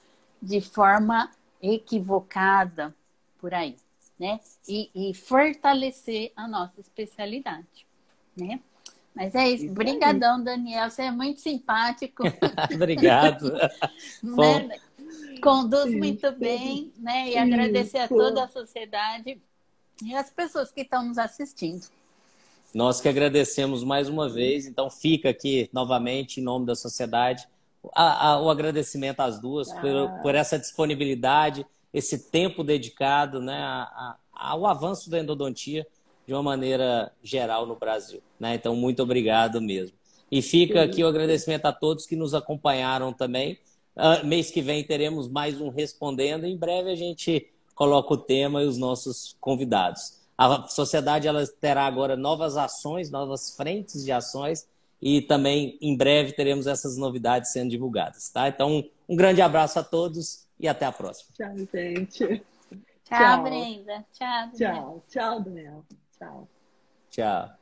de 0.40 0.60
forma 0.60 1.32
equivocada 1.60 2.94
por 3.40 3.52
aí, 3.52 3.74
né? 4.16 4.39
E, 4.69 4.89
e 4.94 5.15
fortalecer 5.15 6.31
a 6.36 6.47
nossa 6.47 6.81
especialidade, 6.81 7.85
né? 8.36 8.60
Mas 9.12 9.35
é 9.35 9.51
isso. 9.51 9.73
Obrigadão, 9.73 10.40
Daniel. 10.40 10.89
Você 10.89 11.02
é 11.02 11.10
muito 11.10 11.40
simpático. 11.40 12.23
Obrigado. 12.73 13.52
né? 14.23 14.78
Conduz 15.43 15.93
muito 15.93 16.31
bem, 16.31 16.93
né? 16.98 17.31
E 17.31 17.36
agradecer 17.36 17.98
a 17.98 18.06
toda 18.06 18.44
a 18.44 18.48
sociedade 18.48 19.43
e 20.05 20.15
as 20.15 20.31
pessoas 20.31 20.70
que 20.70 20.82
estão 20.82 21.05
nos 21.05 21.19
assistindo. 21.19 21.98
Nós 22.74 23.01
que 23.01 23.09
agradecemos 23.09 23.82
mais 23.82 24.09
uma 24.09 24.28
vez, 24.28 24.66
então 24.66 24.90
fica 24.90 25.31
aqui 25.31 25.69
novamente 25.73 26.40
em 26.40 26.43
nome 26.43 26.66
da 26.66 26.74
sociedade 26.74 27.49
a, 27.95 28.31
a, 28.31 28.40
o 28.40 28.51
agradecimento 28.51 29.20
às 29.20 29.40
duas 29.40 29.70
ah. 29.70 29.81
por, 29.81 30.23
por, 30.23 30.35
essa 30.35 30.59
disponibilidade, 30.59 31.66
esse 31.93 32.31
tempo 32.31 32.62
dedicado 32.65 33.40
né, 33.40 33.57
a, 33.59 34.16
ao 34.32 34.66
avanço 34.66 35.11
da 35.11 35.19
endodontia 35.19 35.86
de 36.27 36.35
uma 36.35 36.43
maneira 36.43 37.11
geral 37.23 37.66
no 37.66 37.77
Brasil. 37.77 38.20
Né? 38.39 38.55
Então, 38.55 38.77
muito 38.77 39.03
obrigado 39.03 39.61
mesmo. 39.61 39.97
E 40.31 40.43
fica 40.43 40.82
aqui 40.82 41.03
o 41.03 41.09
agradecimento 41.09 41.65
a 41.65 41.73
todos 41.73 42.05
que 42.05 42.15
nos 42.15 42.35
acompanharam 42.35 43.12
também. 43.12 43.59
Uh, 43.97 44.27
mês 44.27 44.51
que 44.51 44.61
vem 44.61 44.85
teremos 44.85 45.27
mais 45.27 45.59
um 45.59 45.70
Respondendo. 45.70 46.45
Em 46.45 46.57
breve 46.57 46.90
a 46.90 46.95
gente 46.95 47.49
coloca 47.74 48.12
o 48.12 48.19
tema 48.19 48.62
e 48.62 48.66
os 48.66 48.77
nossos 48.77 49.36
convidados. 49.40 50.18
A 50.39 50.69
sociedade 50.69 51.27
ela 51.27 51.44
terá 51.60 51.85
agora 51.85 52.16
novas 52.16 52.56
ações, 52.56 53.10
novas 53.10 53.56
frentes 53.56 54.05
de 54.05 54.12
ações 54.12 54.69
e 55.02 55.20
também 55.20 55.77
em 55.82 55.97
breve 55.97 56.32
teremos 56.32 56.69
essas 56.69 56.97
novidades 56.97 57.51
sendo 57.51 57.70
divulgadas, 57.70 58.31
tá? 58.31 58.48
Então, 58.48 58.85
um 59.09 59.16
grande 59.16 59.43
abraço 59.43 59.81
a 59.81 59.82
todos 59.82 60.47
e 60.59 60.69
até 60.69 60.86
a 60.86 60.93
próxima. 60.93 61.31
Tchau, 61.35 61.56
gente. 61.74 62.43
Tchau, 63.05 63.19
Tchau. 63.19 63.43
Brenda. 63.43 64.06
Tchau, 64.12 64.51
Daniel. 64.52 64.52
Tchau, 64.59 65.05
tchau, 65.09 65.40
Daniel. 65.40 65.85
Tchau. 66.16 66.48
Tchau. 67.10 67.58